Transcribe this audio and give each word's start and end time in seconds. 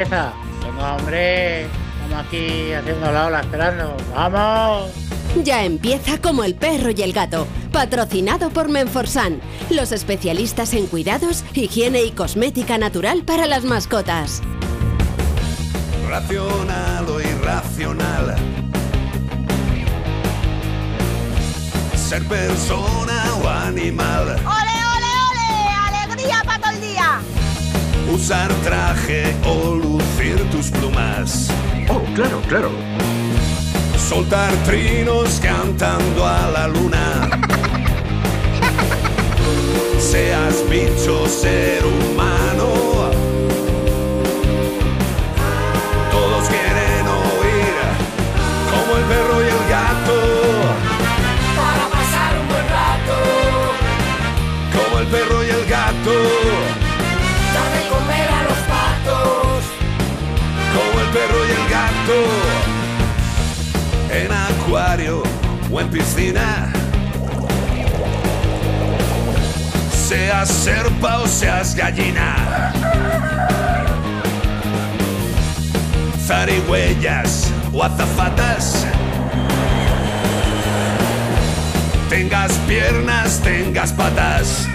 Venga, 0.00 0.32
hombre, 0.96 1.64
estamos 1.64 2.26
aquí 2.26 2.72
haciendo 2.72 3.12
la 3.12 3.26
ola 3.26 3.40
esperando. 3.40 3.94
¡Vamos! 4.14 4.90
Ya 5.44 5.62
empieza 5.62 6.16
como 6.16 6.42
el 6.42 6.54
perro 6.54 6.88
y 6.88 7.02
el 7.02 7.12
gato, 7.12 7.46
patrocinado 7.70 8.48
por 8.48 8.70
Menforsan, 8.70 9.42
los 9.68 9.92
especialistas 9.92 10.72
en 10.72 10.86
cuidados, 10.86 11.44
higiene 11.52 12.02
y 12.02 12.12
cosmética 12.12 12.78
natural 12.78 13.24
para 13.24 13.46
las 13.46 13.64
mascotas. 13.64 14.40
Racional 16.08 17.06
o 17.06 17.20
irracional. 17.20 18.36
Ser 21.94 22.24
persona 22.24 23.34
o 23.44 23.48
animal. 23.48 24.28
¡Ole, 24.28 24.76
ole, 24.96 25.10
ole! 25.28 26.04
¡Alegría 26.06 26.42
para 26.46 26.58
todo! 26.58 26.79
Usar 28.12 28.52
traje 28.64 29.36
o 29.46 29.74
lucir 29.74 30.36
tus 30.50 30.70
plumas. 30.70 31.48
Oh, 31.88 32.02
claro, 32.14 32.42
claro. 32.48 32.70
Soltar 33.96 34.52
trinos 34.66 35.38
cantando 35.40 36.26
a 36.26 36.50
la 36.50 36.66
luna. 36.66 37.30
Seas 39.98 40.68
bicho, 40.68 41.28
ser 41.28 41.84
humano. 41.86 42.66
Todos 46.10 46.48
quieren 46.48 47.06
oír 47.06 47.74
como 48.70 48.96
el 48.96 49.04
perro 49.04 49.49
en 65.80 65.88
piscina. 65.88 66.72
Seas 69.92 70.48
serpa 70.48 71.18
o 71.18 71.26
seas 71.26 71.74
gallina. 71.74 72.72
Zarigüeyas 76.26 77.50
o 77.72 77.82
azafatas. 77.82 78.86
Tengas 82.08 82.52
piernas, 82.66 83.40
tengas 83.40 83.92
patas. 83.92 84.66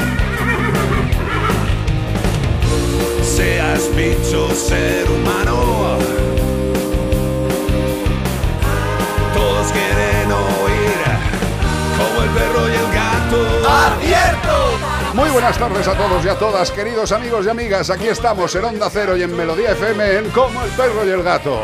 Seas 3.24 3.82
bicho, 3.96 4.50
ser 4.56 5.06
humano. 5.10 6.00
Todos 9.34 9.72
quieren 9.72 10.65
como 12.06 12.24
el 12.24 12.30
perro 12.30 12.70
y 12.70 12.74
el 12.74 12.92
gato. 12.94 13.70
¡Abierto! 13.70 15.14
Muy 15.14 15.30
buenas 15.30 15.58
tardes 15.58 15.88
a 15.88 15.94
todos 15.96 16.26
y 16.26 16.30
a 16.30 16.38
todas, 16.38 16.72
queridos 16.72 17.12
amigos 17.12 17.46
y 17.46 17.50
amigas. 17.50 17.90
Aquí 17.90 18.08
estamos 18.08 18.54
en 18.56 18.66
Onda 18.66 18.90
Cero 18.90 19.16
y 19.16 19.24
en 19.24 19.36
Melodía 19.36 19.72
FM 19.72 20.18
en 20.18 20.30
Como 20.32 20.62
el 20.64 20.72
perro 20.72 21.06
y 21.06 21.10
el 21.10 21.24
gato. 21.24 21.62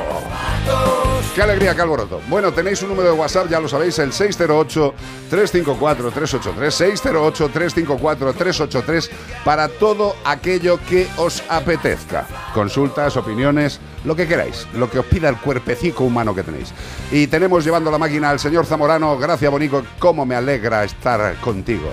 Qué 1.34 1.42
alegría, 1.42 1.74
qué 1.74 1.82
alboroto. 1.82 2.20
Bueno, 2.28 2.52
tenéis 2.52 2.82
un 2.82 2.90
número 2.90 3.14
de 3.14 3.18
WhatsApp, 3.18 3.48
ya 3.50 3.62
lo 3.62 3.70
sabéis, 3.70 3.98
el 4.00 4.12
608-354-383, 4.12 6.54
608-354-383, 6.58 9.10
para 9.46 9.70
todo 9.70 10.18
aquello 10.26 10.78
que 10.90 11.08
os 11.16 11.42
apetezca. 11.48 12.28
Consultas, 12.54 13.16
opiniones, 13.16 13.80
lo 14.04 14.14
que 14.14 14.28
queráis, 14.28 14.68
lo 14.74 14.92
que 14.92 15.00
os 15.00 15.06
pida 15.06 15.30
el 15.30 15.38
cuerpecico 15.38 16.04
humano 16.04 16.36
que 16.36 16.44
tenéis. 16.44 16.74
Y 17.14 17.28
tenemos 17.28 17.64
llevando 17.64 17.90
la 17.90 17.98
máquina 17.98 18.30
al 18.30 18.40
señor 18.40 18.66
Zamorano. 18.66 19.18
Gracias, 19.18 19.50
Bonico, 19.50 19.84
cómo 20.00 20.26
me 20.26 20.36
alegra 20.36 20.84
estar 20.84 21.40
contigo. 21.40 21.90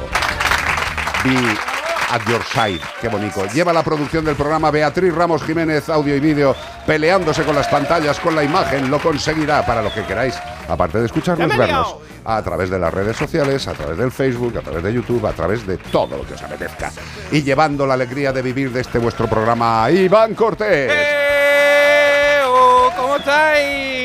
Be 1.22 1.77
at 2.10 2.26
your 2.28 2.42
side. 2.44 2.80
Qué 3.00 3.08
bonito. 3.08 3.46
Lleva 3.52 3.72
la 3.72 3.82
producción 3.82 4.24
del 4.24 4.36
programa 4.36 4.70
Beatriz 4.70 5.14
Ramos 5.14 5.42
Jiménez, 5.42 5.88
audio 5.88 6.14
y 6.16 6.20
vídeo, 6.20 6.54
peleándose 6.86 7.44
con 7.44 7.54
las 7.54 7.68
pantallas, 7.68 8.18
con 8.20 8.34
la 8.34 8.42
imagen. 8.42 8.90
Lo 8.90 8.98
conseguirá 8.98 9.64
para 9.64 9.82
lo 9.82 9.92
que 9.92 10.04
queráis. 10.04 10.34
Aparte 10.68 10.98
de 10.98 11.06
escucharnos, 11.06 11.56
vernos 11.56 11.96
a 12.24 12.42
través 12.42 12.68
de 12.68 12.78
las 12.78 12.92
redes 12.92 13.16
sociales, 13.16 13.66
a 13.68 13.72
través 13.72 13.96
del 13.96 14.10
Facebook, 14.10 14.58
a 14.58 14.60
través 14.60 14.82
de 14.82 14.92
YouTube, 14.92 15.26
a 15.26 15.32
través 15.32 15.66
de 15.66 15.78
todo 15.78 16.18
lo 16.18 16.26
que 16.26 16.34
os 16.34 16.42
apetezca. 16.42 16.92
Y 17.32 17.42
llevando 17.42 17.86
la 17.86 17.94
alegría 17.94 18.32
de 18.32 18.42
vivir 18.42 18.70
de 18.70 18.82
este 18.82 18.98
vuestro 18.98 19.26
programa, 19.28 19.90
Iván 19.90 20.34
Cortés. 20.34 20.92
¡Eh! 20.92 22.40
oh, 22.46 22.90
¿Cómo 22.96 23.16
estáis? 23.16 23.97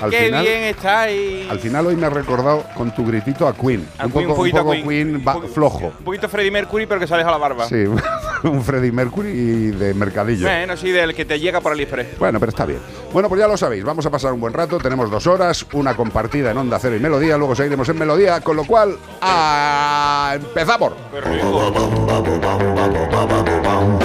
Al 0.00 0.10
¡Qué 0.10 0.26
final- 0.26 0.44
bien 0.44 0.62
estáis! 0.64 1.50
Al 1.50 1.58
final 1.58 1.86
hoy 1.86 1.96
me 1.96 2.06
ha 2.06 2.10
recordado 2.10 2.64
con 2.76 2.94
tu 2.94 3.04
gritito 3.06 3.46
a 3.48 3.54
Queen. 3.54 3.86
A 3.98 4.06
un 4.06 4.12
Queen, 4.12 4.28
poco, 4.28 4.42
un 4.42 4.48
a 4.48 4.60
poco 4.60 4.72
Queen. 4.72 5.24
Va- 5.26 5.40
flojo. 5.52 5.86
Un 5.98 6.04
poquito 6.04 6.28
Freddie 6.28 6.50
Mercury, 6.50 6.86
pero 6.86 7.00
que 7.00 7.06
se 7.06 7.14
aleja 7.14 7.30
la 7.30 7.38
barba. 7.38 7.68
Sí, 7.68 7.84
un 8.44 8.62
Freddie 8.62 8.92
Mercury 8.92 9.70
de 9.72 9.94
mercadillo. 9.94 10.46
Bueno, 10.46 10.76
sí, 10.76 10.90
del 10.90 11.14
que 11.14 11.24
te 11.24 11.38
llega 11.40 11.60
por 11.60 11.72
AliExpress. 11.72 12.18
Bueno, 12.18 12.38
pero 12.38 12.50
está 12.50 12.64
bien. 12.66 12.78
Bueno, 13.12 13.28
pues 13.28 13.40
ya 13.40 13.48
lo 13.48 13.56
sabéis, 13.56 13.82
vamos 13.84 14.04
a 14.06 14.10
pasar 14.10 14.32
un 14.32 14.40
buen 14.40 14.52
rato, 14.52 14.78
tenemos 14.78 15.10
dos 15.10 15.26
horas, 15.26 15.64
una 15.72 15.96
compartida 15.96 16.50
en 16.50 16.58
Onda 16.58 16.78
Cero 16.78 16.94
y 16.96 17.00
Melodía, 17.00 17.36
luego 17.38 17.54
seguiremos 17.54 17.88
en 17.88 17.98
Melodía, 17.98 18.40
con 18.42 18.54
lo 18.56 18.64
cual, 18.64 18.96
¡ah! 19.22 20.32
¡empezamos! 20.36 20.92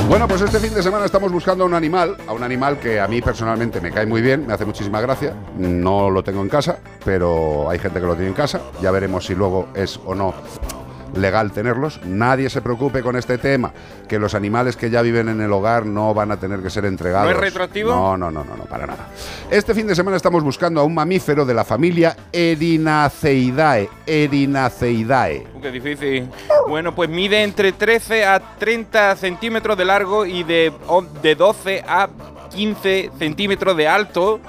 Bueno, 0.07 0.27
pues 0.27 0.41
este 0.41 0.59
fin 0.59 0.73
de 0.73 0.83
semana 0.83 1.05
estamos 1.05 1.31
buscando 1.31 1.63
a 1.63 1.67
un 1.67 1.73
animal, 1.73 2.15
a 2.27 2.33
un 2.33 2.43
animal 2.43 2.77
que 2.79 2.99
a 2.99 3.07
mí 3.07 3.21
personalmente 3.21 3.81
me 3.81 3.91
cae 3.91 4.05
muy 4.05 4.21
bien, 4.21 4.45
me 4.47 4.53
hace 4.53 4.63
muchísima 4.65 5.01
gracia, 5.01 5.33
no 5.83 6.09
lo 6.09 6.23
tengo 6.23 6.41
en 6.41 6.49
casa, 6.49 6.77
pero 7.03 7.69
hay 7.69 7.79
gente 7.79 7.99
que 7.99 8.05
lo 8.05 8.15
tiene 8.15 8.29
en 8.29 8.35
casa, 8.35 8.61
ya 8.81 8.91
veremos 8.91 9.25
si 9.25 9.35
luego 9.35 9.67
es 9.75 9.99
o 10.05 10.15
no 10.15 10.33
legal 11.15 11.51
tenerlos. 11.51 11.99
Nadie 12.05 12.49
se 12.49 12.61
preocupe 12.61 13.01
con 13.01 13.15
este 13.15 13.37
tema, 13.37 13.71
que 14.07 14.19
los 14.19 14.33
animales 14.33 14.75
que 14.75 14.89
ya 14.89 15.01
viven 15.01 15.29
en 15.29 15.41
el 15.41 15.51
hogar 15.51 15.85
no 15.85 16.13
van 16.13 16.31
a 16.31 16.37
tener 16.37 16.61
que 16.61 16.69
ser 16.69 16.85
entregados. 16.85 17.29
¿No 17.29 17.35
es 17.35 17.37
retroactivo? 17.37 17.91
No, 17.91 18.17
no, 18.17 18.31
no, 18.31 18.43
no, 18.43 18.57
no, 18.57 18.65
para 18.65 18.87
nada. 18.87 19.09
Este 19.49 19.73
fin 19.73 19.87
de 19.87 19.95
semana 19.95 20.17
estamos 20.17 20.43
buscando 20.43 20.81
a 20.81 20.83
un 20.83 20.93
mamífero 20.93 21.45
de 21.45 21.53
la 21.53 21.63
familia 21.63 22.15
Erinaceidae. 22.31 23.89
Erinaceidae. 24.05 25.47
Uh, 25.53 25.61
qué 25.61 25.71
difícil. 25.71 26.29
Bueno, 26.67 26.95
pues 26.95 27.09
mide 27.09 27.43
entre 27.43 27.71
13 27.71 28.25
a 28.25 28.39
30 28.57 29.15
centímetros 29.15 29.77
de 29.77 29.85
largo 29.85 30.25
y 30.25 30.43
de, 30.43 30.73
de 31.21 31.35
12 31.35 31.83
a 31.87 32.09
15 32.53 33.11
centímetros 33.17 33.75
de 33.75 33.87
alto, 33.87 34.39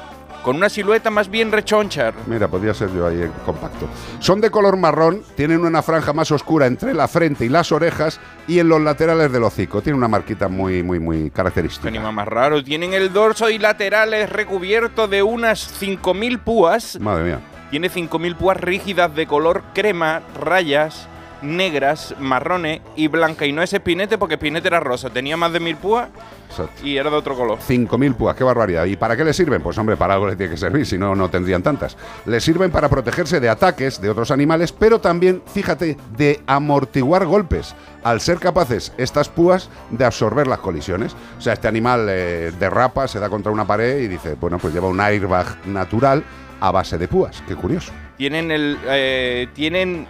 con 0.44 0.56
una 0.56 0.68
silueta 0.68 1.10
más 1.10 1.30
bien 1.30 1.50
rechonchar. 1.50 2.14
Mira, 2.26 2.46
podría 2.48 2.74
ser 2.74 2.92
yo 2.92 3.06
ahí 3.06 3.22
en 3.22 3.32
compacto. 3.46 3.88
Son 4.20 4.40
de 4.40 4.50
color 4.50 4.76
marrón, 4.76 5.22
tienen 5.34 5.64
una 5.64 5.82
franja 5.82 6.12
más 6.12 6.30
oscura 6.30 6.66
entre 6.66 6.92
la 6.92 7.08
frente 7.08 7.46
y 7.46 7.48
las 7.48 7.72
orejas 7.72 8.20
y 8.46 8.58
en 8.58 8.68
los 8.68 8.80
laterales 8.80 9.32
del 9.32 9.42
hocico. 9.42 9.80
Tiene 9.80 9.96
una 9.96 10.06
marquita 10.06 10.48
muy, 10.48 10.82
muy, 10.82 11.00
muy 11.00 11.30
característica. 11.30 11.88
animal 11.88 12.12
más 12.12 12.28
raro. 12.28 12.62
Tienen 12.62 12.92
el 12.92 13.12
dorso 13.12 13.48
y 13.48 13.58
laterales 13.58 14.28
recubiertos 14.30 15.08
de 15.08 15.22
unas 15.22 15.80
5.000 15.82 16.38
púas. 16.38 17.00
Madre 17.00 17.24
mía. 17.24 17.40
Tiene 17.70 17.90
5.000 17.90 18.36
púas 18.36 18.58
rígidas 18.58 19.14
de 19.16 19.26
color 19.26 19.64
crema, 19.72 20.22
rayas 20.38 21.08
negras, 21.44 22.14
marrones 22.18 22.80
y 22.96 23.08
blanca. 23.08 23.46
Y 23.46 23.52
no 23.52 23.62
es 23.62 23.72
espinete 23.72 24.18
porque 24.18 24.34
espinete 24.34 24.68
era 24.68 24.80
rosa. 24.80 25.10
Tenía 25.10 25.36
más 25.36 25.52
de 25.52 25.60
1.000 25.60 25.76
púas 25.76 26.08
Exacto. 26.50 26.86
y 26.86 26.96
era 26.96 27.10
de 27.10 27.16
otro 27.16 27.36
color. 27.36 27.58
5.000 27.58 28.14
púas, 28.14 28.36
qué 28.36 28.44
barbaridad. 28.44 28.84
¿Y 28.86 28.96
para 28.96 29.16
qué 29.16 29.24
les 29.24 29.36
sirven? 29.36 29.62
Pues 29.62 29.76
hombre, 29.78 29.96
para 29.96 30.14
algo 30.14 30.26
les 30.26 30.36
tiene 30.36 30.52
que 30.52 30.56
servir, 30.58 30.86
si 30.86 30.98
no, 30.98 31.14
no 31.14 31.28
tendrían 31.28 31.62
tantas. 31.62 31.96
Les 32.26 32.42
sirven 32.42 32.70
para 32.70 32.88
protegerse 32.88 33.40
de 33.40 33.48
ataques 33.48 34.00
de 34.00 34.10
otros 34.10 34.30
animales, 34.30 34.72
pero 34.72 35.00
también, 35.00 35.42
fíjate, 35.46 35.96
de 36.16 36.40
amortiguar 36.46 37.26
golpes, 37.26 37.74
al 38.02 38.20
ser 38.20 38.38
capaces 38.38 38.92
estas 38.98 39.28
púas 39.28 39.68
de 39.90 40.04
absorber 40.04 40.46
las 40.46 40.58
colisiones. 40.58 41.14
O 41.38 41.40
sea, 41.40 41.52
este 41.54 41.68
animal 41.68 42.06
eh, 42.08 42.52
derrapa, 42.58 43.06
se 43.08 43.18
da 43.18 43.28
contra 43.28 43.52
una 43.52 43.66
pared 43.66 43.98
y 44.00 44.08
dice, 44.08 44.34
bueno, 44.40 44.58
pues 44.58 44.72
lleva 44.74 44.88
un 44.88 45.00
airbag 45.00 45.66
natural 45.66 46.22
a 46.60 46.70
base 46.70 46.96
de 46.98 47.08
púas. 47.08 47.42
Qué 47.46 47.54
curioso. 47.56 47.92
Tienen 48.16 48.50
el. 48.50 48.78
eh, 48.86 49.48
tienen. 49.54 50.06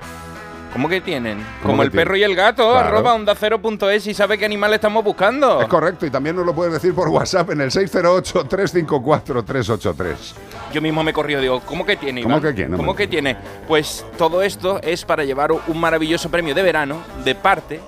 ¿Cómo 0.75 0.89
que 0.89 1.01
tienen? 1.01 1.39
¿Cómo 1.63 1.75
Como 1.75 1.83
que 1.83 1.87
el 1.87 1.93
perro 1.93 2.17
y 2.17 2.25
el 2.25 2.35
gato, 2.35 2.69
Claro. 2.73 2.89
arroba 2.89 3.15
onda 3.15 3.35
cero 3.39 3.63
punto 3.63 3.89
es 3.89 4.07
y 4.09 4.13
sabe 4.13 4.37
qué 4.37 4.45
animal 4.45 4.75
estamos 4.75 5.05
buscando. 5.05 5.61
Es 5.63 5.69
correcto, 5.69 6.05
y 6.05 6.11
también 6.11 6.35
nos 6.37 6.45
lo 6.45 6.53
puedes 6.55 6.73
decir 6.73 6.93
por 6.95 7.09
WhatsApp 7.09 7.49
en 7.51 7.61
el 7.61 7.71
608-354-383. 7.71 10.15
Yo 10.73 10.83
mismo 10.83 11.05
me 11.05 11.13
he 11.13 11.15
corrido, 11.15 11.41
digo, 11.41 11.61
¿cómo 11.65 11.87
que 11.87 11.97
tiene? 11.97 12.23
¿Cómo 12.23 12.39
Iván? 12.39 12.43
que 12.43 12.53
tiene, 12.57 12.77
¿Cómo 12.77 12.97
que 12.97 13.07
tiene? 13.07 13.37
Pues 13.69 14.05
todo 14.19 14.43
esto 14.43 14.81
es 14.83 15.05
para 15.05 15.25
llevar 15.25 15.53
un 15.53 15.81
maravilloso 15.81 16.29
premio 16.31 16.55
de 16.55 16.63
verano 16.63 16.99
de 17.25 17.35
parte 17.35 17.81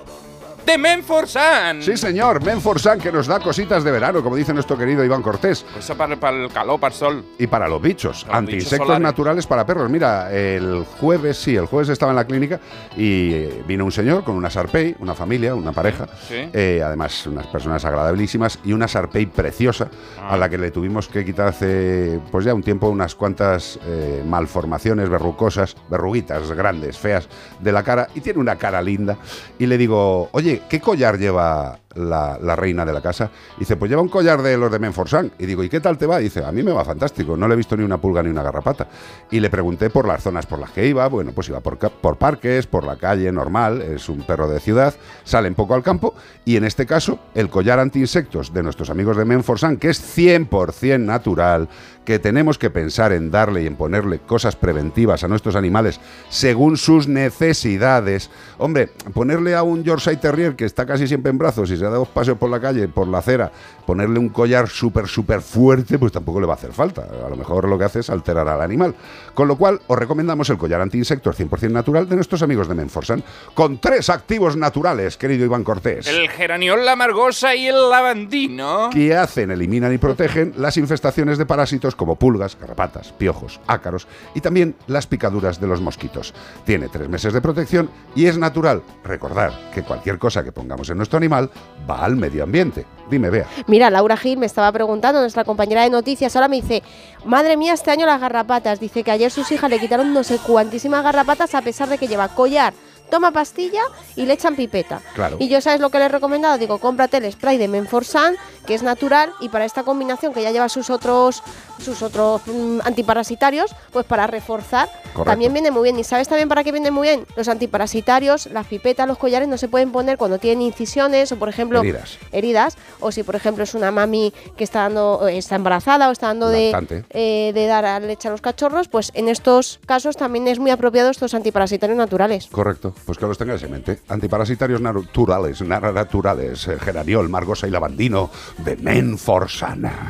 de 0.67 0.77
Menforsan. 0.77 1.81
Sí, 1.81 1.95
señor, 1.95 2.43
Menforsan 2.43 2.99
que 2.99 3.09
nos 3.09 3.25
da 3.25 3.39
cositas 3.39 3.83
de 3.85 3.91
verano, 3.91 4.21
como 4.21 4.35
dice 4.35 4.53
nuestro 4.53 4.77
querido 4.77 5.03
Iván 5.03 5.21
Cortés. 5.21 5.65
Cosa 5.73 5.95
para, 5.95 6.17
para 6.17 6.35
el 6.43 6.49
calor, 6.51 6.77
para 6.79 6.93
el 6.93 6.99
sol. 6.99 7.25
Y 7.39 7.47
para 7.47 7.69
los 7.69 7.81
bichos, 7.81 8.25
Para 8.25 8.41
bichos 8.41 8.69
solares. 8.69 9.01
naturales 9.01 9.47
para 9.47 9.65
perros. 9.65 9.89
Mira, 9.89 10.29
el 10.33 10.83
jueves, 10.99 11.37
sí, 11.37 11.55
el 11.55 11.67
jueves 11.67 11.87
estaba 11.89 12.11
en 12.11 12.17
la 12.17 12.25
clínica 12.27 12.59
y 12.97 13.31
eh, 13.33 13.63
vino 13.65 13.85
un 13.85 13.91
señor 13.93 14.25
con 14.25 14.35
una 14.35 14.49
Sarpei, 14.49 14.93
una 14.99 15.15
familia, 15.15 15.55
una 15.55 15.71
pareja, 15.71 16.05
Sí. 16.27 16.49
eh, 16.51 16.81
además 16.85 17.25
unas 17.27 17.47
personas 17.47 17.85
agradabilísimas 17.85 18.59
y 18.65 18.73
una 18.73 18.87
Sarpei 18.89 19.25
preciosa 19.25 19.87
Ah. 20.21 20.33
a 20.33 20.37
la 20.37 20.49
que 20.49 20.57
le 20.57 20.71
tuvimos 20.71 21.07
que 21.07 21.23
quitar 21.23 21.47
hace 21.47 22.19
pues 22.29 22.43
ya 22.43 22.53
un 22.53 22.61
tiempo 22.63 22.89
unas 22.89 23.15
cuantas 23.15 23.79
eh, 23.85 24.21
malformaciones 24.27 25.07
verrucosas, 25.07 25.77
verruguitas 25.89 26.51
grandes, 26.51 26.97
feas 26.97 27.29
de 27.61 27.71
la 27.71 27.83
cara 27.83 28.09
y 28.13 28.19
tiene 28.19 28.39
una 28.39 28.57
cara 28.57 28.81
linda. 28.81 29.17
Y 29.57 29.65
le 29.65 29.77
digo, 29.77 30.27
oye, 30.33 30.56
¿qué 30.69 30.79
collar 30.79 31.17
lleva 31.17 31.79
la, 31.97 32.55
reina 32.55 32.85
de 32.85 32.93
la 32.93 33.01
casa? 33.01 33.29
Y 33.57 33.61
dice, 33.61 33.75
pues 33.75 33.89
lleva 33.89 34.01
un 34.01 34.09
collar 34.09 34.41
de 34.41 34.57
los 34.57 34.71
de 34.71 34.79
Menforsan. 34.79 35.31
Y 35.39 35.45
digo, 35.45 35.63
¿y 35.63 35.69
qué 35.69 35.79
tal 35.79 35.97
te 35.97 36.05
va? 36.05 36.19
Y 36.21 36.25
dice, 36.25 36.43
a 36.43 36.51
mí 36.51 36.63
me 36.63 36.71
va 36.71 36.85
fantástico, 36.85 37.35
no 37.35 37.47
le 37.47 37.53
he 37.53 37.57
visto 37.57 37.75
ni 37.75 37.83
una 37.83 37.97
pulga 37.97 38.23
ni 38.23 38.29
una 38.29 38.43
garrapata. 38.43 38.87
Y 39.31 39.39
le 39.39 39.49
pregunté 39.49 39.89
por 39.89 40.07
las 40.07 40.23
zonas 40.23 40.45
por 40.45 40.59
las 40.59 40.71
que 40.71 40.87
iba. 40.87 41.07
Bueno, 41.07 41.31
pues 41.33 41.49
iba 41.49 41.59
por, 41.59 41.77
por 41.77 42.17
parques, 42.17 42.67
por 42.67 42.83
la 42.83 42.97
calle 42.97 43.31
normal, 43.31 43.81
es 43.81 44.09
un 44.09 44.23
perro 44.23 44.47
de 44.47 44.59
ciudad, 44.59 44.93
sale 45.23 45.49
un 45.49 45.55
poco 45.55 45.73
al 45.73 45.83
campo. 45.83 46.13
Y 46.45 46.55
en 46.55 46.63
este 46.63 46.85
caso, 46.85 47.19
el 47.33 47.49
collar 47.49 47.79
anti-insectos 47.79 48.53
de 48.53 48.63
nuestros 48.63 48.89
amigos 48.89 49.17
de 49.17 49.25
Menforsan, 49.25 49.77
que 49.77 49.89
es 49.89 50.17
100% 50.17 50.99
natural, 50.99 51.69
que 52.07 52.19
tenemos 52.19 52.57
que 52.57 52.69
pensar 52.69 53.11
en 53.11 53.31
darle 53.31 53.63
y 53.63 53.67
en 53.67 53.75
ponerle 53.75 54.19
cosas 54.19 54.55
preventivas 54.55 55.25
a 55.25 55.27
nuestros 55.27 55.57
animales 55.57 55.99
según 56.29 56.77
sus 56.77 57.07
necesidades. 57.09 58.29
Hombre, 58.57 58.89
ponerle 59.13 59.55
a 59.55 59.63
un 59.63 59.83
Yorkshire 59.83 60.15
Terrier 60.15 60.55
que 60.55 60.63
está 60.63 60.85
casi 60.85 61.05
siempre 61.05 61.31
en 61.31 61.37
brazos 61.37 61.69
y 61.69 61.75
se 61.75 61.85
da 61.89 61.97
dos 61.97 62.07
paseos 62.07 62.37
por 62.37 62.49
la 62.49 62.59
calle, 62.59 62.87
por 62.87 63.07
la 63.07 63.19
acera, 63.19 63.51
ponerle 63.85 64.19
un 64.19 64.29
collar 64.29 64.67
súper, 64.67 65.07
súper 65.07 65.41
fuerte, 65.41 65.97
pues 65.97 66.11
tampoco 66.11 66.39
le 66.39 66.47
va 66.47 66.53
a 66.53 66.57
hacer 66.57 66.73
falta. 66.73 67.07
A 67.25 67.29
lo 67.29 67.35
mejor 67.35 67.67
lo 67.67 67.77
que 67.77 67.85
hace 67.85 67.99
es 67.99 68.09
alterar 68.09 68.47
al 68.47 68.61
animal. 68.61 68.95
Con 69.33 69.47
lo 69.47 69.57
cual, 69.57 69.79
os 69.87 69.97
recomendamos 69.97 70.49
el 70.49 70.57
collar 70.57 70.81
anti-insectos 70.81 71.39
100% 71.39 71.71
natural 71.71 72.07
de 72.07 72.15
nuestros 72.15 72.41
amigos 72.41 72.67
de 72.67 72.75
Menforsan, 72.75 73.23
con 73.53 73.79
tres 73.79 74.09
activos 74.09 74.55
naturales, 74.57 75.17
querido 75.17 75.45
Iván 75.45 75.63
Cortés. 75.63 76.07
El 76.07 76.29
geraniol, 76.29 76.85
la 76.85 76.95
margosa 76.95 77.55
y 77.55 77.67
el 77.67 77.89
lavandino. 77.89 78.89
que 78.91 79.15
hacen, 79.15 79.51
eliminan 79.51 79.93
y 79.93 79.97
protegen 79.97 80.53
las 80.57 80.77
infestaciones 80.77 81.37
de 81.37 81.45
parásitos 81.45 81.95
como 81.95 82.15
pulgas, 82.15 82.57
garrapatas, 82.59 83.11
piojos, 83.13 83.59
ácaros 83.67 84.07
y 84.33 84.41
también 84.41 84.75
las 84.87 85.07
picaduras 85.07 85.59
de 85.59 85.67
los 85.67 85.81
mosquitos. 85.81 86.33
Tiene 86.65 86.89
tres 86.89 87.09
meses 87.09 87.33
de 87.33 87.41
protección 87.41 87.89
y 88.15 88.25
es 88.25 88.37
natural. 88.37 88.83
Recordar 89.03 89.53
que 89.73 89.83
cualquier 89.83 90.17
cosa 90.17 90.43
que 90.43 90.51
pongamos 90.51 90.89
en 90.89 90.97
nuestro 90.97 91.17
animal 91.17 91.49
va 91.89 92.03
al 92.05 92.15
medio 92.15 92.43
ambiente. 92.43 92.85
Dime, 93.09 93.29
vea. 93.29 93.47
Mira, 93.67 93.89
Laura 93.89 94.17
Gil 94.17 94.37
me 94.37 94.45
estaba 94.45 94.71
preguntando, 94.71 95.21
nuestra 95.21 95.45
compañera 95.45 95.83
de 95.83 95.89
noticias, 95.89 96.35
ahora 96.35 96.49
me 96.49 96.57
dice, 96.57 96.83
madre 97.25 97.55
mía, 97.55 97.73
este 97.73 97.91
año 97.91 98.05
las 98.05 98.19
garrapatas. 98.19 98.79
Dice 98.79 99.03
que 99.03 99.11
ayer 99.11 99.31
sus 99.31 99.51
hijas 99.51 99.69
le 99.69 99.79
quitaron 99.79 100.13
no 100.13 100.23
sé 100.23 100.37
cuantísimas 100.39 101.03
garrapatas 101.03 101.55
a 101.55 101.61
pesar 101.61 101.87
de 101.87 101.97
que 101.97 102.07
lleva 102.07 102.27
collar, 102.27 102.73
toma 103.09 103.31
pastilla 103.31 103.81
y 104.15 104.25
le 104.25 104.33
echan 104.33 104.55
pipeta. 104.55 105.01
Claro. 105.13 105.37
Y 105.39 105.47
yo, 105.47 105.61
¿sabes 105.61 105.79
lo 105.79 105.89
que 105.89 105.99
le 105.99 106.05
he 106.05 106.09
recomendado? 106.09 106.57
Digo, 106.57 106.77
cómprate 106.79 107.17
el 107.17 107.31
spray 107.31 107.57
de 107.57 107.67
Menforsan, 107.67 108.35
que 108.65 108.73
es 108.73 108.83
natural, 108.83 109.31
y 109.39 109.49
para 109.49 109.65
esta 109.65 109.83
combinación 109.83 110.33
que 110.33 110.41
ya 110.41 110.51
lleva 110.51 110.69
sus 110.69 110.89
otros 110.89 111.43
sus 111.79 112.01
otros 112.01 112.41
mm, 112.47 112.79
antiparasitarios, 112.83 113.75
pues 113.91 114.05
para 114.05 114.25
reforzar, 114.25 114.89
Correcto. 115.13 115.25
también 115.25 115.53
viene 115.53 115.69
muy 115.69 115.83
bien. 115.83 115.99
¿Y 115.99 116.03
sabes 116.03 116.27
también 116.27 116.49
para 116.49 116.63
qué 116.63 116.71
viene 116.71 116.89
muy 116.89 117.07
bien? 117.07 117.25
Los 117.35 117.47
antiparasitarios, 117.47 118.47
las 118.47 118.65
pipetas, 118.65 119.07
los 119.07 119.17
collares 119.17 119.47
no 119.47 119.57
se 119.57 119.67
pueden 119.67 119.91
poner 119.91 120.17
cuando 120.17 120.39
tienen 120.39 120.63
incisiones 120.63 121.31
o, 121.31 121.37
por 121.37 121.49
ejemplo, 121.49 121.79
Heridas. 121.81 122.17
heridas, 122.31 122.77
o 122.99 123.11
si 123.11 123.23
por 123.23 123.35
ejemplo 123.35 123.63
es 123.63 123.73
una 123.75 123.91
mami 123.91 124.33
que 124.57 124.63
está 124.63 124.81
dando 124.81 125.27
eh, 125.27 125.37
está 125.37 125.55
embarazada 125.55 126.09
o 126.09 126.11
está 126.11 126.27
dando 126.27 126.49
de, 126.49 127.03
eh, 127.11 127.51
de 127.53 127.65
dar 127.67 127.85
a 127.85 127.99
leche 127.99 128.27
a 128.27 128.31
los 128.31 128.41
cachorros, 128.41 128.87
pues 128.87 129.11
en 129.13 129.29
estos 129.29 129.79
casos 129.85 130.17
también 130.17 130.47
es 130.47 130.59
muy 130.59 130.71
apropiado 130.71 131.09
estos 131.09 131.33
antiparasitarios 131.33 131.97
naturales. 131.97 132.47
Correcto, 132.47 132.93
pues 133.05 133.17
que 133.17 133.25
los 133.25 133.37
tengáis 133.37 133.63
en 133.63 133.71
mente. 133.71 133.99
Antiparasitarios 134.07 134.81
naturales, 134.81 135.61
naturales, 135.61 136.67
eh, 136.67 136.77
geraniol, 136.79 137.29
margosa 137.29 137.67
y 137.67 137.71
lavandino 137.71 138.29
de 138.57 138.75
Menforsana. 138.77 140.07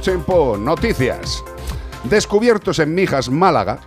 Chempo. 0.00 0.56
Noticias. 0.58 1.42
Descubiertos 2.04 2.78
en 2.78 2.94
Mijas, 2.94 3.28
Málaga, 3.28 3.80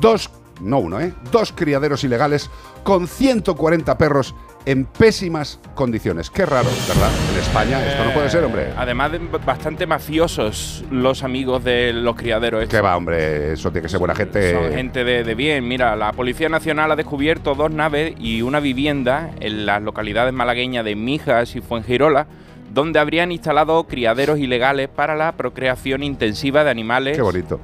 dos, 0.00 0.30
no 0.60 0.78
uno, 0.78 1.00
¿eh? 1.00 1.14
Dos 1.30 1.52
criaderos 1.52 2.04
ilegales 2.04 2.50
con 2.82 3.06
140 3.06 3.96
perros 3.98 4.34
en 4.66 4.84
pésimas 4.84 5.58
condiciones. 5.74 6.30
Qué 6.30 6.46
raro, 6.46 6.68
¿verdad? 6.88 7.10
En 7.32 7.38
España 7.38 7.86
esto 7.86 8.04
no 8.04 8.12
puede 8.12 8.30
ser, 8.30 8.44
hombre. 8.44 8.68
Además 8.76 9.12
de 9.12 9.18
bastante 9.18 9.86
mafiosos 9.86 10.84
los 10.90 11.24
amigos 11.24 11.64
de 11.64 11.92
los 11.92 12.16
criaderos. 12.16 12.62
estos. 12.62 12.78
Que 12.78 12.82
va, 12.82 12.96
hombre, 12.96 13.52
eso 13.52 13.70
tiene 13.70 13.82
que 13.82 13.88
ser 13.88 13.98
buena 13.98 14.14
gente. 14.14 14.52
Son 14.54 14.72
gente 14.72 15.04
de, 15.04 15.24
de 15.24 15.34
bien. 15.34 15.66
Mira, 15.66 15.96
la 15.96 16.12
Policía 16.12 16.48
Nacional 16.48 16.92
ha 16.92 16.96
descubierto 16.96 17.54
dos 17.54 17.70
naves 17.70 18.14
y 18.18 18.42
una 18.42 18.60
vivienda 18.60 19.30
en 19.40 19.66
las 19.66 19.82
localidades 19.82 20.32
malagueñas 20.32 20.84
de 20.84 20.94
Mijas 20.94 21.56
y 21.56 21.60
Fuengirola, 21.60 22.26
donde 22.72 22.98
habrían 22.98 23.32
instalado 23.32 23.84
criaderos 23.84 24.38
ilegales 24.38 24.88
para 24.88 25.16
la 25.16 25.32
procreación 25.32 26.02
intensiva 26.02 26.64
de 26.64 26.70
animales. 26.70 27.16
Qué 27.16 27.22
bonito. 27.22 27.60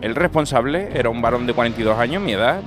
El 0.00 0.14
responsable 0.14 0.88
era 0.92 1.08
un 1.08 1.22
varón 1.22 1.46
de 1.46 1.54
42 1.54 1.98
años, 1.98 2.22
mi 2.22 2.32
edad, 2.32 2.60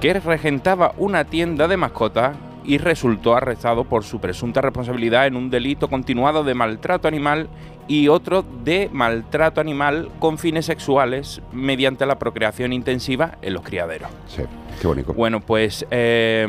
que 0.00 0.14
regentaba 0.14 0.94
una 0.96 1.24
tienda 1.24 1.68
de 1.68 1.76
mascotas 1.76 2.36
y 2.68 2.76
resultó 2.76 3.34
arrestado 3.34 3.84
por 3.84 4.04
su 4.04 4.20
presunta 4.20 4.60
responsabilidad 4.60 5.26
en 5.26 5.36
un 5.36 5.48
delito 5.48 5.88
continuado 5.88 6.44
de 6.44 6.52
maltrato 6.52 7.08
animal 7.08 7.48
y 7.88 8.08
otro 8.08 8.44
de 8.62 8.90
maltrato 8.92 9.62
animal 9.62 10.10
con 10.18 10.36
fines 10.36 10.66
sexuales 10.66 11.40
mediante 11.50 12.04
la 12.04 12.18
procreación 12.18 12.74
intensiva 12.74 13.38
en 13.40 13.54
los 13.54 13.62
criaderos. 13.62 14.10
Sí, 14.26 14.42
qué 14.82 14.86
bonito. 14.86 15.14
Bueno, 15.14 15.40
pues 15.40 15.86
eh, 15.90 16.46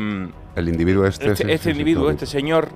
El 0.56 0.68
individuo 0.68 1.06
este. 1.06 1.32
este, 1.32 1.50
este 1.54 1.64
sí, 1.64 1.70
individuo, 1.70 2.10
este 2.10 2.26
señor, 2.26 2.68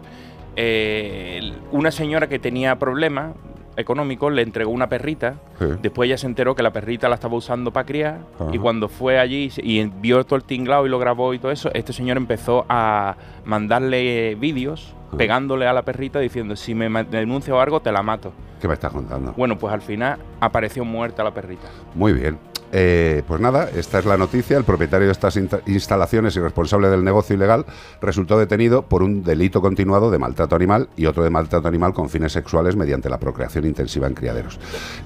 eh, 0.56 1.52
una 1.70 1.91
señora 1.91 2.31
que 2.31 2.38
tenía 2.38 2.79
problemas 2.79 3.35
económicos 3.76 4.32
le 4.32 4.43
entregó 4.43 4.71
una 4.71 4.88
perrita. 4.88 5.35
Sí. 5.59 5.67
Después 5.82 6.06
ella 6.06 6.19
se 6.19 6.26
enteró 6.26 6.55
que 6.55 6.62
la 6.62 6.73
perrita 6.73 7.09
la 7.09 7.17
estaba 7.17 7.35
usando 7.35 7.73
para 7.73 7.87
criar. 7.87 8.21
Ajá. 8.38 8.50
Y 8.53 8.59
cuando 8.59 8.88
fue 8.88 9.19
allí 9.19 9.50
y 9.56 9.85
vio 9.85 10.25
todo 10.25 10.37
el 10.37 10.44
tinglado 10.44 10.87
y 10.87 10.88
lo 10.88 10.99
grabó 10.99 11.35
y 11.35 11.38
todo 11.38 11.53
eso, 11.53 11.71
este 11.75 11.93
señor 11.93 12.17
empezó 12.17 12.67
a 12.69 13.17
mandarle 13.44 14.37
vídeos. 14.37 14.94
Pegándole 15.17 15.67
a 15.67 15.73
la 15.73 15.83
perrita 15.83 16.19
diciendo: 16.21 16.57
Si 16.57 16.75
me 16.75 16.89
ma- 16.89 17.05
denuncia 17.05 17.55
o 17.55 17.61
algo, 17.61 17.81
te 17.81 17.93
la 17.93 18.03
mato. 18.03 18.33
¿Qué 18.61 18.69
me 18.69 18.75
estás 18.75 18.93
contando? 18.93 19.33
Bueno, 19.37 19.59
pues 19.59 19.73
al 19.75 19.83
final 19.83 20.19
apareció 20.41 20.85
muerta 20.85 21.23
la 21.25 21.33
perrita. 21.35 21.69
Muy 21.95 22.13
bien. 22.13 22.39
Eh, 22.77 23.23
pues 23.29 23.41
nada, 23.41 23.69
esta 23.77 24.01
es 24.01 24.05
la 24.05 24.17
noticia. 24.17 24.57
El 24.57 24.65
propietario 24.65 25.07
de 25.07 25.13
estas 25.13 25.37
insta- 25.37 25.61
instalaciones 25.67 26.35
y 26.35 26.41
responsable 26.41 26.89
del 26.89 27.05
negocio 27.05 27.37
ilegal 27.37 27.67
resultó 28.01 28.37
detenido 28.37 28.83
por 28.83 29.03
un 29.05 29.23
delito 29.23 29.61
continuado 29.61 30.11
de 30.11 30.19
maltrato 30.19 30.57
animal 30.57 30.89
y 30.97 31.07
otro 31.07 31.23
de 31.23 31.31
maltrato 31.31 31.69
animal 31.69 31.93
con 31.95 32.09
fines 32.09 32.33
sexuales 32.33 32.75
mediante 32.75 33.09
la 33.09 33.19
procreación 33.19 33.65
intensiva 33.65 34.09
en 34.09 34.15
criaderos. 34.15 34.59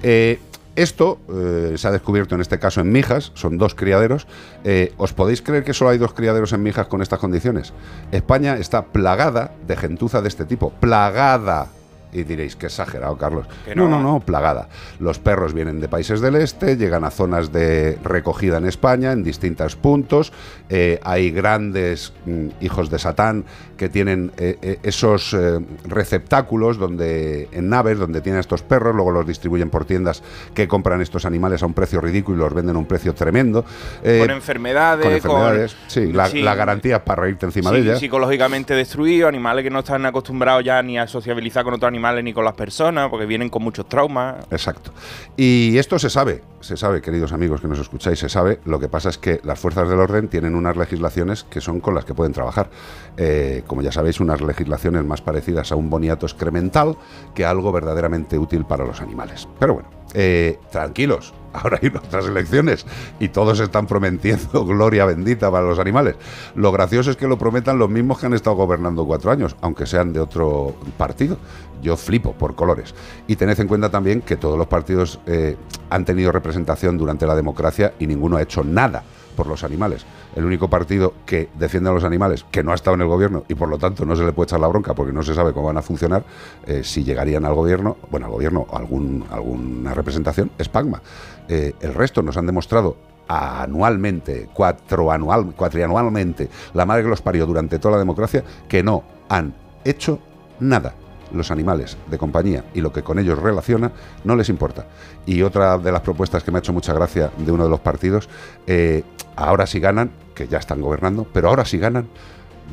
Eh, 0.02 0.38
esto 0.82 1.18
eh, 1.28 1.74
se 1.76 1.88
ha 1.88 1.90
descubierto 1.90 2.34
en 2.34 2.40
este 2.40 2.58
caso 2.58 2.80
en 2.80 2.92
Mijas, 2.92 3.32
son 3.34 3.58
dos 3.58 3.74
criaderos. 3.74 4.26
Eh, 4.64 4.92
¿Os 4.96 5.12
podéis 5.12 5.42
creer 5.42 5.64
que 5.64 5.74
solo 5.74 5.90
hay 5.90 5.98
dos 5.98 6.14
criaderos 6.14 6.52
en 6.52 6.62
Mijas 6.62 6.86
con 6.86 7.02
estas 7.02 7.18
condiciones? 7.18 7.72
España 8.12 8.56
está 8.56 8.86
plagada 8.86 9.52
de 9.66 9.76
gentuza 9.76 10.22
de 10.22 10.28
este 10.28 10.44
tipo, 10.44 10.70
plagada. 10.80 11.66
Y 12.10 12.22
diréis, 12.22 12.56
qué 12.56 12.66
exagerado, 12.66 13.18
Carlos. 13.18 13.46
Que 13.66 13.74
no, 13.74 13.88
no. 13.88 14.00
no, 14.00 14.12
no, 14.14 14.20
plagada. 14.20 14.68
Los 14.98 15.18
perros 15.18 15.52
vienen 15.52 15.78
de 15.80 15.88
países 15.88 16.20
del 16.20 16.36
este, 16.36 16.76
llegan 16.76 17.04
a 17.04 17.10
zonas 17.10 17.52
de 17.52 17.98
recogida 18.02 18.56
en 18.56 18.66
España, 18.66 19.12
en 19.12 19.22
distintos 19.22 19.76
puntos. 19.76 20.32
Eh, 20.70 21.00
hay 21.02 21.30
grandes 21.30 22.14
mm, 22.24 22.46
hijos 22.60 22.88
de 22.88 22.98
Satán 22.98 23.44
que 23.78 23.88
tienen 23.88 24.32
eh, 24.36 24.58
eh, 24.60 24.78
esos 24.82 25.32
eh, 25.32 25.60
receptáculos 25.86 26.76
donde, 26.76 27.48
en 27.52 27.70
naves 27.70 27.98
donde 27.98 28.20
tienen 28.20 28.40
estos 28.40 28.62
perros, 28.62 28.94
luego 28.94 29.10
los 29.12 29.26
distribuyen 29.26 29.70
por 29.70 29.86
tiendas 29.86 30.22
que 30.52 30.68
compran 30.68 31.00
estos 31.00 31.24
animales 31.24 31.62
a 31.62 31.66
un 31.66 31.72
precio 31.72 32.00
ridículo 32.00 32.36
y 32.36 32.40
los 32.40 32.52
venden 32.52 32.76
a 32.76 32.78
un 32.78 32.84
precio 32.86 33.14
tremendo. 33.14 33.64
Eh, 34.02 34.18
con 34.20 34.30
enfermedades, 34.30 35.04
con 35.04 35.14
enfermedades. 35.14 35.76
sí, 35.86 36.12
la, 36.12 36.28
sí, 36.28 36.42
la 36.42 36.54
garantía 36.54 37.04
para 37.04 37.22
reírte 37.22 37.46
encima 37.46 37.70
de 37.70 37.78
ellas. 37.78 37.98
psicológicamente 38.00 38.74
destruidos, 38.74 39.28
animales 39.28 39.62
que 39.62 39.70
no 39.70 39.78
están 39.78 40.04
acostumbrados 40.04 40.64
ya 40.64 40.82
ni 40.82 40.98
a 40.98 41.06
sociabilizar 41.06 41.64
con 41.64 41.74
otros 41.74 41.88
animales 41.88 42.22
ni 42.24 42.34
con 42.34 42.44
las 42.44 42.54
personas, 42.54 43.08
porque 43.08 43.24
vienen 43.24 43.48
con 43.48 43.62
muchos 43.62 43.88
traumas. 43.88 44.44
Exacto. 44.50 44.90
Y 45.36 45.78
esto 45.78 45.98
se 45.98 46.10
sabe, 46.10 46.42
se 46.60 46.76
sabe, 46.76 47.00
queridos 47.00 47.32
amigos 47.32 47.60
que 47.60 47.68
nos 47.68 47.78
escucháis, 47.78 48.18
se 48.18 48.28
sabe. 48.28 48.60
Lo 48.64 48.78
que 48.78 48.88
pasa 48.88 49.08
es 49.08 49.18
que 49.18 49.40
las 49.44 49.58
fuerzas 49.58 49.88
del 49.88 50.00
orden 50.00 50.28
tienen 50.28 50.54
unas 50.54 50.76
legislaciones 50.76 51.44
que 51.44 51.60
son 51.60 51.80
con 51.80 51.94
las 51.94 52.04
que 52.04 52.14
pueden 52.14 52.32
trabajar. 52.32 52.70
Eh, 53.16 53.62
como 53.66 53.82
ya 53.82 53.92
sabéis, 53.92 54.20
unas 54.20 54.40
legislaciones 54.40 55.04
más 55.04 55.20
parecidas 55.20 55.72
a 55.72 55.76
un 55.76 55.90
boniato 55.90 56.26
excremental 56.26 56.96
que 57.34 57.44
a 57.44 57.50
algo 57.50 57.72
verdaderamente 57.72 58.38
útil 58.38 58.64
para 58.64 58.84
los 58.84 59.00
animales. 59.00 59.48
Pero 59.58 59.74
bueno, 59.74 59.97
Eh, 60.14 60.58
tranquilos, 60.70 61.34
ahora 61.52 61.78
hay 61.82 61.88
otras 61.88 62.26
elecciones 62.26 62.86
y 63.20 63.28
todos 63.28 63.60
están 63.60 63.86
prometiendo 63.86 64.64
gloria 64.66 65.04
bendita 65.04 65.50
para 65.50 65.66
los 65.66 65.78
animales. 65.78 66.16
Lo 66.54 66.72
gracioso 66.72 67.10
es 67.10 67.16
que 67.16 67.28
lo 67.28 67.38
prometan 67.38 67.78
los 67.78 67.90
mismos 67.90 68.18
que 68.18 68.26
han 68.26 68.34
estado 68.34 68.56
gobernando 68.56 69.06
cuatro 69.06 69.30
años, 69.30 69.56
aunque 69.60 69.86
sean 69.86 70.12
de 70.12 70.20
otro 70.20 70.74
partido. 70.96 71.36
Yo 71.82 71.96
flipo 71.96 72.32
por 72.32 72.54
colores. 72.54 72.94
Y 73.26 73.36
tened 73.36 73.60
en 73.60 73.68
cuenta 73.68 73.90
también 73.90 74.22
que 74.22 74.36
todos 74.36 74.58
los 74.58 74.66
partidos 74.66 75.20
eh, 75.26 75.56
han 75.90 76.04
tenido 76.04 76.32
representación 76.32 76.98
durante 76.98 77.26
la 77.26 77.36
democracia 77.36 77.92
y 77.98 78.06
ninguno 78.06 78.36
ha 78.36 78.42
hecho 78.42 78.64
nada 78.64 79.04
por 79.38 79.46
los 79.46 79.62
animales. 79.62 80.04
El 80.34 80.44
único 80.44 80.68
partido 80.68 81.14
que 81.24 81.48
defiende 81.56 81.90
a 81.90 81.92
los 81.92 82.02
animales, 82.02 82.44
que 82.50 82.64
no 82.64 82.72
ha 82.72 82.74
estado 82.74 82.96
en 82.96 83.02
el 83.02 83.06
gobierno 83.06 83.44
y 83.46 83.54
por 83.54 83.68
lo 83.68 83.78
tanto 83.78 84.04
no 84.04 84.16
se 84.16 84.24
le 84.24 84.32
puede 84.32 84.46
echar 84.48 84.58
la 84.58 84.66
bronca 84.66 84.94
porque 84.94 85.12
no 85.12 85.22
se 85.22 85.32
sabe 85.32 85.52
cómo 85.52 85.68
van 85.68 85.76
a 85.76 85.82
funcionar, 85.82 86.24
eh, 86.66 86.82
si 86.82 87.04
llegarían 87.04 87.44
al 87.44 87.54
gobierno, 87.54 87.96
bueno, 88.10 88.26
al 88.26 88.32
gobierno 88.32 88.66
algún, 88.72 89.24
alguna 89.30 89.94
representación, 89.94 90.50
es 90.58 90.68
PAGMA. 90.68 91.00
Eh, 91.48 91.72
el 91.80 91.94
resto 91.94 92.20
nos 92.20 92.36
han 92.36 92.46
demostrado 92.46 92.96
anualmente, 93.28 94.48
cuatro 94.52 95.12
anual, 95.12 95.54
cuatrianualmente, 95.54 96.48
la 96.74 96.84
madre 96.84 97.04
que 97.04 97.10
los 97.10 97.22
parió 97.22 97.46
durante 97.46 97.78
toda 97.78 97.92
la 97.92 97.98
democracia, 98.00 98.42
que 98.68 98.82
no 98.82 99.04
han 99.28 99.54
hecho 99.84 100.18
nada 100.58 100.94
los 101.32 101.50
animales 101.50 101.96
de 102.10 102.18
compañía 102.18 102.64
y 102.74 102.80
lo 102.80 102.92
que 102.92 103.02
con 103.02 103.18
ellos 103.18 103.38
relaciona 103.38 103.92
no 104.24 104.36
les 104.36 104.48
importa. 104.48 104.86
Y 105.26 105.42
otra 105.42 105.78
de 105.78 105.92
las 105.92 106.00
propuestas 106.00 106.42
que 106.42 106.50
me 106.50 106.58
ha 106.58 106.60
hecho 106.60 106.72
mucha 106.72 106.92
gracia 106.92 107.30
de 107.36 107.52
uno 107.52 107.64
de 107.64 107.70
los 107.70 107.80
partidos, 107.80 108.28
eh, 108.66 109.02
ahora 109.36 109.66
si 109.66 109.80
ganan, 109.80 110.10
que 110.34 110.48
ya 110.48 110.58
están 110.58 110.80
gobernando, 110.80 111.26
pero 111.32 111.48
ahora 111.48 111.64
si 111.64 111.78
ganan, 111.78 112.08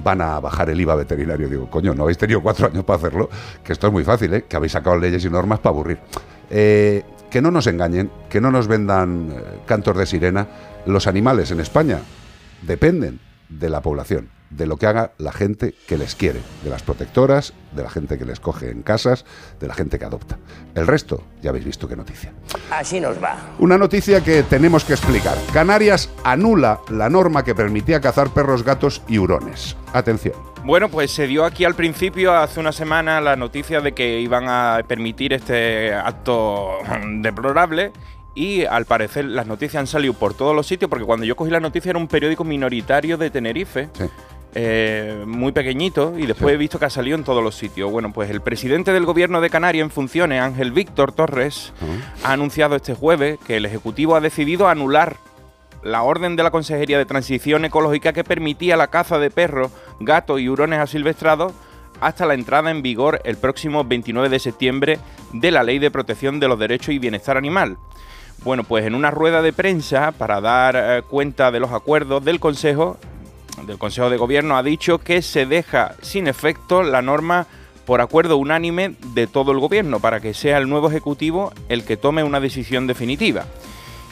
van 0.03 0.21
a 0.21 0.39
bajar 0.39 0.69
el 0.69 0.79
IVA 0.79 0.95
veterinario. 0.95 1.50
Digo, 1.50 1.69
coño, 1.69 1.93
no 1.93 2.03
habéis 2.03 2.17
tenido 2.17 2.41
cuatro 2.41 2.67
años 2.67 2.83
para 2.83 2.97
hacerlo, 2.97 3.29
que 3.63 3.74
esto 3.74 3.88
es 3.88 3.93
muy 3.93 4.03
fácil, 4.03 4.33
¿eh? 4.33 4.45
que 4.47 4.55
habéis 4.55 4.74
sacado 4.74 4.97
leyes 4.97 5.24
y 5.25 5.29
normas 5.29 5.59
para 5.59 5.74
aburrir. 5.74 6.00
Eh, 6.50 7.03
que 7.29 7.41
no 7.41 7.51
nos 7.51 7.67
engañen, 7.67 8.12
que 8.29 8.39
no 8.39 8.51
nos 8.51 8.67
vendan 8.67 9.33
cantos 9.65 9.97
de 9.97 10.05
sirena. 10.05 10.47
Los 10.85 11.07
animales 11.07 11.51
en 11.51 11.59
España 11.59 12.00
dependen 12.62 13.19
de 13.50 13.69
la 13.69 13.81
población 13.81 14.29
de 14.55 14.65
lo 14.65 14.77
que 14.77 14.88
haga 14.88 15.12
la 15.17 15.31
gente 15.31 15.74
que 15.88 15.97
les 15.97 16.15
quiere, 16.15 16.39
de 16.63 16.69
las 16.69 16.83
protectoras, 16.83 17.53
de 17.74 17.83
la 17.83 17.89
gente 17.89 18.17
que 18.17 18.25
les 18.25 18.39
coge 18.39 18.71
en 18.71 18.83
casas, 18.83 19.25
de 19.59 19.67
la 19.67 19.74
gente 19.74 20.00
que 20.00 20.05
adopta. 20.05 20.38
El 20.75 20.88
resto, 20.88 21.24
ya 21.41 21.50
habéis 21.50 21.65
visto 21.65 21.88
qué 21.88 21.95
noticia. 21.95 22.33
Así 22.71 23.00
nos 23.00 23.21
va. 23.21 23.38
Una 23.59 23.77
noticia 23.77 24.24
que 24.24 24.43
tenemos 24.43 24.85
que 24.85 24.93
explicar. 24.93 25.38
Canarias 25.53 26.09
anula 26.24 26.79
la 26.89 27.09
norma 27.09 27.43
que 27.43 27.55
permitía 27.55 28.00
cazar 28.00 28.29
perros, 28.29 28.63
gatos 28.63 29.01
y 29.07 29.17
hurones. 29.17 29.75
Atención. 29.93 30.35
Bueno, 30.63 30.89
pues 30.89 31.12
se 31.12 31.27
dio 31.27 31.45
aquí 31.45 31.63
al 31.63 31.75
principio, 31.75 32.33
hace 32.33 32.59
una 32.59 32.71
semana, 32.71 33.21
la 33.21 33.35
noticia 33.35 33.81
de 33.81 33.91
que 33.91 34.19
iban 34.19 34.45
a 34.47 34.81
permitir 34.88 35.33
este 35.33 35.93
acto 35.93 36.79
deplorable 37.21 37.91
y 38.35 38.65
al 38.65 38.85
parecer 38.85 39.25
las 39.25 39.47
noticias 39.47 39.79
han 39.79 39.88
salido 39.88 40.13
por 40.13 40.33
todos 40.33 40.53
los 40.53 40.67
sitios, 40.67 40.89
porque 40.89 41.05
cuando 41.05 41.25
yo 41.25 41.35
cogí 41.35 41.50
la 41.50 41.62
noticia 41.62 41.91
era 41.91 42.00
un 42.00 42.07
periódico 42.07 42.43
minoritario 42.43 43.17
de 43.17 43.29
Tenerife. 43.29 43.89
Eh, 44.57 45.25
muy 45.27 45.51
pequeñito 45.51 46.17
y 46.17 46.25
después 46.25 46.53
he 46.53 46.57
visto 46.57 46.79
que 46.79 46.85
ha 46.85 46.89
salido 46.89 47.17
en 47.17 47.25
todos 47.25 47.43
los 47.43 47.55
sitios. 47.55 47.91
Bueno, 47.91 48.13
pues 48.13 48.29
el 48.29 48.39
presidente 48.39 48.93
del 48.93 49.05
gobierno 49.05 49.41
de 49.41 49.50
Canarias 49.50 49.83
en 49.83 49.91
funciones, 49.91 50.41
Ángel 50.41 50.71
Víctor 50.71 51.12
Torres, 51.12 51.74
ha 52.24 52.31
anunciado 52.31 52.77
este 52.77 52.93
jueves 52.93 53.38
que 53.45 53.57
el 53.57 53.65
Ejecutivo 53.65 54.15
ha 54.15 54.21
decidido 54.21 54.69
anular 54.69 55.17
la 55.83 56.03
orden 56.03 56.38
de 56.38 56.43
la 56.43 56.51
Consejería 56.51 56.97
de 56.97 57.05
Transición 57.05 57.65
Ecológica 57.65 58.13
que 58.13 58.24
permitía 58.24 58.77
la 58.77 58.88
caza 58.88 59.19
de 59.19 59.29
perros, 59.29 59.71
gatos 60.00 60.39
y 60.39 60.47
hurones 60.47 60.79
asilvestrados 60.79 61.51
hasta 62.00 62.25
la 62.25 62.33
entrada 62.33 62.71
en 62.71 62.81
vigor 62.81 63.21
el 63.25 63.35
próximo 63.35 63.83
29 63.83 64.29
de 64.29 64.39
septiembre 64.39 65.00
de 65.33 65.51
la 65.51 65.63
Ley 65.63 65.79
de 65.79 65.91
Protección 65.91 66.39
de 66.39 66.47
los 66.47 66.57
Derechos 66.57 66.93
y 66.93 67.00
Bienestar 67.00 67.35
Animal. 67.35 67.77
Bueno, 68.43 68.63
pues 68.63 68.85
en 68.85 68.95
una 68.95 69.12
rueda 69.12 69.41
de 69.41 69.51
prensa 69.51 70.12
para 70.13 70.39
dar 70.39 70.75
eh, 70.77 71.01
cuenta 71.01 71.51
de 71.51 71.59
los 71.59 71.71
acuerdos 71.71 72.24
del 72.24 72.39
Consejo, 72.39 72.97
del 73.63 73.77
Consejo 73.77 74.09
de 74.09 74.17
Gobierno 74.17 74.57
ha 74.57 74.63
dicho 74.63 75.00
que 75.00 75.21
se 75.21 75.45
deja 75.45 75.95
sin 76.01 76.27
efecto 76.27 76.83
la 76.83 77.01
norma 77.01 77.47
por 77.85 78.01
acuerdo 78.01 78.38
unánime 78.38 78.95
de 79.13 79.27
todo 79.27 79.51
el 79.51 79.59
gobierno 79.59 80.00
para 80.00 80.19
que 80.19 80.33
sea 80.33 80.57
el 80.57 80.67
nuevo 80.67 80.89
ejecutivo 80.89 81.53
el 81.69 81.83
que 81.85 81.97
tome 81.97 82.24
una 82.24 82.39
decisión 82.39 82.88
definitiva. 82.88 83.45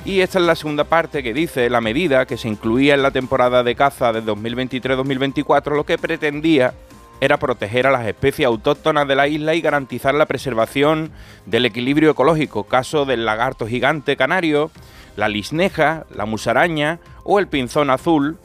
Y 0.06 0.20
esta 0.20 0.40
es 0.40 0.46
la 0.46 0.56
segunda 0.56 0.84
parte 0.84 1.24
que 1.24 1.34
dice 1.34 1.70
la 1.70 1.82
medida 1.82 2.26
que 2.26 2.38
se 2.38 2.50
incluía 2.50 2.94
en 2.94 3.04
la 3.04 3.12
temporada 3.12 3.64
de 3.64 3.76
caza 3.76 4.12
de 4.12 4.24
2023-2024 4.24 5.76
lo 5.76 5.86
que 5.86 5.98
pretendía 5.98 6.74
era 7.22 7.38
proteger 7.38 7.88
a 7.88 7.92
las 7.92 8.06
especies 8.06 8.46
autóctonas 8.46 9.08
de 9.08 9.16
la 9.16 9.30
isla 9.30 9.56
y 9.56 9.62
garantizar 9.62 10.14
la 10.14 10.26
preservación 10.26 11.12
del 11.46 11.66
equilibrio 11.66 12.12
ecológico, 12.12 12.66
caso 12.66 13.06
del 13.06 13.24
lagarto 13.24 13.66
gigante 13.66 14.18
canario, 14.18 14.72
la 15.16 15.30
lisneja, 15.30 16.06
la 16.14 16.26
musaraña 16.26 17.00
o 17.24 17.40
el 17.40 17.48
pinzón 17.48 17.90
azul, 17.90 18.38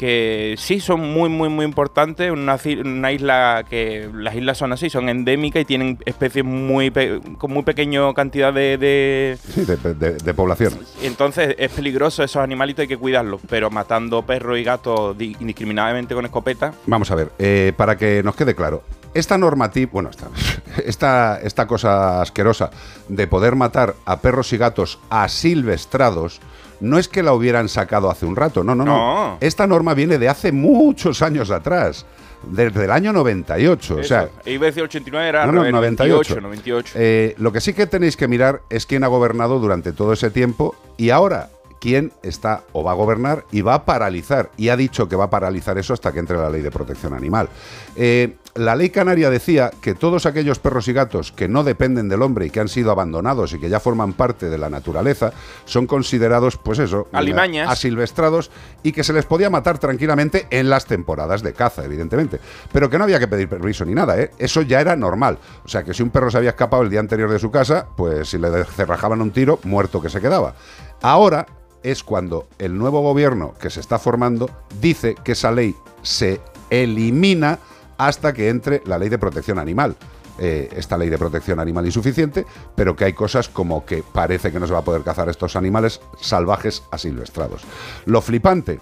que 0.00 0.54
sí 0.56 0.80
son 0.80 1.12
muy, 1.12 1.28
muy, 1.28 1.50
muy 1.50 1.66
importantes. 1.66 2.32
Una, 2.32 2.58
una 2.82 3.12
isla 3.12 3.66
que 3.68 4.08
las 4.14 4.34
islas 4.34 4.56
son 4.56 4.72
así, 4.72 4.88
son 4.88 5.10
endémicas 5.10 5.60
y 5.60 5.66
tienen 5.66 5.98
especies 6.06 6.42
muy 6.42 6.90
con 7.36 7.52
muy 7.52 7.62
pequeña 7.64 8.10
cantidad 8.14 8.50
de, 8.50 8.78
de... 8.78 9.38
Sí, 9.52 9.66
de, 9.66 10.32
población. 10.34 10.72
Entonces 11.02 11.54
es 11.58 11.70
peligroso 11.72 12.24
esos 12.24 12.42
animalitos, 12.42 12.80
hay 12.80 12.88
que 12.88 12.96
cuidarlos, 12.96 13.42
pero 13.46 13.68
matando 13.68 14.22
perros 14.22 14.58
y 14.58 14.64
gatos 14.64 15.14
indiscriminadamente 15.20 16.14
con 16.14 16.24
escopeta. 16.24 16.72
Vamos 16.86 17.10
a 17.10 17.14
ver, 17.16 17.32
eh, 17.38 17.74
para 17.76 17.98
que 17.98 18.22
nos 18.22 18.34
quede 18.34 18.54
claro, 18.54 18.82
esta 19.12 19.36
normativa, 19.36 19.90
bueno, 19.92 20.08
esta, 20.08 20.28
esta, 20.86 21.40
esta 21.42 21.66
cosa 21.66 22.22
asquerosa 22.22 22.70
de 23.06 23.26
poder 23.26 23.54
matar 23.54 23.96
a 24.06 24.22
perros 24.22 24.50
y 24.54 24.56
gatos 24.56 24.98
asilvestrados 25.10 26.40
no 26.80 26.98
es 26.98 27.08
que 27.08 27.22
la 27.22 27.32
hubieran 27.32 27.68
sacado 27.68 28.10
hace 28.10 28.26
un 28.26 28.36
rato, 28.36 28.64
no, 28.64 28.74
no, 28.74 28.84
no. 28.84 29.38
Esta 29.40 29.66
norma 29.66 29.94
viene 29.94 30.18
de 30.18 30.28
hace 30.28 30.52
muchos 30.52 31.22
años 31.22 31.50
atrás. 31.50 32.06
Desde 32.42 32.86
el 32.86 32.90
año 32.90 33.12
98, 33.12 33.96
o 33.96 34.02
sea... 34.02 34.30
Iba 34.46 34.64
a 34.64 34.66
decir 34.68 34.82
89, 34.82 35.28
era 35.28 35.44
no, 35.44 35.62
98. 35.70 36.40
98. 36.40 36.94
Eh, 36.96 37.34
lo 37.36 37.52
que 37.52 37.60
sí 37.60 37.74
que 37.74 37.86
tenéis 37.86 38.16
que 38.16 38.28
mirar 38.28 38.62
es 38.70 38.86
quién 38.86 39.04
ha 39.04 39.08
gobernado 39.08 39.58
durante 39.58 39.92
todo 39.92 40.14
ese 40.14 40.30
tiempo 40.30 40.74
y 40.96 41.10
ahora 41.10 41.50
quién 41.80 42.12
está 42.22 42.62
o 42.72 42.84
va 42.84 42.92
a 42.92 42.94
gobernar 42.94 43.44
y 43.50 43.62
va 43.62 43.74
a 43.74 43.84
paralizar. 43.84 44.50
Y 44.56 44.68
ha 44.68 44.76
dicho 44.76 45.08
que 45.08 45.16
va 45.16 45.24
a 45.24 45.30
paralizar 45.30 45.76
eso 45.78 45.92
hasta 45.92 46.12
que 46.12 46.20
entre 46.20 46.36
la 46.36 46.48
ley 46.48 46.62
de 46.62 46.70
protección 46.70 47.14
animal. 47.14 47.48
Eh, 47.96 48.36
la 48.54 48.74
ley 48.74 48.90
canaria 48.90 49.30
decía 49.30 49.70
que 49.80 49.94
todos 49.94 50.26
aquellos 50.26 50.58
perros 50.58 50.88
y 50.88 50.92
gatos 50.92 51.32
que 51.32 51.48
no 51.48 51.62
dependen 51.62 52.08
del 52.08 52.22
hombre 52.22 52.46
y 52.46 52.50
que 52.50 52.60
han 52.60 52.68
sido 52.68 52.90
abandonados 52.90 53.52
y 53.52 53.60
que 53.60 53.68
ya 53.68 53.80
forman 53.80 54.12
parte 54.12 54.50
de 54.50 54.58
la 54.58 54.68
naturaleza 54.68 55.32
son 55.64 55.86
considerados, 55.86 56.56
pues 56.56 56.80
eso, 56.80 57.08
asilvestrados 57.12 58.50
y 58.82 58.92
que 58.92 59.04
se 59.04 59.12
les 59.12 59.24
podía 59.24 59.50
matar 59.50 59.78
tranquilamente 59.78 60.46
en 60.50 60.68
las 60.68 60.86
temporadas 60.86 61.42
de 61.42 61.52
caza, 61.52 61.84
evidentemente. 61.84 62.40
Pero 62.72 62.90
que 62.90 62.98
no 62.98 63.04
había 63.04 63.20
que 63.20 63.28
pedir 63.28 63.48
permiso 63.48 63.84
ni 63.84 63.94
nada, 63.94 64.18
¿eh? 64.20 64.30
Eso 64.38 64.62
ya 64.62 64.80
era 64.80 64.96
normal. 64.96 65.38
O 65.64 65.68
sea 65.68 65.84
que 65.84 65.94
si 65.94 66.02
un 66.02 66.10
perro 66.10 66.30
se 66.30 66.38
había 66.38 66.50
escapado 66.50 66.82
el 66.82 66.90
día 66.90 67.00
anterior 67.00 67.30
de 67.30 67.38
su 67.38 67.50
casa, 67.50 67.86
pues 67.96 68.30
si 68.30 68.38
le 68.38 68.64
cerrajaban 68.64 69.20
un 69.22 69.30
tiro, 69.30 69.60
muerto 69.62 70.02
que 70.02 70.10
se 70.10 70.20
quedaba. 70.20 70.54
Ahora 71.02 71.46
es 71.82 72.02
cuando 72.02 72.46
el 72.58 72.76
nuevo 72.76 73.00
gobierno 73.00 73.54
que 73.60 73.70
se 73.70 73.80
está 73.80 73.98
formando 73.98 74.50
dice 74.80 75.14
que 75.22 75.32
esa 75.32 75.50
ley 75.50 75.74
se 76.02 76.40
elimina 76.68 77.58
hasta 78.00 78.32
que 78.32 78.48
entre 78.48 78.82
la 78.86 78.98
ley 78.98 79.10
de 79.10 79.18
protección 79.18 79.58
animal. 79.58 79.94
Eh, 80.38 80.70
esta 80.74 80.96
ley 80.96 81.10
de 81.10 81.18
protección 81.18 81.60
animal 81.60 81.84
insuficiente, 81.84 82.46
pero 82.74 82.96
que 82.96 83.04
hay 83.04 83.12
cosas 83.12 83.50
como 83.50 83.84
que 83.84 84.02
parece 84.02 84.50
que 84.50 84.58
no 84.58 84.66
se 84.66 84.72
va 84.72 84.78
a 84.78 84.84
poder 84.84 85.02
cazar 85.02 85.28
estos 85.28 85.54
animales 85.54 86.00
salvajes 86.18 86.82
asilvestrados. 86.90 87.60
Lo 88.06 88.22
flipante, 88.22 88.80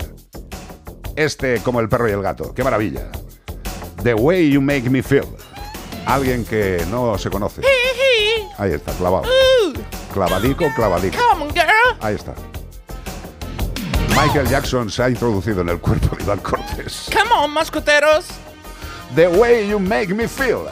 Este 1.16 1.62
como 1.62 1.82
el 1.82 1.88
perro 1.88 2.10
y 2.10 2.14
el 2.14 2.24
gato. 2.24 2.52
Qué 2.52 2.64
maravilla. 2.64 3.12
The 4.02 4.16
Way 4.16 4.50
You 4.50 4.60
Make 4.60 4.90
Me 4.90 5.04
Feel. 5.04 5.28
Alguien 6.08 6.44
que 6.44 6.84
no 6.90 7.16
se 7.20 7.30
conoce. 7.30 7.62
Ahí 8.58 8.72
está, 8.72 8.92
clavado. 8.94 9.30
Clavadico, 10.12 10.66
clavadico. 10.76 11.20
Ahí 12.02 12.16
está. 12.16 12.34
Michael 14.20 14.48
Jackson 14.48 14.90
se 14.90 15.04
ha 15.04 15.10
introducido 15.12 15.62
en 15.62 15.70
el 15.70 15.80
cuerpo 15.80 16.16
de 16.16 16.24
Iván 16.24 16.40
Cortés. 16.40 17.08
Come 17.16 17.32
on, 17.32 17.52
mascoteros. 17.52 18.30
The 19.14 19.28
Way 19.28 19.68
You 19.70 19.80
Make 19.80 20.16
Me 20.16 20.28
Feel. 20.28 20.66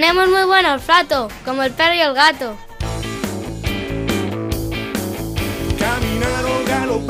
Tenemos 0.00 0.30
muy 0.30 0.44
buen 0.44 0.64
olfato, 0.64 1.28
como 1.44 1.62
el 1.62 1.72
perro 1.72 1.94
y 1.94 2.00
el 2.00 2.14
gato. 2.14 2.56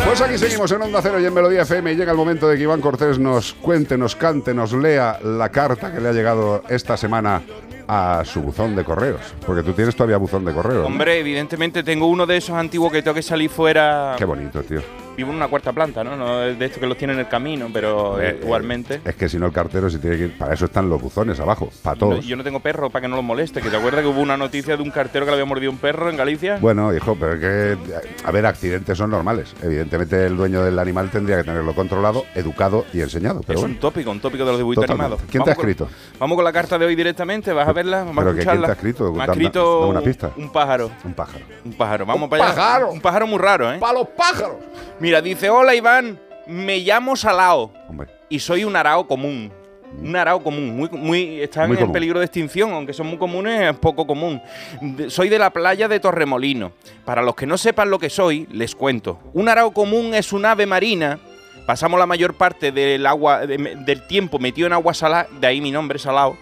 Pues 0.05 0.21
aquí 0.21 0.37
seguimos 0.37 0.73
en 0.73 0.83
Onda 0.83 1.01
Cero 1.01 1.21
y 1.21 1.25
en 1.25 1.33
Melodía 1.33 1.63
FM 1.63 1.93
y 1.93 1.95
llega 1.95 2.11
el 2.11 2.19
momento 2.19 2.49
de 2.49 2.57
que 2.57 2.65
Iván 2.65 2.81
Cortés 2.81 3.21
nos 3.21 3.53
cuente, 3.53 3.97
nos 3.97 4.17
cante, 4.17 4.53
nos 4.53 4.73
lea 4.73 5.21
la 5.23 5.51
carta 5.51 5.93
que 5.93 6.01
le 6.01 6.09
ha 6.09 6.13
llegado 6.13 6.65
esta 6.69 6.97
semana 6.97 7.43
a 7.87 8.25
su 8.25 8.43
buzón 8.43 8.75
de 8.75 8.83
correos. 8.83 9.21
Porque 9.47 9.63
tú 9.63 9.73
tienes 9.73 9.95
todavía 9.95 10.17
buzón 10.17 10.45
de 10.45 10.53
correos. 10.53 10.81
¿no? 10.81 10.87
Hombre, 10.89 11.21
evidentemente 11.21 11.85
tengo 11.85 12.09
uno 12.09 12.27
de 12.27 12.39
esos 12.39 12.57
antiguos 12.57 12.91
que 12.91 13.03
tengo 13.03 13.15
que 13.15 13.23
salir 13.23 13.51
fuera. 13.51 14.17
Qué 14.19 14.25
bonito, 14.25 14.65
tío. 14.65 14.81
Vivo 15.21 15.33
en 15.33 15.37
una 15.37 15.49
cuarta 15.49 15.71
planta, 15.75 16.03
¿no? 16.03 16.17
No 16.17 16.43
es 16.45 16.59
de 16.59 16.65
estos 16.65 16.81
que 16.81 16.87
los 16.87 16.97
tienen 16.97 17.17
en 17.19 17.21
el 17.27 17.29
camino, 17.29 17.69
pero 17.71 18.19
Eh, 18.23 18.39
igualmente. 18.43 19.03
Es 19.05 19.15
que 19.17 19.29
si 19.29 19.37
no 19.39 19.45
el 19.45 19.53
cartero 19.53 19.91
se 19.91 19.99
tiene 19.99 20.17
que 20.17 20.25
ir. 20.25 20.39
Para 20.39 20.55
eso 20.55 20.65
están 20.65 20.89
los 20.89 20.99
buzones 21.03 21.39
abajo, 21.41 21.69
para 21.83 21.95
No, 21.97 21.99
todos. 22.01 22.25
yo 22.25 22.37
no 22.37 22.43
tengo 22.43 22.61
perro 22.61 22.89
para 22.89 23.03
que 23.03 23.09
no 23.09 23.17
los 23.17 23.25
moleste. 23.25 23.61
¿Que 23.61 23.69
te 23.69 23.77
acuerdas 23.77 24.01
que 24.01 24.07
hubo 24.07 24.21
una 24.23 24.39
noticia 24.39 24.79
de 24.79 24.83
un 24.83 24.91
cartero 24.91 25.27
que 25.27 25.31
le 25.33 25.35
había 25.35 25.45
mordido 25.45 25.71
un 25.73 25.77
perro 25.77 26.09
en 26.09 26.17
Galicia? 26.17 26.57
Bueno, 26.59 26.95
hijo, 26.95 27.15
pero 27.21 27.35
es 27.35 27.41
que, 27.41 27.77
a 28.25 28.31
ver, 28.31 28.47
accidentes 28.47 28.97
son 28.97 29.11
normales. 29.11 29.55
Evidentemente 29.63 30.25
el 30.25 30.39
dueño 30.39 30.63
del 30.63 30.79
animal 30.79 31.11
tendría 31.11 31.37
que 31.37 31.45
tenerlo 31.45 31.75
controlado, 31.75 32.25
educado 32.35 32.87
y 32.95 33.03
enseñado. 33.03 33.43
Pero 33.47 33.59
es 33.59 33.61
bueno, 33.61 33.75
un 33.75 33.81
tópico, 33.81 34.11
un 34.11 34.21
tópico 34.21 34.45
de 34.47 34.53
los 34.53 34.59
dibujitos 34.59 34.89
animados. 34.89 35.21
¿Quién 35.31 35.45
te 35.45 35.51
ha 35.51 35.55
con- 35.55 35.69
escrito? 35.69 35.89
vamos 36.19 36.37
con 36.37 36.45
la 36.47 36.53
carta 36.55 36.79
de 36.79 36.87
hoy 36.87 36.95
directamente, 36.97 37.53
vas 37.53 37.69
a 37.69 37.75
verla, 37.75 37.99
vamos 37.99 38.15
¿Pero 38.17 38.29
a 38.29 38.33
escucharla. 38.33 38.53
quién 38.55 38.67
te 38.67 38.71
ha 38.71 38.75
escrito? 38.75 39.13
Me 39.13 39.23
ha 39.23 39.27
escrito 39.27 39.87
una 39.87 40.01
pista. 40.01 40.31
un 40.39 40.51
pájaro. 40.51 40.91
un 41.05 41.13
pájaro. 41.13 41.45
Un 41.67 41.73
pájaro. 41.75 42.07
Vamos 42.07 42.23
¡Un 42.23 42.31
para 42.31 42.45
allá. 42.47 42.55
pájaro! 42.55 42.91
Un 42.93 43.01
pájaro 43.03 43.27
muy 43.27 43.39
raro, 43.39 43.71
¿eh? 43.71 43.79
¡Para 43.79 43.93
los 43.93 44.09
pájaros! 44.09 44.57
Mira, 45.01 45.10
dice, 45.21 45.51
hola 45.51 45.75
Iván, 45.75 46.19
me 46.47 46.79
llamo 46.79 47.17
Salao 47.17 47.73
Hombre, 47.89 48.09
y 48.29 48.39
soy 48.39 48.65
un 48.65 48.77
arao 48.77 49.07
común. 49.09 49.53
Un 50.01 50.15
arao 50.15 50.41
común, 50.41 50.77
muy, 50.77 50.89
muy, 50.91 51.41
están 51.41 51.69
Muy 51.69 51.77
en 51.79 51.91
peligro 51.91 52.21
de 52.21 52.27
extinción, 52.27 52.71
aunque 52.71 52.93
son 52.93 53.09
muy 53.09 53.19
comunes, 53.19 53.61
es 53.73 53.77
poco 53.79 54.07
común. 54.07 54.41
De- 54.81 55.11
soy 55.11 55.29
de 55.29 55.37
la 55.39 55.51
playa 55.51 55.89
de 55.89 55.99
Torremolino. 55.99 56.71
Para 57.05 57.23
los 57.23 57.35
que 57.35 57.45
no 57.45 57.59
sepan 57.59 57.91
lo 57.91 57.99
que 57.99 58.09
soy, 58.09 58.47
les 58.53 58.77
cuento. 58.77 59.19
Un 59.33 59.49
arao 59.49 59.73
común 59.73 60.15
es 60.15 60.33
un 60.33 60.45
ave 60.47 60.65
marina. 60.65 61.19
Pasamos 61.67 61.99
la 61.99 62.07
mayor 62.07 62.35
parte 62.35 62.71
del 62.71 63.05
agua 63.05 63.47
de- 63.47 63.59
del 63.85 64.07
tiempo 64.07 64.39
metido 64.39 64.69
en 64.69 64.73
agua 64.75 64.95
salada, 64.95 65.27
de 65.41 65.47
ahí 65.49 65.61
mi 65.61 65.73
nombre, 65.73 65.99
Salao. 65.99 66.37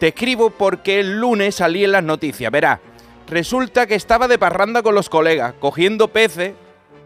Te 0.00 0.08
escribo 0.08 0.48
porque 0.50 0.98
el 1.00 1.20
lunes 1.20 1.56
salí 1.56 1.84
en 1.84 1.92
las 1.92 2.02
noticias. 2.02 2.50
Verá, 2.50 2.80
resulta 3.28 3.86
que 3.86 3.94
estaba 3.96 4.28
de 4.28 4.38
parranda 4.38 4.82
con 4.82 4.94
los 4.94 5.08
colegas, 5.10 5.52
cogiendo 5.60 6.08
peces, 6.08 6.54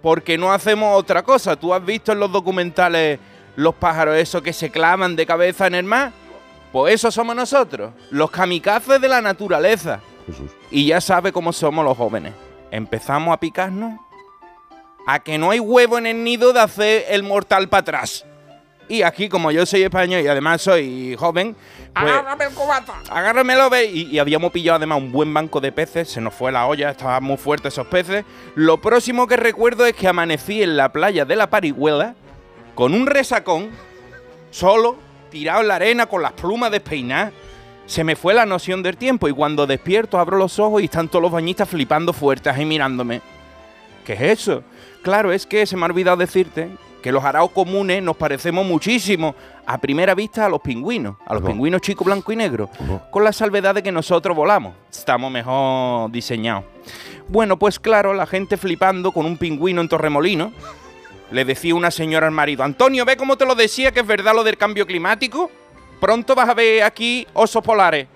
porque 0.06 0.38
no 0.38 0.52
hacemos 0.52 0.96
otra 0.96 1.24
cosa. 1.24 1.56
¿Tú 1.56 1.74
has 1.74 1.84
visto 1.84 2.12
en 2.12 2.20
los 2.20 2.30
documentales 2.30 3.18
los 3.56 3.74
pájaros 3.74 4.14
esos 4.14 4.40
que 4.40 4.52
se 4.52 4.70
clavan 4.70 5.16
de 5.16 5.26
cabeza 5.26 5.66
en 5.66 5.74
el 5.74 5.82
mar? 5.82 6.12
Pues 6.70 6.94
eso 6.94 7.10
somos 7.10 7.34
nosotros, 7.34 7.92
los 8.12 8.30
kamikazes 8.30 9.00
de 9.00 9.08
la 9.08 9.20
naturaleza. 9.20 9.98
Jesús. 10.24 10.52
Y 10.70 10.86
ya 10.86 11.00
sabe 11.00 11.32
cómo 11.32 11.52
somos 11.52 11.84
los 11.84 11.96
jóvenes. 11.96 12.34
Empezamos 12.70 13.34
a 13.34 13.40
picarnos 13.40 13.98
a 15.08 15.18
que 15.18 15.38
no 15.38 15.50
hay 15.50 15.58
huevo 15.58 15.98
en 15.98 16.06
el 16.06 16.22
nido 16.22 16.52
de 16.52 16.60
hacer 16.60 17.06
el 17.08 17.24
mortal 17.24 17.68
para 17.68 17.80
atrás. 17.80 18.24
Y 18.88 19.03
aquí, 19.03 19.29
como 19.29 19.51
yo 19.51 19.66
soy 19.66 19.83
español 19.83 20.22
y 20.22 20.29
además 20.29 20.62
soy 20.62 21.16
joven, 21.18 21.57
pues, 21.92 22.12
el 22.40 22.55
cubata. 22.55 22.94
agárramelo, 23.11 23.70
ve. 23.70 23.87
Y, 23.87 24.03
y 24.11 24.18
habíamos 24.18 24.53
pillado 24.53 24.77
además 24.77 24.99
un 24.99 25.11
buen 25.12 25.33
banco 25.33 25.61
de 25.61 25.72
peces, 25.72 26.09
se 26.11 26.20
nos 26.20 26.35
fue 26.35 26.53
la 26.53 26.66
olla, 26.66 26.90
estaban 26.90 27.25
muy 27.25 27.37
fuertes 27.37 27.72
esos 27.72 27.87
peces. 27.87 28.25
Lo 28.55 28.81
próximo 28.81 29.27
que 29.27 29.37
recuerdo 29.37 29.87
es 29.87 29.94
que 29.94 30.07
amanecí 30.07 30.62
en 30.62 30.77
la 30.77 30.92
playa 30.92 31.25
de 31.25 31.37
la 31.37 31.49
Parihuela 31.51 32.14
con 32.75 32.94
un 32.94 33.07
resacón, 33.07 33.70
solo, 34.51 34.96
tirado 35.31 35.62
en 35.62 35.68
la 35.68 35.77
arena 35.77 36.07
con 36.07 36.22
las 36.22 36.33
plumas 36.33 36.70
despeinadas. 36.70 37.33
Se 37.87 38.05
me 38.05 38.14
fue 38.14 38.35
la 38.35 38.46
noción 38.46 38.83
del 38.83 38.96
tiempo 38.96 39.29
y 39.29 39.33
cuando 39.33 39.66
despierto 39.66 40.18
abro 40.18 40.37
los 40.37 40.59
ojos 40.59 40.83
y 40.83 40.87
están 40.87 41.09
todos 41.09 41.22
los 41.22 41.33
bañistas 41.33 41.68
flipando 41.68 42.12
fuertes 42.12 42.53
ahí 42.53 42.64
mirándome. 42.64 43.22
¿Qué 44.05 44.12
es 44.12 44.20
eso? 44.20 44.62
Claro, 45.03 45.33
es 45.33 45.46
que 45.46 45.66
se 45.66 45.77
me 45.77 45.83
ha 45.83 45.87
olvidado 45.87 46.16
decirte 46.16 46.68
que 47.02 47.12
los 47.12 47.24
araos 47.24 47.50
comunes 47.50 48.02
nos 48.02 48.16
parecemos 48.16 48.66
muchísimo 48.66 49.35
a 49.64 49.78
primera 49.78 50.14
vista 50.14 50.46
a 50.46 50.48
los 50.48 50.61
pingüinos, 50.61 51.16
a 51.26 51.35
los 51.35 51.42
pingüinos 51.42 51.80
chicos 51.80 52.04
blanco 52.04 52.32
y 52.32 52.37
negro, 52.37 52.68
con 53.11 53.24
la 53.24 53.32
salvedad 53.32 53.74
de 53.74 53.82
que 53.82 53.92
nosotros 53.92 54.37
volamos, 54.37 54.74
estamos 54.90 55.30
mejor 55.30 56.11
diseñados. 56.11 56.64
Bueno, 57.28 57.59
pues 57.59 57.78
claro, 57.78 58.14
la 58.14 58.26
gente 58.26 58.56
flipando 58.56 59.12
con 59.12 59.26
un 59.26 59.37
pingüino 59.37 59.80
en 59.80 59.88
Torremolino, 59.88 60.52
le 61.30 61.44
decía 61.44 61.74
una 61.74 61.90
señora 61.90 62.26
al 62.26 62.32
marido, 62.32 62.62
Antonio, 62.62 63.04
¿ve 63.04 63.16
cómo 63.16 63.37
te 63.37 63.46
lo 63.46 63.54
decía 63.54 63.92
que 63.92 64.00
es 64.00 64.06
verdad 64.06 64.35
lo 64.35 64.44
del 64.44 64.56
cambio 64.56 64.87
climático? 64.87 65.50
Pronto 66.00 66.35
vas 66.35 66.48
a 66.48 66.54
ver 66.54 66.82
aquí 66.82 67.26
osos 67.32 67.62
polares. 67.64 68.06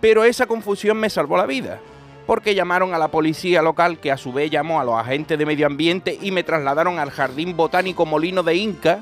Pero 0.00 0.24
esa 0.24 0.46
confusión 0.46 0.96
me 0.96 1.10
salvó 1.10 1.36
la 1.36 1.46
vida, 1.46 1.80
porque 2.26 2.54
llamaron 2.54 2.94
a 2.94 2.98
la 2.98 3.08
policía 3.08 3.62
local, 3.62 3.98
que 3.98 4.12
a 4.12 4.16
su 4.16 4.32
vez 4.32 4.50
llamó 4.50 4.80
a 4.80 4.84
los 4.84 4.94
agentes 4.94 5.38
de 5.38 5.46
medio 5.46 5.66
ambiente 5.66 6.18
y 6.20 6.30
me 6.30 6.42
trasladaron 6.42 6.98
al 6.98 7.10
Jardín 7.10 7.56
Botánico 7.56 8.06
Molino 8.06 8.42
de 8.42 8.56
Inca, 8.56 9.00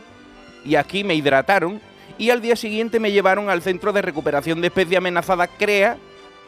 y 0.64 0.76
aquí 0.76 1.04
me 1.04 1.14
hidrataron, 1.14 1.80
y 2.18 2.30
al 2.30 2.42
día 2.42 2.56
siguiente 2.56 3.00
me 3.00 3.12
llevaron 3.12 3.48
al 3.48 3.62
Centro 3.62 3.92
de 3.92 4.02
Recuperación 4.02 4.60
de 4.60 4.68
Especies 4.68 4.98
Amenazadas 4.98 5.48
CREA, 5.58 5.96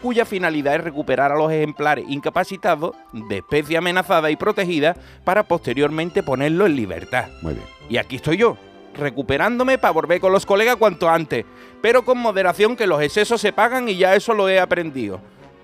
cuya 0.03 0.25
finalidad 0.25 0.75
es 0.75 0.85
recuperar 0.85 1.31
a 1.31 1.37
los 1.37 1.51
ejemplares 1.51 2.05
incapacitados 2.09 2.97
de 3.13 3.39
especie 3.39 3.79
amenazada 3.79 4.31
y 4.31 4.37
protegida 4.37 4.97
para 5.25 5.45
posteriormente 5.45 6.23
ponerlo 6.25 6.67
en 6.67 6.75
libertad. 6.75 7.29
Muy 7.41 7.55
bien. 7.55 7.67
Y 7.89 7.99
aquí 7.99 8.17
estoy 8.17 8.37
yo, 8.37 8.57
recuperándome 8.95 9.79
para 9.79 9.93
volver 9.93 10.21
con 10.21 10.33
los 10.33 10.45
colegas 10.45 10.77
cuanto 10.77 11.09
antes, 11.09 11.45
pero 11.81 12.05
con 12.05 12.19
moderación 12.19 12.77
que 12.77 12.89
los 12.89 13.01
excesos 13.01 13.41
se 13.41 13.53
pagan 13.53 13.89
y 13.89 13.97
ya 13.97 14.17
eso 14.17 14.35
lo 14.35 14.49
he 14.49 14.59
aprendido. 14.59 15.21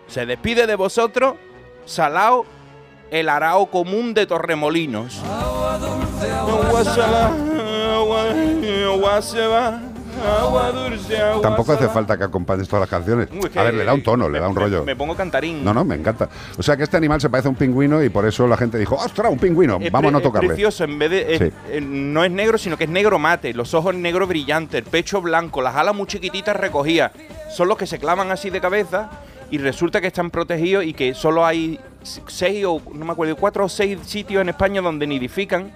Se 0.08 0.26
despide 0.26 0.66
de 0.66 0.74
vosotros, 0.74 1.34
Salao, 1.84 2.44
el 3.10 3.28
arao 3.28 3.66
común 3.66 4.14
de 4.14 4.26
Torremolinos. 4.26 5.20
Agua 5.24 6.84
salada, 6.84 7.32
agua, 7.94 8.24
agua 8.92 9.22
se 9.22 9.46
va, 9.46 9.80
agua 10.40 10.72
dulce, 10.72 11.16
agua 11.18 11.42
Tampoco 11.42 11.72
hace 11.72 11.88
falta 11.88 12.16
que 12.18 12.24
acompañes 12.24 12.66
todas 12.68 12.80
las 12.80 12.90
canciones. 12.90 13.28
Uy, 13.30 13.48
es 13.50 13.56
A 13.56 13.62
ver, 13.62 13.74
le 13.74 13.84
da 13.84 13.94
un 13.94 14.02
tono, 14.02 14.28
le 14.28 14.40
da 14.40 14.48
un 14.48 14.56
rollo. 14.56 14.84
Me 14.84 14.96
pongo 14.96 15.14
cantarín. 15.14 15.62
No, 15.64 15.72
no, 15.72 15.84
me 15.84 15.94
encanta. 15.94 16.28
O 16.58 16.62
sea 16.62 16.76
que 16.76 16.82
este 16.84 16.96
animal 16.96 17.20
se 17.20 17.30
parece 17.30 17.48
a 17.48 17.50
un 17.50 17.56
pingüino 17.56 18.02
y 18.02 18.08
por 18.08 18.26
eso 18.26 18.46
la 18.48 18.56
gente 18.56 18.78
dijo, 18.78 18.96
¡ostras, 18.96 19.30
un 19.30 19.38
pingüino! 19.38 19.78
Es 19.80 19.92
Vamos 19.92 20.08
a 20.08 20.12
no 20.12 20.18
es 20.18 20.24
tocarle. 20.24 20.48
precioso, 20.48 20.84
en 20.84 20.98
vez 20.98 21.10
de. 21.10 21.34
es- 21.34 21.38
Sí. 21.38 21.52
eh, 21.70 21.80
no 21.80 22.24
es 22.24 22.30
negro, 22.30 22.58
sino 22.58 22.76
que 22.76 22.84
es 22.84 22.90
negro 22.90 23.18
mate. 23.18 23.54
Los 23.54 23.72
ojos 23.74 23.94
negro 23.94 24.26
brillante, 24.26 24.78
el 24.78 24.84
pecho 24.84 25.20
blanco, 25.22 25.62
las 25.62 25.76
alas 25.76 25.94
muy 25.94 26.06
chiquititas 26.06 26.56
recogidas. 26.56 27.12
Son 27.54 27.68
los 27.68 27.78
que 27.78 27.86
se 27.86 27.98
clavan 27.98 28.30
así 28.30 28.50
de 28.50 28.60
cabeza 28.60 29.08
y 29.50 29.58
resulta 29.58 30.00
que 30.00 30.06
están 30.08 30.30
protegidos 30.30 30.84
y 30.84 30.92
que 30.92 31.14
solo 31.14 31.44
hay 31.44 31.78
seis 32.02 32.64
o, 32.64 32.80
no 32.92 33.04
me 33.04 33.12
acuerdo, 33.12 33.36
cuatro 33.36 33.64
o 33.64 33.68
seis 33.68 33.98
sitios 34.04 34.42
en 34.42 34.50
España 34.50 34.80
donde 34.80 35.06
nidifican. 35.06 35.72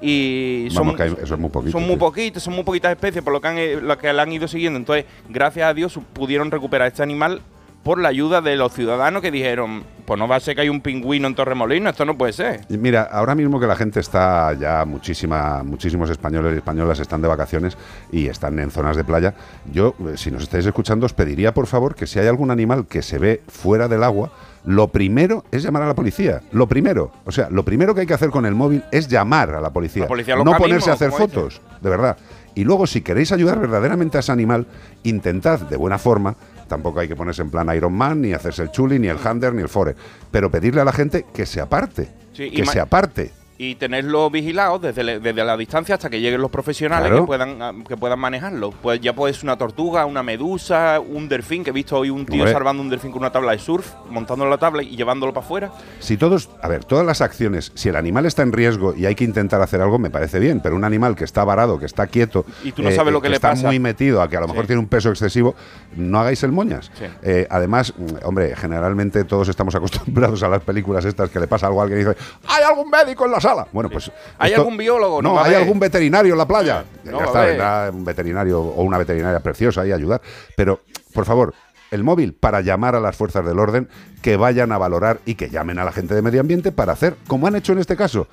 Y 0.00 0.68
son, 0.70 0.88
Vamos, 0.88 1.00
eso 1.00 1.34
es 1.34 1.40
muy 1.40 1.48
poquito. 1.48 1.72
son 1.72 1.82
muy 1.82 1.94
sí. 1.94 1.98
poquitos, 1.98 2.42
son 2.42 2.54
muy 2.54 2.64
poquitas 2.64 2.92
especies 2.92 3.24
por 3.24 3.32
lo 3.32 3.40
que, 3.40 3.48
han, 3.48 3.86
lo 3.86 3.96
que 3.96 4.12
la 4.12 4.22
han 4.22 4.32
ido 4.32 4.46
siguiendo. 4.46 4.78
Entonces, 4.78 5.06
gracias 5.28 5.66
a 5.66 5.72
Dios 5.72 5.98
pudieron 6.12 6.50
recuperar 6.50 6.88
este 6.88 7.02
animal 7.02 7.40
por 7.86 8.00
la 8.00 8.08
ayuda 8.08 8.40
de 8.40 8.56
los 8.56 8.72
ciudadanos 8.72 9.22
que 9.22 9.30
dijeron, 9.30 9.84
pues 10.04 10.18
no 10.18 10.26
va 10.26 10.34
a 10.34 10.40
ser 10.40 10.56
que 10.56 10.62
hay 10.62 10.68
un 10.68 10.80
pingüino 10.80 11.28
en 11.28 11.36
Torremolinos, 11.36 11.92
esto 11.92 12.04
no 12.04 12.18
puede 12.18 12.32
ser. 12.32 12.62
Mira, 12.68 13.02
ahora 13.04 13.36
mismo 13.36 13.60
que 13.60 13.68
la 13.68 13.76
gente 13.76 14.00
está 14.00 14.54
ya 14.54 14.84
muchísima, 14.84 15.62
muchísimos 15.62 16.10
españoles 16.10 16.54
y 16.54 16.56
españolas 16.56 16.98
están 16.98 17.22
de 17.22 17.28
vacaciones 17.28 17.78
y 18.10 18.26
están 18.26 18.58
en 18.58 18.72
zonas 18.72 18.96
de 18.96 19.04
playa, 19.04 19.34
yo, 19.72 19.94
eh, 20.00 20.16
si 20.16 20.32
nos 20.32 20.42
estáis 20.42 20.66
escuchando, 20.66 21.06
os 21.06 21.12
pediría 21.12 21.54
por 21.54 21.68
favor 21.68 21.94
que 21.94 22.08
si 22.08 22.18
hay 22.18 22.26
algún 22.26 22.50
animal 22.50 22.88
que 22.88 23.02
se 23.02 23.20
ve 23.20 23.42
fuera 23.46 23.86
del 23.86 24.02
agua, 24.02 24.32
lo 24.64 24.88
primero 24.88 25.44
es 25.52 25.62
llamar 25.62 25.84
a 25.84 25.86
la 25.86 25.94
policía. 25.94 26.42
Lo 26.50 26.66
primero, 26.66 27.12
o 27.24 27.30
sea, 27.30 27.50
lo 27.50 27.64
primero 27.64 27.94
que 27.94 28.00
hay 28.00 28.06
que 28.08 28.14
hacer 28.14 28.30
con 28.30 28.46
el 28.46 28.56
móvil 28.56 28.82
es 28.90 29.06
llamar 29.06 29.50
a 29.50 29.60
la 29.60 29.70
policía. 29.70 30.02
La 30.02 30.08
policía 30.08 30.34
no 30.34 30.56
ponerse 30.56 30.74
mismo, 30.74 30.90
a 30.90 30.94
hacer 30.94 31.10
dice. 31.10 31.20
fotos, 31.20 31.62
de 31.80 31.88
verdad. 31.88 32.16
Y 32.56 32.64
luego, 32.64 32.86
si 32.86 33.02
queréis 33.02 33.30
ayudar 33.30 33.60
verdaderamente 33.60 34.16
a 34.16 34.20
ese 34.20 34.32
animal, 34.32 34.66
intentad 35.04 35.60
de 35.60 35.76
buena 35.76 35.98
forma. 35.98 36.34
Tampoco 36.68 37.00
hay 37.00 37.08
que 37.08 37.16
ponerse 37.16 37.42
en 37.42 37.50
plan 37.50 37.74
Iron 37.74 37.92
Man, 37.92 38.22
ni 38.22 38.32
hacerse 38.32 38.62
el 38.62 38.70
chuli, 38.70 38.98
ni 38.98 39.08
el 39.08 39.18
hander, 39.24 39.54
ni 39.54 39.62
el 39.62 39.68
fore. 39.68 39.94
Pero 40.30 40.50
pedirle 40.50 40.80
a 40.80 40.84
la 40.84 40.92
gente 40.92 41.24
que 41.32 41.46
se 41.46 41.60
aparte. 41.60 42.08
Sí, 42.32 42.50
que 42.50 42.66
se 42.66 42.80
aparte. 42.80 43.30
Y 43.58 43.74
tenerlo 43.76 44.28
vigilado 44.30 44.78
desde, 44.78 45.02
le- 45.02 45.20
desde 45.20 45.44
la 45.44 45.56
distancia 45.56 45.94
hasta 45.94 46.10
que 46.10 46.20
lleguen 46.20 46.40
los 46.42 46.50
profesionales 46.50 47.08
Claro. 47.08 47.22
que 47.22 47.26
puedan 47.26 47.62
ah, 47.62 47.72
que 47.88 47.96
puedan 47.96 48.18
manejarlo. 48.18 48.70
Pues 48.70 49.00
ya 49.00 49.14
puede 49.14 49.32
ser 49.32 49.44
una 49.44 49.56
tortuga, 49.56 50.04
una 50.06 50.22
medusa, 50.22 51.00
un 51.00 51.28
delfín, 51.28 51.64
que 51.64 51.70
he 51.70 51.72
visto 51.72 51.96
hoy 51.96 52.10
un 52.10 52.26
tío 52.26 52.36
Hombre. 52.42 52.52
salvando 52.52 52.82
un 52.82 52.88
delfín 52.90 53.10
con 53.12 53.20
una 53.20 53.32
tabla 53.32 53.52
de 53.52 53.58
surf, 53.58 53.92
montándolo 54.10 54.48
en 54.48 54.50
la 54.50 54.58
tabla 54.58 54.82
y 54.82 54.96
llevándolo 54.96 55.32
para 55.32 55.44
afuera. 55.46 55.72
Si 56.00 56.16
todos, 56.16 56.50
a 56.62 56.68
ver, 56.68 56.84
todas 56.84 57.06
las 57.06 57.20
acciones, 57.20 57.72
si 57.74 57.88
el 57.88 57.96
animal 57.96 58.26
está 58.26 58.42
en 58.42 58.52
riesgo 58.52 58.94
y 58.94 59.06
hay 59.06 59.14
que 59.14 59.24
intentar 59.24 59.60
hacer 59.62 59.80
algo, 59.80 59.98
me 59.98 60.10
parece 60.10 60.38
bien, 60.38 60.60
pero 60.60 60.76
un 60.76 60.84
animal 60.84 61.16
que 61.16 61.24
está 61.24 61.44
varado, 61.44 61.78
que 61.78 61.86
está 61.86 62.06
quieto, 62.08 62.44
Y 62.64 62.72
tú 62.72 62.82
no 62.82 62.90
sabes 62.90 63.12
lo 63.12 63.22
que 63.22 63.28
le 63.30 63.36
está 63.36 63.50
pasa. 63.50 63.66
muy 63.66 63.78
metido 63.78 64.20
a 64.22 64.28
que 64.28 64.36
a 64.36 64.40
lo 64.40 64.48
mejor 64.48 64.64
Sí. 64.64 64.68
tiene 64.68 64.80
un 64.80 64.88
peso 64.88 65.08
excesivo, 65.10 65.54
no 65.96 66.20
hagáis 66.20 66.42
el 66.42 66.52
moñas. 66.52 66.90
Sí. 66.98 67.04
Eh, 67.22 67.46
además, 67.48 67.94
mm, 67.96 68.24
hombre, 68.26 68.54
generalmente 68.56 69.24
todos 69.24 69.48
estamos 69.48 69.74
acostumbrados 69.74 70.42
a 70.42 70.48
las 70.48 70.62
películas 70.62 71.04
estas 71.04 71.30
que 71.30 71.40
le 71.40 71.46
pasa 71.46 71.66
algo 71.68 71.80
a 71.80 71.84
alguien 71.84 72.00
y 72.00 72.04
dice, 72.04 72.16
¿hay 72.48 72.62
algún 72.64 72.90
médico 72.90 73.24
en 73.24 73.32
la 73.32 73.40
sala? 73.46 73.66
Bueno, 73.72 73.88
pues... 73.88 74.10
¿Hay 74.38 74.52
algún 74.52 74.76
biólogo? 74.76 75.22
No, 75.22 75.40
hay 75.40 75.54
algún 75.54 75.78
veterinario 75.78 76.32
en 76.32 76.38
la 76.38 76.46
playa. 76.46 76.84
No 77.04 77.18
ya 77.18 77.24
está, 77.24 77.44
vendrá 77.44 77.90
un 77.92 78.04
veterinario 78.04 78.60
o 78.60 78.82
una 78.82 78.98
veterinaria 78.98 79.40
preciosa 79.40 79.82
ahí 79.82 79.92
a 79.92 79.94
ayudar. 79.94 80.20
Pero, 80.56 80.80
por 81.14 81.24
favor, 81.24 81.54
el 81.90 82.02
móvil 82.02 82.34
para 82.34 82.60
llamar 82.60 82.96
a 82.96 83.00
las 83.00 83.16
fuerzas 83.16 83.44
del 83.44 83.58
orden 83.58 83.88
que 84.22 84.36
vayan 84.36 84.72
a 84.72 84.78
valorar 84.78 85.20
y 85.24 85.36
que 85.36 85.48
llamen 85.48 85.78
a 85.78 85.84
la 85.84 85.92
gente 85.92 86.14
de 86.14 86.22
medio 86.22 86.40
ambiente 86.40 86.72
para 86.72 86.92
hacer, 86.92 87.16
como 87.28 87.46
han 87.46 87.54
hecho 87.54 87.72
en 87.72 87.78
este 87.78 87.96
caso, 87.96 88.26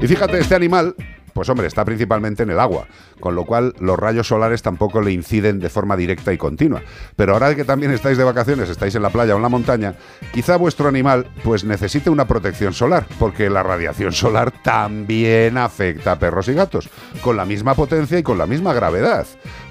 Y 0.00 0.06
fíjate, 0.06 0.38
este 0.38 0.54
animal, 0.54 0.94
pues 1.38 1.48
hombre, 1.50 1.68
está 1.68 1.84
principalmente 1.84 2.42
en 2.42 2.50
el 2.50 2.58
agua, 2.58 2.88
con 3.20 3.36
lo 3.36 3.44
cual 3.44 3.72
los 3.78 3.96
rayos 3.96 4.26
solares 4.26 4.60
tampoco 4.60 5.00
le 5.00 5.12
inciden 5.12 5.60
de 5.60 5.68
forma 5.68 5.96
directa 5.96 6.32
y 6.32 6.36
continua. 6.36 6.82
Pero 7.14 7.34
ahora 7.34 7.54
que 7.54 7.62
también 7.62 7.92
estáis 7.92 8.18
de 8.18 8.24
vacaciones, 8.24 8.68
estáis 8.68 8.96
en 8.96 9.02
la 9.02 9.10
playa 9.10 9.34
o 9.34 9.36
en 9.36 9.44
la 9.44 9.48
montaña, 9.48 9.94
quizá 10.32 10.56
vuestro 10.56 10.88
animal 10.88 11.28
pues 11.44 11.62
necesite 11.62 12.10
una 12.10 12.26
protección 12.26 12.74
solar, 12.74 13.06
porque 13.20 13.48
la 13.50 13.62
radiación 13.62 14.10
solar 14.10 14.50
también 14.64 15.58
afecta 15.58 16.10
a 16.10 16.18
perros 16.18 16.48
y 16.48 16.54
gatos, 16.54 16.90
con 17.22 17.36
la 17.36 17.44
misma 17.44 17.76
potencia 17.76 18.18
y 18.18 18.24
con 18.24 18.36
la 18.36 18.48
misma 18.48 18.74
gravedad. 18.74 19.24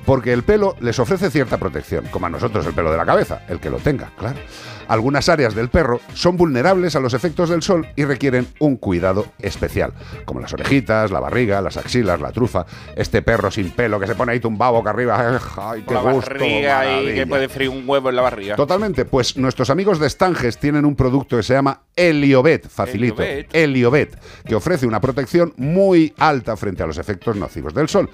Porque 0.05 0.31
el 0.31 0.43
pelo 0.43 0.77
les 0.79 0.97
ofrece 0.99 1.29
cierta 1.29 1.57
protección, 1.57 2.05
como 2.11 2.27
a 2.27 2.29
nosotros 2.29 2.65
el 2.65 2.73
pelo 2.75 2.91
de 2.91 2.97
la 2.97 3.05
cabeza, 3.05 3.41
el 3.49 3.59
que 3.59 3.69
lo 3.69 3.79
tenga, 3.79 4.09
claro. 4.17 4.39
Algunas 4.87 5.29
áreas 5.29 5.55
del 5.55 5.69
perro 5.69 5.99
son 6.13 6.37
vulnerables 6.37 6.95
a 6.95 6.99
los 6.99 7.13
efectos 7.13 7.49
del 7.49 7.61
sol 7.61 7.87
y 7.95 8.05
requieren 8.05 8.47
un 8.59 8.77
cuidado 8.77 9.25
especial, 9.39 9.93
como 10.25 10.39
las 10.39 10.53
orejitas, 10.53 11.11
la 11.11 11.19
barriga, 11.19 11.61
las 11.61 11.77
axilas, 11.77 12.19
la 12.21 12.31
trufa. 12.31 12.65
Este 12.95 13.21
perro 13.21 13.51
sin 13.51 13.71
pelo 13.71 13.99
que 13.99 14.07
se 14.07 14.15
pone 14.15 14.31
ahí 14.31 14.39
tumbado 14.39 14.73
boca 14.73 14.89
arriba, 14.89 15.39
¡ay, 15.57 15.83
qué 15.87 15.93
la 15.93 16.01
gusto! 16.01 16.31
barriga 16.31 17.01
y 17.01 17.13
que 17.13 17.27
puede 17.27 17.49
freír 17.49 17.69
un 17.69 17.83
huevo 17.87 18.09
en 18.09 18.15
la 18.15 18.21
barriga. 18.21 18.55
Totalmente, 18.55 19.05
pues 19.05 19.37
nuestros 19.37 19.69
amigos 19.69 19.99
de 19.99 20.09
Stanges 20.09 20.57
tienen 20.57 20.85
un 20.85 20.95
producto 20.95 21.37
que 21.37 21.43
se 21.43 21.53
llama 21.53 21.81
Heliobet, 21.95 22.67
facilito, 22.69 23.21
Heliobet. 23.21 23.55
Heliobet, 23.55 24.19
que 24.45 24.55
ofrece 24.55 24.85
una 24.85 25.01
protección 25.01 25.53
muy 25.57 26.13
alta 26.17 26.55
frente 26.55 26.83
a 26.83 26.87
los 26.87 26.97
efectos 26.97 27.35
nocivos 27.35 27.73
del 27.73 27.89
sol. 27.89 28.09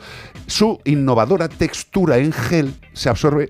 Su 0.48 0.80
innovadora 0.86 1.50
textura 1.50 2.18
en 2.18 2.32
gel 2.32 2.74
se 2.94 3.10
absorbe 3.10 3.50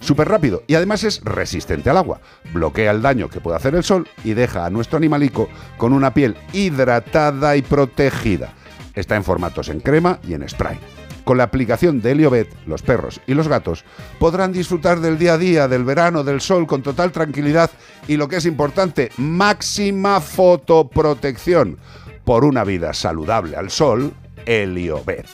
súper 0.00 0.28
rápido 0.28 0.62
y 0.66 0.74
además 0.74 1.04
es 1.04 1.20
resistente 1.24 1.90
al 1.90 1.96
agua. 1.96 2.20
Bloquea 2.52 2.90
el 2.90 3.02
daño 3.02 3.28
que 3.28 3.40
puede 3.40 3.56
hacer 3.56 3.74
el 3.74 3.84
sol 3.84 4.08
y 4.24 4.34
deja 4.34 4.64
a 4.64 4.70
nuestro 4.70 4.96
animalico 4.96 5.48
con 5.76 5.92
una 5.92 6.14
piel 6.14 6.36
hidratada 6.52 7.56
y 7.56 7.62
protegida. 7.62 8.54
Está 8.94 9.16
en 9.16 9.24
formatos 9.24 9.68
en 9.68 9.80
crema 9.80 10.18
y 10.26 10.34
en 10.34 10.48
spray. 10.48 10.78
Con 11.24 11.36
la 11.36 11.44
aplicación 11.44 12.00
de 12.00 12.12
Heliobet, 12.12 12.48
los 12.66 12.80
perros 12.80 13.20
y 13.26 13.34
los 13.34 13.48
gatos 13.48 13.84
podrán 14.18 14.50
disfrutar 14.50 15.00
del 15.00 15.18
día 15.18 15.34
a 15.34 15.38
día, 15.38 15.68
del 15.68 15.84
verano, 15.84 16.24
del 16.24 16.40
sol 16.40 16.66
con 16.66 16.82
total 16.82 17.12
tranquilidad 17.12 17.70
y 18.06 18.16
lo 18.16 18.28
que 18.28 18.36
es 18.36 18.46
importante, 18.46 19.10
máxima 19.18 20.22
fotoprotección. 20.22 21.76
Por 22.24 22.46
una 22.46 22.64
vida 22.64 22.94
saludable 22.94 23.56
al 23.56 23.70
sol, 23.70 24.14
Heliobet. 24.46 25.26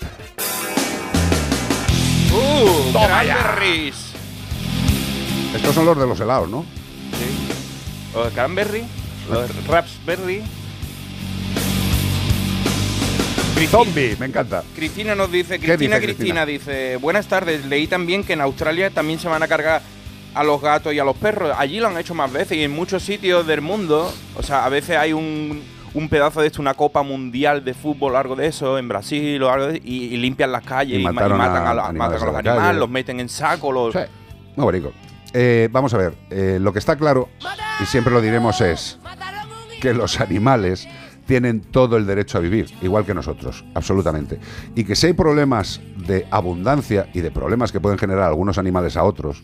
¡Uh! 2.33 2.93
¡Cranberries! 2.93 4.15
Estos 5.55 5.75
son 5.77 5.87
los 5.87 5.97
de 5.97 6.07
los 6.09 6.19
helados, 6.19 6.49
¿no? 6.49 6.65
Sí. 7.19 8.15
Los 8.15 8.27
de 8.27 8.33
cranberry, 8.33 8.85
raspberry. 9.69 10.43
Cristi- 13.55 13.67
Zombie, 13.71 14.17
me 14.19 14.27
encanta. 14.27 14.63
Cristina 14.75 15.15
nos 15.15 15.31
dice, 15.31 15.59
¿Qué 15.61 15.67
Cristina 15.67 15.99
dice 15.99 16.15
Cristina 16.15 16.47
dice, 16.47 16.97
buenas 16.97 17.27
tardes, 17.27 17.65
leí 17.67 17.87
también 17.87 18.25
que 18.25 18.33
en 18.33 18.41
Australia 18.41 18.91
también 18.91 19.19
se 19.21 19.29
van 19.29 19.43
a 19.43 19.49
cargar 19.49 19.81
a 20.35 20.43
los 20.43 20.61
gatos 20.61 20.93
y 20.93 20.99
a 20.99 21.05
los 21.05 21.17
perros. 21.17 21.55
Allí 21.57 21.79
lo 21.79 21.87
han 21.87 21.97
hecho 21.97 22.15
más 22.15 22.33
veces 22.33 22.59
y 22.59 22.63
en 22.65 22.73
muchos 22.73 23.03
sitios 23.05 23.47
del 23.47 23.61
mundo. 23.61 24.13
O 24.35 24.43
sea, 24.43 24.65
a 24.65 24.69
veces 24.69 24.97
hay 24.97 25.13
un, 25.13 25.63
un 25.95 26.09
pedazo 26.09 26.41
de 26.41 26.49
esto, 26.49 26.61
una 26.61 26.75
copa 26.75 27.05
mundial 27.05 27.65
de 27.65 27.75
fútbol 27.75 28.15
o 28.17 28.19
algo 28.19 28.35
de 28.35 28.49
eso 28.49 28.77
en 28.77 28.89
Brasil 28.89 29.41
o 29.45 29.51
algo 29.51 29.67
de, 29.69 29.81
y, 29.85 30.07
y 30.07 30.17
limpian 30.17 30.51
las 30.51 30.65
calles 30.65 30.99
Y 30.99 31.05
matan, 31.05 31.23
a 31.23 31.25
a, 31.27 31.29
los- 31.29 31.39
matan 31.39 31.67
a 31.69 31.75
los 31.75 31.85
animales, 31.89 32.23
calle. 32.45 32.79
los 32.81 32.91
meten 32.91 33.21
en 33.21 33.29
saco, 33.29 33.71
los... 33.71 33.93
Sí, 33.95 34.01
muy 34.57 34.65
bonito. 34.65 34.93
Eh, 35.37 35.69
vamos 35.73 35.93
a 35.95 35.99
ver, 35.99 36.15
eh, 36.31 36.59
lo 36.61 36.73
que 36.73 36.79
está 36.79 36.95
claro, 36.95 37.29
y 37.83 37.87
siempre 37.87 38.13
lo 38.13 38.21
diremos, 38.21 38.61
es 38.61 39.01
que 39.81 39.93
los 39.93 40.21
animales 40.21 40.87
tienen 41.27 41.61
todo 41.61 41.97
el 41.97 42.07
derecho 42.07 42.39
a 42.39 42.41
vivir, 42.41 42.71
igual 42.83 43.05
que 43.05 43.15
nosotros, 43.15 43.65
absolutamente. 43.75 44.39
Y 44.77 44.85
que 44.85 44.95
si 44.95 45.09
hay 45.09 45.13
problemas 45.13 45.81
de 46.07 46.27
abundancia 46.31 47.09
y 47.13 47.21
de 47.21 47.33
problemas 47.33 47.73
que 47.73 47.81
pueden 47.81 47.99
generar 47.99 48.25
algunos 48.25 48.59
animales 48.59 48.97
a 48.97 49.03
otros 49.03 49.43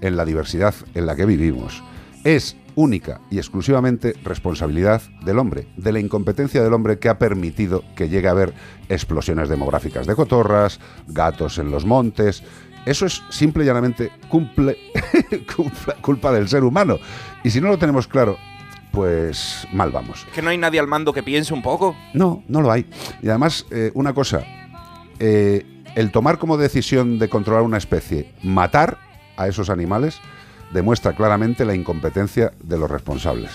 en 0.00 0.16
la 0.16 0.24
diversidad 0.24 0.74
en 0.94 1.06
la 1.06 1.16
que 1.16 1.26
vivimos, 1.26 1.82
es 2.22 2.56
única 2.74 3.20
y 3.30 3.38
exclusivamente 3.38 4.14
responsabilidad 4.22 5.02
del 5.24 5.38
hombre, 5.38 5.66
de 5.76 5.92
la 5.92 5.98
incompetencia 6.00 6.62
del 6.62 6.72
hombre 6.72 6.98
que 6.98 7.08
ha 7.08 7.18
permitido 7.18 7.82
que 7.96 8.08
llegue 8.08 8.28
a 8.28 8.32
haber 8.32 8.54
explosiones 8.88 9.48
demográficas 9.48 10.06
de 10.06 10.14
cotorras, 10.14 10.78
gatos 11.08 11.58
en 11.58 11.70
los 11.70 11.84
montes. 11.84 12.42
Eso 12.84 13.06
es 13.06 13.22
simple 13.30 13.64
y 13.64 13.66
llanamente 13.66 14.10
cumple, 14.28 14.78
culpa, 16.00 16.32
del 16.32 16.48
ser 16.48 16.64
humano. 16.64 16.98
Y 17.44 17.50
si 17.50 17.60
no 17.60 17.68
lo 17.68 17.78
tenemos 17.78 18.06
claro, 18.06 18.38
pues 18.90 19.66
mal 19.72 19.90
vamos. 19.90 20.26
Que 20.34 20.42
no 20.42 20.50
hay 20.50 20.58
nadie 20.58 20.80
al 20.80 20.86
mando 20.86 21.12
que 21.12 21.22
piense 21.22 21.54
un 21.54 21.62
poco. 21.62 21.96
No, 22.14 22.42
no 22.48 22.60
lo 22.60 22.70
hay. 22.70 22.86
Y 23.22 23.28
además, 23.28 23.66
eh, 23.70 23.90
una 23.94 24.12
cosa, 24.12 24.44
eh, 25.18 25.64
el 25.94 26.10
tomar 26.10 26.38
como 26.38 26.56
decisión 26.56 27.18
de 27.18 27.28
controlar 27.28 27.62
una 27.62 27.78
especie, 27.78 28.32
matar 28.42 28.98
a 29.36 29.48
esos 29.48 29.70
animales, 29.70 30.20
demuestra 30.72 31.14
claramente 31.14 31.64
la 31.64 31.74
incompetencia 31.74 32.52
de 32.62 32.78
los 32.78 32.90
responsables. 32.90 33.50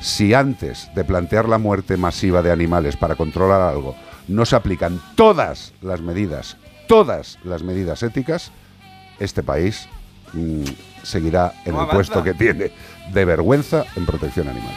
Si 0.00 0.34
antes 0.34 0.90
de 0.94 1.04
plantear 1.04 1.48
la 1.48 1.58
muerte 1.58 1.96
masiva 1.96 2.42
de 2.42 2.52
animales 2.52 2.96
para 2.96 3.14
controlar 3.14 3.60
algo, 3.60 3.96
no 4.28 4.44
se 4.44 4.56
aplican 4.56 5.00
todas 5.14 5.72
las 5.80 6.00
medidas, 6.00 6.56
todas 6.86 7.38
las 7.44 7.62
medidas 7.62 8.02
éticas, 8.02 8.52
este 9.18 9.42
país 9.42 9.88
mm, 10.32 10.64
seguirá 11.02 11.54
en 11.64 11.72
No 11.74 11.82
el 11.82 11.88
puesto 11.88 12.22
que 12.22 12.34
tiene 12.34 12.72
de 13.12 13.24
vergüenza 13.24 13.84
en 13.96 14.06
protección 14.06 14.48
animal. 14.48 14.74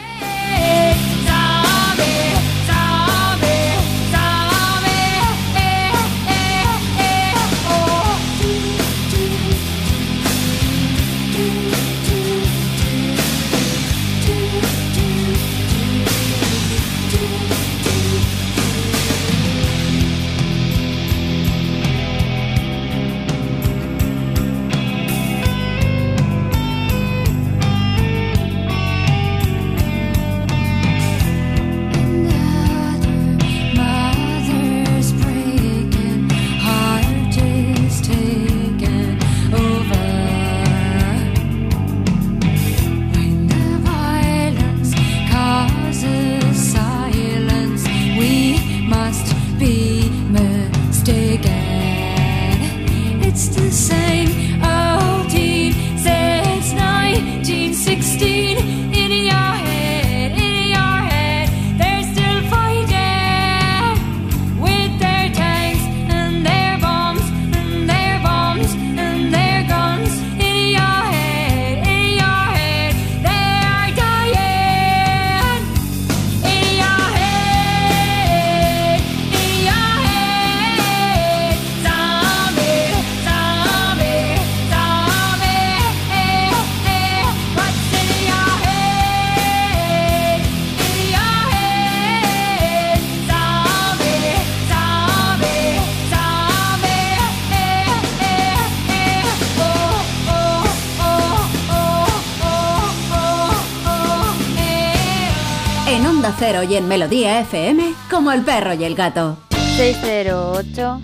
Onda 106.60 106.66
Cero 106.66 106.66
y 106.68 106.76
en 106.76 106.88
Melodía 106.88 107.40
FM, 107.40 107.94
como 108.10 108.32
el 108.32 108.42
perro 108.42 108.74
y 108.74 108.84
el 108.84 108.94
gato. 108.94 109.38
608 109.76 111.00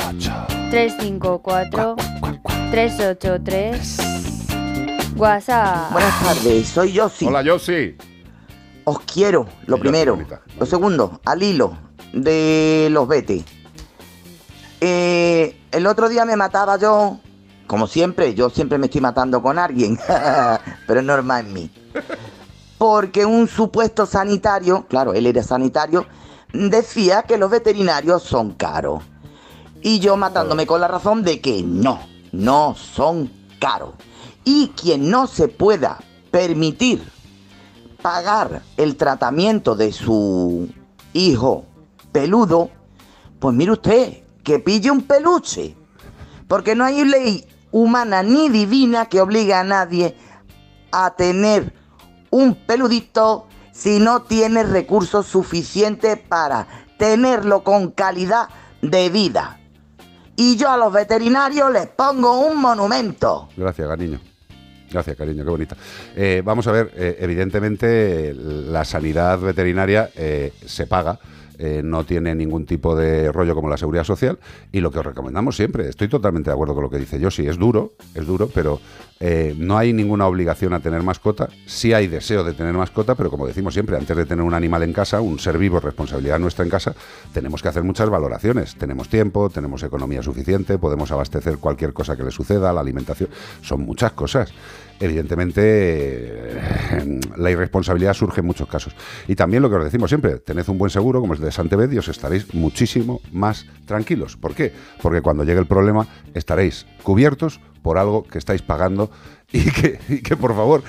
354 0.71 1.97
383 2.71 3.99
WhatsApp. 5.17 5.93
Buenas 5.93 6.23
tardes, 6.23 6.69
soy 6.69 6.93
Yossi. 6.93 7.27
Hola, 7.27 7.43
Yossi. 7.43 7.97
Os 8.85 9.01
quiero, 9.01 9.47
lo 9.67 9.79
primero. 9.79 10.19
Lo 10.59 10.67
segundo, 10.67 11.21
al 11.25 11.43
hilo 11.43 11.77
de 12.13 12.89
los 12.91 13.09
Betis. 13.09 13.45
Eh, 14.81 15.59
el 15.73 15.87
otro 15.87 16.09
día 16.09 16.25
me 16.25 16.37
mataba 16.37 16.79
yo, 16.79 17.19
como 17.67 17.87
siempre, 17.87 18.35
yo 18.35 18.51
siempre 18.51 18.77
me 18.79 18.87
estoy 18.87 19.01
matando 19.01 19.43
con 19.43 19.59
alguien, 19.59 19.99
pero 20.87 21.01
es 21.01 21.07
normal 21.07 21.47
en 21.47 21.53
mí. 21.53 21.71
Porque 22.79 23.25
un 23.25 23.49
supuesto 23.49 24.07
sanitario, 24.07 24.87
claro, 24.89 25.15
él 25.15 25.27
era 25.27 25.43
sanitario, 25.43 26.07
decía 26.53 27.23
que 27.23 27.39
los 27.39 27.51
veterinarios 27.51 28.23
son 28.23 28.53
caros. 28.53 29.03
Y 29.83 29.99
yo 30.01 30.17
matándome 30.17 30.67
con 30.67 30.81
la 30.81 30.89
razón 30.89 31.23
de 31.23 31.41
que 31.41 31.63
no, 31.63 32.01
no 32.33 32.75
son 32.75 33.31
caros. 33.59 33.95
Y 34.45 34.69
quien 34.69 35.11
no 35.11 35.27
se 35.27 35.49
pueda 35.49 35.99
permitir 36.31 37.03
pagar 38.03 38.63
el 38.77 38.97
tratamiento 38.97 39.75
de 39.75 39.93
su 39.93 40.69
hijo 41.13 41.65
peludo, 42.13 42.71
pues 43.39 43.55
mire 43.55 43.73
usted, 43.73 44.23
que 44.43 44.59
pille 44.59 44.91
un 44.91 45.03
peluche. 45.03 45.77
Porque 46.47 46.75
no 46.75 46.85
hay 46.85 47.05
ley 47.05 47.47
humana 47.73 48.23
ni 48.23 48.49
divina 48.49 49.07
que 49.07 49.21
obligue 49.21 49.55
a 49.55 49.65
nadie 49.65 50.17
a 50.93 51.15
tener 51.17 51.75
un 52.31 52.55
peludito 52.55 53.47
si 53.73 53.99
no 53.99 54.23
tiene 54.23 54.63
recursos 54.63 55.27
suficientes 55.27 56.19
para 56.19 56.67
tenerlo 56.99 57.63
con 57.63 57.91
calidad 57.91 58.49
de 58.81 59.11
vida. 59.11 59.61
Y 60.37 60.57
yo 60.57 60.71
a 60.71 60.77
los 60.77 60.93
veterinarios 60.93 61.73
les 61.73 61.87
pongo 61.87 62.41
un 62.41 62.61
monumento. 62.61 63.49
Gracias, 63.57 63.89
cariño. 63.89 64.21
Gracias, 64.91 65.17
cariño, 65.17 65.45
qué 65.45 65.51
bonita. 65.51 65.77
Eh, 66.15 66.43
vamos 66.45 66.67
a 66.67 66.73
ver, 66.73 66.93
eh, 66.95 67.17
evidentemente 67.21 68.35
la 68.35 68.85
sanidad 68.85 69.39
veterinaria 69.39 70.11
eh, 70.17 70.53
se 70.65 70.87
paga, 70.87 71.19
no 71.83 72.05
tiene 72.05 72.35
ningún 72.35 72.67
tipo 72.67 72.95
de 72.95 73.33
rollo 73.33 73.55
como 73.55 73.71
la 73.71 73.79
seguridad 73.79 74.05
social 74.05 74.39
y 74.73 74.81
lo 74.81 74.91
que 74.91 74.99
os 74.99 75.07
recomendamos 75.07 75.57
siempre, 75.57 75.89
estoy 75.89 76.07
totalmente 76.07 76.51
de 76.51 76.53
acuerdo 76.53 76.75
con 76.75 76.83
lo 76.83 76.91
que 76.91 76.99
dice 76.99 77.19
yo, 77.19 77.31
sí, 77.31 77.47
es 77.47 77.57
duro, 77.57 77.93
es 78.15 78.27
duro, 78.27 78.51
pero 78.53 78.79
eh, 79.19 79.55
no 79.57 79.79
hay 79.79 79.93
ninguna 79.93 80.27
obligación 80.27 80.75
a 80.75 80.81
tener 80.81 81.03
mascota, 81.03 81.49
sí 81.65 81.95
hay 81.95 82.07
deseo 82.07 82.45
de 82.45 82.53
tener 82.53 82.75
mascota, 82.75 83.15
pero 83.15 83.31
como 83.31 83.47
decimos 83.47 83.73
siempre, 83.73 83.97
antes 83.97 84.15
de 84.17 84.27
tener 84.27 84.45
un 84.45 84.53
animal 84.53 84.83
en 84.83 84.93
casa, 84.93 85.21
un 85.21 85.39
ser 85.39 85.57
vivo, 85.57 85.81
responsabilidad 85.81 86.39
nuestra 86.39 86.65
en 86.65 86.71
casa, 86.71 86.95
tenemos 87.33 87.63
que 87.63 87.69
hacer 87.69 87.83
muchas 87.83 88.11
valoraciones, 88.11 88.77
tenemos 88.77 89.09
tiempo, 89.09 89.49
tenemos 89.49 89.83
economía 89.83 90.23
suficiente, 90.23 90.79
podemos 90.79 91.11
abastecer 91.11 91.59
cualquier 91.59 91.95
cosa 91.95 92.17
que 92.17 92.25
le 92.25 92.31
suceda, 92.31 92.73
la 92.73 92.81
alimentación, 92.81 93.31
son 93.63 93.81
muchas 93.83 94.13
cosas. 94.13 94.53
Evidentemente 95.01 95.61
eh, 95.65 97.21
la 97.37 97.51
irresponsabilidad 97.51 98.15
surge 98.15 98.41
en 98.41 98.47
muchos 98.47 98.69
casos. 98.69 98.95
Y 99.29 99.35
también 99.35 99.63
lo 99.63 99.71
que 99.71 99.77
os 99.77 99.85
decimos 99.85 100.11
siempre, 100.11 100.39
tened 100.39 100.69
un 100.69 100.79
buen 100.79 100.91
seguro 100.91 101.21
como 101.21 101.35
el 101.35 101.41
de 101.41 101.53
Santeved 101.53 101.93
y 101.93 101.99
os 101.99 102.09
estaréis 102.09 102.55
muchísimo 102.55 103.21
más 103.33 103.67
tranquilos. 103.87 104.37
¿Por 104.37 104.55
qué? 104.55 104.73
Porque 105.03 105.23
cuando 105.23 105.45
llegue 105.45 105.61
el 105.61 105.67
problema 105.67 106.07
estaréis 106.35 106.87
cubiertos 107.03 107.61
por 107.83 107.99
algo 107.99 108.25
que 108.25 108.39
estáis 108.39 108.63
pagando 108.63 109.11
y 109.53 109.71
que, 109.71 109.99
y 110.09 110.23
que 110.23 110.37
por 110.37 110.55
favor, 110.55 110.83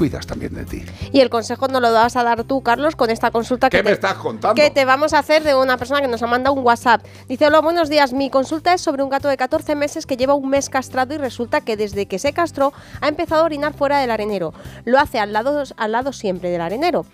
cuidas 0.00 0.26
también 0.26 0.54
de 0.54 0.64
ti. 0.64 0.82
Y 1.12 1.20
el 1.20 1.28
consejo 1.28 1.68
no 1.68 1.78
lo 1.78 1.92
vas 1.92 2.16
a 2.16 2.22
dar 2.24 2.42
tú, 2.44 2.62
Carlos, 2.62 2.96
con 2.96 3.10
esta 3.10 3.30
consulta 3.30 3.68
que 3.68 3.76
¿Qué 3.76 3.82
me 3.82 3.90
te, 3.90 3.94
estás 3.96 4.14
contando? 4.14 4.54
que 4.54 4.70
te 4.70 4.86
vamos 4.86 5.12
a 5.12 5.18
hacer 5.18 5.42
de 5.42 5.54
una 5.54 5.76
persona 5.76 6.00
que 6.00 6.08
nos 6.08 6.22
ha 6.22 6.26
mandado 6.26 6.54
un 6.56 6.64
WhatsApp. 6.64 7.04
Dice, 7.28 7.46
hola, 7.46 7.60
buenos 7.60 7.90
días. 7.90 8.14
Mi 8.14 8.30
consulta 8.30 8.72
es 8.72 8.80
sobre 8.80 9.02
un 9.02 9.10
gato 9.10 9.28
de 9.28 9.36
14 9.36 9.74
meses 9.74 10.06
que 10.06 10.16
lleva 10.16 10.32
un 10.32 10.48
mes 10.48 10.70
castrado 10.70 11.12
y 11.12 11.18
resulta 11.18 11.60
que 11.60 11.76
desde 11.76 12.06
que 12.06 12.18
se 12.18 12.32
castró 12.32 12.72
ha 13.02 13.08
empezado 13.08 13.42
a 13.42 13.44
orinar 13.44 13.74
fuera 13.74 13.98
del 13.98 14.10
arenero. 14.10 14.54
Lo 14.86 14.98
hace 14.98 15.18
al 15.18 15.34
lado, 15.34 15.64
al 15.76 15.92
lado 15.92 16.14
siempre 16.14 16.48
del 16.48 16.62
arenero. 16.62 17.04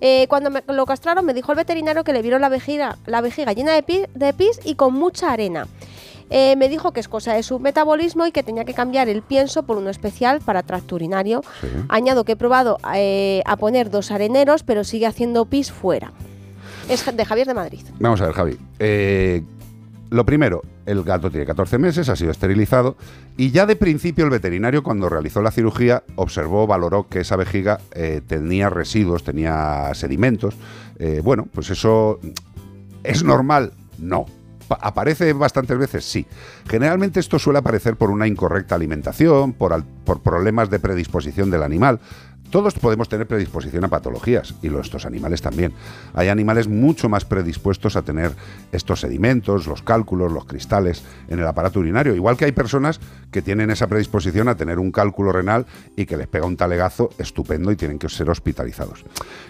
Eh, 0.00 0.26
cuando 0.28 0.50
me- 0.50 0.62
lo 0.68 0.86
castraron 0.86 1.24
me 1.24 1.34
dijo 1.34 1.50
el 1.50 1.56
veterinario 1.56 2.04
que 2.04 2.12
le 2.12 2.22
vieron 2.22 2.40
la 2.42 2.48
vejiga, 2.48 2.96
la 3.06 3.22
vejiga 3.22 3.54
llena 3.54 3.72
de, 3.72 3.82
pi- 3.82 4.04
de 4.14 4.32
pis 4.34 4.60
y 4.62 4.76
con 4.76 4.94
mucha 4.94 5.32
arena. 5.32 5.66
Eh, 6.30 6.56
me 6.56 6.68
dijo 6.68 6.92
que 6.92 7.00
es 7.00 7.08
cosa 7.08 7.34
de 7.34 7.42
su 7.42 7.58
metabolismo 7.58 8.26
y 8.26 8.32
que 8.32 8.42
tenía 8.42 8.64
que 8.64 8.74
cambiar 8.74 9.08
el 9.08 9.22
pienso 9.22 9.62
por 9.62 9.76
uno 9.76 9.90
especial 9.90 10.40
para 10.40 10.62
tracto 10.62 10.94
urinario. 10.94 11.42
Añado 11.88 12.24
que 12.24 12.32
he 12.32 12.36
probado 12.36 12.78
eh, 12.94 13.42
a 13.46 13.56
poner 13.56 13.90
dos 13.90 14.10
areneros, 14.10 14.62
pero 14.62 14.84
sigue 14.84 15.06
haciendo 15.06 15.44
pis 15.46 15.70
fuera. 15.72 16.12
Es 16.88 17.04
de 17.04 17.24
Javier 17.24 17.46
de 17.46 17.54
Madrid. 17.54 17.80
Vamos 17.98 18.20
a 18.20 18.26
ver, 18.26 18.34
Javi. 18.34 18.58
Eh, 18.78 19.42
lo 20.10 20.24
primero, 20.24 20.62
el 20.86 21.02
gato 21.02 21.30
tiene 21.30 21.44
14 21.44 21.78
meses, 21.78 22.08
ha 22.08 22.16
sido 22.16 22.30
esterilizado 22.30 22.96
y 23.36 23.50
ya 23.50 23.66
de 23.66 23.74
principio 23.74 24.24
el 24.24 24.30
veterinario 24.30 24.84
cuando 24.84 25.08
realizó 25.08 25.42
la 25.42 25.50
cirugía 25.50 26.04
observó, 26.14 26.66
valoró 26.66 27.08
que 27.08 27.20
esa 27.20 27.34
vejiga 27.36 27.80
eh, 27.92 28.20
tenía 28.26 28.70
residuos, 28.70 29.24
tenía 29.24 29.90
sedimentos. 29.94 30.54
Eh, 30.98 31.20
bueno, 31.24 31.48
pues 31.52 31.70
eso 31.70 32.20
es 33.02 33.24
normal, 33.24 33.72
no. 33.98 34.26
Pa- 34.68 34.78
¿Aparece 34.80 35.32
bastantes 35.32 35.78
veces? 35.78 36.04
Sí. 36.04 36.26
Generalmente 36.68 37.20
esto 37.20 37.38
suele 37.38 37.58
aparecer 37.58 37.96
por 37.96 38.10
una 38.10 38.26
incorrecta 38.26 38.74
alimentación, 38.74 39.52
por, 39.52 39.84
por 40.04 40.20
problemas 40.22 40.70
de 40.70 40.78
predisposición 40.78 41.50
del 41.50 41.62
animal. 41.62 42.00
Todos 42.50 42.74
podemos 42.74 43.08
tener 43.08 43.26
predisposición 43.26 43.84
a 43.84 43.88
patologías 43.88 44.54
y 44.62 44.68
estos 44.76 45.04
animales 45.04 45.42
también. 45.42 45.72
Hay 46.14 46.28
animales 46.28 46.68
mucho 46.68 47.08
más 47.08 47.24
predispuestos 47.24 47.96
a 47.96 48.02
tener 48.02 48.32
estos 48.70 49.00
sedimentos, 49.00 49.66
los 49.66 49.82
cálculos, 49.82 50.30
los 50.30 50.44
cristales 50.44 51.02
en 51.26 51.40
el 51.40 51.46
aparato 51.46 51.80
urinario. 51.80 52.14
Igual 52.14 52.36
que 52.36 52.44
hay 52.44 52.52
personas 52.52 53.00
que 53.32 53.42
tienen 53.42 53.70
esa 53.70 53.88
predisposición 53.88 54.46
a 54.48 54.54
tener 54.56 54.78
un 54.78 54.92
cálculo 54.92 55.32
renal 55.32 55.66
y 55.96 56.06
que 56.06 56.16
les 56.16 56.28
pega 56.28 56.46
un 56.46 56.56
talegazo 56.56 57.10
estupendo 57.18 57.72
y 57.72 57.76
tienen 57.76 57.98
que 57.98 58.08
ser 58.08 58.30
hospitalizados. 58.30 59.04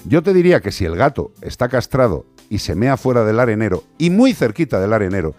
Yo 0.07 0.23
te 0.23 0.33
diría 0.33 0.63
que 0.63 0.73
si 0.73 0.87
el 0.87 0.97
gato 0.97 1.33
está 1.43 1.69
castrado 1.69 2.25
y 2.51 2.59
se 2.59 2.75
mea 2.75 2.97
fuera 2.97 3.25
del 3.25 3.41
arenero 3.41 3.85
y 3.99 4.11
muy 4.11 4.33
cerquita 4.35 4.81
del 4.81 4.93
arenero, 4.93 5.35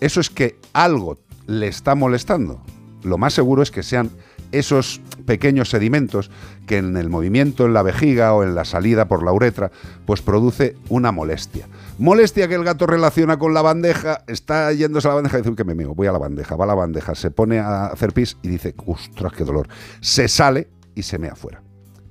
eso 0.00 0.20
es 0.20 0.30
que 0.30 0.58
algo 0.72 1.18
le 1.46 1.68
está 1.68 1.94
molestando. 1.94 2.62
Lo 3.02 3.18
más 3.18 3.34
seguro 3.34 3.62
es 3.62 3.70
que 3.70 3.82
sean 3.82 4.10
esos 4.52 5.00
pequeños 5.26 5.70
sedimentos 5.70 6.30
que 6.66 6.76
en 6.76 6.96
el 6.96 7.08
movimiento 7.08 7.66
en 7.66 7.72
la 7.72 7.82
vejiga 7.82 8.34
o 8.34 8.42
en 8.42 8.54
la 8.54 8.64
salida 8.64 9.08
por 9.08 9.24
la 9.24 9.32
uretra, 9.32 9.70
pues 10.06 10.20
produce 10.20 10.76
una 10.88 11.10
molestia. 11.10 11.66
Molestia 11.98 12.48
que 12.48 12.54
el 12.54 12.64
gato 12.64 12.86
relaciona 12.86 13.38
con 13.38 13.54
la 13.54 13.62
bandeja, 13.62 14.22
está 14.26 14.72
yéndose 14.72 15.08
a 15.08 15.10
la 15.10 15.14
bandeja 15.16 15.38
y 15.38 15.42
dice, 15.42 15.56
que 15.56 15.64
me 15.64 15.74
meo, 15.74 15.94
voy 15.94 16.06
a 16.06 16.12
la 16.12 16.18
bandeja, 16.18 16.56
va 16.56 16.64
a 16.64 16.68
la 16.68 16.74
bandeja, 16.74 17.14
se 17.14 17.30
pone 17.30 17.58
a 17.58 17.86
hacer 17.86 18.12
pis 18.12 18.36
y 18.42 18.48
dice, 18.48 18.74
ostras, 18.86 19.32
qué 19.32 19.44
dolor. 19.44 19.68
Se 20.00 20.28
sale 20.28 20.68
y 20.94 21.02
se 21.02 21.18
mea 21.18 21.34
fuera. 21.34 21.61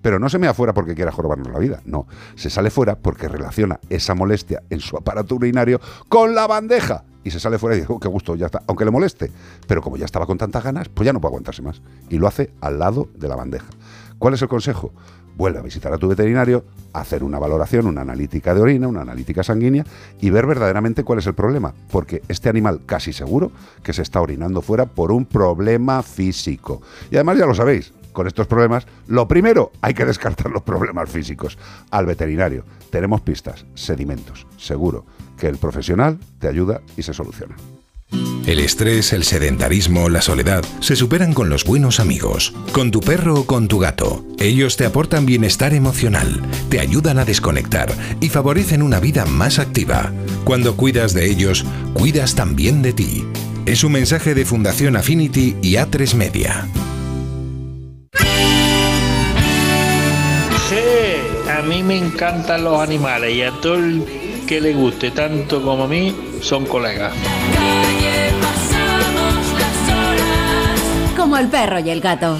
Pero 0.01 0.19
no 0.19 0.29
se 0.29 0.39
mea 0.39 0.53
fuera 0.53 0.73
porque 0.73 0.95
quiera 0.95 1.11
jorobarnos 1.11 1.51
la 1.51 1.59
vida, 1.59 1.81
no. 1.85 2.07
Se 2.35 2.49
sale 2.49 2.69
fuera 2.69 2.95
porque 2.95 3.27
relaciona 3.27 3.79
esa 3.89 4.15
molestia 4.15 4.63
en 4.69 4.79
su 4.79 4.97
aparato 4.97 5.35
urinario 5.35 5.79
con 6.09 6.33
la 6.35 6.47
bandeja. 6.47 7.03
Y 7.23 7.29
se 7.29 7.39
sale 7.39 7.59
fuera 7.59 7.75
y 7.75 7.81
dice, 7.81 7.93
oh, 7.93 7.99
qué 7.99 8.07
gusto, 8.07 8.35
ya 8.35 8.47
está. 8.47 8.63
Aunque 8.67 8.83
le 8.83 8.91
moleste. 8.91 9.31
Pero 9.67 9.81
como 9.81 9.97
ya 9.97 10.05
estaba 10.05 10.25
con 10.25 10.37
tantas 10.37 10.63
ganas, 10.63 10.89
pues 10.89 11.05
ya 11.05 11.13
no 11.13 11.21
puede 11.21 11.31
aguantarse 11.31 11.61
más. 11.61 11.81
Y 12.09 12.17
lo 12.17 12.27
hace 12.27 12.51
al 12.61 12.79
lado 12.79 13.09
de 13.15 13.27
la 13.27 13.35
bandeja. 13.35 13.67
¿Cuál 14.17 14.33
es 14.33 14.41
el 14.41 14.47
consejo? 14.47 14.91
Vuelve 15.37 15.59
a 15.59 15.61
visitar 15.61 15.93
a 15.93 15.97
tu 15.97 16.07
veterinario, 16.07 16.65
hacer 16.93 17.23
una 17.23 17.39
valoración, 17.39 17.87
una 17.87 18.01
analítica 18.01 18.53
de 18.53 18.61
orina, 18.61 18.87
una 18.87 19.01
analítica 19.01 19.43
sanguínea 19.43 19.85
y 20.19 20.29
ver 20.29 20.45
verdaderamente 20.45 21.03
cuál 21.03 21.19
es 21.19 21.27
el 21.27 21.35
problema. 21.35 21.73
Porque 21.91 22.21
este 22.27 22.49
animal 22.49 22.81
casi 22.85 23.13
seguro 23.13 23.51
que 23.83 23.93
se 23.93 24.01
está 24.01 24.19
orinando 24.19 24.61
fuera 24.61 24.87
por 24.87 25.11
un 25.11 25.25
problema 25.25 26.03
físico. 26.03 26.81
Y 27.09 27.15
además 27.15 27.37
ya 27.37 27.45
lo 27.45 27.55
sabéis, 27.55 27.93
con 28.11 28.27
estos 28.27 28.47
problemas, 28.47 28.87
lo 29.07 29.27
primero 29.27 29.71
hay 29.81 29.93
que 29.93 30.05
descartar 30.05 30.51
los 30.51 30.63
problemas 30.63 31.09
físicos. 31.09 31.57
Al 31.89 32.05
veterinario, 32.05 32.65
tenemos 32.89 33.21
pistas, 33.21 33.65
sedimentos. 33.73 34.47
Seguro 34.57 35.05
que 35.37 35.47
el 35.47 35.57
profesional 35.57 36.19
te 36.39 36.47
ayuda 36.47 36.81
y 36.97 37.03
se 37.03 37.13
soluciona. 37.13 37.55
El 38.45 38.59
estrés, 38.59 39.13
el 39.13 39.23
sedentarismo, 39.23 40.09
la 40.09 40.21
soledad 40.21 40.65
se 40.79 40.95
superan 40.95 41.33
con 41.33 41.49
los 41.49 41.63
buenos 41.63 41.99
amigos, 41.99 42.53
con 42.73 42.91
tu 42.91 42.99
perro 42.99 43.35
o 43.35 43.45
con 43.45 43.67
tu 43.67 43.79
gato. 43.79 44.25
Ellos 44.39 44.77
te 44.77 44.85
aportan 44.85 45.25
bienestar 45.25 45.73
emocional, 45.73 46.41
te 46.69 46.79
ayudan 46.79 47.19
a 47.19 47.25
desconectar 47.25 47.93
y 48.19 48.29
favorecen 48.29 48.81
una 48.81 48.99
vida 48.99 49.25
más 49.25 49.59
activa. 49.59 50.11
Cuando 50.43 50.75
cuidas 50.75 51.13
de 51.13 51.29
ellos, 51.29 51.65
cuidas 51.93 52.35
también 52.35 52.81
de 52.81 52.93
ti. 52.93 53.25
Es 53.65 53.83
un 53.83 53.93
mensaje 53.93 54.33
de 54.33 54.43
Fundación 54.43 54.97
Affinity 54.97 55.55
y 55.61 55.75
A3 55.75 56.15
Media. 56.15 56.67
A 61.61 61.63
mí 61.63 61.83
me 61.83 61.95
encantan 61.95 62.63
los 62.63 62.81
animales 62.81 63.35
y 63.35 63.43
a 63.43 63.51
todo 63.51 63.75
el 63.75 64.43
que 64.47 64.59
le 64.59 64.73
guste 64.73 65.11
tanto 65.11 65.61
como 65.61 65.83
a 65.83 65.87
mí 65.87 66.15
son 66.41 66.65
colegas. 66.65 67.13
Como 71.15 71.37
el 71.37 71.49
perro 71.49 71.77
y 71.77 71.91
el 71.91 72.01
gato. 72.01 72.39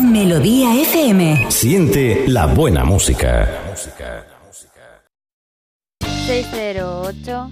Melodía 0.00 0.74
FM. 0.82 1.50
Siente 1.50 2.24
la 2.26 2.46
buena 2.46 2.84
música. 2.84 3.48
608 6.26 7.48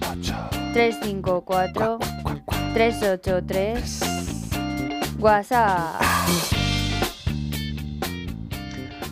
354 0.73 1.99
383 2.73 4.04
WhatsApp. 5.19 6.01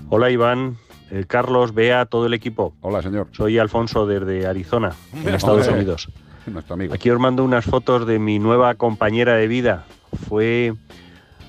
Hola 0.10 0.30
Iván, 0.30 0.78
eh, 1.10 1.26
Carlos, 1.28 1.74
Bea, 1.74 2.06
todo 2.06 2.26
el 2.26 2.34
equipo. 2.34 2.74
Hola 2.82 3.02
señor. 3.02 3.28
Soy 3.32 3.58
Alfonso 3.58 4.06
desde 4.06 4.46
Arizona, 4.46 4.94
en 5.14 5.34
Estados 5.34 5.68
hombre. 5.68 5.82
Unidos. 5.82 6.10
Nuestro 6.46 6.74
amigo. 6.76 6.94
Aquí 6.94 7.10
os 7.10 7.20
mando 7.20 7.44
unas 7.44 7.66
fotos 7.66 8.06
de 8.06 8.20
mi 8.20 8.38
nueva 8.38 8.76
compañera 8.76 9.36
de 9.36 9.48
vida. 9.48 9.86
Fue 10.28 10.74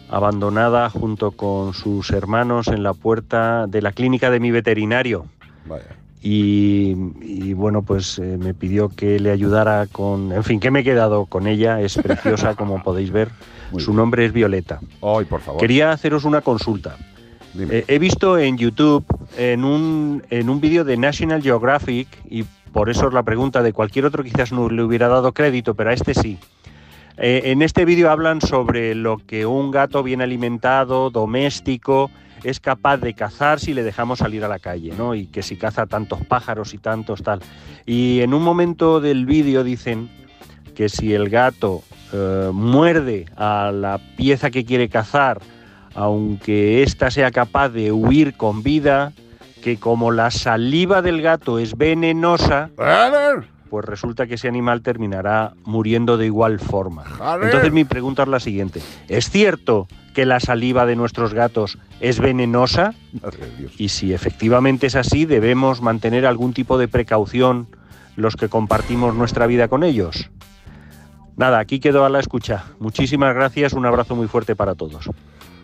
abandonada 0.08 0.88
junto 0.88 1.32
con 1.32 1.74
sus 1.74 2.10
hermanos 2.10 2.68
en 2.68 2.82
la 2.82 2.94
puerta 2.94 3.66
de 3.66 3.82
la 3.82 3.92
clínica 3.92 4.30
de 4.30 4.40
mi 4.40 4.50
veterinario. 4.50 5.26
Vaya. 5.66 5.96
Y, 6.22 6.96
y, 7.20 7.52
bueno, 7.52 7.82
pues 7.82 8.18
eh, 8.18 8.38
me 8.38 8.54
pidió 8.54 8.88
que 8.88 9.20
le 9.20 9.30
ayudara 9.30 9.86
con... 9.92 10.32
En 10.32 10.42
fin, 10.42 10.58
que 10.58 10.70
me 10.70 10.80
he 10.80 10.84
quedado 10.84 11.26
con 11.26 11.46
ella, 11.46 11.82
es 11.82 11.98
preciosa 11.98 12.54
como 12.56 12.82
podéis 12.82 13.10
ver. 13.10 13.28
Su 13.78 13.94
nombre 13.94 14.24
es 14.24 14.32
Violeta. 14.32 14.80
Ay, 15.02 15.24
por 15.24 15.40
favor. 15.40 15.60
Quería 15.60 15.92
haceros 15.92 16.24
una 16.24 16.40
consulta. 16.40 16.96
Eh, 17.58 17.84
he 17.86 17.98
visto 17.98 18.36
en 18.38 18.58
YouTube, 18.58 19.04
en 19.36 19.64
un, 19.64 20.22
en 20.30 20.50
un 20.50 20.60
vídeo 20.60 20.84
de 20.84 20.96
National 20.96 21.42
Geographic, 21.42 22.08
y 22.28 22.44
por 22.72 22.90
eso 22.90 23.06
es 23.08 23.14
la 23.14 23.22
pregunta 23.22 23.62
de 23.62 23.72
cualquier 23.72 24.06
otro 24.06 24.24
quizás 24.24 24.52
no 24.52 24.68
le 24.68 24.82
hubiera 24.82 25.08
dado 25.08 25.32
crédito, 25.32 25.74
pero 25.74 25.90
a 25.90 25.92
este 25.92 26.14
sí. 26.14 26.38
Eh, 27.16 27.42
en 27.44 27.62
este 27.62 27.84
vídeo 27.84 28.10
hablan 28.10 28.40
sobre 28.40 28.96
lo 28.96 29.18
que 29.18 29.46
un 29.46 29.70
gato 29.70 30.02
bien 30.02 30.20
alimentado, 30.20 31.10
doméstico, 31.10 32.10
es 32.42 32.58
capaz 32.58 32.98
de 32.98 33.14
cazar 33.14 33.60
si 33.60 33.72
le 33.72 33.84
dejamos 33.84 34.18
salir 34.18 34.44
a 34.44 34.48
la 34.48 34.58
calle, 34.58 34.92
¿no? 34.98 35.14
Y 35.14 35.26
que 35.26 35.42
si 35.42 35.56
caza 35.56 35.86
tantos 35.86 36.24
pájaros 36.26 36.74
y 36.74 36.78
tantos 36.78 37.22
tal. 37.22 37.40
Y 37.86 38.20
en 38.20 38.34
un 38.34 38.42
momento 38.42 39.00
del 39.00 39.26
vídeo 39.26 39.62
dicen 39.62 40.10
que 40.74 40.88
si 40.88 41.14
el 41.14 41.30
gato 41.30 41.82
eh, 42.12 42.50
muerde 42.52 43.26
a 43.36 43.72
la 43.72 43.98
pieza 44.16 44.50
que 44.50 44.64
quiere 44.64 44.88
cazar, 44.88 45.40
aunque 45.94 46.82
ésta 46.82 47.10
sea 47.10 47.30
capaz 47.30 47.70
de 47.70 47.92
huir 47.92 48.36
con 48.36 48.62
vida, 48.62 49.12
que 49.62 49.78
como 49.78 50.10
la 50.10 50.30
saliva 50.30 51.00
del 51.00 51.22
gato 51.22 51.58
es 51.58 51.76
venenosa, 51.76 52.70
pues 53.70 53.84
resulta 53.86 54.26
que 54.26 54.34
ese 54.34 54.46
animal 54.46 54.82
terminará 54.82 55.54
muriendo 55.64 56.16
de 56.16 56.26
igual 56.26 56.60
forma. 56.60 57.04
Entonces 57.42 57.72
mi 57.72 57.84
pregunta 57.84 58.22
es 58.22 58.28
la 58.28 58.40
siguiente. 58.40 58.80
¿Es 59.08 59.30
cierto 59.30 59.88
que 60.14 60.26
la 60.26 60.38
saliva 60.38 60.86
de 60.86 60.96
nuestros 60.96 61.34
gatos 61.34 61.78
es 62.00 62.20
venenosa? 62.20 62.94
Y 63.78 63.88
si 63.88 64.12
efectivamente 64.12 64.86
es 64.86 64.96
así, 64.96 65.24
¿debemos 65.24 65.80
mantener 65.80 66.26
algún 66.26 66.52
tipo 66.52 66.78
de 66.78 66.86
precaución 66.86 67.66
los 68.16 68.36
que 68.36 68.48
compartimos 68.48 69.14
nuestra 69.14 69.46
vida 69.46 69.68
con 69.68 69.82
ellos? 69.82 70.30
Nada, 71.36 71.58
aquí 71.58 71.80
quedo 71.80 72.04
a 72.04 72.08
la 72.08 72.20
escucha. 72.20 72.64
Muchísimas 72.78 73.34
gracias, 73.34 73.72
un 73.72 73.84
abrazo 73.86 74.14
muy 74.14 74.28
fuerte 74.28 74.54
para 74.54 74.74
todos. 74.74 75.08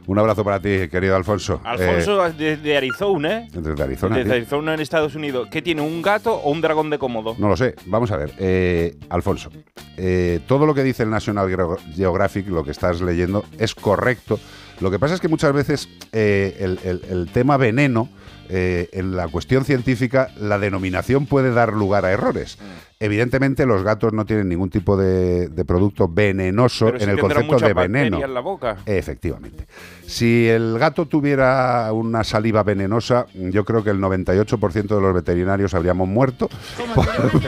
Un 0.06 0.18
abrazo 0.18 0.42
para 0.42 0.58
ti, 0.58 0.88
querido 0.90 1.14
Alfonso. 1.14 1.60
Alfonso 1.62 2.32
desde 2.32 2.76
Arizona, 2.76 3.38
¿eh? 3.42 3.48
Eh, 3.54 3.58
desde 3.60 3.82
Arizona. 3.82 4.16
Desde. 4.16 4.32
Arizona 4.32 4.74
en 4.74 4.80
Estados 4.80 5.14
Unidos. 5.14 5.46
¿Qué 5.52 5.62
tiene, 5.62 5.82
un 5.82 6.02
gato 6.02 6.34
o 6.34 6.50
un 6.50 6.60
dragón 6.60 6.90
de 6.90 6.98
cómodo? 6.98 7.36
No 7.38 7.48
lo 7.48 7.56
sé. 7.56 7.76
Vamos 7.86 8.10
a 8.10 8.16
ver. 8.16 8.32
Eh, 8.38 8.96
Alfonso, 9.10 9.50
eh, 9.96 10.40
todo 10.48 10.66
lo 10.66 10.74
que 10.74 10.82
dice 10.82 11.04
el 11.04 11.10
National 11.10 11.48
Geo- 11.48 11.78
Geographic, 11.94 12.48
lo 12.48 12.64
que 12.64 12.72
estás 12.72 13.00
leyendo, 13.02 13.44
es 13.58 13.74
correcto. 13.76 14.40
Lo 14.80 14.90
que 14.90 14.98
pasa 14.98 15.14
es 15.14 15.20
que 15.20 15.28
muchas 15.28 15.52
veces 15.52 15.88
eh, 16.10 16.56
el, 16.58 16.80
el- 16.82 17.02
el 17.08 17.28
tema 17.30 17.56
veneno, 17.56 18.08
eh, 18.48 18.88
en 18.92 19.14
la 19.14 19.28
cuestión 19.28 19.64
científica, 19.64 20.30
la 20.40 20.58
denominación 20.58 21.26
puede 21.26 21.52
dar 21.52 21.72
lugar 21.72 22.04
a 22.04 22.10
errores. 22.10 22.58
Mm. 22.60 22.89
Evidentemente, 23.02 23.64
los 23.64 23.82
gatos 23.82 24.12
no 24.12 24.26
tienen 24.26 24.46
ningún 24.50 24.68
tipo 24.68 24.94
de, 24.94 25.48
de 25.48 25.64
producto 25.64 26.06
venenoso 26.06 26.84
Pero 26.86 26.98
sí 26.98 27.04
en 27.04 27.10
el 27.10 27.18
concepto 27.18 27.58
de 27.58 27.72
veneno. 27.72 28.22
en 28.22 28.34
la 28.34 28.40
boca. 28.40 28.76
Efectivamente. 28.84 29.66
Si 30.06 30.46
el 30.48 30.76
gato 30.78 31.06
tuviera 31.06 31.90
una 31.94 32.24
saliva 32.24 32.62
venenosa, 32.62 33.26
yo 33.32 33.64
creo 33.64 33.82
que 33.82 33.90
el 33.90 34.00
98% 34.00 34.86
de 34.94 35.00
los 35.00 35.14
veterinarios 35.14 35.72
habríamos 35.72 36.08
muerto. 36.08 36.50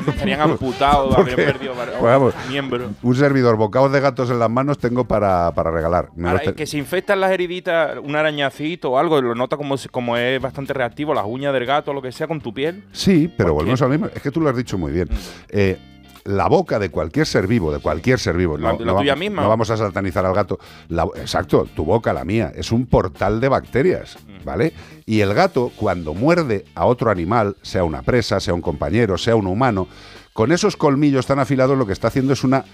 Estarían 0.07 0.41
amputados, 0.41 1.17
habrían 1.19 1.37
Porque, 1.37 1.53
perdido 1.53 1.75
varios 1.75 2.33
pues 2.33 2.49
miembros. 2.49 2.91
Un 3.03 3.15
servidor, 3.15 3.57
bocados 3.57 3.93
de 3.93 4.01
gatos 4.01 4.31
en 4.31 4.39
las 4.39 4.49
manos 4.49 4.79
tengo 4.79 5.05
para, 5.07 5.53
para 5.53 5.71
regalar. 5.71 6.11
Ahora, 6.25 6.41
es 6.45 6.53
que 6.53 6.67
se 6.67 6.79
infectan 6.79 7.21
las 7.21 7.31
heriditas, 7.31 7.99
un 8.03 8.17
arañacito 8.17 8.93
o 8.93 8.99
algo, 8.99 9.19
y 9.19 9.23
lo 9.23 9.35
nota 9.35 9.57
como, 9.59 9.75
como 9.91 10.17
es 10.17 10.41
bastante 10.41 10.73
reactivo, 10.73 11.13
las 11.13 11.27
uñas 11.27 11.53
del 11.53 11.67
gato 11.67 11.91
o 11.91 11.95
lo 11.95 12.01
que 12.01 12.13
sea, 12.13 12.27
con 12.27 12.41
tu 12.41 12.55
piel. 12.55 12.85
Sí, 12.93 13.31
pero 13.37 13.55
volvemos 13.55 13.83
al 13.83 13.91
mismo. 13.91 14.07
Es 14.15 14.23
que 14.23 14.31
tú 14.31 14.41
lo 14.41 14.49
has 14.49 14.57
dicho 14.57 14.79
muy 14.79 14.93
bien. 14.93 15.09
Eh, 15.49 15.78
la 16.24 16.47
boca 16.49 16.78
de 16.78 16.88
cualquier 16.88 17.26
ser 17.26 17.49
vivo, 17.49 17.72
de 17.72 17.80
cualquier 17.80 18.18
ser 18.20 18.36
vivo, 18.36 18.57
La- 18.57 18.74
no, 18.74 18.78
la 18.78 18.84
no 18.93 18.99
tuya 18.99 19.12
vamos- 19.14 19.20
misma. 19.20 19.43
no 19.43 19.49
vamos 19.49 19.70
a 19.70 19.76
satanizar 19.76 20.24
al 20.24 20.34
gato. 20.34 20.61
La- 20.88 21.09
exacto, 21.16 21.66
tu 21.74 21.84
boca, 21.84 22.12
la 22.12 22.24
mía, 22.24 22.53
es 22.55 22.70
un 22.70 22.86
portal 22.86 23.40
de 23.40 23.49
bacterias, 23.49 24.16
Mm. 24.24 24.45
¿vale? 24.45 24.72
Y 25.05 25.18
el 25.20 25.34
gato, 25.34 25.72
cuando 25.74 26.14
muerde 26.14 26.64
a 26.76 26.86
otro 26.86 27.11
animal, 27.11 27.57
sea 27.62 27.82
una 27.82 28.03
presa, 28.03 28.38
sea 28.38 28.55
un 28.55 28.61
compañero, 28.61 29.18
sea 29.18 29.34
un 29.34 29.49
humano, 29.49 29.88
con 30.32 30.53
esos 30.53 30.76
colmillos 30.76 31.26
tan 31.26 31.40
afilados 31.40 31.76
lo 31.76 31.86
que 31.86 31.93
está 31.93 32.07
haciendo 32.07 32.34
es 32.34 32.45
una 32.45 32.64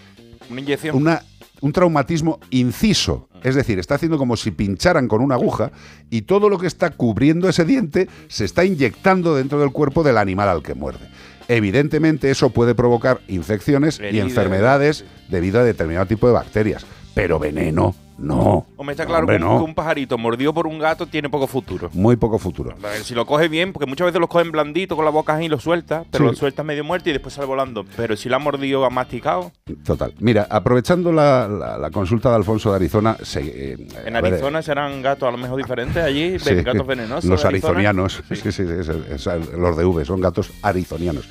Una 0.51 0.61
inyección. 0.61 0.95
una, 0.95 1.23
un 1.63 1.73
traumatismo 1.73 2.41
inciso. 2.51 3.29
Es 3.43 3.55
decir, 3.55 3.79
está 3.79 3.95
haciendo 3.95 4.19
como 4.19 4.37
si 4.37 4.51
pincharan 4.51 5.09
con 5.09 5.23
una 5.23 5.37
aguja 5.37 5.71
y 6.11 6.23
todo 6.23 6.51
lo 6.51 6.59
que 6.59 6.67
está 6.67 6.91
cubriendo 6.91 7.49
ese 7.49 7.65
diente 7.65 8.09
se 8.29 8.45
está 8.45 8.65
inyectando 8.67 9.35
dentro 9.35 9.59
del 9.59 9.71
cuerpo 9.73 10.03
del 10.03 10.19
animal 10.19 10.49
al 10.51 10.63
que 10.63 10.75
muerde. 10.75 11.09
Evidentemente 11.49 12.31
eso 12.31 12.51
puede 12.51 12.75
provocar 12.75 13.21
infecciones 13.27 14.01
y 14.01 14.21
enfermedades 14.21 15.05
debido 15.29 15.61
a 15.61 15.65
determinado 15.65 16.07
tipo 16.07 16.27
de 16.27 16.35
bacterias. 16.35 16.87
Pero 17.15 17.39
veneno, 17.39 17.95
no. 18.19 18.67
Hombre, 18.77 18.93
está 18.93 19.07
claro 19.07 19.21
Hombre, 19.21 19.39
que, 19.39 19.45
un, 19.45 19.51
no. 19.51 19.59
que 19.59 19.65
un 19.65 19.75
pajarito 19.75 20.19
mordido 20.19 20.53
por 20.53 20.67
un 20.67 20.79
gato 20.79 21.07
tiene 21.07 21.31
poco 21.31 21.47
futuro. 21.47 21.89
Muy 21.95 22.17
poco 22.17 22.39
futuro. 22.39 22.75
Si 23.03 23.15
lo 23.15 23.25
coges 23.27 23.49
bien, 23.51 23.73
porque 23.73 23.87
muchas 23.87 24.07
veces 24.07 24.21
los 24.21 24.29
cogen 24.29 24.51
blandito 24.53 24.97
con 24.97 25.05
la 25.05 25.11
boca 25.11 25.35
ahí 25.37 25.47
y 25.47 25.49
lo 25.49 25.59
sueltas, 25.61 26.07
pero 26.11 26.25
Sí. 26.25 26.31
lo 26.33 26.37
sueltas 26.37 26.65
medio 26.67 26.85
muerto 26.85 27.09
y 27.09 27.13
después 27.13 27.35
sale 27.35 27.47
volando. 27.47 27.85
Pero 27.97 28.17
si 28.17 28.29
lo 28.29 28.37
ha 28.37 28.39
mordido, 28.39 28.85
ha 28.85 28.91
masticado. 28.91 29.53
Total. 29.85 30.13
Mira, 30.19 30.47
aprovechando 30.51 31.13
la, 31.13 31.49
la- 31.49 31.79
la 31.79 31.91
consulta 31.91 32.29
de 32.31 32.37
Alfonso 32.37 32.71
de 32.71 32.77
Arizona, 32.77 33.17
se- 33.23 33.73
eh, 33.73 33.89
En 34.05 34.13
ver, 34.15 34.27
Arizona 34.27 34.63
serán 34.63 35.01
gatos 35.03 35.29
a 35.29 35.33
lo 35.33 35.39
mejor 35.39 35.57
diferentes 35.59 36.03
allí, 36.03 36.39
Sí, 36.39 36.55
gatos 36.63 36.87
venenosos. 36.87 37.25
Los 37.31 37.45
arizonianos, 37.45 38.23
sí, 38.29 38.37
sí, 38.37 38.63
es- 38.63 38.89
es- 38.89 39.27
es- 39.27 39.53
los 39.53 39.77
de 39.77 39.85
V, 39.85 40.05
son 40.05 40.21
gatos 40.21 40.51
arizonianos. 40.63 41.29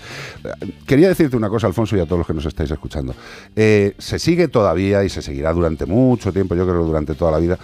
Quería 0.86 1.10
decirte 1.10 1.36
una 1.36 1.50
cosa, 1.50 1.68
Alfonso, 1.68 1.96
y 1.98 2.00
a 2.00 2.06
todos 2.06 2.20
los 2.20 2.28
que 2.28 2.34
nos 2.34 2.46
estáis 2.46 2.72
escuchando. 2.72 3.14
Eh, 3.56 3.94
se 3.98 4.20
sigue 4.20 4.48
todavía 4.48 5.04
y 5.04 5.10
se 5.10 5.22
seguirá 5.22 5.52
durante 5.54 5.86
mucho 5.86 6.32
tiempo, 6.32 6.56
yo 6.56 6.66
creo 6.66 6.77
durante 6.86 7.16
toda 7.16 7.32
la 7.32 7.40
vida, 7.40 7.58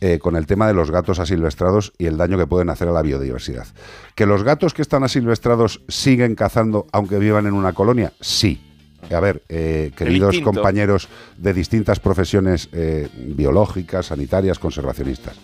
eh, 0.00 0.18
con 0.18 0.36
el 0.36 0.46
tema 0.46 0.66
de 0.66 0.74
los 0.74 0.90
gatos 0.90 1.18
asilvestrados 1.18 1.92
y 1.98 2.06
el 2.06 2.16
daño 2.16 2.38
que 2.38 2.46
pueden 2.46 2.70
hacer 2.70 2.88
a 2.88 2.92
la 2.92 3.02
biodiversidad. 3.02 3.66
¿Que 4.14 4.26
los 4.26 4.42
gatos 4.42 4.72
que 4.72 4.82
están 4.82 5.04
asilvestrados 5.04 5.82
siguen 5.88 6.34
cazando 6.34 6.86
aunque 6.92 7.18
vivan 7.18 7.46
en 7.46 7.52
una 7.52 7.72
colonia? 7.72 8.12
Sí. 8.20 8.66
A 9.14 9.20
ver, 9.20 9.42
eh, 9.48 9.92
queridos 9.96 10.38
compañeros 10.40 11.08
de 11.36 11.52
distintas 11.52 12.00
profesiones 12.00 12.68
eh, 12.72 13.08
biológicas, 13.14 14.06
sanitarias, 14.06 14.58
conservacionistas. 14.58 15.36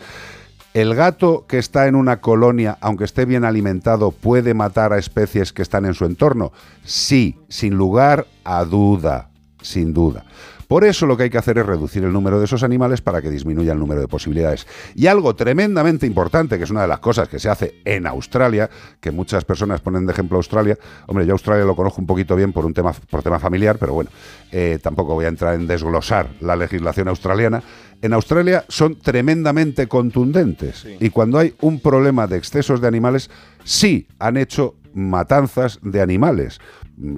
¿El 0.76 0.94
gato 0.94 1.46
que 1.48 1.58
está 1.58 1.86
en 1.86 1.94
una 1.94 2.20
colonia, 2.20 2.76
aunque 2.82 3.04
esté 3.04 3.24
bien 3.24 3.44
alimentado, 3.44 4.10
puede 4.10 4.52
matar 4.52 4.92
a 4.92 4.98
especies 4.98 5.54
que 5.54 5.62
están 5.62 5.86
en 5.86 5.94
su 5.94 6.04
entorno? 6.04 6.52
Sí, 6.84 7.38
sin 7.48 7.74
lugar 7.74 8.26
a 8.44 8.62
duda, 8.66 9.30
sin 9.62 9.94
duda. 9.94 10.26
Por 10.68 10.84
eso 10.84 11.06
lo 11.06 11.16
que 11.16 11.24
hay 11.24 11.30
que 11.30 11.38
hacer 11.38 11.58
es 11.58 11.66
reducir 11.66 12.04
el 12.04 12.12
número 12.12 12.38
de 12.38 12.44
esos 12.44 12.62
animales 12.62 13.00
para 13.00 13.22
que 13.22 13.30
disminuya 13.30 13.72
el 13.72 13.78
número 13.78 14.00
de 14.00 14.08
posibilidades. 14.08 14.66
Y 14.94 15.06
algo 15.06 15.34
tremendamente 15.34 16.06
importante, 16.06 16.58
que 16.58 16.64
es 16.64 16.70
una 16.70 16.82
de 16.82 16.88
las 16.88 17.00
cosas 17.00 17.28
que 17.28 17.38
se 17.38 17.48
hace 17.48 17.80
en 17.84 18.06
Australia, 18.06 18.68
que 19.00 19.10
muchas 19.10 19.44
personas 19.44 19.80
ponen 19.80 20.06
de 20.06 20.12
ejemplo 20.12 20.36
Australia. 20.36 20.78
Hombre, 21.06 21.26
yo 21.26 21.32
Australia 21.32 21.64
lo 21.64 21.76
conozco 21.76 22.00
un 22.00 22.06
poquito 22.06 22.36
bien 22.36 22.52
por 22.52 22.66
un 22.66 22.74
tema, 22.74 22.92
por 22.92 23.22
tema 23.22 23.38
familiar, 23.38 23.78
pero 23.78 23.92
bueno, 23.92 24.10
eh, 24.52 24.78
tampoco 24.82 25.14
voy 25.14 25.24
a 25.24 25.28
entrar 25.28 25.54
en 25.54 25.66
desglosar 25.66 26.28
la 26.40 26.56
legislación 26.56 27.08
australiana. 27.08 27.62
En 28.02 28.12
Australia 28.12 28.64
son 28.68 28.98
tremendamente 28.98 29.86
contundentes 29.86 30.86
y 31.00 31.10
cuando 31.10 31.38
hay 31.38 31.54
un 31.60 31.80
problema 31.80 32.26
de 32.26 32.36
excesos 32.36 32.80
de 32.80 32.88
animales, 32.88 33.30
sí 33.64 34.06
han 34.18 34.36
hecho 34.36 34.74
matanzas 34.94 35.78
de 35.82 36.00
animales. 36.00 36.60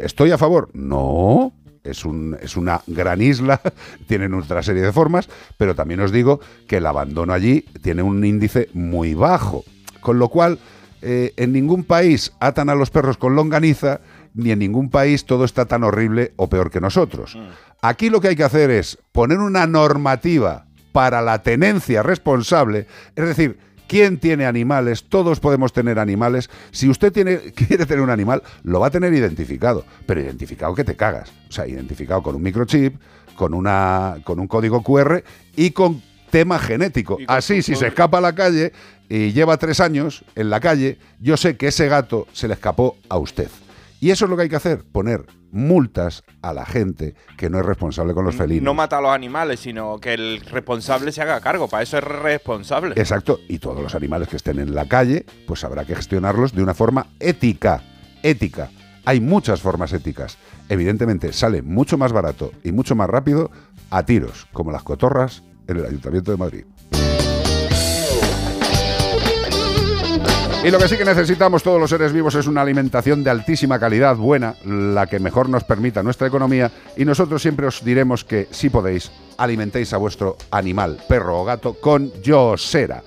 ¿Estoy 0.01 0.33
a 0.33 0.39
favor? 0.39 0.71
No. 0.73 1.53
Es, 1.91 2.05
un- 2.05 2.37
es 2.41 2.57
una 2.57 2.81
gran 2.87 3.21
isla, 3.23 3.61
tienen 4.07 4.35
otra 4.35 4.63
serie 4.63 4.83
de 4.83 4.93
formas, 4.93 5.29
pero 5.57 5.75
también 5.75 6.01
os 6.01 6.13
digo 6.13 6.41
que 6.67 6.77
el 6.79 6.87
abandono 6.87 7.33
allí 7.33 7.63
tiene 7.83 8.03
un 8.03 8.25
índice 8.25 8.69
muy 8.75 9.15
bajo. 9.15 9.65
Con 10.01 10.19
lo 10.19 10.29
cual, 10.29 10.59
eh, 11.03 11.33
en 11.37 11.53
ningún 11.53 11.85
país 11.85 12.33
atan 12.41 12.69
a 12.71 12.75
los 12.75 12.91
perros 12.91 13.17
con 13.17 13.35
longaniza, 13.37 14.01
ni 14.35 14.51
en 14.53 14.59
ningún 14.61 14.91
país 14.91 15.25
todo 15.25 15.45
está 15.45 15.65
tan 15.67 15.83
horrible 15.85 16.33
o 16.37 16.49
peor 16.49 16.71
que 16.71 16.81
nosotros. 16.81 17.37
Aquí 17.83 18.11
lo 18.11 18.21
que 18.21 18.29
hay 18.29 18.37
que 18.37 18.45
hacer 18.45 18.71
es 18.71 18.99
poner 19.13 19.39
una 19.39 19.67
normativa 19.67 20.67
para 20.93 21.23
la 21.23 21.43
tenencia 21.43 22.03
responsable, 22.03 22.87
es 23.17 23.25
decir, 23.27 23.59
¿quién 23.89 24.19
tiene 24.19 24.47
animales? 24.47 25.05
Todos 25.09 25.41
podemos 25.41 25.73
tener 25.73 25.99
animales. 25.99 26.49
Si 26.71 26.89
usted 26.89 27.13
tiene, 27.13 27.39
quiere 27.55 27.87
tener 27.87 28.03
un 28.03 28.11
animal, 28.11 28.43
lo 28.63 28.79
va 28.79 28.87
a 28.87 28.91
tener 28.91 29.13
identificado, 29.13 29.85
pero 30.07 30.21
identificado 30.21 30.75
que 30.75 30.85
te 30.85 30.95
cagas. 30.95 31.33
O 31.49 31.53
sea, 31.53 31.67
identificado 31.67 32.23
con 32.23 32.37
un 32.37 32.43
microchip, 32.43 32.95
con, 33.35 33.55
una, 33.55 34.19
con 34.23 34.39
un 34.39 34.47
código 34.47 34.83
QR 34.83 35.25
y 35.57 35.71
con 35.71 36.01
tema 36.31 36.59
genético. 36.59 37.19
Así, 37.27 37.63
si 37.63 37.75
se 37.75 37.89
escapa 37.89 38.19
a 38.19 38.21
la 38.21 38.35
calle 38.35 38.73
y 39.09 39.33
lleva 39.33 39.57
tres 39.57 39.81
años 39.81 40.25
en 40.35 40.51
la 40.51 40.61
calle, 40.61 40.99
yo 41.21 41.37
sé 41.37 41.57
que 41.57 41.69
ese 41.69 41.89
gato 41.89 42.29
se 42.33 42.47
le 42.47 42.55
escapó 42.55 42.97
a 43.09 43.17
usted. 43.17 43.49
Y 44.01 44.11
eso 44.11 44.27
es 44.27 44.31
lo 44.31 44.37
que 44.37 44.45
hay 44.45 44.49
que 44.49 44.57
hacer, 44.57 44.85
poner 44.85 45.27
multas 45.51 46.23
a 46.43 46.53
la 46.53 46.65
gente 46.65 47.15
que 47.37 47.51
no 47.51 47.59
es 47.59 47.67
responsable 47.67 48.15
con 48.15 48.25
los 48.25 48.37
felinos. 48.37 48.63
No 48.63 48.75
mata 48.75 48.99
a 48.99 49.01
los 49.01 49.11
animales, 49.11 49.61
sino 49.61 49.99
que 49.99 50.15
el 50.15 50.41
responsable 50.41 51.11
se 51.11 51.23
haga 51.23 51.41
cargo. 51.41 51.69
Para 51.69 51.83
eso 51.83 51.99
es 51.99 52.05
responsable. 52.05 52.95
Exacto, 52.97 53.41
y 53.49 53.59
todos 53.59 53.83
los 53.83 53.95
animales 53.95 54.29
que 54.29 54.37
estén 54.37 54.61
en 54.61 54.75
la 54.75 54.87
calle, 54.87 55.27
pues 55.47 55.65
habrá 55.65 55.85
que 55.85 55.97
gestionarlos 55.97 56.53
de 56.53 56.63
una 56.63 56.75
forma 56.75 57.07
ética. 57.19 57.83
Ética. 58.23 58.71
Hay 59.05 59.21
muchas 59.21 59.63
formas 59.63 59.93
éticas. 59.93 60.39
Evidentemente 60.69 61.33
sale 61.33 61.63
mucho 61.63 61.97
más 61.99 62.13
barato 62.13 62.53
y 62.63 62.73
mucho 62.73 62.95
más 62.95 63.09
rápido 63.09 63.51
a 63.91 64.05
tiros, 64.05 64.47
como 64.53 64.71
las 64.71 64.83
cotorras 64.83 65.43
en 65.67 65.79
el 65.79 65.87
Ayuntamiento 65.87 66.31
de 66.31 66.37
Madrid. 66.37 66.65
Y 70.65 70.71
lo 70.73 70.79
que 70.79 70.89
sí 70.89 70.97
que 70.97 71.05
necesitamos 71.05 71.63
todos 71.63 71.81
los 71.81 71.89
seres 71.89 72.13
vivos 72.13 72.35
es 72.35 72.49
una 72.49 72.63
alimentación 72.63 73.23
de 73.23 73.31
altísima 73.31 73.79
calidad, 73.79 74.17
buena, 74.17 74.57
la 74.65 75.07
que 75.07 75.21
mejor 75.21 75.49
nos 75.49 75.63
permita 75.63 76.03
nuestra 76.03 76.27
economía. 76.27 76.73
Y 76.97 77.05
nosotros 77.05 77.41
siempre 77.41 77.69
os 77.69 77.85
diremos 77.85 78.25
que, 78.25 78.49
si 78.51 78.69
podéis, 78.69 79.13
alimentéis 79.37 79.93
a 79.93 79.99
vuestro 79.99 80.37
animal, 80.51 80.99
perro 81.09 81.41
o 81.41 81.45
gato, 81.45 81.75
con 81.75 82.13
Yosera. 82.23 83.03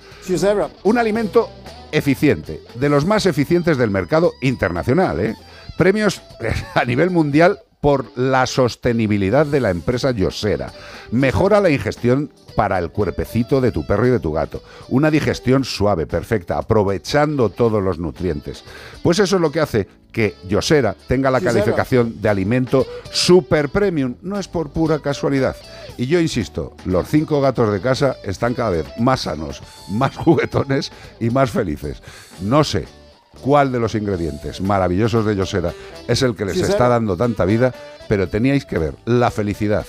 Un 0.84 0.96
alimento 0.96 1.50
eficiente, 1.92 2.62
de 2.74 2.88
los 2.88 3.04
más 3.04 3.26
eficientes 3.26 3.76
del 3.76 3.90
mercado 3.90 4.32
internacional. 4.40 5.20
¿eh? 5.20 5.36
Premios 5.76 6.22
a 6.74 6.84
nivel 6.86 7.10
mundial 7.10 7.60
por 7.82 8.16
la 8.16 8.46
sostenibilidad 8.46 9.44
de 9.44 9.58
la 9.58 9.70
empresa 9.70 10.12
Yosera. 10.12 10.72
Mejora 11.10 11.60
la 11.60 11.68
ingestión 11.68 12.30
para 12.54 12.78
el 12.78 12.90
cuerpecito 12.90 13.60
de 13.60 13.72
tu 13.72 13.84
perro 13.84 14.06
y 14.06 14.10
de 14.10 14.20
tu 14.20 14.32
gato. 14.32 14.62
Una 14.88 15.10
digestión 15.10 15.64
suave, 15.64 16.06
perfecta, 16.06 16.58
aprovechando 16.58 17.48
todos 17.48 17.82
los 17.82 17.98
nutrientes. 17.98 18.62
Pues 19.02 19.18
eso 19.18 19.34
es 19.34 19.42
lo 19.42 19.50
que 19.50 19.58
hace 19.58 19.88
que 20.12 20.36
Yosera 20.48 20.94
tenga 21.08 21.32
la 21.32 21.40
calificación 21.40 22.22
de 22.22 22.28
alimento 22.28 22.86
super 23.10 23.68
premium. 23.68 24.14
No 24.22 24.38
es 24.38 24.46
por 24.46 24.70
pura 24.70 25.00
casualidad. 25.00 25.56
Y 25.96 26.06
yo 26.06 26.20
insisto, 26.20 26.76
los 26.84 27.08
cinco 27.08 27.40
gatos 27.40 27.72
de 27.72 27.80
casa 27.80 28.14
están 28.22 28.54
cada 28.54 28.70
vez 28.70 28.86
más 29.00 29.22
sanos, 29.22 29.60
más 29.90 30.16
juguetones 30.18 30.92
y 31.18 31.30
más 31.30 31.50
felices. 31.50 32.00
No 32.42 32.62
sé 32.62 33.01
cuál 33.40 33.72
de 33.72 33.80
los 33.80 33.94
ingredientes 33.94 34.60
maravillosos 34.60 35.24
de 35.24 35.36
Yosera 35.36 35.72
es 36.08 36.22
el 36.22 36.34
que 36.34 36.44
les 36.44 36.58
está 36.58 36.88
dando 36.88 37.16
tanta 37.16 37.44
vida, 37.44 37.74
pero 38.08 38.28
teníais 38.28 38.64
que 38.64 38.78
ver 38.78 38.94
la 39.04 39.30
felicidad, 39.30 39.86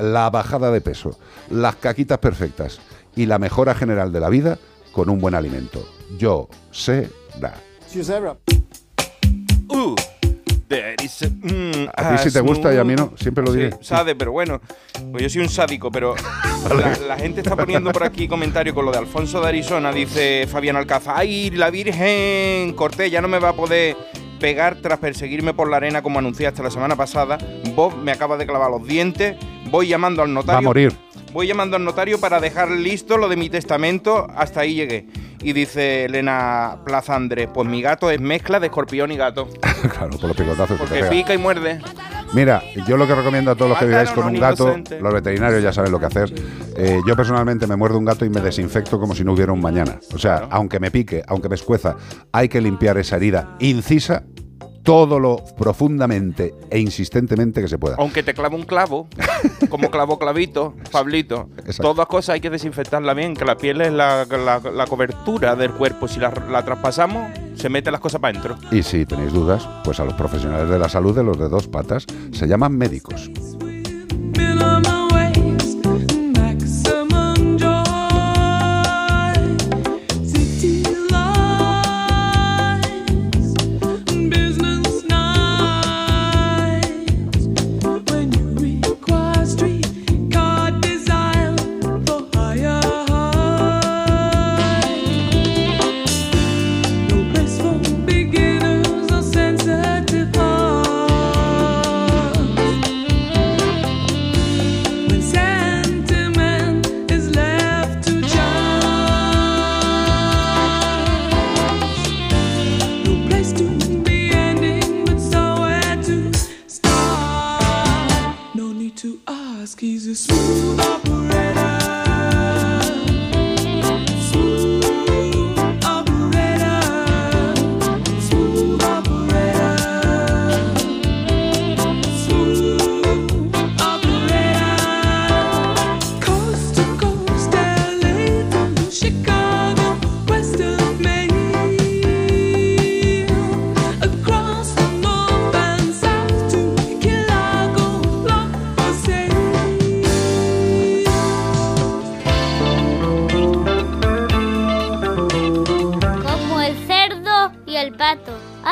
la 0.00 0.28
bajada 0.30 0.70
de 0.70 0.80
peso, 0.80 1.18
las 1.50 1.76
caquitas 1.76 2.18
perfectas 2.18 2.80
y 3.14 3.26
la 3.26 3.38
mejora 3.38 3.74
general 3.74 4.12
de 4.12 4.20
la 4.20 4.28
vida 4.28 4.58
con 4.92 5.08
un 5.08 5.20
buen 5.20 5.34
alimento. 5.34 5.86
Yosera. 6.18 7.08
Uh, 9.68 9.94
a- 11.06 11.28
mm, 11.28 11.88
A 11.96 12.16
ti 12.16 12.28
sí 12.28 12.32
te 12.32 12.40
gusta 12.40 12.72
y 12.74 12.78
a 12.78 12.84
mí 12.84 12.94
no, 12.94 13.12
siempre 13.16 13.44
lo 13.44 13.52
Sí, 13.52 13.58
diré. 13.58 13.76
sade, 13.80 14.14
pero 14.14 14.32
bueno, 14.32 14.60
pues 15.10 15.22
yo 15.22 15.28
soy 15.30 15.42
un 15.42 15.48
sádico, 15.48 15.90
pero 15.90 16.14
la, 16.76 16.96
la 17.06 17.16
gente 17.16 17.40
está 17.40 17.56
poniendo 17.56 17.92
por 17.92 18.04
aquí 18.04 18.28
comentarios 18.28 18.74
con 18.74 18.84
lo 18.84 18.92
de 18.92 18.98
Alfonso 18.98 19.40
de 19.40 19.48
Arizona, 19.48 19.92
dice 19.92 20.46
Fabián 20.50 20.76
Alcázar, 20.76 21.14
ay, 21.18 21.50
la 21.50 21.70
Virgen 21.70 22.72
Cortés 22.74 23.10
ya 23.10 23.20
no 23.20 23.28
me 23.28 23.38
va 23.38 23.50
a 23.50 23.52
poder 23.54 23.96
pegar 24.40 24.76
tras 24.82 24.98
perseguirme 24.98 25.54
por 25.54 25.70
la 25.70 25.76
arena 25.76 26.02
como 26.02 26.18
anuncié 26.18 26.46
hasta 26.48 26.62
la 26.62 26.70
semana 26.70 26.96
pasada, 26.96 27.38
Bob 27.74 27.96
me 27.96 28.10
acaba 28.12 28.36
de 28.36 28.46
clavar 28.46 28.70
los 28.70 28.86
dientes, 28.86 29.36
voy 29.70 29.88
llamando 29.88 30.22
al 30.22 30.32
notario. 30.34 30.54
Va 30.54 30.58
a 30.58 30.62
morir. 30.62 30.92
Voy 31.32 31.46
llamando 31.46 31.76
al 31.76 31.84
notario 31.84 32.20
para 32.20 32.40
dejar 32.40 32.70
listo 32.70 33.16
lo 33.16 33.28
de 33.28 33.36
mi 33.36 33.48
testamento, 33.48 34.26
hasta 34.36 34.60
ahí 34.60 34.74
llegué. 34.74 35.06
Y 35.42 35.52
dice 35.52 36.04
Elena 36.04 36.78
Plaza 36.84 37.16
Andrés, 37.16 37.48
pues 37.52 37.68
mi 37.68 37.82
gato 37.82 38.10
es 38.10 38.20
mezcla 38.20 38.60
de 38.60 38.66
escorpión 38.66 39.10
y 39.10 39.16
gato, 39.16 39.48
claro, 39.92 40.10
por 40.18 40.28
los 40.28 40.36
picotazos 40.36 40.68
que 40.68 40.74
te 40.74 40.78
porque 40.78 40.94
pega. 40.94 41.10
pica 41.10 41.34
y 41.34 41.38
muerde. 41.38 41.80
Mira, 42.32 42.62
yo 42.86 42.96
lo 42.96 43.06
que 43.06 43.14
recomiendo 43.14 43.50
a 43.50 43.54
todos 43.54 43.70
los 43.70 43.78
que 43.78 43.86
viváis 43.86 44.10
con 44.10 44.26
un 44.26 44.40
gato, 44.40 44.74
los 45.00 45.12
veterinarios 45.12 45.62
ya 45.62 45.72
saben 45.72 45.92
lo 45.92 46.00
que 46.00 46.06
hacer. 46.06 46.32
Eh, 46.76 47.00
yo 47.06 47.14
personalmente 47.14 47.66
me 47.66 47.76
muerdo 47.76 47.98
un 47.98 48.06
gato 48.06 48.24
y 48.24 48.30
me 48.30 48.40
desinfecto 48.40 48.98
como 48.98 49.14
si 49.14 49.22
no 49.22 49.34
hubiera 49.34 49.52
un 49.52 49.60
mañana. 49.60 49.98
O 50.14 50.18
sea, 50.18 50.46
aunque 50.50 50.80
me 50.80 50.90
pique, 50.90 51.22
aunque 51.26 51.50
me 51.50 51.56
escueza, 51.56 51.96
hay 52.32 52.48
que 52.48 52.60
limpiar 52.62 52.96
esa 52.96 53.16
herida 53.16 53.56
incisa 53.58 54.22
todo 54.82 55.20
lo 55.20 55.36
profundamente 55.58 56.54
e 56.70 56.78
insistentemente 56.78 57.60
que 57.60 57.68
se 57.68 57.78
pueda. 57.78 57.96
Aunque 57.98 58.22
te 58.22 58.34
clave 58.34 58.56
un 58.56 58.64
clavo, 58.64 59.06
como 59.68 59.90
clavo 59.90 60.18
clavito, 60.18 60.74
Pablito, 60.90 61.48
todas 61.80 62.06
cosas 62.06 62.34
hay 62.34 62.40
que 62.40 62.50
desinfectarla 62.50 63.14
bien, 63.14 63.34
que 63.34 63.44
la 63.44 63.56
piel 63.56 63.80
es 63.80 63.92
la, 63.92 64.24
la- 64.26 64.58
la 64.70 64.86
cobertura 64.86 65.54
del 65.56 65.70
cuerpo. 65.72 66.08
Si 66.08 66.18
la, 66.20 66.32
la 66.50 66.64
traspasamos, 66.64 67.30
se 67.54 67.68
meten 67.68 67.92
las 67.92 68.00
cosas 68.00 68.20
para 68.20 68.38
adentro. 68.38 68.56
Y 68.70 68.82
si 68.82 69.06
tenéis 69.06 69.32
dudas, 69.32 69.68
pues 69.84 70.00
a 70.00 70.04
los 70.04 70.14
profesionales 70.14 70.68
de 70.68 70.78
la 70.78 70.88
salud 70.88 71.14
de 71.14 71.22
los 71.22 71.38
de 71.38 71.48
dos 71.48 71.68
patas 71.68 72.06
se 72.32 72.46
llaman 72.48 72.76
médicos. 72.76 73.30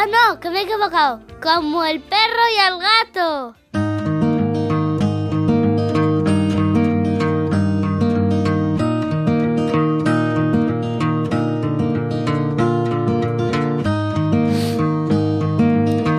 Ah, 0.03 0.07
no, 0.07 0.41
que 0.41 0.49
me 0.49 0.61
he 0.61 0.63
equivocado. 0.63 1.21
Como 1.43 1.85
el 1.85 2.01
perro 2.01 2.45
y 2.57 2.59
el 2.59 2.79
gato. 2.81 3.55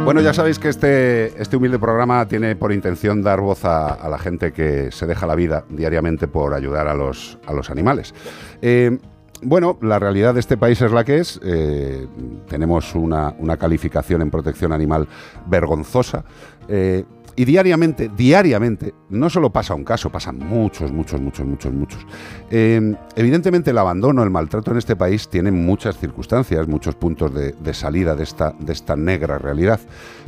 Bueno, 0.05 0.21
ya 0.21 0.35
sabéis 0.35 0.59
que 0.59 0.69
este, 0.69 1.41
este 1.41 1.57
humilde 1.57 1.79
programa 1.79 2.27
tiene 2.27 2.55
por 2.55 2.71
intención 2.71 3.23
dar 3.23 3.41
voz 3.41 3.65
a, 3.65 4.07
la 4.07 4.19
gente 4.19 4.51
que 4.51 4.91
se 4.91 5.07
deja 5.07 5.25
la 5.25 5.33
vida 5.33 5.65
diariamente 5.69 6.27
por 6.27 6.53
ayudar 6.53 6.87
a 6.87 6.93
los, 6.93 7.39
a 7.47 7.53
los 7.53 7.71
animales. 7.71 8.13
Eh, 8.61 8.99
bueno, 9.41 9.77
la 9.81 9.99
realidad 9.99 10.33
de 10.33 10.39
este 10.39 10.57
país 10.57 10.81
es 10.81 10.91
la 10.91 11.03
que 11.03 11.17
es. 11.17 11.39
Eh, 11.43 12.07
tenemos 12.47 12.95
una, 12.95 13.33
una 13.39 13.57
calificación 13.57 14.21
en 14.21 14.29
protección 14.29 14.71
animal 14.71 15.07
vergonzosa. 15.47 16.23
Eh, 16.67 17.03
y 17.35 17.45
diariamente, 17.45 18.09
diariamente, 18.15 18.93
no 19.09 19.29
solo 19.29 19.51
pasa 19.51 19.73
un 19.73 19.83
caso, 19.83 20.09
pasan 20.09 20.37
muchos, 20.37 20.91
muchos, 20.91 21.21
muchos, 21.21 21.45
muchos, 21.45 21.73
muchos. 21.73 22.05
Eh, 22.49 22.95
evidentemente 23.15 23.71
el 23.71 23.77
abandono, 23.77 24.23
el 24.23 24.29
maltrato 24.29 24.71
en 24.71 24.77
este 24.77 24.95
país 24.95 25.29
tiene 25.29 25.51
muchas 25.51 25.97
circunstancias, 25.97 26.67
muchos 26.67 26.95
puntos 26.95 27.33
de, 27.33 27.53
de 27.53 27.73
salida 27.73 28.15
de 28.15 28.23
esta, 28.23 28.53
de 28.59 28.73
esta 28.73 28.95
negra 28.95 29.37
realidad. 29.37 29.79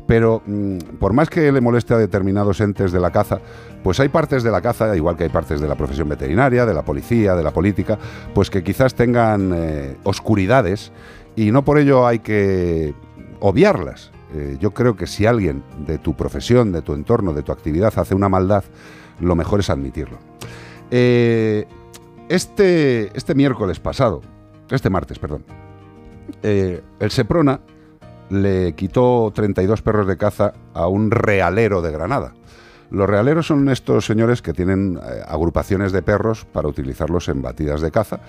Pero 0.08 0.42
mm, 0.46 0.78
por 1.00 1.14
más 1.14 1.30
que 1.30 1.52
le 1.52 1.62
moleste 1.62 1.94
a 1.94 1.98
determinados 1.98 2.60
entes 2.62 2.92
de 2.92 3.00
la 3.00 3.12
caza, 3.12 3.40
pues 3.84 4.00
hay 4.00 4.10
partes 4.10 4.44
de 4.44 4.52
la 4.52 4.62
caza, 4.62 4.96
igual 4.96 5.18
que 5.18 5.24
hay 5.24 5.30
partes 5.30 5.62
de 5.62 5.68
la 5.68 5.76
profesión 5.76 6.10
veterinaria, 6.10 6.66
de 6.66 6.74
la 6.74 6.84
policía, 6.84 7.36
de 7.36 7.44
la 7.44 7.52
política, 7.52 7.98
pues 8.34 8.50
que 8.50 8.64
quizás 8.64 8.96
tengan 8.96 9.52
eh, 9.54 9.98
oscuridades 10.04 10.92
y 11.36 11.52
no 11.52 11.66
por 11.66 11.78
ello 11.80 12.08
hay 12.08 12.20
que 12.20 12.94
obviarlas. 13.40 14.13
Eh, 14.34 14.58
yo 14.60 14.72
creo 14.72 14.96
que 14.96 15.06
si 15.06 15.26
alguien 15.26 15.64
de 15.86 15.98
tu 15.98 16.16
profesión, 16.16 16.72
de 16.72 16.82
tu 16.82 16.94
entorno, 16.94 17.34
de 17.34 17.44
tu 17.44 17.52
actividad 17.52 17.94
hace 17.98 18.16
una 18.16 18.30
maldad, 18.30 18.64
lo 19.20 19.36
mejor 19.36 19.60
es 19.60 19.70
admitirlo. 19.70 20.18
Eh, 20.90 21.68
este, 22.30 23.16
este 23.18 23.36
miércoles 23.36 23.80
pasado, 23.80 24.22
este 24.70 24.90
martes, 24.90 25.20
perdón, 25.20 25.44
eh, 26.42 26.82
el 27.00 27.12
Seprona 27.12 27.60
le 28.30 28.74
quitó 28.74 29.32
32 29.34 29.82
perros 29.82 30.08
de 30.08 30.18
caza 30.18 30.54
a 30.74 30.88
un 30.88 31.12
realero 31.12 31.82
de 31.82 31.92
Granada. 31.92 32.34
Los 32.94 33.10
realeros 33.10 33.48
son 33.48 33.70
estos 33.70 34.06
señores 34.06 34.44
que 34.44 34.54
tienen 34.54 34.98
eh, 34.98 35.24
agrupaciones 35.28 35.92
de 35.92 36.04
perros 36.04 36.46
para 36.46 36.68
utilizarlos 36.68 37.28
en 37.28 37.42
batidas 37.42 37.82
de 37.82 37.90
caza. 37.90 38.20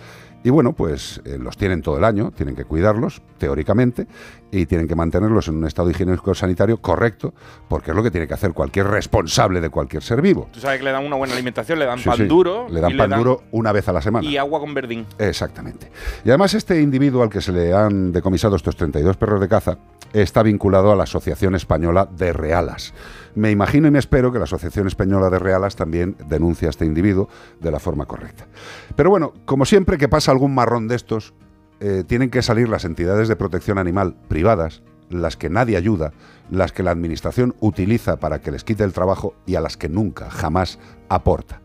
Y 0.42 0.48
bueno, 0.48 0.72
pues 0.72 1.20
eh, 1.26 1.36
los 1.38 1.58
tienen 1.58 1.82
todo 1.82 1.98
el 1.98 2.04
año, 2.04 2.30
tienen 2.30 2.56
que 2.56 2.64
cuidarlos, 2.64 3.20
teóricamente, 3.36 4.06
y 4.50 4.64
tienen 4.64 4.88
que 4.88 4.94
mantenerlos 4.94 5.48
en 5.48 5.56
un 5.56 5.66
estado 5.66 5.90
higiénico 5.90 6.34
sanitario 6.34 6.78
correcto, 6.80 7.34
porque 7.68 7.90
es 7.90 7.96
lo 7.96 8.02
que 8.02 8.10
tiene 8.10 8.26
que 8.26 8.32
hacer 8.32 8.54
cualquier 8.54 8.86
responsable 8.86 9.60
de 9.60 9.68
cualquier 9.68 10.02
ser 10.02 10.22
vivo. 10.22 10.48
Tú 10.50 10.60
sabes 10.60 10.78
que 10.78 10.84
le 10.84 10.92
dan 10.92 11.04
una 11.04 11.16
buena 11.16 11.34
alimentación, 11.34 11.78
le 11.78 11.84
dan 11.84 11.98
Sí, 11.98 12.08
pan 12.08 12.16
sí, 12.16 12.24
duro. 12.24 12.66
Le 12.70 12.80
dan 12.80 12.92
y 12.92 12.94
pan 12.94 13.10
duro 13.10 13.42
una 13.52 13.70
vez 13.70 13.86
a 13.88 13.92
la 13.92 14.00
semana. 14.00 14.26
Y 14.26 14.38
agua 14.38 14.60
con 14.60 14.72
verdín. 14.72 15.06
Exactamente. 15.18 15.90
Y 16.24 16.30
además 16.30 16.54
este 16.54 16.80
individuo 16.80 17.22
al 17.22 17.28
que 17.28 17.42
se 17.42 17.52
le 17.52 17.74
han 17.74 18.12
decomisado 18.12 18.56
estos 18.56 18.76
32 18.76 19.16
perros 19.18 19.40
de 19.42 19.48
caza 19.48 19.78
está 20.14 20.42
vinculado 20.42 20.92
a 20.92 20.96
la 20.96 21.02
Asociación 21.02 21.54
Española 21.54 22.08
de 22.10 22.32
Realas. 22.32 22.94
Me 23.34 23.50
imagino 23.50 23.88
y 23.88 23.90
me 23.90 23.98
espero 23.98 24.32
que 24.32 24.38
la 24.38 24.44
Asociación 24.44 24.86
Española 24.86 25.28
de 25.28 25.40
Realas 25.40 25.76
también 25.76 26.16
denuncie 26.28 26.68
a 26.68 26.70
este 26.70 26.86
individuo 26.86 27.28
de 27.60 27.70
la 27.70 27.80
forma 27.80 28.06
correcta. 28.06 28.46
Pero 28.94 29.10
bueno, 29.10 29.34
como 29.44 29.66
siempre 29.66 29.98
que 29.98 30.08
pasa 30.08 30.30
algún 30.30 30.54
marrón 30.54 30.86
de 30.88 30.94
estos, 30.94 31.34
eh, 31.80 32.04
tienen 32.06 32.30
que 32.30 32.42
salir 32.42 32.68
las 32.68 32.84
entidades 32.84 33.28
de 33.28 33.34
protección 33.34 33.76
animal 33.76 34.16
privadas, 34.28 34.82
las 35.10 35.36
que 35.36 35.50
nadie 35.50 35.76
ayuda, 35.76 36.12
las 36.48 36.72
que 36.72 36.84
la 36.84 36.92
Administración 36.92 37.56
utiliza 37.58 38.16
para 38.16 38.40
que 38.40 38.52
les 38.52 38.62
quite 38.62 38.84
el 38.84 38.92
trabajo 38.92 39.34
y 39.46 39.56
a 39.56 39.60
las 39.60 39.76
que 39.76 39.88
nunca, 39.88 40.30
jamás 40.30 40.78
aporta. 41.08 41.60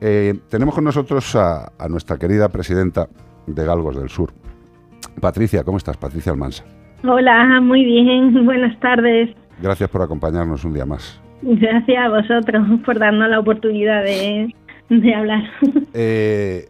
Eh, 0.00 0.40
tenemos 0.48 0.74
con 0.74 0.84
nosotros 0.84 1.36
a 1.36 1.70
nuestra 1.88 2.18
querida 2.18 2.48
presidenta 2.48 3.08
de 3.46 3.64
Galgos 3.64 3.96
del 3.96 4.10
Sur, 4.10 4.32
Patricia. 5.20 5.62
¿Cómo 5.62 5.78
estás, 5.78 5.96
Patricia 5.96 6.32
Almansa? 6.32 6.64
Hola, 7.04 7.60
muy 7.60 7.84
bien, 7.84 8.44
buenas 8.44 8.78
tardes. 8.80 9.30
Gracias 9.60 9.90
por 9.90 10.02
acompañarnos 10.02 10.64
un 10.64 10.74
día 10.74 10.86
más. 10.86 11.20
Gracias 11.42 11.98
a 11.98 12.08
vosotros 12.08 12.66
por 12.84 12.98
darnos 12.98 13.28
la 13.28 13.40
oportunidad 13.40 14.04
de, 14.04 14.54
de 14.88 15.14
hablar. 15.14 15.42
Eh, 15.94 16.68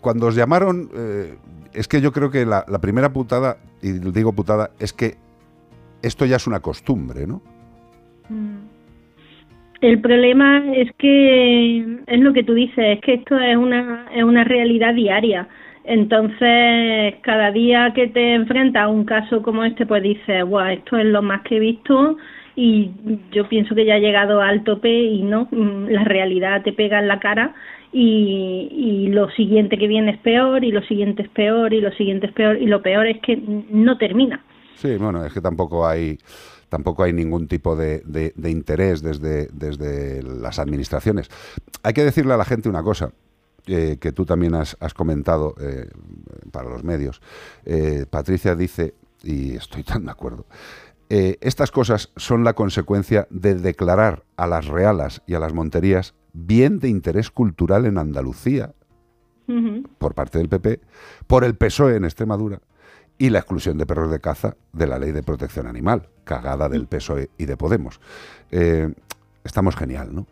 cuando 0.00 0.28
os 0.28 0.34
llamaron, 0.34 0.88
eh, 0.96 1.34
es 1.74 1.88
que 1.88 2.00
yo 2.00 2.10
creo 2.10 2.30
que 2.30 2.46
la, 2.46 2.64
la 2.68 2.78
primera 2.78 3.12
putada, 3.12 3.58
y 3.82 3.92
digo 3.92 4.32
putada, 4.32 4.70
es 4.78 4.94
que 4.94 5.16
esto 6.00 6.24
ya 6.24 6.36
es 6.36 6.46
una 6.46 6.60
costumbre, 6.60 7.26
¿no? 7.26 7.42
El 9.82 10.00
problema 10.00 10.62
es 10.74 10.90
que 10.96 11.80
es 12.06 12.20
lo 12.20 12.32
que 12.32 12.44
tú 12.44 12.54
dices, 12.54 12.96
es 12.96 13.00
que 13.02 13.14
esto 13.14 13.38
es 13.38 13.56
una, 13.56 14.06
es 14.14 14.24
una 14.24 14.44
realidad 14.44 14.94
diaria. 14.94 15.48
Entonces, 15.84 17.16
cada 17.22 17.50
día 17.52 17.92
que 17.94 18.08
te 18.08 18.34
enfrentas 18.34 18.84
a 18.84 18.88
un 18.88 19.04
caso 19.04 19.42
como 19.42 19.64
este, 19.64 19.84
pues 19.86 20.02
dices, 20.02 20.44
wow, 20.44 20.66
esto 20.68 20.96
es 20.96 21.04
lo 21.06 21.22
más 21.22 21.42
que 21.42 21.56
he 21.56 21.60
visto 21.60 22.16
y 22.56 22.90
yo 23.32 23.48
pienso 23.48 23.74
que 23.74 23.84
ya 23.84 23.94
ha 23.94 23.98
llegado 23.98 24.40
al 24.40 24.64
tope 24.64 24.88
y 24.90 25.22
no, 25.22 25.48
mm, 25.50 25.88
la 25.88 26.04
realidad 26.04 26.62
te 26.62 26.72
pega 26.72 27.00
en 27.00 27.08
la 27.08 27.18
cara 27.20 27.54
y, 27.92 28.68
y 28.70 29.08
lo 29.08 29.28
siguiente 29.30 29.76
que 29.76 29.86
viene 29.88 30.12
es 30.12 30.18
peor 30.18 30.64
y 30.64 30.72
lo 30.72 30.82
siguiente 30.82 31.22
es 31.22 31.28
peor 31.28 31.72
y 31.74 31.80
lo 31.80 31.92
siguiente 31.92 32.26
es 32.28 32.32
peor 32.32 32.56
y 32.60 32.66
lo 32.66 32.80
peor 32.82 33.06
es 33.06 33.20
que 33.20 33.36
no 33.70 33.98
termina. 33.98 34.42
Sí, 34.76 34.96
bueno, 34.96 35.24
es 35.24 35.32
que 35.32 35.40
tampoco 35.40 35.86
hay 35.86 36.18
tampoco 36.68 37.04
hay 37.04 37.12
ningún 37.12 37.46
tipo 37.46 37.76
de, 37.76 38.00
de- 38.04 38.32
de 38.34 38.50
interés 38.50 39.00
desde, 39.00 39.46
desde 39.52 40.22
las 40.24 40.58
administraciones. 40.58 41.28
Hay 41.84 41.92
que 41.92 42.02
decirle 42.02 42.34
a 42.34 42.36
la 42.36 42.44
gente 42.44 42.68
una 42.68 42.82
cosa, 42.82 43.10
eh, 43.66 43.96
que 43.98 44.12
tú 44.12 44.26
también 44.26 44.54
has, 44.54 44.76
has 44.78 44.92
comentado 44.92 45.54
eh, 45.58 45.88
para 46.52 46.68
los 46.68 46.84
medios. 46.84 47.22
Eh, 47.64 48.04
Patricia 48.08 48.54
dice, 48.54 48.94
y 49.22 49.56
estoy 49.56 49.82
tan 49.82 50.04
de 50.04 50.10
acuerdo, 50.10 50.44
estas 51.08 51.70
cosas 51.70 52.10
son 52.16 52.42
la 52.42 52.54
consecuencia 52.54 53.28
de 53.30 53.54
declarar 53.54 54.24
a 54.36 54.48
las 54.48 54.66
realas 54.66 55.22
y 55.26 55.34
a 55.34 55.38
las 55.38 55.52
monterías 55.52 56.14
bien 56.32 56.80
de 56.80 56.88
interés 56.88 57.30
cultural 57.30 57.86
en 57.86 57.98
Andalucía 57.98 58.74
por 59.98 60.14
parte 60.14 60.38
del 60.38 60.48
PP, 60.48 60.80
por 61.28 61.44
el 61.44 61.54
PSOE 61.54 61.96
en 61.96 62.04
Extremadura 62.04 62.60
y 63.16 63.30
la 63.30 63.38
exclusión 63.38 63.78
de 63.78 63.86
perros 63.86 64.10
de 64.10 64.18
caza 64.18 64.56
de 64.72 64.88
la 64.88 64.98
ley 64.98 65.12
de 65.12 65.22
protección 65.22 65.68
animal, 65.68 66.08
cagada 66.24 66.68
del 66.68 66.88
PSOE 66.88 67.30
y 67.38 67.44
de 67.44 67.56
Podemos. 67.56 68.00
Estamos 69.44 69.76
genial, 69.76 70.12
¿no? 70.12 70.26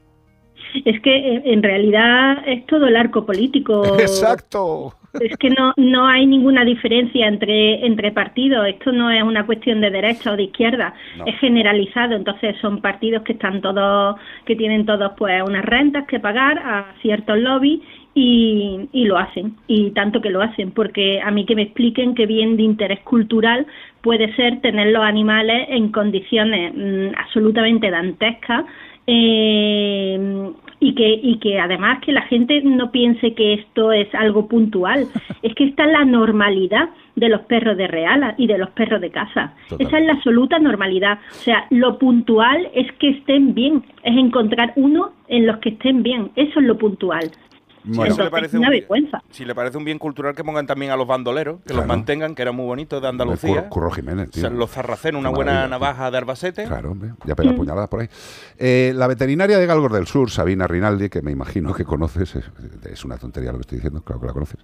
Es 0.85 1.01
que 1.01 1.14
eh, 1.16 1.43
en 1.45 1.62
realidad 1.62 2.43
es 2.47 2.66
todo 2.66 2.87
el 2.87 2.97
arco 2.97 3.25
político. 3.25 3.85
Exacto. 3.99 4.95
Es 5.20 5.37
que 5.37 5.51
no, 5.51 5.75
no 5.77 6.07
hay 6.07 6.25
ninguna 6.25 6.64
diferencia 6.64 7.27
entre, 7.27 7.85
entre 7.85 8.12
partidos. 8.12 8.66
Esto 8.66 8.93
no 8.93 9.11
es 9.11 9.23
una 9.23 9.45
cuestión 9.45 9.83
de 9.83 9.91
derecha 9.91 10.33
o 10.33 10.37
de 10.37 10.45
izquierda. 10.45 10.95
Es 11.27 11.39
generalizado. 11.39 12.14
Entonces 12.14 12.57
son 12.62 12.81
partidos 12.81 13.23
que 13.23 13.35
están 13.35 13.61
todos, 13.61 14.16
que 14.47 14.57
tienen 14.57 14.87
todos 14.87 15.12
pues 15.18 15.43
unas 15.43 15.64
rentas 15.66 16.07
que 16.07 16.18
pagar 16.18 16.59
a 16.59 16.95
ciertos 17.03 17.39
lobbies 17.39 17.81
y, 18.14 18.89
y 18.93 19.05
lo 19.05 19.18
hacen. 19.18 19.57
Y 19.66 19.91
tanto 19.91 20.23
que 20.23 20.31
lo 20.31 20.41
hacen. 20.41 20.70
Porque 20.70 21.20
a 21.20 21.31
mí 21.31 21.45
que 21.45 21.57
me 21.57 21.62
expliquen 21.62 22.14
que 22.14 22.25
bien 22.25 22.57
de 22.57 22.62
interés 22.62 23.01
cultural 23.01 23.66
puede 24.01 24.35
ser 24.35 24.62
tener 24.62 24.89
los 24.89 25.03
animales 25.03 25.68
en 25.68 25.93
condiciones 25.93 26.73
mm, 26.75 27.18
absolutamente 27.18 27.91
dantescas 27.91 28.64
eh, 29.07 30.53
y 30.80 30.94
que 30.94 31.20
y 31.22 31.38
que 31.38 31.61
además 31.61 32.00
que 32.05 32.12
la 32.12 32.22
gente 32.22 32.61
no 32.62 32.90
piense 32.90 33.34
que 33.34 33.55
esto 33.55 33.92
es 33.92 34.12
algo 34.14 34.48
puntual. 34.48 35.07
Es 35.42 35.55
que 35.57 35.64
esta 35.64 35.84
es 35.84 35.92
la 35.92 36.05
normalidad 36.05 36.90
de 37.16 37.28
los 37.28 37.40
perros 37.42 37.76
de 37.76 37.88
reala 37.88 38.34
y 38.38 38.46
de 38.46 38.59
los 38.59 38.70
perros 38.70 39.00
de 39.00 39.11
casa. 39.11 39.55
Esa 39.78 39.98
es 39.98 40.07
la 40.07 40.12
absoluta 40.12 40.59
normalidad. 40.61 41.18
O 41.30 41.34
sea 41.34 41.66
lo 41.70 41.98
puntual 41.98 42.68
es 42.74 42.90
que 42.92 43.11
estén 43.11 43.55
bien. 43.55 43.82
Es 44.05 44.16
encontrar 44.16 44.72
uno 44.76 45.12
en 45.28 45.46
los 45.46 45.59
que 45.59 45.70
estén 45.70 46.03
bien. 46.03 46.30
Eso 46.36 46.61
es 46.61 46.66
lo 46.66 46.78
puntual 46.78 47.30
Bueno, 47.85 48.03
Entonces, 48.05 48.24
le 48.26 48.30
parece 48.30 48.59
una 48.59 48.68
un- 48.68 48.72
vergüenza 48.74 49.22
Si 49.30 49.45
le 49.45 49.55
parece 49.55 49.76
un 49.76 49.85
bien 49.85 49.99
cultural 49.99 50.35
que 50.37 50.45
pongan 50.45 50.66
también 50.66 50.93
a 50.93 50.97
los 50.97 51.07
bandoleros, 51.07 51.61
que 51.66 51.74
los 51.74 51.85
mantengan, 51.87 52.35
que 52.35 52.43
era 52.43 52.53
muy 52.53 52.64
bonito 52.64 53.01
de 53.01 53.09
Andalucía. 53.09 53.68
Curro 53.68 53.91
Jiménez, 53.91 54.28
O 54.28 54.30
tío. 54.30 54.41
sea, 54.43 54.51
los 54.51 54.70
sarracenos, 54.70 55.18
una 55.20 55.30
buena 55.30 55.62
tío. 55.62 55.68
navaja 55.70 56.11
de 56.11 56.18
Albacete. 56.18 56.64
Claro, 56.64 56.93
hombre, 56.93 57.11
ya 57.24 57.35
pega 57.35 57.53
puñaladas 57.55 57.89
por 57.89 58.01
ahí. 58.01 58.09
Eh, 58.59 58.93
la 58.95 59.07
veterinaria 59.09 59.59
de 59.59 59.66
Galgos 59.66 59.93
del 59.93 60.07
Sur, 60.07 60.30
Sabina 60.30 60.66
Rinaldi, 60.68 61.09
que 61.09 61.22
me 61.22 61.33
imagino 61.33 61.74
que 61.74 61.85
conoces, 61.85 62.37
es, 62.37 62.45
es 62.85 63.05
una 63.05 63.16
tontería 63.18 63.51
lo 63.51 63.59
que 63.59 63.62
estoy 63.62 63.78
diciendo, 63.78 64.01
claro 64.03 64.20
que 64.20 64.26
la 64.28 64.33
conoces, 64.33 64.61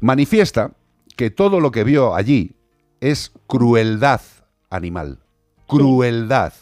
manifiesta 0.00 0.70
que 1.16 1.30
todo 1.30 1.58
lo 1.60 1.70
que 1.72 1.82
vio 1.84 2.14
allí 2.14 2.54
es 3.00 3.32
crueldad 3.46 4.20
animal. 4.70 5.18
Crueldad. 5.66 6.52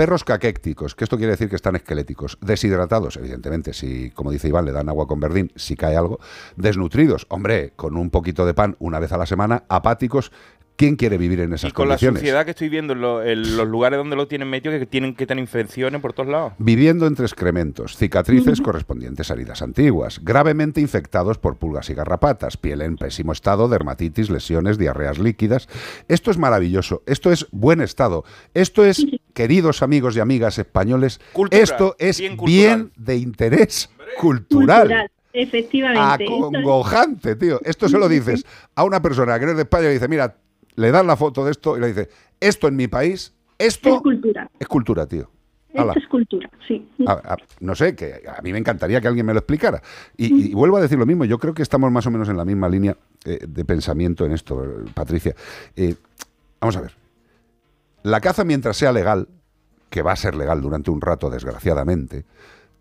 Perros 0.00 0.24
caquécticos, 0.24 0.94
que 0.94 1.04
esto 1.04 1.18
quiere 1.18 1.32
decir 1.32 1.50
que 1.50 1.56
están 1.56 1.76
esqueléticos, 1.76 2.38
deshidratados, 2.40 3.18
evidentemente, 3.18 3.74
si, 3.74 4.10
como 4.12 4.30
dice 4.30 4.48
Iván, 4.48 4.64
le 4.64 4.72
dan 4.72 4.88
agua 4.88 5.06
con 5.06 5.20
verdín, 5.20 5.52
si 5.56 5.76
cae 5.76 5.94
algo, 5.94 6.20
desnutridos, 6.56 7.26
hombre, 7.28 7.74
con 7.76 7.98
un 7.98 8.08
poquito 8.08 8.46
de 8.46 8.54
pan 8.54 8.76
una 8.78 8.98
vez 8.98 9.12
a 9.12 9.18
la 9.18 9.26
semana, 9.26 9.64
apáticos, 9.68 10.32
¿Quién 10.80 10.96
quiere 10.96 11.18
vivir 11.18 11.40
en 11.40 11.52
esas 11.52 11.68
Y 11.68 11.72
con 11.74 11.88
la 11.88 11.96
condiciones? 11.96 12.20
suciedad 12.20 12.44
que 12.46 12.52
estoy 12.52 12.70
viendo 12.70 12.94
en, 12.94 13.02
lo- 13.02 13.22
los 13.22 13.68
lugares 13.68 13.98
donde 13.98 14.16
lo 14.16 14.26
tienen 14.26 14.48
metido, 14.48 14.78
que 14.78 14.86
tienen 14.86 15.14
que 15.14 15.26
tener 15.26 15.42
infecciones 15.42 16.00
por 16.00 16.14
todos 16.14 16.30
lados. 16.30 16.54
Viviendo 16.56 17.06
entre 17.06 17.26
excrementos, 17.26 17.98
cicatrices 17.98 18.62
correspondientes 18.62 19.30
a 19.30 19.34
heridas 19.34 19.60
antiguas, 19.60 20.20
gravemente 20.24 20.80
infectados 20.80 21.36
por 21.36 21.58
pulgas 21.58 21.90
y 21.90 21.94
garrapatas, 21.94 22.56
piel 22.56 22.80
en 22.80 22.96
pésimo 22.96 23.32
estado, 23.32 23.68
dermatitis, 23.68 24.30
lesiones, 24.30 24.78
diarreas 24.78 25.18
líquidas. 25.18 25.68
Esto 26.08 26.30
es 26.30 26.38
maravilloso, 26.38 27.02
esto 27.04 27.30
es 27.30 27.46
buen 27.50 27.82
estado, 27.82 28.24
esto 28.54 28.82
es, 28.86 29.04
queridos 29.34 29.82
amigos 29.82 30.16
y 30.16 30.20
amigas 30.20 30.58
españoles, 30.58 31.20
esto 31.50 31.94
es 31.98 32.22
bien 32.46 32.90
de 32.96 33.16
interés 33.18 33.90
cultural. 34.18 34.80
Cultural, 34.88 35.10
efectivamente. 35.34 36.24
Esto 36.24 36.34
es- 36.36 36.40
Acongojante, 36.40 37.36
tío. 37.36 37.60
Esto 37.64 37.86
se 37.86 37.98
lo 37.98 38.08
dices 38.08 38.46
a 38.74 38.84
una 38.84 39.02
persona 39.02 39.38
que 39.38 39.44
no 39.44 39.50
es 39.50 39.56
de 39.58 39.62
España 39.64 39.90
y 39.90 39.92
dice, 39.92 40.08
mira, 40.08 40.36
le 40.80 40.90
das 40.90 41.04
la 41.04 41.16
foto 41.16 41.44
de 41.44 41.50
esto 41.52 41.76
y 41.76 41.80
le 41.80 41.88
dice, 41.88 42.08
esto 42.40 42.68
en 42.68 42.76
mi 42.76 42.88
país, 42.88 43.34
esto 43.58 43.96
Es 43.96 44.00
cultura. 44.00 44.50
es 44.58 44.66
cultura, 44.68 45.06
tío. 45.06 45.30
Esto 45.72 45.92
es 45.96 46.08
cultura, 46.08 46.50
sí. 46.66 46.88
A- 47.06 47.12
a- 47.12 47.36
no 47.60 47.76
sé, 47.76 47.94
que 47.94 48.22
a 48.36 48.42
mí 48.42 48.50
me 48.52 48.58
encantaría 48.58 49.00
que 49.00 49.06
alguien 49.06 49.24
me 49.24 49.32
lo 49.32 49.38
explicara. 49.38 49.80
Y, 50.16 50.50
y 50.50 50.54
vuelvo 50.54 50.78
a 50.78 50.80
decir 50.80 50.98
lo 50.98 51.06
mismo, 51.06 51.24
yo 51.24 51.38
creo 51.38 51.54
que 51.54 51.62
estamos 51.62 51.92
más 51.92 52.06
o 52.06 52.10
menos 52.10 52.28
en 52.28 52.36
la 52.36 52.44
misma 52.44 52.68
línea 52.68 52.96
eh, 53.24 53.38
de 53.46 53.64
pensamiento 53.64 54.24
en 54.26 54.32
esto, 54.32 54.66
Patricia. 54.94 55.34
Eh, 55.76 55.94
vamos 56.60 56.76
a 56.76 56.80
ver. 56.80 56.92
La 58.02 58.20
caza 58.20 58.44
mientras 58.44 58.76
sea 58.76 58.92
legal, 58.92 59.28
que 59.90 60.02
va 60.02 60.12
a 60.12 60.16
ser 60.16 60.34
legal 60.34 60.60
durante 60.60 60.90
un 60.90 61.00
rato, 61.00 61.30
desgraciadamente, 61.30 62.24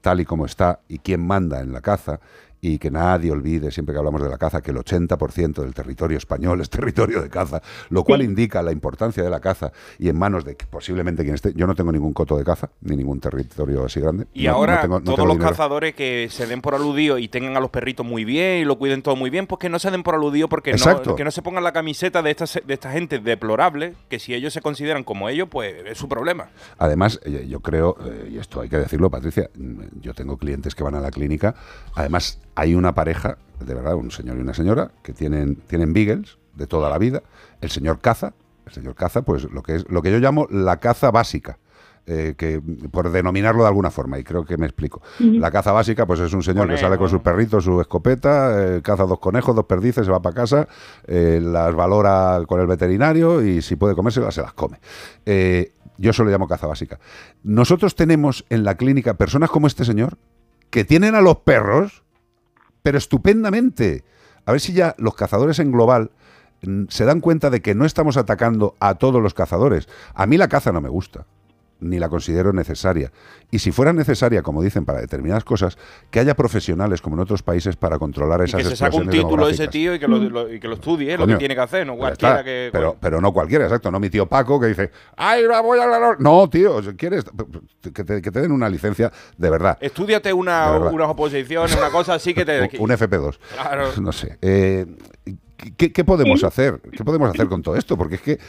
tal 0.02 0.22
y 0.22 0.26
como 0.26 0.46
está, 0.46 0.80
y 0.88 1.00
quién 1.00 1.26
manda 1.26 1.60
en 1.62 1.74
la 1.74 1.82
caza, 1.82 2.20
y 2.62 2.78
que 2.78 2.92
nadie 2.92 3.32
olvide, 3.32 3.72
siempre 3.72 3.94
que 3.94 4.00
hablamos 4.00 4.22
de 4.22 4.30
la 4.30 4.38
caza, 4.38 4.62
que 4.62 4.72
el 4.72 4.78
80% 4.78 5.62
del 5.62 5.74
territorio 5.74 6.18
español 6.18 6.60
es 6.62 6.70
territorio 6.70 7.22
de 7.22 7.30
caza, 7.30 7.62
lo 7.90 8.04
cual 8.04 8.22
indica 8.22 8.62
la 8.62 8.72
importancia 8.72 9.24
de 9.24 9.30
la 9.30 9.40
caza 9.40 9.72
y 9.98 10.10
en 10.10 10.18
manos 10.18 10.44
de 10.46 10.56
que 10.56 10.66
posiblemente 10.66 11.24
quien 11.24 11.36
esté. 11.36 11.54
Yo 11.54 11.68
no 11.68 11.76
tengo 11.76 11.92
ningún 11.92 12.14
coto 12.14 12.38
de 12.38 12.44
caza, 12.44 12.70
ni 12.82 12.96
ningún 12.98 13.20
territorio 13.20 13.86
así 13.86 14.00
grande. 14.00 14.28
Y 14.34 14.46
No- 14.46 14.52
no 14.52 14.58
ahora 14.58 14.82
tengo- 14.82 15.00
no 15.00 15.06
todos 15.06 15.20
los 15.20 15.36
dinero. 15.38 15.50
cazadores 15.52 15.96
que 15.96 16.28
se 16.30 16.48
den 16.48 16.62
por 16.62 16.76
aludido 16.76 17.18
y 17.18 17.28
tengan 17.30 17.56
a 17.56 17.60
los 17.60 17.70
perritos 17.70 18.06
muy 18.06 18.26
bien 18.26 18.62
y 18.62 18.66
lo 18.66 18.78
cuiden 18.78 19.02
todo 19.02 19.16
muy 19.16 19.30
bien, 19.30 19.48
pues 19.48 19.60
que 19.60 19.70
no 19.70 19.80
se 19.80 19.90
den 19.92 20.04
por 20.04 20.16
aludido 20.16 20.50
porque 20.50 20.72
Exacto. 20.72 21.12
no, 21.12 21.16
que 21.16 21.24
no 21.24 21.32
se 21.32 21.42
pongan 21.42 21.64
la 21.64 21.72
camiseta 21.72 22.22
de 22.22 22.32
esta, 22.32 22.46
de 22.66 22.74
esta 22.74 22.92
gente 22.92 23.20
deplorable, 23.20 23.94
que 24.10 24.20
si 24.20 24.34
ellos 24.34 24.54
se 24.54 24.62
consideran 24.62 25.04
como 25.04 25.30
ellos, 25.30 25.48
pues 25.50 25.76
es 25.86 25.98
su 25.98 26.10
problema. 26.10 26.50
Además, 26.78 27.20
eh, 27.24 27.46
yo 27.50 27.62
creo, 27.62 27.96
eh, 28.06 28.30
y 28.34 28.38
esto 28.38 28.62
hay 28.62 28.70
que 28.70 28.78
decirlo, 28.78 29.10
Patricia, 29.10 29.50
mm, 29.56 30.02
yo 30.02 30.14
tengo 30.14 30.38
clientes 30.38 30.76
que 30.76 30.84
van 30.84 30.96
a 30.96 31.00
la 31.00 31.12
clínica. 31.12 31.56
Además, 31.96 32.40
hay 32.56 32.76
una 32.76 32.94
pareja, 32.96 33.38
de 33.60 33.74
verdad, 33.74 33.96
un 33.96 34.12
señor 34.12 34.38
y 34.38 34.42
una 34.42 34.54
señora, 34.54 34.92
que 35.04 35.14
tienen, 35.14 35.56
tienen 35.68 35.94
beagles 35.94 36.38
de 36.56 36.68
toda 36.68 36.90
la 36.90 36.98
vida. 36.98 37.24
El 37.62 37.70
señor 37.70 38.00
caza, 38.00 38.34
el 38.66 38.74
señor 38.74 38.96
caza, 38.96 39.22
pues 39.24 39.46
lo 39.46 39.64
que 39.64 39.76
es 39.76 39.90
lo 39.90 40.02
que 40.02 40.12
yo 40.12 40.20
llamo 40.20 40.48
la 40.50 40.78
caza 40.80 41.12
básica. 41.12 41.58
eh, 42.08 42.34
que 42.36 42.60
por 42.92 43.12
denominarlo 43.12 43.62
de 43.62 43.68
alguna 43.68 43.92
forma 43.92 44.18
y 44.18 44.24
creo 44.24 44.44
que 44.44 44.58
me 44.58 44.66
explico 44.66 45.02
la 45.20 45.52
caza 45.52 45.72
básica 45.72 46.08
pues 46.08 46.20
es 46.22 46.34
un 46.34 46.42
señor 46.42 46.68
que 46.68 46.78
sale 46.78 46.98
con 46.98 47.08
sus 47.08 47.22
perritos 47.22 47.66
su 47.66 47.80
escopeta 47.82 48.78
eh, 48.78 48.82
caza 48.82 49.04
dos 49.04 49.20
conejos 49.20 49.56
dos 49.56 49.66
perdices 49.66 50.06
se 50.08 50.12
va 50.12 50.20
para 50.20 50.34
casa 50.34 50.68
eh, 51.06 51.40
las 51.44 51.76
valora 51.76 52.42
con 52.48 52.60
el 52.62 52.66
veterinario 52.68 53.44
y 53.44 53.62
si 53.62 53.76
puede 53.76 53.94
comérselas 53.96 54.34
se 54.34 54.42
las 54.42 54.54
come 54.54 54.80
Eh, 55.26 55.74
yo 56.00 56.10
eso 56.12 56.24
lo 56.24 56.32
llamo 56.32 56.48
caza 56.48 56.66
básica 56.66 57.00
nosotros 57.44 57.94
tenemos 57.94 58.44
en 58.50 58.64
la 58.64 58.76
clínica 58.76 59.14
personas 59.16 59.52
como 59.52 59.68
este 59.68 59.86
señor 59.86 60.18
que 60.72 60.86
tienen 60.86 61.14
a 61.14 61.22
los 61.22 61.40
perros 61.40 62.04
pero 62.90 62.98
estupendamente. 62.98 64.04
A 64.48 64.52
ver 64.52 64.60
si 64.60 64.74
ya 64.74 64.96
los 64.98 65.14
cazadores 65.14 65.60
en 65.60 65.72
global 65.72 66.10
mm, 66.64 66.86
se 66.90 67.06
dan 67.06 67.22
cuenta 67.22 67.52
de 67.52 67.62
que 67.62 67.76
no 67.76 67.86
estamos 67.86 68.18
atacando 68.18 68.76
a 68.80 68.96
todos 68.96 69.22
los 69.22 69.36
cazadores. 69.36 69.88
A 70.16 70.26
mí 70.26 70.38
la 70.38 70.48
caza 70.48 70.72
no 70.72 70.82
me 70.82 70.90
gusta, 70.90 71.28
ni 71.82 71.98
la 72.00 72.10
considero 72.10 72.52
necesaria. 72.54 73.12
Y 73.52 73.60
si 73.60 73.72
fuera 73.72 73.94
necesaria, 73.94 74.42
como 74.44 74.62
dicen, 74.62 74.86
para 74.86 75.00
determinadas 75.02 75.44
cosas, 75.44 75.78
que 76.12 76.20
haya 76.20 76.36
profesionales 76.36 77.02
como 77.02 77.16
en 77.16 77.22
otros 77.22 77.42
países 77.42 77.76
para 77.76 77.98
controlar 77.98 78.42
Y 78.42 78.44
esas 78.46 78.64
que 78.64 78.70
se 78.70 78.76
saque 78.76 78.98
un 78.98 79.10
título 79.10 79.48
de 79.48 79.54
ese 79.54 79.68
tío 79.68 79.96
y 79.96 80.00
que 80.00 80.08
lo, 80.08 80.18
lo- 80.18 80.54
y 80.54 80.60
que 80.60 80.68
lo 80.68 80.76
estudie, 80.76 81.14
es 81.14 81.20
lo 81.20 81.26
Coño, 81.26 81.36
que 81.36 81.40
tiene 81.40 81.56
que 81.56 81.62
hacer, 81.62 81.88
no 81.88 81.96
cualquiera 81.98 82.34
está. 82.34 82.44
que... 82.44 82.70
pero, 82.72 82.98
pero 83.00 83.22
no 83.22 83.32
cualquiera, 83.34 83.66
exacto. 83.66 83.90
No 83.92 84.00
mi 84.00 84.10
tío 84.10 84.26
Paco 84.28 84.60
que 84.60 84.68
dice, 84.68 84.92
¡ay, 85.18 85.46
la 85.48 85.62
voy 85.62 85.80
a 85.80 85.88
la... 85.88 86.16
No, 86.20 86.50
tío, 86.50 86.82
quieres, 86.98 87.24
que 87.94 88.04
te, 88.04 88.22
que 88.22 88.32
te 88.32 88.42
den 88.42 88.52
una 88.52 88.70
licencia 88.70 89.12
de 89.38 89.50
verdad. 89.50 89.78
Estudiate 89.82 90.32
una, 90.34 90.72
verdad. 90.72 90.94
unas 90.94 91.10
oposiciones, 91.10 91.76
una 91.76 91.90
cosa 91.90 92.16
así 92.16 92.34
que 92.34 92.46
te... 92.46 92.60
Un 92.80 92.90
FP2. 92.90 93.38
Claro. 93.56 93.90
No 94.02 94.12
sé. 94.12 94.38
Eh, 94.42 94.86
¿qué, 95.78 95.92
qué 95.92 96.04
podemos 96.04 96.44
¿Eh? 96.44 96.46
hacer? 96.48 96.80
¿Qué 96.92 97.04
podemos 97.04 97.30
hacer 97.30 97.48
con 97.48 97.62
todo 97.62 97.76
esto? 97.76 97.98
Porque 97.98 98.16
es 98.16 98.22
que 98.22 98.40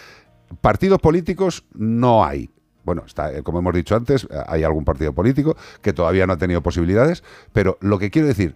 partidos 0.60 0.98
políticos 1.00 1.64
no 1.74 2.24
hay. 2.24 2.50
Bueno, 2.84 3.02
está, 3.06 3.32
eh, 3.36 3.42
como 3.42 3.58
hemos 3.58 3.74
dicho 3.74 3.94
antes, 3.94 4.24
eh, 4.24 4.28
hay 4.46 4.62
algún 4.62 4.84
partido 4.84 5.12
político 5.12 5.56
que 5.82 5.92
todavía 5.92 6.26
no 6.26 6.34
ha 6.34 6.38
tenido 6.38 6.62
posibilidades, 6.62 7.22
pero 7.52 7.76
lo 7.80 7.98
que 7.98 8.10
quiero 8.10 8.28
decir, 8.28 8.54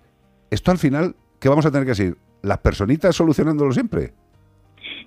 esto 0.51 0.71
al 0.71 0.79
final, 0.79 1.15
¿qué 1.41 1.49
vamos 1.49 1.67
a 1.67 1.71
tener 1.71 1.85
que 1.85 1.91
decir? 1.91 2.17
¿Las 2.43 2.59
personitas 2.59 3.15
solucionándolo 3.17 3.73
siempre? 3.73 4.13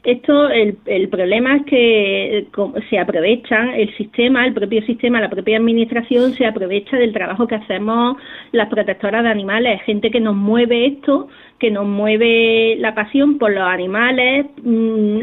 Esto, 0.04 0.50
el, 0.50 0.78
el 0.86 1.10
problema 1.10 1.58
es 1.58 1.66
que 1.66 2.38
eh, 2.38 2.48
se 2.90 3.00
aprovechan 3.00 3.72
el 3.72 3.94
sistema, 3.98 4.46
el 4.46 4.54
propio 4.54 4.82
sistema, 4.86 5.20
la 5.20 5.30
propia 5.30 5.58
administración 5.58 6.34
se 6.34 6.46
aprovecha 6.46 6.98
del 6.98 7.12
trabajo 7.12 7.48
que 7.48 7.56
hacemos 7.56 8.18
las 8.52 8.70
protectoras 8.70 9.24
de 9.24 9.30
animales, 9.30 9.82
gente 9.84 10.10
que 10.10 10.22
nos 10.22 10.36
mueve 10.36 10.86
esto, 10.86 11.28
que 11.60 11.72
nos 11.72 11.86
mueve 11.86 12.76
la 12.78 12.94
pasión 12.94 13.40
por 13.40 13.52
los 13.52 13.64
animales, 13.64 14.46
mm, 14.62 15.18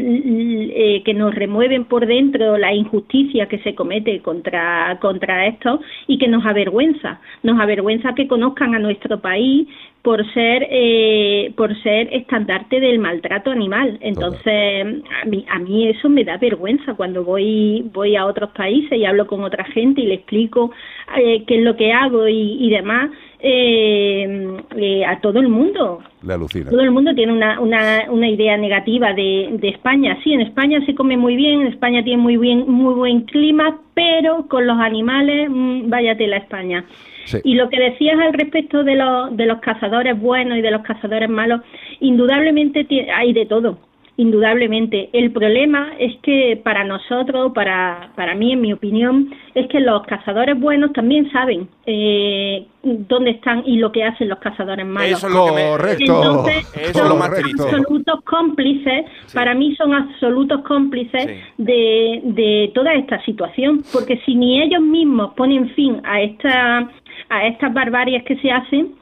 eh, 0.77 1.01
que 1.05 1.13
nos 1.13 1.33
remueven 1.33 1.85
por 1.85 2.05
dentro 2.05 2.57
la 2.57 2.73
injusticia 2.73 3.47
que 3.47 3.59
se 3.59 3.73
comete 3.73 4.19
contra, 4.19 4.97
contra 4.99 5.47
esto 5.47 5.79
y 6.07 6.17
que 6.17 6.27
nos 6.27 6.45
avergüenza, 6.45 7.21
nos 7.43 7.59
avergüenza 7.59 8.13
que 8.15 8.27
conozcan 8.27 8.75
a 8.75 8.79
nuestro 8.79 9.21
país 9.21 9.67
por 10.01 10.23
ser 10.33 10.67
eh, 10.69 11.51
por 11.57 11.75
ser 11.81 12.13
estandarte 12.13 12.79
del 12.79 12.99
maltrato 12.99 13.49
animal. 13.49 13.97
Entonces 14.01 15.03
a 15.23 15.25
mí 15.25 15.45
a 15.49 15.57
mí 15.57 15.87
eso 15.87 16.09
me 16.09 16.23
da 16.23 16.37
vergüenza 16.37 16.93
cuando 16.93 17.23
voy 17.23 17.89
voy 17.91 18.15
a 18.15 18.27
otros 18.27 18.51
países 18.51 18.99
y 18.99 19.05
hablo 19.05 19.25
con 19.25 19.43
otra 19.43 19.63
gente 19.63 20.01
y 20.01 20.05
le 20.05 20.15
explico 20.15 20.71
eh, 21.17 21.43
qué 21.47 21.57
es 21.57 21.63
lo 21.63 21.75
que 21.75 21.91
hago 21.91 22.27
y, 22.27 22.57
y 22.59 22.69
demás 22.69 23.09
eh, 23.47 24.57
eh, 24.75 25.05
a 25.05 25.19
todo 25.21 25.39
el 25.39 25.49
mundo 25.49 25.99
Le 26.23 26.33
alucina. 26.33 26.71
todo 26.71 26.81
el 26.81 26.89
mundo 26.89 27.13
tiene 27.13 27.31
una, 27.31 27.59
una, 27.59 28.05
una 28.09 28.27
idea 28.27 28.57
negativa 28.57 29.13
de, 29.13 29.49
de 29.61 29.69
España. 29.69 30.17
Sí, 30.23 30.33
en 30.33 30.41
España 30.41 30.83
se 30.87 30.95
come 30.95 31.15
muy 31.15 31.35
bien, 31.35 31.61
en 31.61 31.67
España 31.67 32.03
tiene 32.03 32.19
muy 32.23 32.37
bien 32.37 32.65
muy 32.67 32.95
buen 32.95 33.21
clima, 33.21 33.79
pero 33.93 34.47
con 34.47 34.65
los 34.65 34.79
animales, 34.79 35.47
mm, 35.47 35.89
vaya 35.89 36.17
tela 36.17 36.37
España. 36.37 36.85
Sí. 37.25 37.37
Y 37.43 37.53
lo 37.53 37.69
que 37.69 37.79
decías 37.79 38.17
al 38.19 38.33
respecto 38.33 38.83
de 38.83 38.95
los, 38.95 39.37
de 39.37 39.45
los 39.45 39.59
cazadores 39.59 40.19
buenos 40.19 40.57
y 40.57 40.61
de 40.61 40.71
los 40.71 40.81
cazadores 40.81 41.29
malos, 41.29 41.61
indudablemente 41.99 42.87
hay 43.13 43.31
de 43.33 43.45
todo. 43.45 43.77
Indudablemente. 44.17 45.09
El 45.11 45.31
problema 45.31 45.91
es 45.99 46.15
que 46.21 46.59
para 46.63 46.85
nosotros, 46.85 47.51
para, 47.53 48.11
para 48.15 48.33
mí, 48.33 48.53
en 48.53 48.61
mi 48.61 48.71
opinión, 48.71 49.29
es 49.53 49.67
que 49.67 49.81
los 49.81 50.03
cazadores 50.03 50.57
buenos 50.57 50.93
también 50.93 51.29
saben 51.31 51.67
eh, 51.85 52.65
dónde 52.81 53.31
están 53.31 53.63
y 53.65 53.77
lo 53.77 53.91
que 53.91 54.05
hacen 54.05 54.29
los 54.29 54.39
cazadores 54.39 54.85
malos. 54.85 55.17
Eso 55.17 55.27
es 55.27 55.33
lo 55.33 55.45
Correcto. 55.47 56.03
Entonces, 56.23 56.73
Eso 56.75 56.81
es 56.81 56.97
son 56.97 57.09
lo 57.09 57.15
más 57.17 57.33
triste. 57.33 57.63
absolutos 57.63 58.21
cómplices, 58.23 59.05
para 59.33 59.53
mí 59.53 59.75
son 59.75 59.93
absolutos 59.93 60.61
cómplices 60.61 61.43
de, 61.57 62.21
de 62.23 62.71
toda 62.73 62.93
esta 62.93 63.21
situación, 63.25 63.83
porque 63.91 64.21
si 64.25 64.35
ni 64.35 64.61
ellos 64.61 64.81
mismos 64.81 65.33
ponen 65.33 65.69
fin 65.71 65.99
a 66.05 66.21
esta 66.21 66.89
a 67.29 67.47
estas 67.47 67.73
barbaries 67.73 68.23
que 68.23 68.35
se 68.37 68.51
hacen, 68.51 68.93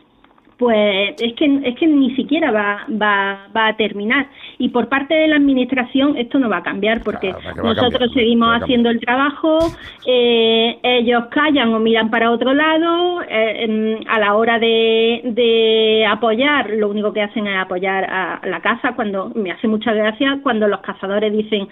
pues 0.64 1.22
es 1.22 1.34
que 1.34 1.46
es 1.64 1.76
que 1.76 1.88
ni 1.88 2.16
siquiera 2.16 2.52
va, 2.52 2.86
va, 2.90 3.48
va 3.56 3.68
a 3.68 3.76
terminar. 3.76 4.28
Y 4.58 4.70
por 4.70 4.88
parte 4.88 5.14
de 5.14 5.28
la 5.28 5.36
administración 5.36 6.18
esto 6.18 6.40
no 6.40 6.50
va 6.50 6.58
a 6.58 6.64
cambiar 6.64 7.02
porque 7.04 7.32
cambiar, 7.32 7.58
nosotros 7.58 8.12
seguimos 8.14 8.62
haciendo 8.62 8.90
el 8.90 9.00
trabajo 9.00 9.60
eh, 10.06 10.80
ellos 10.84 11.26
callan 11.32 11.74
o 11.74 11.80
miran 11.80 12.10
para 12.10 12.32
otro 12.32 12.54
lado 12.54 13.22
eh, 13.28 14.00
a 14.08 14.20
la 14.20 14.36
hora 14.36 14.60
de, 14.60 15.22
de 15.26 16.06
apoyar 16.10 16.70
lo 16.70 16.90
único 16.90 17.12
que 17.12 17.22
hacen 17.22 17.48
es 17.48 17.58
apoyar 17.58 18.06
a 18.06 18.40
la 18.46 18.62
caza 18.62 18.94
cuando 18.96 19.32
me 19.36 19.52
hace 19.52 19.68
mucha 19.68 19.94
gracia 19.94 20.40
cuando 20.42 20.68
los 20.68 20.80
cazadores 20.82 21.32
dicen 21.34 21.68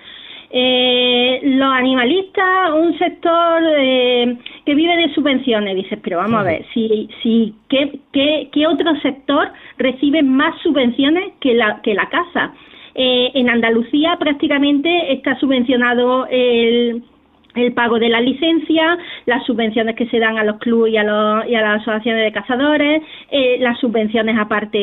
eh, 0.53 1.39
los 1.43 1.71
animalistas, 1.71 2.73
un 2.73 2.97
sector 2.97 3.63
eh, 3.77 4.37
que 4.65 4.75
vive 4.75 4.97
de 4.97 5.13
subvenciones. 5.13 5.75
Dices, 5.75 5.99
pero 6.03 6.17
vamos 6.17 6.41
a 6.41 6.43
ver, 6.43 6.65
si, 6.73 7.09
si 7.23 7.55
¿qué, 7.69 7.99
qué, 8.11 8.49
qué 8.51 8.67
otro 8.67 8.95
sector 9.01 9.49
recibe 9.77 10.21
más 10.23 10.59
subvenciones 10.61 11.33
que 11.39 11.53
la, 11.53 11.81
que 11.81 11.93
la 11.93 12.09
casa? 12.09 12.53
Eh, 12.93 13.31
en 13.35 13.49
Andalucía 13.49 14.17
prácticamente 14.19 15.13
está 15.13 15.39
subvencionado 15.39 16.27
el, 16.29 17.03
el 17.55 17.73
pago 17.73 17.99
de 17.99 18.09
la 18.09 18.21
licencia, 18.21 18.97
las 19.25 19.45
subvenciones 19.45 19.95
que 19.95 20.07
se 20.07 20.19
dan 20.19 20.37
a 20.37 20.43
los 20.43 20.57
clubes 20.59 20.93
y 20.93 20.97
a, 20.97 21.03
los, 21.03 21.45
y 21.47 21.55
a 21.55 21.61
las 21.61 21.81
asociaciones 21.81 22.23
de 22.25 22.31
cazadores, 22.31 23.01
eh, 23.31 23.57
las 23.59 23.79
subvenciones 23.79 24.37
aparte 24.39 24.77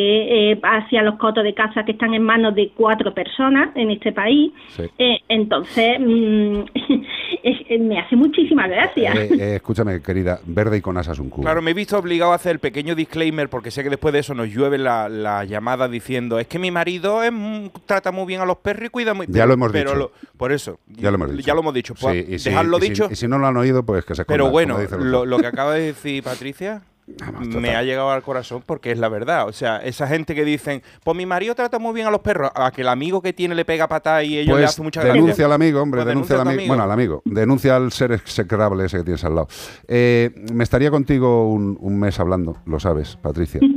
eh, 0.53 0.61
hacia 0.63 1.03
los 1.03 1.17
cotos 1.17 1.45
de 1.45 1.55
caza 1.55 1.85
que 1.85 1.93
están 1.93 2.15
en 2.15 2.23
manos 2.23 2.55
de 2.55 2.71
cuatro 2.77 3.15
personas 3.15 3.71
en 3.75 3.91
este 3.91 4.13
país. 4.13 4.53
Eh, 4.99 5.19
entonces, 5.29 5.99
mm, 5.99 6.61
es- 7.43 7.57
es- 7.69 7.81
me 7.81 7.99
hace 7.99 8.17
muchísima 8.17 8.67
gracia. 8.69 9.13
Eh, 9.15 9.29
eh, 9.39 9.55
escúchame, 9.57 10.01
querida, 10.03 10.39
verde 10.47 10.79
y 10.79 10.81
con 10.81 10.97
asas 10.99 11.19
un 11.19 11.31
cubo. 11.31 11.43
Claro, 11.45 11.63
me 11.63 11.71
he 11.71 11.75
visto 11.75 11.99
obligado 11.99 12.33
a 12.33 12.35
hacer 12.37 12.53
el 12.53 12.59
pequeño 12.59 12.95
disclaimer 12.95 13.49
porque 13.49 13.71
sé 13.71 13.83
que 13.83 13.91
después 13.91 14.13
de 14.13 14.21
eso 14.21 14.35
nos 14.35 14.49
llueve 14.49 14.79
la, 14.79 15.09
la 15.09 15.45
llamada 15.45 15.89
diciendo 15.89 16.39
es 16.39 16.47
que 16.47 16.59
mi 16.59 16.71
marido 16.71 17.23
es, 17.23 17.33
mm, 17.33 17.67
trata 17.87 18.13
muy 18.13 18.27
bien 18.27 18.41
a 18.41 18.45
los 18.45 18.59
perros 18.59 18.87
y 18.87 18.89
cuida 18.91 19.15
muy 19.15 19.27
Ya 19.29 19.47
lo 19.47 19.55
hemos 19.55 19.73
pero 19.73 19.91
dicho. 19.91 19.99
lo- 19.99 20.13
por 20.37 20.53
eso. 20.53 20.79
Ya 20.89 21.11
lo 21.11 21.17
hemos 21.17 21.31
dicho. 21.33 21.47
Ya 21.47 21.55
lo 21.55 21.61
hemos 21.61 21.75
dicho. 21.75 21.95
Pues, 22.01 22.27
Sí, 22.27 22.35
y 22.35 22.39
si- 22.39 22.51
dejadlo 22.59 22.79
y 22.79 22.81
si- 22.83 22.89
dicho. 22.91 23.09
y 23.11 23.17
si 23.17 23.29
no 23.29 23.39
lo 23.39 23.47
han 23.47 23.57
oído, 23.57 23.83
pues 23.85 24.05
que 24.05 24.15
se 24.15 24.25
Pero 24.25 24.47
escondan, 24.49 24.77
bueno, 25.01 25.25
lo, 25.25 25.39
que 25.39 25.47
acaba 25.47 25.75
de 25.75 25.81
decir 25.83 26.23
Patricia 26.23 26.83
me 27.41 27.75
ha 27.75 27.83
llegado 27.83 28.11
al 28.11 28.23
corazón 28.23 28.63
porque 28.67 28.93
es 28.93 28.99
la 28.99 29.09
verdad. 29.09 29.49
O 29.49 29.53
sea, 29.53 29.79
esa 29.79 30.07
gente 30.07 30.35
que 30.35 30.45
dicen, 30.45 30.83
pues 31.05 31.17
mi 31.17 31.25
marido 31.25 31.55
trata 31.55 31.79
muy 31.79 31.95
bien 31.95 32.07
a 32.07 32.11
los 32.11 32.21
perros, 32.21 32.51
a 32.55 32.71
que 32.71 32.83
el 32.83 32.89
amigo 32.89 33.23
que 33.23 33.33
tiene 33.33 33.55
le 33.55 33.65
pega 33.65 33.89
patada 33.89 34.23
y 34.23 34.37
ellos 34.39 34.57
le 34.57 34.63
Pues 34.63 34.71
hacen 34.73 34.85
mucha 34.85 35.01
denuncia 35.03 35.25
gracia. 35.27 35.47
al 35.47 35.53
amigo, 35.53 35.81
hombre, 35.81 36.01
Pues 36.03 36.09
denuncia 36.09 36.37
al 36.41 36.49
amigo. 36.49 36.69
Bueno, 36.69 36.83
al 36.83 36.91
amigo. 36.93 37.23
Denuncia 37.25 37.77
al 37.77 37.93
ser 37.93 38.13
execrable 38.13 38.85
ese 38.85 38.99
que 38.99 39.05
tienes 39.05 39.25
al 39.25 39.35
lado. 39.37 39.49
Eh, 39.87 40.35
me 40.53 40.65
estaría 40.65 40.91
contigo 40.91 41.51
un, 41.51 41.79
un 41.81 41.99
mes 41.99 42.21
hablando, 42.21 42.59
lo 42.67 42.79
sabes, 42.81 43.17
Patricia. 43.17 43.61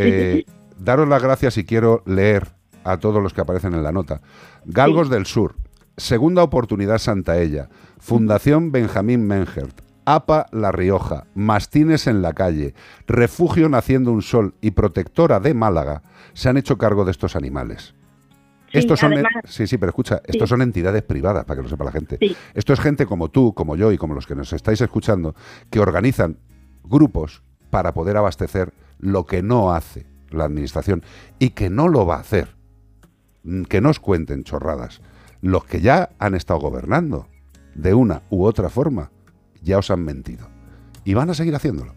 Eh, 0.00 0.44
daros 0.78 1.08
las 1.08 1.20
gracias 1.20 1.58
y 1.58 1.64
quiero 1.64 2.04
leer 2.06 2.46
a 2.84 2.98
todos 2.98 3.20
los 3.20 3.34
que 3.34 3.40
aparecen 3.40 3.74
en 3.74 3.82
la 3.82 3.90
nota. 3.90 4.20
Galgos 4.64 5.10
del 5.10 5.26
Sur, 5.26 5.56
Segunda 5.98 6.42
Oportunidad 6.42 6.98
Santaella, 6.98 7.68
Fundación 7.98 8.72
Benjamín 8.72 9.26
Mengert, 9.26 9.80
APA 10.04 10.46
La 10.52 10.72
Rioja, 10.72 11.26
Mastines 11.34 12.06
en 12.06 12.22
la 12.22 12.32
Calle, 12.32 12.74
Refugio 13.06 13.68
Naciendo 13.68 14.12
un 14.12 14.22
Sol 14.22 14.54
y 14.60 14.70
Protectora 14.70 15.40
de 15.40 15.52
Málaga 15.54 16.02
se 16.32 16.48
han 16.48 16.56
hecho 16.56 16.78
cargo 16.78 17.04
de 17.04 17.10
estos 17.10 17.36
animales. 17.36 17.94
Sí, 18.70 18.78
estos 18.78 19.00
son, 19.00 19.12
además- 19.14 19.32
sí, 19.44 19.66
sí, 19.66 19.76
pero 19.76 19.90
escucha, 19.90 20.20
estos 20.24 20.48
son 20.48 20.62
entidades 20.62 21.02
privadas, 21.02 21.44
para 21.44 21.58
que 21.58 21.62
lo 21.64 21.68
sepa 21.68 21.84
la 21.84 21.92
gente. 21.92 22.16
Sí. 22.20 22.36
Esto 22.54 22.72
es 22.72 22.80
gente 22.80 23.04
como 23.06 23.28
tú, 23.30 23.52
como 23.54 23.76
yo 23.76 23.90
y 23.92 23.98
como 23.98 24.14
los 24.14 24.26
que 24.26 24.34
nos 24.34 24.52
estáis 24.52 24.80
escuchando, 24.80 25.34
que 25.70 25.80
organizan 25.80 26.38
grupos 26.84 27.42
para 27.70 27.92
poder 27.92 28.16
abastecer 28.16 28.72
lo 29.00 29.26
que 29.26 29.42
no 29.42 29.72
hace 29.74 30.06
la 30.30 30.44
administración 30.44 31.02
y 31.38 31.50
que 31.50 31.70
no 31.70 31.88
lo 31.88 32.06
va 32.06 32.16
a 32.16 32.20
hacer. 32.20 32.56
Mm, 33.42 33.62
Que 33.64 33.80
no 33.80 33.88
os 33.90 34.00
cuenten 34.00 34.44
chorradas. 34.44 35.00
Los 35.40 35.64
que 35.64 35.80
ya 35.80 36.10
han 36.18 36.34
estado 36.34 36.60
gobernando, 36.60 37.28
de 37.74 37.94
una 37.94 38.22
u 38.30 38.44
otra 38.44 38.68
forma, 38.68 39.10
ya 39.62 39.78
os 39.78 39.90
han 39.90 40.04
mentido. 40.04 40.48
Y 41.04 41.14
van 41.14 41.30
a 41.30 41.34
seguir 41.34 41.54
haciéndolo. 41.54 41.94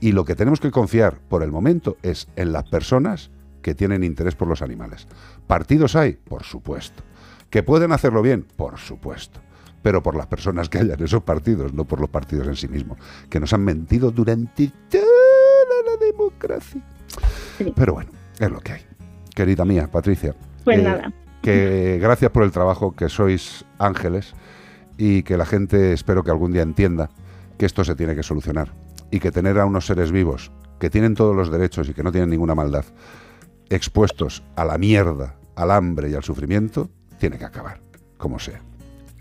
Y 0.00 0.12
lo 0.12 0.24
que 0.24 0.34
tenemos 0.34 0.60
que 0.60 0.70
confiar 0.70 1.18
por 1.28 1.42
el 1.42 1.50
momento 1.50 1.96
es 2.02 2.28
en 2.36 2.52
las 2.52 2.64
personas 2.64 3.30
que 3.62 3.74
tienen 3.74 4.04
interés 4.04 4.34
por 4.34 4.46
los 4.46 4.62
animales. 4.62 5.08
¿Partidos 5.46 5.96
hay? 5.96 6.12
Por 6.12 6.44
supuesto. 6.44 7.02
¿Que 7.50 7.62
pueden 7.62 7.92
hacerlo 7.92 8.22
bien? 8.22 8.46
Por 8.56 8.78
supuesto. 8.78 9.40
Pero 9.82 10.02
por 10.02 10.16
las 10.16 10.26
personas 10.26 10.68
que 10.68 10.78
hayan 10.78 11.02
esos 11.02 11.22
partidos, 11.22 11.72
no 11.72 11.84
por 11.84 12.00
los 12.00 12.10
partidos 12.10 12.46
en 12.46 12.56
sí 12.56 12.68
mismos, 12.68 12.98
que 13.30 13.40
nos 13.40 13.52
han 13.52 13.64
mentido 13.64 14.10
durante 14.10 14.70
toda 14.90 15.04
la 15.84 16.06
democracia. 16.06 16.82
Pero 17.74 17.94
bueno, 17.94 18.10
es 18.38 18.50
lo 18.50 18.60
que 18.60 18.72
hay. 18.72 18.82
Querida 19.34 19.64
mía, 19.64 19.88
Patricia. 19.90 20.34
Pues 20.64 20.78
eh, 20.78 20.82
nada. 20.82 21.12
Que 21.52 21.98
gracias 22.00 22.30
por 22.30 22.42
el 22.42 22.50
trabajo, 22.50 22.94
que 22.94 23.08
sois 23.08 23.64
ángeles 23.78 24.34
y 24.98 25.22
que 25.22 25.36
la 25.36 25.46
gente 25.46 25.92
espero 25.92 26.24
que 26.24 26.30
algún 26.30 26.52
día 26.52 26.62
entienda 26.62 27.10
que 27.58 27.66
esto 27.66 27.84
se 27.84 27.94
tiene 27.94 28.14
que 28.14 28.22
solucionar 28.22 28.72
y 29.10 29.20
que 29.20 29.30
tener 29.30 29.58
a 29.60 29.64
unos 29.64 29.86
seres 29.86 30.10
vivos 30.10 30.50
que 30.80 30.90
tienen 30.90 31.14
todos 31.14 31.36
los 31.36 31.50
derechos 31.50 31.88
y 31.88 31.94
que 31.94 32.02
no 32.02 32.10
tienen 32.10 32.30
ninguna 32.30 32.54
maldad 32.54 32.84
expuestos 33.70 34.42
a 34.56 34.64
la 34.64 34.78
mierda, 34.78 35.36
al 35.54 35.70
hambre 35.70 36.10
y 36.10 36.14
al 36.14 36.22
sufrimiento, 36.22 36.90
tiene 37.18 37.38
que 37.38 37.44
acabar, 37.44 37.80
como 38.16 38.38
sea. 38.38 38.65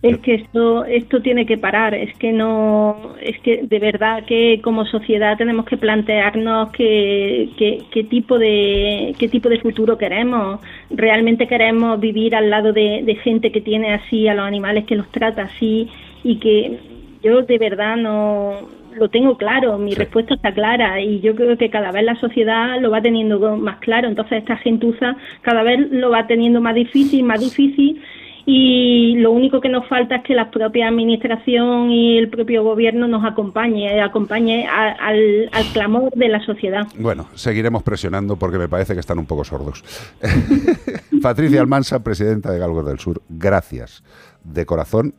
Es 0.05 0.19
que 0.19 0.35
esto 0.35 0.85
esto 0.85 1.19
tiene 1.23 1.47
que 1.47 1.57
parar, 1.57 1.95
es 1.95 2.15
que 2.19 2.31
no 2.31 3.15
es 3.19 3.39
que 3.39 3.63
de 3.63 3.79
verdad 3.79 4.23
que 4.25 4.61
como 4.61 4.85
sociedad 4.85 5.35
tenemos 5.35 5.65
que 5.65 5.77
plantearnos 5.77 6.71
qué, 6.73 7.49
qué, 7.57 7.81
qué 7.89 8.03
tipo 8.03 8.37
de 8.37 9.15
qué 9.17 9.27
tipo 9.27 9.49
de 9.49 9.59
futuro 9.59 9.97
queremos. 9.97 10.59
Realmente 10.91 11.47
queremos 11.47 11.99
vivir 11.99 12.35
al 12.35 12.51
lado 12.51 12.71
de, 12.71 13.01
de 13.03 13.15
gente 13.15 13.51
que 13.51 13.61
tiene 13.61 13.95
así 13.95 14.27
a 14.27 14.35
los 14.35 14.45
animales 14.45 14.85
que 14.85 14.95
los 14.95 15.09
trata 15.09 15.41
así 15.41 15.89
y 16.23 16.35
que 16.35 16.77
yo 17.23 17.41
de 17.41 17.57
verdad 17.57 17.97
no 17.97 18.59
lo 18.95 19.09
tengo 19.09 19.37
claro, 19.37 19.77
mi 19.79 19.93
respuesta 19.93 20.35
está 20.35 20.53
clara 20.53 21.01
y 21.01 21.19
yo 21.19 21.35
creo 21.35 21.57
que 21.57 21.69
cada 21.69 21.91
vez 21.91 22.03
la 22.03 22.15
sociedad 22.15 22.79
lo 22.79 22.91
va 22.91 23.01
teniendo 23.01 23.57
más 23.57 23.79
claro, 23.79 24.07
entonces 24.07 24.37
esta 24.37 24.55
gentuza 24.57 25.17
cada 25.41 25.63
vez 25.63 25.79
lo 25.91 26.11
va 26.11 26.27
teniendo 26.27 26.61
más 26.61 26.75
difícil, 26.75 27.23
más 27.23 27.39
difícil 27.39 28.01
y 28.47 29.15
lo 29.17 29.31
único 29.31 29.59
que 29.59 29.69
nos 29.69 29.87
falta 29.87 30.17
es 30.17 30.23
que 30.23 30.35
la 30.35 30.51
propia 30.51 30.87
administración 30.87 31.89
y 31.91 32.17
el 32.17 32.29
propio 32.29 32.63
gobierno 32.63 33.07
nos 33.07 33.25
acompañe, 33.25 33.99
acompañe 34.01 34.67
a- 34.67 34.91
al, 34.91 35.49
al 35.51 35.65
clamor 35.73 36.11
de 36.13 36.27
la 36.29 36.39
sociedad. 36.45 36.87
Bueno, 36.99 37.27
seguiremos 37.33 37.81
presionando 37.83 38.35
porque 38.35 38.57
me 38.59 38.67
parece 38.69 38.93
que 38.93 38.99
están 38.99 39.17
un 39.19 39.25
poco 39.25 39.43
sordos. 39.43 39.83
Patricia 41.21 41.59
Almansa, 41.61 42.03
presidenta 42.03 42.51
de 42.51 42.59
Galgos 42.59 42.85
del 42.85 42.99
Sur, 42.99 43.21
gracias 43.29 44.03
de 44.43 44.65
corazón, 44.65 45.15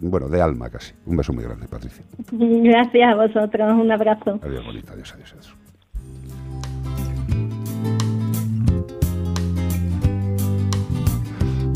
bueno, 0.00 0.28
de 0.28 0.40
alma 0.40 0.70
casi. 0.70 0.92
Un 1.06 1.16
beso 1.16 1.32
muy 1.32 1.42
grande, 1.42 1.66
Patricia. 1.66 2.04
Gracias 2.30 3.08
a 3.12 3.14
vosotros, 3.16 3.72
un 3.72 3.90
abrazo. 3.90 4.38
Adiós, 4.42 4.64
bonita, 4.64 4.92
adiós, 4.92 5.12
adiós, 5.14 5.32
adiós. 5.32 5.54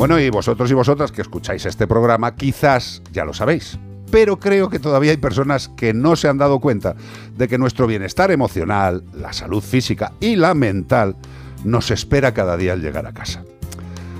Bueno, 0.03 0.19
y 0.19 0.31
vosotros 0.31 0.69
y 0.69 0.75
vosotras 0.75 1.13
que 1.13 1.23
escucháis 1.23 1.65
este 1.65 1.87
programa, 1.87 2.35
quizás 2.35 3.01
ya 3.13 3.25
lo 3.25 3.33
sabéis. 3.33 3.79
Pero 4.11 4.41
creo 4.41 4.69
que 4.69 4.81
todavía 4.81 5.13
hay 5.13 5.17
personas 5.17 5.69
que 5.69 5.95
no 5.95 6.17
se 6.17 6.27
han 6.27 6.39
dado 6.39 6.59
cuenta 6.59 6.97
de 7.37 7.47
que 7.47 7.57
nuestro 7.57 7.87
bienestar 7.87 8.33
emocional, 8.33 9.05
la 9.15 9.33
salud 9.33 9.63
física 9.63 10.13
y 10.19 10.35
la 10.35 10.55
mental 10.55 11.15
nos 11.63 11.93
espera 11.93 12.35
cada 12.35 12.57
día 12.57 12.73
al 12.73 12.83
llegar 12.83 13.07
a 13.07 13.15
casa. 13.15 13.45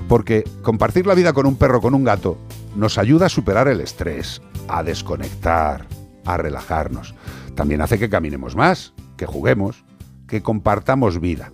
Porque 0.07 0.45
compartir 0.61 1.05
la 1.05 1.15
vida 1.15 1.33
con 1.33 1.45
un 1.45 1.57
perro 1.57 1.81
con 1.81 1.95
un 1.95 2.05
gato 2.05 2.37
nos 2.77 2.97
ayuda 2.97 3.25
a 3.25 3.29
superar 3.29 3.67
el 3.67 3.81
estrés, 3.81 4.41
a 4.69 4.83
desconectar, 4.83 5.85
a 6.23 6.37
relajarnos. 6.37 7.13
También 7.55 7.81
hace 7.81 7.99
que 7.99 8.09
caminemos 8.09 8.55
más, 8.55 8.93
que 9.17 9.25
juguemos, 9.25 9.83
que 10.29 10.41
compartamos 10.41 11.19
vida. 11.19 11.51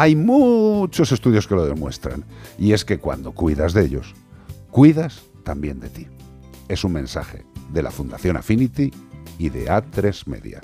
Hay 0.00 0.16
muchos 0.16 1.12
estudios 1.12 1.46
que 1.46 1.54
lo 1.54 1.66
demuestran. 1.66 2.24
Y 2.58 2.72
es 2.72 2.86
que 2.86 2.98
cuando 2.98 3.32
cuidas 3.32 3.74
de 3.74 3.84
ellos, 3.84 4.14
cuidas 4.70 5.20
también 5.44 5.78
de 5.78 5.90
ti. 5.90 6.06
Es 6.68 6.84
un 6.84 6.92
mensaje 6.94 7.44
de 7.70 7.82
la 7.82 7.90
Fundación 7.90 8.38
Affinity 8.38 8.90
y 9.36 9.50
de 9.50 9.66
A3 9.66 10.24
Media. 10.24 10.62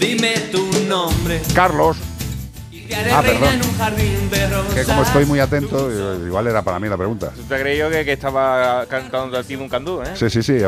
Dime 0.00 0.34
tu 0.50 0.68
nombre. 0.88 1.42
Carlos. 1.54 1.96
Ah, 3.12 3.22
perdón. 3.22 3.54
en 3.54 3.62
un 3.62 3.76
jardín 3.76 4.28
de 4.28 4.50
rosas. 4.50 4.74
Que 4.74 4.82
como 4.82 5.02
estoy 5.02 5.26
muy 5.26 5.38
atento, 5.38 6.26
igual 6.26 6.48
era 6.48 6.62
para 6.62 6.80
mí 6.80 6.88
la 6.88 6.96
pregunta. 6.96 7.32
Te 7.48 7.60
creí 7.60 7.78
yo 7.78 7.88
que, 7.88 8.04
que 8.04 8.14
estaba 8.14 8.84
cantando 8.86 9.38
a 9.38 9.44
ti 9.44 9.54
un 9.54 9.68
candú, 9.68 10.02
¿eh? 10.02 10.10
Sí, 10.16 10.28
sí, 10.28 10.42
sí. 10.42 10.58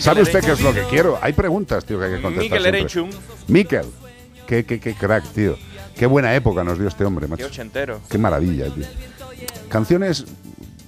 ¿Sabe 0.00 0.22
usted 0.22 0.44
qué 0.44 0.52
es 0.52 0.60
lo 0.60 0.72
que 0.72 0.84
quiero? 0.84 1.18
Hay 1.20 1.32
preguntas, 1.32 1.84
tío, 1.84 1.98
que 1.98 2.04
hay 2.04 2.12
que 2.12 2.22
contestar 2.22 2.58
Miquel. 2.60 2.66
Erenchun. 2.66 3.10
Miquel. 3.48 3.86
Qué, 4.50 4.64
qué, 4.64 4.80
qué 4.80 4.94
crack, 4.94 5.24
tío. 5.32 5.56
Qué 5.96 6.06
buena 6.06 6.34
época 6.34 6.64
nos 6.64 6.76
dio 6.76 6.88
este 6.88 7.04
hombre, 7.04 7.28
macho. 7.28 7.44
Qué 7.44 7.46
ochentero. 7.46 8.00
Qué 8.10 8.18
maravilla, 8.18 8.64
tío. 8.66 8.84
Canciones 9.68 10.24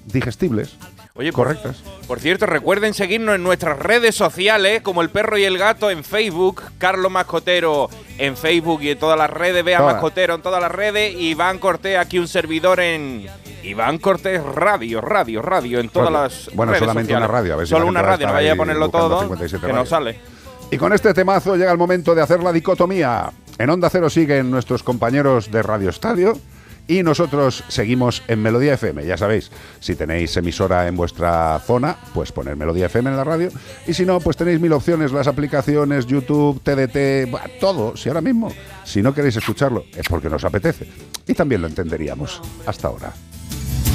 digestibles. 0.06 0.76
Oye, 1.14 1.30
correctas. 1.30 1.76
Por 2.08 2.18
cierto, 2.18 2.46
recuerden 2.46 2.92
seguirnos 2.92 3.36
en 3.36 3.44
nuestras 3.44 3.78
redes 3.78 4.16
sociales, 4.16 4.82
como 4.82 5.00
El 5.00 5.10
Perro 5.10 5.38
y 5.38 5.44
el 5.44 5.58
Gato 5.58 5.90
en 5.90 6.02
Facebook, 6.02 6.60
Carlos 6.78 7.12
Mascotero 7.12 7.88
en 8.18 8.36
Facebook 8.36 8.82
y 8.82 8.90
en 8.90 8.98
todas 8.98 9.16
las 9.16 9.30
redes, 9.30 9.62
Bea 9.62 9.78
Todas. 9.78 9.92
Mascotero 9.94 10.34
en 10.34 10.42
todas 10.42 10.60
las 10.60 10.72
redes, 10.72 11.14
Iván 11.16 11.58
Cortés, 11.60 11.98
aquí 11.98 12.18
un 12.18 12.26
servidor 12.26 12.80
en 12.80 13.26
Iván 13.62 13.98
Cortés 13.98 14.42
Radio, 14.42 15.00
Radio, 15.02 15.40
Radio, 15.40 15.78
en 15.78 15.88
todas 15.88 16.10
Radio. 16.10 16.22
las 16.24 16.50
Bueno, 16.54 16.72
redes 16.72 16.80
solamente 16.80 17.12
sociales. 17.12 17.28
una 17.28 17.38
radio, 17.38 17.52
a 17.52 17.56
ver 17.58 17.66
si 17.66 17.70
Solo 17.70 17.86
una 17.86 18.02
radio, 18.02 18.26
no 18.26 18.32
vaya 18.32 18.52
a 18.54 18.56
ponerlo 18.56 18.88
todo, 18.88 19.20
57 19.20 19.60
que 19.60 19.72
no 19.72 19.78
radios. 19.78 19.88
sale. 19.88 20.18
Y 20.70 20.78
con 20.78 20.92
este 20.94 21.12
temazo 21.14 21.54
llega 21.54 21.70
el 21.70 21.78
momento 21.78 22.14
de 22.14 22.22
hacer 22.22 22.42
la 22.42 22.50
dicotomía. 22.50 23.30
En 23.62 23.70
Onda 23.70 23.88
Cero 23.90 24.10
siguen 24.10 24.50
nuestros 24.50 24.82
compañeros 24.82 25.52
de 25.52 25.62
Radio 25.62 25.88
Estadio 25.88 26.36
y 26.88 27.04
nosotros 27.04 27.62
seguimos 27.68 28.24
en 28.26 28.42
Melodía 28.42 28.74
FM. 28.74 29.06
Ya 29.06 29.16
sabéis, 29.16 29.52
si 29.78 29.94
tenéis 29.94 30.36
emisora 30.36 30.88
en 30.88 30.96
vuestra 30.96 31.60
zona, 31.64 31.96
pues 32.12 32.32
poner 32.32 32.56
Melodía 32.56 32.86
FM 32.86 33.10
en 33.10 33.16
la 33.16 33.22
radio. 33.22 33.50
Y 33.86 33.94
si 33.94 34.04
no, 34.04 34.18
pues 34.18 34.36
tenéis 34.36 34.58
mil 34.58 34.72
opciones, 34.72 35.12
las 35.12 35.28
aplicaciones, 35.28 36.08
YouTube, 36.08 36.60
TDT, 36.60 37.60
todo. 37.60 37.96
Si 37.96 38.08
ahora 38.08 38.20
mismo, 38.20 38.52
si 38.82 39.00
no 39.00 39.14
queréis 39.14 39.36
escucharlo, 39.36 39.84
es 39.96 40.08
porque 40.08 40.28
nos 40.28 40.42
apetece. 40.42 40.88
Y 41.28 41.32
también 41.32 41.60
lo 41.60 41.68
entenderíamos. 41.68 42.42
Hasta 42.66 42.88
ahora. 42.88 43.12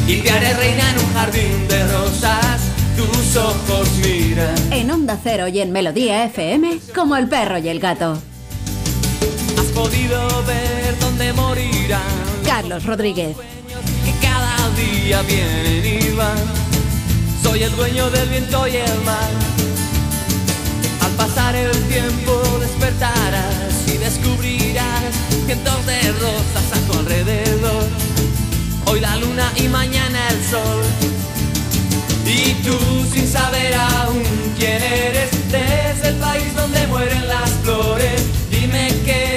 Y 0.07 0.21
te 0.21 0.31
haré 0.31 0.53
reina 0.53 0.91
en 0.91 0.99
un 0.99 1.13
jardín 1.13 1.67
de 1.67 1.87
rosas. 1.91 2.71
tus 2.95 3.35
ojos 3.35 3.89
miran. 3.97 4.55
En 4.71 4.89
Onda 4.91 5.19
Cero 5.21 5.49
y 5.49 5.59
en 5.59 5.73
Melodía 5.73 6.23
FM, 6.23 6.79
como 6.95 7.17
el 7.17 7.27
perro 7.27 7.57
y 7.57 7.67
el 7.67 7.81
gato. 7.81 8.17
Podido 9.77 10.43
ver 10.45 10.97
dónde 10.99 11.31
morirán 11.33 12.01
Carlos 12.43 12.83
Rodríguez. 12.83 13.37
que 14.03 14.11
cada 14.27 14.57
día 14.71 15.21
vienen 15.21 15.85
y 15.85 16.15
van. 16.15 16.35
Soy 17.43 17.61
el 17.61 17.75
dueño 17.75 18.09
del 18.09 18.27
viento 18.27 18.67
y 18.67 18.77
el 18.77 18.99
mar. 19.05 19.29
Al 21.05 21.11
pasar 21.11 21.55
el 21.55 21.71
tiempo 21.93 22.41
despertarás 22.59 23.87
y 23.87 23.97
descubrirás 23.97 25.13
cientos 25.45 25.85
de 25.85 26.11
rosas 26.13 26.67
a 26.73 26.79
tu 26.87 26.97
alrededor. 26.97 27.83
Hoy 28.87 28.99
la 28.99 29.15
luna 29.17 29.53
y 29.57 29.67
mañana 29.67 30.27
el 30.29 30.43
sol. 30.43 30.83
Y 32.25 32.55
tú 32.65 32.77
sin 33.13 33.27
saber 33.27 33.75
aún 33.75 34.23
quién 34.57 34.81
eres, 34.81 35.29
desde 35.51 36.07
el 36.09 36.15
país 36.15 36.55
donde 36.55 36.87
mueren 36.87 37.27
las 37.27 37.51
flores, 37.63 38.23
dime 38.49 38.87
que 39.05 39.36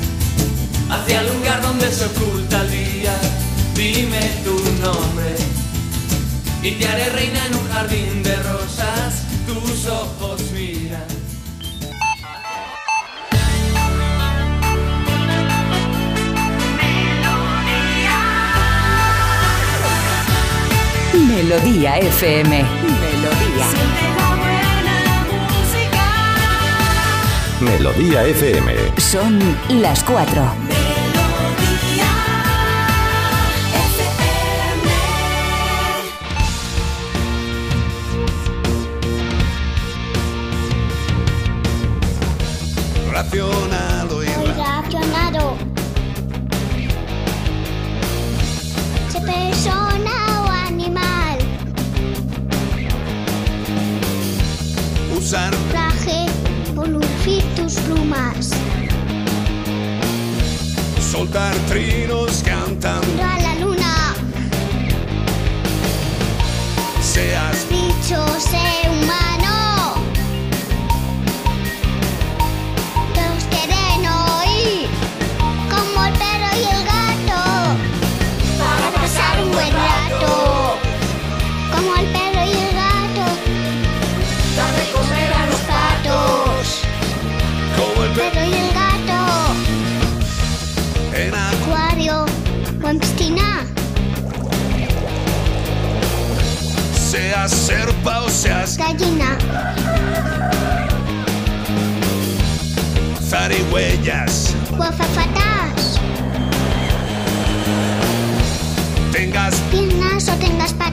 hacia 0.91 1.21
el 1.21 1.27
lugar 1.33 1.61
donde 1.61 1.91
se 1.91 2.05
oculta 2.05 2.61
el 2.61 2.71
día. 2.71 3.13
Dime 3.75 4.19
tu 4.43 4.55
nombre 4.81 5.35
y 6.61 6.71
te 6.71 6.87
haré 6.87 7.09
reina 7.09 7.45
en 7.47 7.55
un 7.55 7.67
jardín 7.71 8.23
de 8.23 8.35
rosas. 8.43 9.23
Tus 9.47 9.87
ojos 9.87 10.41
miran. 10.51 11.01
Melodía 21.27 21.97
FM. 21.97 22.63
Melodía. 23.01 23.67
Melodía 27.59 28.23
FM. 28.25 28.73
Son 28.97 29.39
las 29.81 30.03
4. 30.03 30.70
Racionado. 43.31 45.55
Se 49.09 49.21
persona 49.21 50.41
o 50.41 50.49
animal. 50.67 51.37
usar 55.17 55.51
Traje 55.71 56.25
o 56.75 56.85
lucir 56.85 57.41
tus 57.55 57.75
plumas. 57.75 58.51
soltar 60.99 61.55
trinos 61.69 62.43
cantando 62.43 63.23
a 63.23 63.39
la 63.39 63.55
luna. 63.61 64.13
seas 67.01 67.65
Bicho, 67.69 68.27
sé 68.39 68.89
humano. 68.89 69.20
Seas 98.29 98.77
Gallina. 98.77 99.37
zarigüeyas 103.21 104.55
O 104.77 104.81
azafatas. 104.83 105.99
tengas 109.11 109.55
Piernas 109.71 110.27
o 110.27 110.33
tengas 110.39 110.73
patas. 110.73 110.90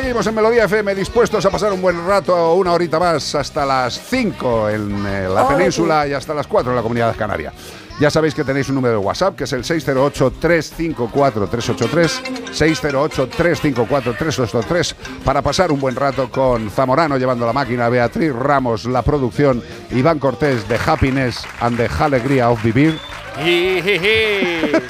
Seguimos 0.00 0.26
en 0.26 0.34
Melodía 0.34 0.64
FM, 0.64 0.94
dispuestos 0.94 1.44
a 1.44 1.50
pasar 1.50 1.74
un 1.74 1.82
buen 1.82 2.06
rato, 2.06 2.54
una 2.54 2.72
horita 2.72 2.98
más, 2.98 3.34
hasta 3.34 3.66
las 3.66 4.00
5 4.08 4.70
en 4.70 5.06
eh, 5.06 5.28
la 5.28 5.46
península 5.46 6.08
y 6.08 6.14
hasta 6.14 6.32
las 6.32 6.46
4 6.46 6.72
en 6.72 6.76
la 6.76 6.82
comunidad 6.82 7.14
canaria. 7.14 7.52
Ya 8.00 8.08
sabéis 8.08 8.34
que 8.34 8.42
tenéis 8.42 8.70
un 8.70 8.76
número 8.76 8.94
de 8.94 9.00
WhatsApp, 9.04 9.36
que 9.36 9.44
es 9.44 9.52
el 9.52 9.62
608-354-383, 9.62 12.50
608-354-383, 12.50 14.94
para 15.22 15.42
pasar 15.42 15.70
un 15.70 15.80
buen 15.80 15.96
rato 15.96 16.30
con 16.30 16.70
Zamorano 16.70 17.18
llevando 17.18 17.44
la 17.44 17.52
máquina, 17.52 17.90
Beatriz 17.90 18.32
Ramos, 18.32 18.86
la 18.86 19.02
producción, 19.02 19.62
Iván 19.90 20.18
Cortés 20.18 20.66
de 20.66 20.78
Happiness 20.78 21.44
and 21.60 21.76
the 21.76 21.90
Alegría 22.02 22.48
of 22.48 22.62
Vivir. 22.62 22.98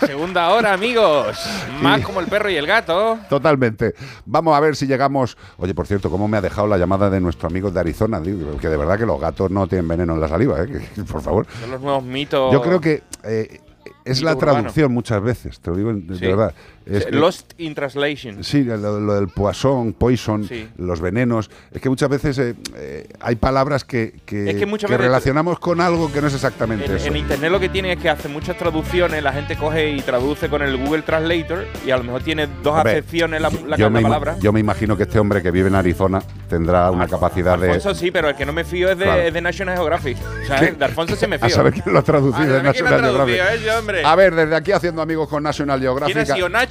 Segunda 0.07 0.51
hora, 0.51 0.73
amigos. 0.73 1.39
Más 1.81 2.01
como 2.03 2.21
el 2.21 2.27
perro 2.27 2.51
y 2.51 2.57
el 2.57 2.67
gato. 2.67 3.19
Totalmente. 3.29 3.95
Vamos 4.27 4.57
a 4.57 4.61
ver 4.61 4.77
si 4.77 4.87
llegamos. 4.87 5.37
Oye, 5.59 5.75
por 5.75 5.87
cierto, 5.87 6.11
¿cómo 6.11 6.29
me 6.29 6.37
ha 6.37 6.41
dejado 6.41 6.67
la 6.67 6.79
llamada 6.79 7.11
de 7.11 7.21
nuestro 7.21 7.49
amigo 7.49 7.71
de 7.71 7.81
Arizona? 7.81 8.21
Que 8.23 8.69
de 8.69 8.77
verdad 8.77 8.99
que 8.99 9.07
los 9.07 9.21
gatos 9.21 9.51
no 9.51 9.67
tienen 9.67 9.89
veneno 9.89 10.15
en 10.15 10.21
la 10.21 10.29
saliva, 10.29 10.63
¿eh? 10.63 10.81
Por 11.11 11.23
favor. 11.23 11.47
Son 11.61 11.71
los 11.71 11.81
nuevos 11.81 12.03
mitos. 12.05 12.53
Yo 12.53 12.63
creo 12.63 12.81
que 12.81 13.03
eh, 13.25 13.61
es 14.05 14.23
la 14.23 14.37
traducción 14.37 14.93
muchas 14.93 15.23
veces, 15.23 15.61
te 15.61 15.71
lo 15.71 15.77
digo 15.77 15.93
de 15.93 16.17
Sí. 16.17 16.27
verdad. 16.27 16.55
Es 16.87 17.07
que- 17.07 17.13
Lost 17.13 17.53
in 17.59 17.75
Translation. 17.75 18.43
Sí, 18.43 18.65
lo, 18.65 18.77
lo 19.01 19.15
del 19.15 19.29
poison, 19.29 19.93
poison, 19.93 20.45
Sí. 20.45 20.69
los 20.79 21.01
venenos. 21.01 21.51
Es 21.73 21.81
que 21.81 21.89
muchas 21.89 22.09
veces 22.09 22.39
eh, 22.39 22.55
eh, 22.77 23.09
hay 23.21 23.37
palabras 23.37 23.85
que, 23.85 24.15
que, 24.25 24.51
Es 24.51 24.57
que 24.57 24.67
que 24.87 24.97
relacionamos 24.97 25.59
con 25.59 25.81
algo 25.81 26.11
que 26.13 26.21
no 26.21 26.27
es 26.29 26.35
exactamente 26.35 26.87
En, 26.87 26.97
eso. 26.97 27.07
en 27.07 27.17
internet 27.17 27.51
lo 27.53 27.61
que 27.61 27.69
tiene 27.69 27.93
es 27.93 27.99
que 27.99 28.09
hace 28.09 28.29
muchas 28.29 28.57
traducciones, 28.57 29.23
la 29.23 29.33
gente 29.33 29.57
coge 29.57 29.91
y 29.91 30.01
traduce 30.01 30.49
con 30.49 30.63
el 30.63 30.77
Google 30.79 31.03
Translator 31.03 31.67
y 31.87 31.91
a 31.91 31.97
lo 31.97 32.05
mejor 32.05 32.23
tiene 32.23 32.49
dos 32.63 32.75
Hombre, 32.75 32.93
acepciones 32.93 33.41
la, 33.41 33.51
la, 33.67 33.77
yo, 33.77 33.91
me, 33.91 34.01
palabra. 34.03 34.37
yo 34.41 34.53
me 34.53 34.61
imagino 34.61 34.97
que 34.97 35.03
este 35.05 35.19
hombre 35.19 35.43
que 35.43 35.51
vive 35.51 35.69
en 35.69 35.75
Arizona 35.75 36.23
tendrá 36.49 36.91
una 36.91 37.07
capacidad 37.07 37.59
de... 37.59 37.67
Alfonso 37.73 37.95
sí, 37.95 38.11
pero 38.11 38.31
el 38.31 38.35
que 38.37 38.47
no 38.47 38.53
me 38.53 38.65
fío 38.65 38.91
es 38.91 38.99
de, 38.99 39.05
Claro. 39.05 39.21
es 39.23 39.33
de 39.35 39.41
National 39.41 39.77
Geographic. 39.77 40.17
O 40.43 40.47
sea, 40.47 40.59
¿Qué? 40.61 40.73
de 40.73 40.85
Alfonso 40.85 41.15
sí 41.15 41.27
me 41.27 41.39
fío. 41.39 41.47
A 41.47 41.51
saber 41.51 41.73
quién 41.75 41.93
lo 41.93 41.99
ha 41.99 42.03
traducido 42.03 42.55
A 42.55 42.59
en 42.59 42.65
saber 42.65 42.73
quién 42.73 42.85
lo 42.85 42.89
ha 42.89 42.93
National 42.93 43.13
traducido, 43.13 43.45
Geographic. 43.45 43.67
¿eh, 43.67 43.79
hombre? 43.79 44.03
A 44.05 44.17
ver, 44.17 44.35
desde 44.35 44.57
aquí 44.57 44.73
haciendo 44.73 45.03
amigos 45.03 45.29
con 45.29 45.43
National 45.43 45.81
Geographic. 45.81 46.17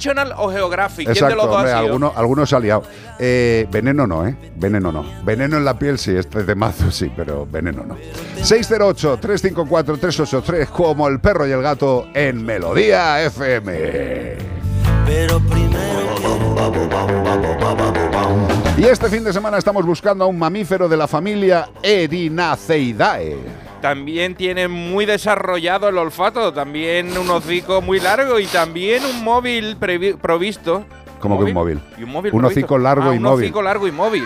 ¿Quién 0.00 0.18
ha 0.18 0.24
sido, 0.24 0.24
National 0.24 0.32
o 0.38 0.50
Geographic? 0.50 1.06
¿Quién 1.06 1.14
de 1.14 1.20
Exacto, 1.20 1.36
los 1.36 1.46
dos 1.46 1.56
hombre, 1.56 1.72
ha 1.72 1.76
sido? 1.76 1.86
alguno, 1.86 2.12
alguno 2.16 2.46
se 2.46 2.56
ha 2.56 2.60
liado. 2.60 2.82
Eh, 3.18 3.66
veneno 3.70 4.06
no, 4.06 4.26
¿eh? 4.26 4.34
Veneno 4.56 4.90
no. 4.90 5.04
Veneno 5.24 5.56
en 5.56 5.64
la 5.64 5.78
piel 5.78 5.98
sí, 5.98 6.16
este 6.16 6.42
de 6.44 6.54
mazo 6.54 6.90
sí, 6.90 7.10
pero 7.14 7.46
veneno 7.46 7.84
no. 7.84 7.96
608-354-383, 8.42 10.66
como 10.68 11.06
el 11.08 11.20
perro 11.20 11.46
y 11.46 11.52
el 11.52 11.62
gato 11.62 12.06
en 12.14 12.44
Melodía 12.44 13.22
FM. 13.24 14.36
Pero 15.06 15.40
Y 18.76 18.84
este 18.84 19.10
fin 19.10 19.22
de 19.22 19.32
semana 19.32 19.58
estamos 19.58 19.84
buscando 19.84 20.24
a 20.24 20.26
un 20.26 20.38
mamífero 20.38 20.88
de 20.88 20.96
la 20.96 21.06
familia 21.06 21.68
Erinaceidae. 21.82 23.36
También 23.80 24.34
tiene 24.34 24.68
muy 24.68 25.06
desarrollado 25.06 25.88
el 25.88 25.96
olfato, 25.96 26.52
también 26.52 27.16
un 27.16 27.30
hocico 27.30 27.80
muy 27.80 27.98
largo 27.98 28.38
y 28.38 28.46
también 28.46 29.02
un 29.04 29.24
móvil 29.24 29.76
provisto. 30.20 30.84
Como 31.18 31.38
que 31.38 31.44
un 31.46 31.52
móvil. 31.54 31.80
Y 31.98 32.02
un 32.04 32.10
móvil 32.12 32.32
Un 32.34 32.44
hocico 32.44 32.76
largo 32.78 33.10
Ah, 33.10 33.14
y 33.14 33.16
un 33.18 33.22
móvil. 33.22 33.44
hocico 33.46 33.62
largo 33.62 33.86
y 33.88 33.92
móvil. 33.92 34.24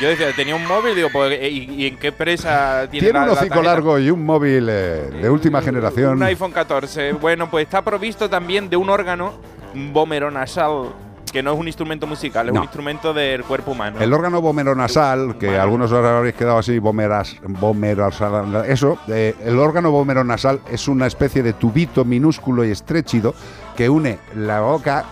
Yo 0.00 0.08
decía, 0.08 0.32
tenía 0.34 0.56
un 0.56 0.66
móvil, 0.66 0.94
digo, 0.96 1.08
pues, 1.12 1.38
¿y, 1.42 1.70
y 1.74 1.86
en 1.86 1.96
qué 1.98 2.08
empresa 2.08 2.88
tiene, 2.90 3.06
Tiene 3.08 3.18
la- 3.18 3.32
un 3.32 3.38
hocico 3.38 3.60
largo 3.62 3.98
y 3.98 4.10
un 4.10 4.24
móvil 4.24 4.66
eh, 4.70 5.10
de 5.20 5.28
última 5.30 5.60
generación. 5.60 6.12
Un 6.16 6.22
iPhone 6.22 6.52
14. 6.52 7.12
Bueno, 7.12 7.50
pues 7.50 7.64
está 7.66 7.82
provisto 7.82 8.28
también 8.30 8.70
de 8.70 8.76
un 8.76 8.88
órgano 8.88 9.34
vomeronasal, 9.74 10.86
que 11.32 11.42
no 11.42 11.52
es 11.52 11.58
un 11.58 11.66
instrumento 11.66 12.06
musical, 12.06 12.48
es 12.48 12.54
No. 12.54 12.60
un 12.60 12.64
instrumento 12.64 13.12
del 13.14 13.44
cuerpo 13.44 13.72
humano. 13.72 13.98
El 14.00 14.12
órgano 14.12 14.40
vomeronasal, 14.40 15.36
que 15.38 15.58
algunos 15.58 15.92
ahora 15.92 16.18
habréis 16.18 16.34
quedado 16.34 16.58
así, 16.58 16.78
vomeras, 16.78 17.36
vomerosal, 17.42 18.64
eso, 18.66 18.98
eh, 19.08 19.34
el 19.44 19.58
órgano 19.58 19.90
vomeronasal 19.90 20.60
es 20.70 20.88
una 20.88 21.06
especie 21.06 21.42
de 21.42 21.52
tubito 21.52 22.04
minúsculo 22.04 22.64
y 22.64 22.70
estrechido 22.70 23.34
que 23.76 23.88
une 23.88 24.18
la 24.36 24.60
boca 24.60 25.04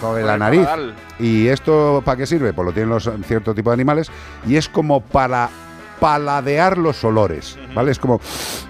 con 0.00 0.24
la 0.26 0.36
nariz. 0.36 0.64
paladar. 0.64 0.94
¿Y 1.18 1.46
esto 1.48 2.02
para 2.04 2.16
qué 2.18 2.26
sirve? 2.26 2.52
Pues 2.52 2.66
lo 2.66 2.72
tienen 2.72 2.90
los 2.90 3.08
cierto 3.24 3.54
tipo 3.54 3.70
de 3.70 3.74
animales 3.74 4.10
y 4.46 4.56
es 4.56 4.68
como 4.68 5.00
para 5.00 5.48
paladear 6.00 6.76
los 6.76 7.02
olores, 7.04 7.58
¿vale? 7.74 7.90
Es 7.90 7.98
como, 7.98 8.20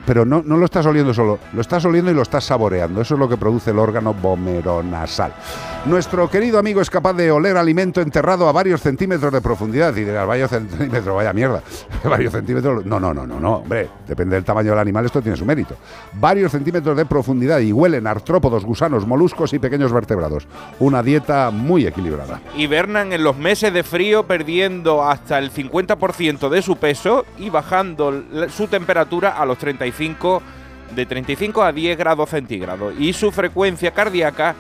pero 0.07 0.25
no, 0.25 0.43
no 0.45 0.57
lo 0.59 0.65
estás 0.65 0.87
oliendo 0.87 1.13
solo, 1.13 1.39
lo 1.55 1.61
estás 1.61 1.85
oliendo 1.85 2.11
y 2.11 2.15
lo 2.15 2.23
estás 2.23 2.45
saboreando. 2.45 3.01
Eso 3.01 3.15
es 3.15 3.21
lo 3.21 3.29
que 3.29 3.37
produce 3.37 3.71
el 3.73 3.79
órgano 3.81 4.15
vomeronasal. 4.15 5.33
Nuestro 5.87 6.29
querido 6.29 6.59
amigo 6.59 6.81
es 6.81 6.91
capaz 6.91 7.13
de 7.13 7.31
oler 7.31 7.57
alimento 7.57 8.01
enterrado 8.01 8.49
a 8.49 8.53
varios 8.53 8.81
centímetros 8.81 9.33
de 9.33 9.41
profundidad. 9.41 9.95
Y 9.95 10.03
dirás, 10.03 10.27
varios 10.27 10.51
centímetros, 10.51 11.15
vaya 11.15 11.33
mierda. 11.33 11.63
varios 12.05 12.33
centímetros. 12.33 12.85
No, 12.85 12.99
no, 12.99 13.15
no, 13.15 13.25
no, 13.25 13.39
no, 13.39 13.57
hombre. 13.59 13.89
Depende 14.05 14.35
del 14.35 14.45
tamaño 14.45 14.71
del 14.71 14.81
animal, 14.81 15.07
esto 15.07 15.23
tiene 15.23 15.37
su 15.37 15.45
mérito. 15.45 15.77
Varios 16.15 16.51
centímetros 16.51 16.97
de 16.97 17.07
profundidad 17.07 17.61
y 17.61 17.73
huelen 17.73 18.09
artrópodos, 18.09 18.65
gusanos, 18.65 19.07
moluscos 19.07 19.53
y 19.53 19.61
pequeños 19.61 19.93
vertebrados. 19.93 20.49
Una 20.81 21.05
dieta 21.05 21.53
muy 21.53 21.87
equilibrada. 21.87 22.41
Hibernan 22.57 23.13
en 23.13 23.23
los 23.23 23.37
meses 23.37 23.73
de 23.73 23.85
frío 23.85 24.25
perdiendo 24.25 25.05
hasta 25.05 25.39
el 25.39 25.53
50% 25.53 26.49
de 26.49 26.63
su 26.63 26.79
peso 26.79 27.25
y 27.39 27.49
bajando 27.49 28.25
su 28.49 28.67
temperatura 28.67 29.41
a 29.41 29.47
los 29.47 29.57
35 29.59 30.43
de 30.97 31.07
35 31.07 31.63
a 31.63 31.73
10 31.73 31.97
grados 31.97 32.31
centígrados 32.31 32.95
y 32.99 33.13
su 33.13 33.31
frecuencia 33.31 33.93
cardíaca 33.93 34.55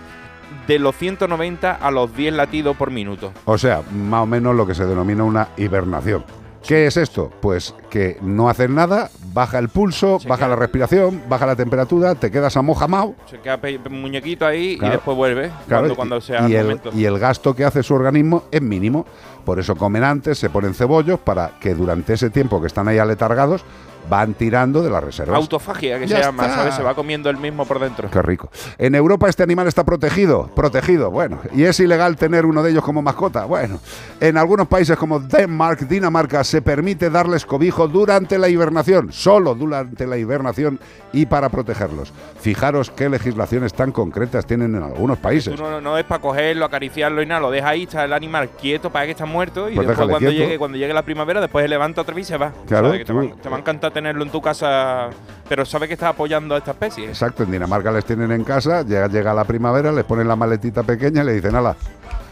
de 0.66 0.78
los 0.78 0.96
190 0.96 1.72
a 1.72 1.90
los 1.90 2.14
10 2.16 2.34
latidos 2.34 2.76
por 2.76 2.90
minuto. 2.90 3.32
O 3.44 3.58
sea, 3.58 3.82
más 3.92 4.22
o 4.22 4.26
menos 4.26 4.54
lo 4.54 4.66
que 4.66 4.74
se 4.74 4.84
denomina 4.86 5.24
una 5.24 5.48
hibernación. 5.56 6.24
¿Qué 6.66 6.88
es 6.88 6.96
esto? 6.96 7.30
Pues 7.40 7.76
que 7.90 8.18
no 8.22 8.48
haces 8.48 8.68
nada, 8.68 9.08
baja 9.32 9.60
el 9.60 9.68
pulso, 9.68 10.18
baja 10.26 10.48
la 10.48 10.56
respiración, 10.56 11.22
baja 11.28 11.46
la 11.46 11.54
temperatura, 11.54 12.16
te 12.16 12.28
quedas 12.32 12.56
amojamao. 12.56 13.14
Se 13.26 13.38
queda 13.38 13.60
muñequito 13.88 14.44
ahí 14.44 14.76
Claro. 14.76 14.92
y 14.92 14.96
después 14.96 15.16
vuelve 15.16 15.42
Claro, 15.68 15.82
cuando, 15.82 15.94
cuando 15.96 16.20
sea 16.20 16.40
y, 16.48 16.54
el 16.54 16.56
el, 16.56 16.62
momento. 16.64 16.90
y 16.92 17.04
el 17.04 17.20
gasto 17.20 17.54
que 17.54 17.64
hace 17.64 17.84
su 17.84 17.94
organismo 17.94 18.44
es 18.50 18.62
mínimo. 18.62 19.06
Por 19.44 19.60
eso 19.60 19.76
comen 19.76 20.02
antes, 20.02 20.38
se 20.38 20.50
ponen 20.50 20.74
cebollos 20.74 21.20
para 21.20 21.52
que 21.60 21.72
durante 21.72 22.14
ese 22.14 22.30
tiempo 22.30 22.60
que 22.60 22.66
están 22.66 22.88
ahí 22.88 22.98
aletargados 22.98 23.64
van 24.08 24.34
tirando 24.34 24.82
de 24.82 24.90
las 24.90 25.02
reservas. 25.02 25.36
Autofagia 25.36 25.98
que 25.98 26.06
Ya 26.06 26.16
se 26.18 26.22
llama, 26.22 26.44
está. 26.44 26.56
¿sabes? 26.56 26.74
Se 26.74 26.82
va 26.82 26.94
comiendo 26.94 27.30
el 27.30 27.36
mismo 27.36 27.64
por 27.64 27.78
dentro. 27.78 28.10
Qué 28.10 28.22
rico. 28.22 28.50
En 28.78 28.94
Europa 28.94 29.28
este 29.28 29.42
animal 29.42 29.66
está 29.68 29.84
protegido, 29.84 30.48
protegido, 30.54 31.10
bueno, 31.10 31.40
y 31.52 31.64
es 31.64 31.78
ilegal 31.80 32.16
tener 32.16 32.46
uno 32.46 32.62
de 32.62 32.70
ellos 32.70 32.84
como 32.84 33.02
mascota. 33.02 33.44
Bueno, 33.44 33.78
en 34.20 34.36
algunos 34.36 34.66
países 34.68 34.96
como 34.96 35.20
Denmark, 35.20 35.80
Dinamarca, 35.88 36.42
se 36.44 36.62
permite 36.62 37.10
darles 37.10 37.44
cobijo 37.46 37.88
durante 37.88 38.38
la 38.38 38.48
hibernación, 38.48 39.12
solo 39.12 39.54
durante 39.54 40.06
la 40.06 40.16
hibernación 40.16 40.78
y 41.12 41.26
para 41.26 41.48
protegerlos. 41.48 42.12
Fijaros 42.40 42.90
qué 42.90 43.08
legislaciones 43.08 43.72
tan 43.74 43.92
concretas 43.92 44.46
tienen 44.46 44.74
en 44.74 44.82
algunos 44.82 45.18
países. 45.18 45.58
No, 45.58 45.80
no 45.80 45.98
es 45.98 46.04
para 46.04 46.20
cogerlo, 46.20 46.64
acariciarlo 46.64 47.22
y 47.22 47.26
nada, 47.26 47.40
lo 47.40 47.50
deja 47.50 47.70
ahí, 47.70 47.84
está 47.84 48.04
el 48.04 48.12
animal 48.12 48.50
quieto 48.50 48.90
para 48.90 49.04
que 49.06 49.12
está 49.12 49.26
muerto 49.26 49.68
y 49.70 49.74
Pues 49.74 49.86
después 49.88 50.08
cuando 50.08 50.18
quieto. 50.18 50.32
llegue, 50.44 50.58
cuando 50.58 50.78
llegue 50.78 50.92
la 50.94 51.02
primavera, 51.02 51.40
después 51.40 51.62
se 51.64 51.68
levanta 51.68 52.00
otra 52.02 52.14
vez 52.14 52.26
y 52.26 52.28
se 52.28 52.36
va. 52.36 52.52
Claro, 52.66 52.90
te, 52.92 53.04
tú- 53.04 53.16
va, 53.16 53.34
te 53.42 53.48
va 53.48 53.56
a 53.56 53.60
encantar 53.60 53.92
tenerlo 53.96 54.24
en 54.24 54.30
tu 54.30 54.42
casa, 54.42 55.08
pero 55.48 55.64
sabe 55.64 55.88
que 55.88 55.94
estás 55.94 56.10
apoyando 56.10 56.54
a 56.54 56.58
esta 56.58 56.72
especie. 56.72 57.06
Exacto, 57.06 57.44
en 57.44 57.50
Dinamarca 57.50 57.90
les 57.90 58.04
tienen 58.04 58.30
en 58.30 58.44
casa, 58.44 58.82
llega, 58.82 59.06
llega 59.06 59.32
la 59.32 59.44
primavera, 59.44 59.90
les 59.90 60.04
ponen 60.04 60.28
la 60.28 60.36
maletita 60.36 60.82
pequeña 60.82 61.22
y 61.22 61.24
le 61.24 61.32
dicen, 61.32 61.54
ala, 61.54 61.74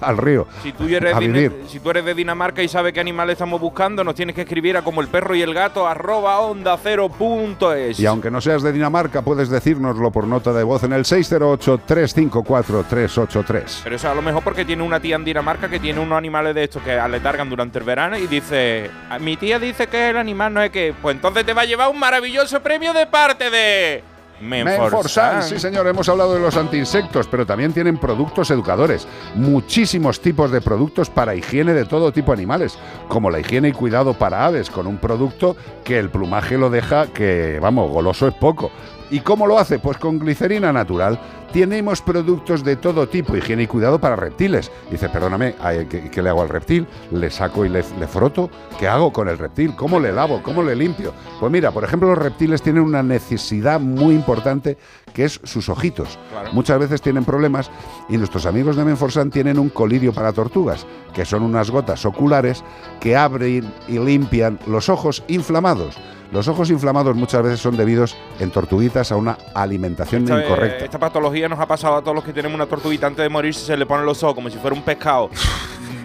al 0.01 0.19
río. 0.19 0.47
Si 0.63 0.73
tú, 0.73 0.85
eres 0.85 1.19
vivir. 1.19 1.63
si 1.69 1.81
tú 1.81 1.91
eres 1.91 2.05
de 2.05 2.15
Dinamarca 2.15 2.63
y 2.63 2.69
sabes 2.69 2.93
qué 2.93 3.01
animal 3.01 3.31
estamos 3.31 3.61
buscando, 3.61 4.05
nos 4.05 4.15
tienes 4.15 4.35
que 4.35 4.43
escribir 4.43 4.77
a 4.77 4.83
como 4.83 5.01
el 5.01 5.09
perro 5.09 5.35
y 5.35 5.43
el 5.43 5.55
gato 5.55 5.87
arroba 5.87 6.39
onda 6.41 6.79
cero 6.83 7.09
punto 7.09 7.73
es. 7.73 7.99
Y 8.01 8.07
aunque 8.07 8.31
no 8.31 8.41
seas 8.41 8.63
de 8.63 8.73
Dinamarca, 8.73 9.23
puedes 9.23 9.49
decírnoslo 9.49 10.11
por 10.11 10.27
nota 10.27 10.53
de 10.53 10.63
voz 10.63 10.83
en 10.85 10.93
el 10.93 11.05
608-354-383. 11.05 13.81
Pero 13.85 13.97
eso 13.97 14.11
a 14.11 14.15
lo 14.15 14.23
mejor 14.23 14.43
porque 14.43 14.65
tiene 14.65 14.83
una 14.83 15.01
tía 15.01 15.17
en 15.17 15.25
Dinamarca 15.25 15.69
que 15.69 15.81
tiene 15.81 16.01
unos 16.01 16.19
animales 16.19 16.55
de 16.55 16.65
estos 16.65 16.83
que 16.83 16.93
aletargan 16.93 17.49
durante 17.49 17.79
el 17.79 17.85
verano 17.85 18.19
y 18.19 18.27
dice, 18.27 18.91
"Ah, 19.11 19.19
mi 19.19 19.37
tía 19.37 19.59
dice 19.59 19.87
que 19.87 20.11
el 20.11 20.17
animal 20.17 20.55
no 20.55 20.63
es 20.63 20.71
que, 20.71 20.95
pues 21.01 21.17
entonces 21.17 21.45
te 21.45 21.53
va 21.53 21.63
a 21.63 21.67
llevar 21.67 21.91
un 21.91 21.99
maravilloso 21.99 22.61
premio 22.63 22.93
de 22.93 23.07
parte 23.07 23.51
de 23.51 24.03
Menforsan, 24.45 25.43
sí 25.43 25.59
señor, 25.59 25.87
hemos 25.87 26.09
hablado 26.09 26.35
de 26.35 26.41
los 26.41 26.57
antiinsectos, 26.57 27.27
pero 27.27 27.47
también 27.47 27.73
tienen 27.73 27.97
productos 27.97 28.51
educadores. 28.51 29.09
Muchísimos 29.35 30.21
tipos 30.21 30.51
de 30.51 30.61
productos 30.61 31.09
para 31.09 31.35
higiene 31.35 31.73
de 31.73 31.87
todo 31.87 32.13
tipo 32.13 32.33
de 32.33 32.39
animales, 32.39 32.79
como 33.09 33.31
la 33.31 33.41
higiene 33.41 33.69
y 33.69 33.73
cuidado 33.73 34.15
para 34.15 34.45
aves, 34.45 34.71
con 34.71 34.87
un 34.87 34.99
producto 34.99 35.57
que 35.83 35.99
el 35.99 36.11
plumaje 36.11 36.59
lo 36.59 36.69
deja 36.69 37.07
que, 37.07 37.59
vamos, 37.61 37.91
goloso 37.91 38.29
es 38.29 38.35
poco. 38.35 38.71
¿Y 39.11 39.21
cómo 39.21 39.47
lo 39.47 39.59
hace? 39.59 39.79
Pues 39.79 39.97
con 39.99 40.19
glicerina 40.19 40.73
natural. 40.73 41.19
Tenemos 41.55 42.03
productos 42.03 42.65
de 42.65 42.75
todo 42.75 43.09
tipo, 43.09 43.37
higiene 43.37 43.63
y 43.63 43.67
cuidado 43.69 44.01
para 44.01 44.17
reptiles. 44.17 44.73
Dice, 44.91 45.09
perdóname, 45.09 45.55
¿qué, 45.89 46.11
qué 46.11 46.21
le 46.21 46.29
hago 46.29 46.43
al 46.43 46.49
reptil? 46.49 46.85
¿Le 47.13 47.31
saco 47.31 47.65
y 47.65 47.69
le, 47.69 47.85
le 47.97 48.09
froto? 48.09 48.51
¿Qué 48.77 48.89
hago 48.89 49.13
con 49.13 49.29
el 49.29 49.39
reptil? 49.39 49.77
¿Cómo 49.77 50.01
le 50.01 50.11
lavo? 50.11 50.43
¿Cómo 50.43 50.65
le 50.65 50.75
limpio? 50.75 51.15
Pues 51.39 51.53
mira, 51.53 51.71
por 51.71 51.85
ejemplo, 51.85 52.09
los 52.09 52.19
reptiles 52.19 52.61
tienen 52.61 52.83
una 52.83 53.05
necesidad 53.05 53.79
muy 53.79 54.17
importante 54.17 54.77
que 55.15 55.27
es 55.27 55.41
sus 55.45 55.69
ojitos. 55.69 56.19
Claro. 56.33 56.53
Muchas 56.53 56.81
veces 56.81 57.01
tienen 57.01 57.25
problemas 57.25 57.71
y 58.09 58.17
nuestros 58.17 58.47
amigos 58.47 58.75
de 58.75 58.85
Menforsan 58.85 59.31
tienen 59.31 59.61
un 59.61 59.69
colirio 59.69 60.13
para 60.13 60.33
tortugas, 60.33 60.85
que 61.15 61.25
son 61.25 61.45
unas 61.45 61.71
gotas 61.71 62.05
oculares 62.05 62.65
que 62.99 63.15
abren 63.15 63.73
y 63.87 64.01
limpian 64.01 64.59
los 64.67 64.89
ojos 64.89 65.23
inflamados. 65.29 65.97
Los 66.33 66.49
ojos 66.49 66.69
inflamados 66.71 67.15
muchas 67.15 67.45
veces 67.45 67.61
son 67.61 67.77
debidos 67.77 68.17
en 68.41 68.51
tortuguitas 68.51 69.13
a 69.13 69.17
una 69.17 69.39
alimentación 69.55 70.25
Esta, 70.25 70.43
incorrecta. 70.43 70.85
esta 70.85 70.99
patología 70.99 71.44
nos 71.49 71.59
ha 71.59 71.67
pasado 71.67 71.97
a 71.97 72.03
todos 72.03 72.15
los 72.15 72.25
que 72.25 72.33
tenemos 72.33 72.55
una 72.55 72.67
tortuguita 72.67 73.07
antes 73.07 73.23
de 73.23 73.29
morirse, 73.29 73.65
se 73.65 73.77
le 73.77 73.87
ponen 73.87 74.07
los 74.07 74.23
ojos 74.23 74.35
como 74.35 74.51
si 74.51 74.59
fuera 74.59 74.75
un 74.75 74.83
pescado. 74.83 75.31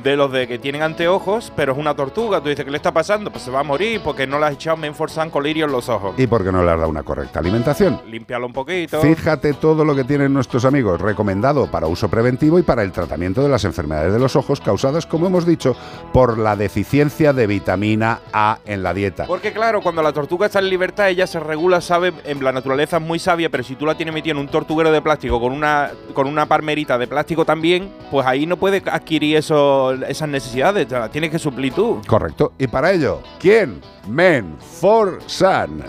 De 0.04 0.16
los 0.16 0.32
de 0.32 0.48
que 0.48 0.60
tienen 0.60 0.82
anteojos, 0.82 1.52
pero 1.56 1.74
es 1.74 1.78
una 1.78 1.94
tortuga. 1.94 2.42
Tú 2.42 2.50
dices, 2.50 2.64
¿qué 2.64 2.72
le 2.72 2.78
está 2.78 2.92
pasando? 2.92 3.32
Pues 3.32 3.44
se 3.44 3.52
va 3.52 3.60
a 3.60 3.64
morir 3.64 4.02
porque 4.04 4.26
no 4.26 4.40
le 4.40 4.46
has 4.46 4.54
echado 4.54 4.78
Menforsan 4.78 5.30
colirio 5.30 5.66
en 5.66 5.72
los 5.72 5.90
ojos. 5.90 6.14
Y 6.18 6.28
porque 6.28 6.52
no 6.52 6.64
le 6.64 6.72
has 6.72 6.78
dado 6.78 6.90
una 6.90 7.04
correcta 7.04 7.40
alimentación. 7.40 8.02
Límpialo 8.08 8.46
un 8.46 8.54
poquito. 8.54 9.02
Fíjate 9.02 9.54
todo 9.54 9.84
lo 9.84 9.96
que 9.96 10.04
tienen 10.04 10.34
nuestros 10.34 10.66
amigos, 10.66 11.02
recomendado 11.02 11.70
para 11.70 11.88
uso 11.88 12.10
preventivo 12.10 12.60
y 12.60 12.64
para 12.64 12.84
el 12.84 12.92
tratamiento 12.92 13.42
de 13.42 13.50
las 13.50 13.66
enfermedades 13.66 14.14
de 14.14 14.20
los 14.20 14.36
ojos 14.36 14.62
causadas, 14.62 15.06
como 15.06 15.28
hemos 15.28 15.46
dicho, 15.46 15.76
por 16.14 16.38
la 16.38 16.56
deficiencia 16.56 17.34
de 17.34 17.48
vitamina 17.48 18.20
A 18.32 18.60
en 18.66 18.84
la 18.84 18.94
dieta. 18.94 19.26
Porque 19.26 19.52
claro, 19.52 19.82
cuando 19.82 20.02
la 20.02 20.14
tortuga 20.14 20.46
está 20.46 20.60
en 20.60 20.70
libertad, 20.70 21.10
ella 21.10 21.28
se 21.28 21.40
regula, 21.40 21.82
sabe, 21.82 22.14
en 22.24 22.44
la 22.44 22.52
naturaleza 22.52 22.98
es 22.98 23.04
muy 23.04 23.20
sabia, 23.20 23.50
pero 23.50 23.64
si 23.64 23.76
tú 23.76 23.86
la 23.86 23.96
tienes 23.96 24.14
metida 24.14 24.32
en 24.32 24.38
un 24.38 24.48
tortuguero 24.48 24.92
de 24.92 25.02
plástico 25.02 25.40
con 25.40 25.52
una, 25.52 25.92
con 26.14 26.28
una 26.28 26.46
palmerita 26.46 26.98
de 26.98 27.08
plástico 27.08 27.46
también, 27.46 27.92
pues 28.12 28.26
ahí 28.26 28.46
no 28.46 28.58
puede 28.58 28.82
adquirir 28.90 29.38
eso, 29.38 29.89
esas 29.94 30.30
necesidades, 30.30 30.88
te 30.88 30.98
las 30.98 31.12
tienes 31.12 31.30
que 31.30 31.40
suplir 31.40 31.74
tú. 31.74 32.02
Correcto. 32.08 32.54
Y 32.58 32.68
para 32.68 32.92
ello, 32.92 33.22
¿quién? 33.40 33.82
Men 34.08 34.58
for 34.60 35.20
Sun. 35.28 35.84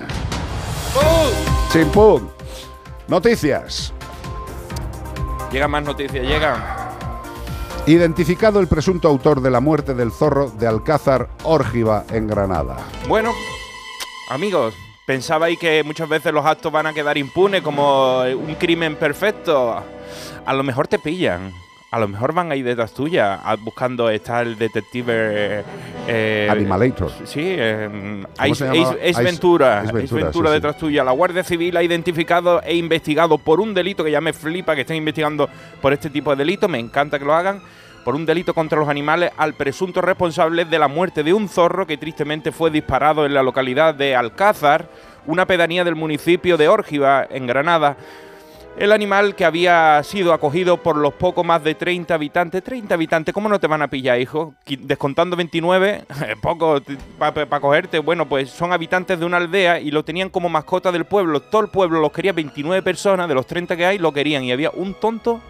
Chimpum. 1.73 2.29
Noticias. 3.09 3.93
Llegan 5.53 5.71
más 5.71 5.83
noticias, 5.83 6.25
llegan. 6.25 6.63
Identificado 7.87 8.61
el 8.61 8.69
presunto 8.69 9.09
autor 9.09 9.41
de 9.41 9.51
la 9.51 9.61
muerte 9.61 9.95
del 9.95 10.13
zorro 10.13 10.51
de 10.51 10.67
Alcázar 10.67 11.29
Órgiva 11.45 12.05
en 12.11 12.27
Granada. 12.29 12.77
Bueno, 13.09 13.33
amigos, 14.29 14.75
pensabais 15.07 15.59
que 15.59 15.83
muchas 15.83 16.09
veces 16.09 16.33
los 16.33 16.45
actos 16.45 16.71
van 16.71 16.87
a 16.87 16.93
quedar 16.93 17.19
impunes 17.19 17.63
como 17.63 18.21
un 18.21 18.55
crimen 18.57 18.97
perfecto. 18.97 19.83
A 20.45 20.55
lo 20.55 20.63
mejor 20.63 20.89
te 20.89 20.99
pillan. 20.99 21.53
A 21.93 21.99
lo 21.99 22.07
mejor 22.07 22.33
van 22.33 22.53
a 22.53 22.57
ir 22.57 22.65
detrás 22.65 22.95
tuya 22.95 23.41
buscando 23.65 24.11
está 24.11 24.43
el 24.43 24.57
detective 24.57 25.65
eh, 26.07 26.49
Animalator. 26.49 27.11
Sí, 27.25 27.43
eh, 27.43 27.89
¿Cómo 27.91 28.29
Ace, 28.39 28.65
Ventura. 28.65 28.91
Ace 29.03 29.23
Ventura, 29.23 29.83
Ventura 29.93 30.31
sí, 30.31 30.37
sí. 30.37 30.53
detrás 30.53 30.79
tuya. 30.79 31.03
La 31.03 31.11
Guardia 31.11 31.43
Civil 31.43 31.77
ha 31.77 31.83
identificado 31.83 32.63
e 32.63 32.77
investigado 32.77 33.39
por 33.39 33.61
un 33.61 33.75
delito 33.75 34.05
que 34.05 34.13
ya 34.13 34.21
me 34.21 34.33
flipa 34.33 34.77
que 34.77 34.83
estén 34.83 34.99
investigando 34.99 35.49
por 35.81 35.93
este 35.93 36.11
tipo 36.11 36.31
de 36.31 36.37
delito. 36.37 36.69
Me 36.69 36.79
encanta 36.79 37.19
que 37.19 37.25
lo 37.25 37.35
hagan. 37.35 37.61
Por 38.05 38.15
un 38.15 38.25
delito 38.25 38.55
contra 38.55 38.79
los 38.79 38.89
animales 38.89 39.33
al 39.37 39.55
presunto 39.55 40.01
responsable 40.01 40.65
de 40.65 40.79
la 40.79 40.87
muerte 40.87 41.25
de 41.25 41.33
un 41.33 41.49
zorro 41.49 41.89
que 41.89 41.99
tristemente 41.99 42.53
fue 42.53 42.71
disparado 42.71 43.27
en 43.27 43.35
la 43.35 43.43
localidad 43.43 43.97
de 43.97 44.15
Alcázar. 44.15 44.89
una 45.27 45.45
pedanía 45.45 45.85
del 45.85 45.97
municipio 45.97 46.57
de 46.57 46.69
Órgiva, 46.69 47.27
en 47.29 47.47
Granada. 47.49 47.97
El 48.77 48.93
animal 48.93 49.35
que 49.35 49.45
había 49.45 50.03
sido 50.05 50.33
acogido 50.33 50.79
por 50.79 50.97
los 50.97 51.13
poco 51.13 51.45
más 51.45 51.63
de 51.63 51.75
30 51.75 52.15
habitantes. 52.15 52.63
30 52.63 52.95
habitantes, 52.95 53.35
¿cómo 53.35 53.49
no 53.49 53.61
te 53.61 53.67
van 53.67 53.83
a 53.83 53.89
pillar, 53.89 54.19
hijo? 54.21 54.55
Descontando 54.67 55.37
29, 55.37 56.05
poco 56.43 56.81
para 57.19 57.61
cogerte. 57.61 57.99
Bueno, 57.99 58.27
pues 58.27 58.51
son 58.51 58.73
habitantes 58.73 59.19
de 59.19 59.27
una 59.27 59.37
aldea 59.37 59.81
y 59.81 59.91
lo 59.91 60.05
tenían 60.05 60.31
como 60.31 60.49
mascota 60.49 60.93
del 60.93 61.05
pueblo. 61.05 61.41
Todo 61.41 61.63
el 61.63 61.69
pueblo 61.69 62.01
los 62.01 62.13
quería 62.13 62.33
29 62.33 62.83
personas, 62.83 63.29
de 63.29 63.35
los 63.35 63.47
30 63.47 63.77
que 63.77 63.85
hay, 63.85 63.99
lo 63.99 64.13
querían. 64.13 64.45
Y 64.45 64.53
había 64.53 64.71
un 64.71 64.95
tonto 64.95 65.41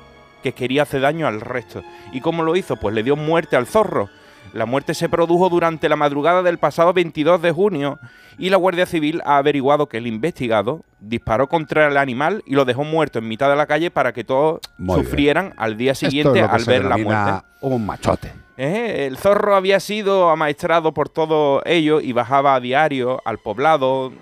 que 0.43 0.53
quería 0.53 0.83
hacer 0.83 1.03
daño 1.03 1.29
al 1.29 1.41
resto. 1.41 1.83
¿Y 2.13 2.21
cómo 2.21 2.43
lo 2.43 2.57
hizo? 2.57 2.77
Pues 2.77 2.95
le 2.95 3.03
dio 3.03 3.15
muerte 3.15 3.55
al 3.55 3.67
zorro. 3.67 4.09
La 4.53 4.67
muerte 4.67 4.95
se 4.95 5.09
produjo 5.09 5.49
durante 5.49 5.89
la 5.89 5.97
madrugada 5.97 6.43
del 6.43 6.59
pasado 6.59 6.93
22 6.93 7.41
de 7.41 7.53
junio 7.53 7.99
y 8.37 8.51
la 8.51 8.57
Guardia 8.57 8.85
Civil 8.87 9.23
ha 9.25 9.37
averiguado 9.37 9.89
que 9.89 9.99
el 9.99 10.07
investigado 10.09 10.83
disparó 10.99 11.49
contra 11.49 11.87
el 11.87 11.97
animal 11.97 12.43
y 12.47 12.55
lo 12.55 12.65
dejó 12.65 12.83
muerto 12.85 13.21
en 13.21 13.29
mitad 13.29 13.49
de 13.49 13.57
la 13.57 13.67
calle 13.67 13.91
para 13.91 14.13
que 14.13 14.25
todos 14.25 14.61
Muy 14.77 14.97
bien. 14.97 15.07
sufrieran 15.07 15.55
al 15.57 15.77
día 15.77 15.93
es 15.93 15.99
siguiente 15.99 16.43
al 16.43 16.65
ver 16.65 16.85
la 16.85 16.97
muerte. 16.97 17.47
Un 17.61 17.87
machote. 17.87 18.33
Eh, 18.57 19.07
El 19.07 19.17
zorro 19.17 19.55
había 19.55 19.79
sido 19.81 20.31
amaestrado 20.31 20.93
por 20.93 21.09
todo 21.09 21.63
ello 21.65 22.01
y 22.01 22.13
bajaba 22.13 22.55
a 22.57 22.61
diario 22.61 23.21
al 23.25 23.39
poblado, 23.39 24.13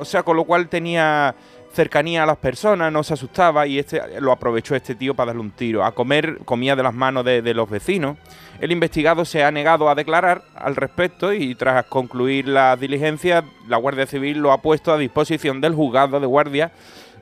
o 0.00 0.04
sea, 0.04 0.22
con 0.22 0.36
lo 0.36 0.44
cual 0.44 0.68
tenía 0.68 1.34
cercanía 1.74 2.22
a 2.22 2.26
las 2.26 2.38
personas, 2.38 2.92
no 2.92 3.02
se 3.02 3.14
asustaba 3.14 3.66
y 3.66 3.78
este 3.78 4.00
lo 4.20 4.32
aprovechó 4.32 4.74
este 4.74 4.94
tío 4.94 5.14
para 5.14 5.28
darle 5.28 5.42
un 5.42 5.50
tiro. 5.50 5.84
A 5.84 5.92
comer 5.92 6.38
comía 6.44 6.74
de 6.76 6.82
las 6.82 6.94
manos 6.94 7.24
de, 7.24 7.54
los 7.54 7.68
vecinos. 7.68 8.16
El 8.60 8.72
investigado 8.72 9.24
se 9.24 9.44
ha 9.44 9.50
negado 9.50 9.88
a 9.88 9.94
declarar 9.94 10.42
al 10.54 10.76
respecto 10.76 11.32
y 11.32 11.54
tras 11.54 11.84
concluir 11.86 12.48
las 12.48 12.78
diligencias, 12.80 13.44
la 13.68 13.76
Guardia 13.76 14.06
Civil 14.06 14.38
lo 14.38 14.52
ha 14.52 14.62
puesto 14.62 14.92
a 14.92 14.98
disposición 14.98 15.60
del 15.60 15.74
juzgado 15.74 16.20
de 16.20 16.26
guardia 16.26 16.72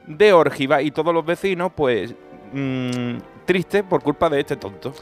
de 0.06 0.32
Órgiva 0.32 0.82
y 0.82 0.90
todos 0.90 1.14
los 1.14 1.24
vecinos, 1.24 1.72
pues, 1.74 2.14
mm, 2.52 3.16
tristes 3.46 3.82
por 3.82 4.02
culpa 4.02 4.28
de 4.28 4.40
este 4.40 4.56
tonto. 4.56 4.92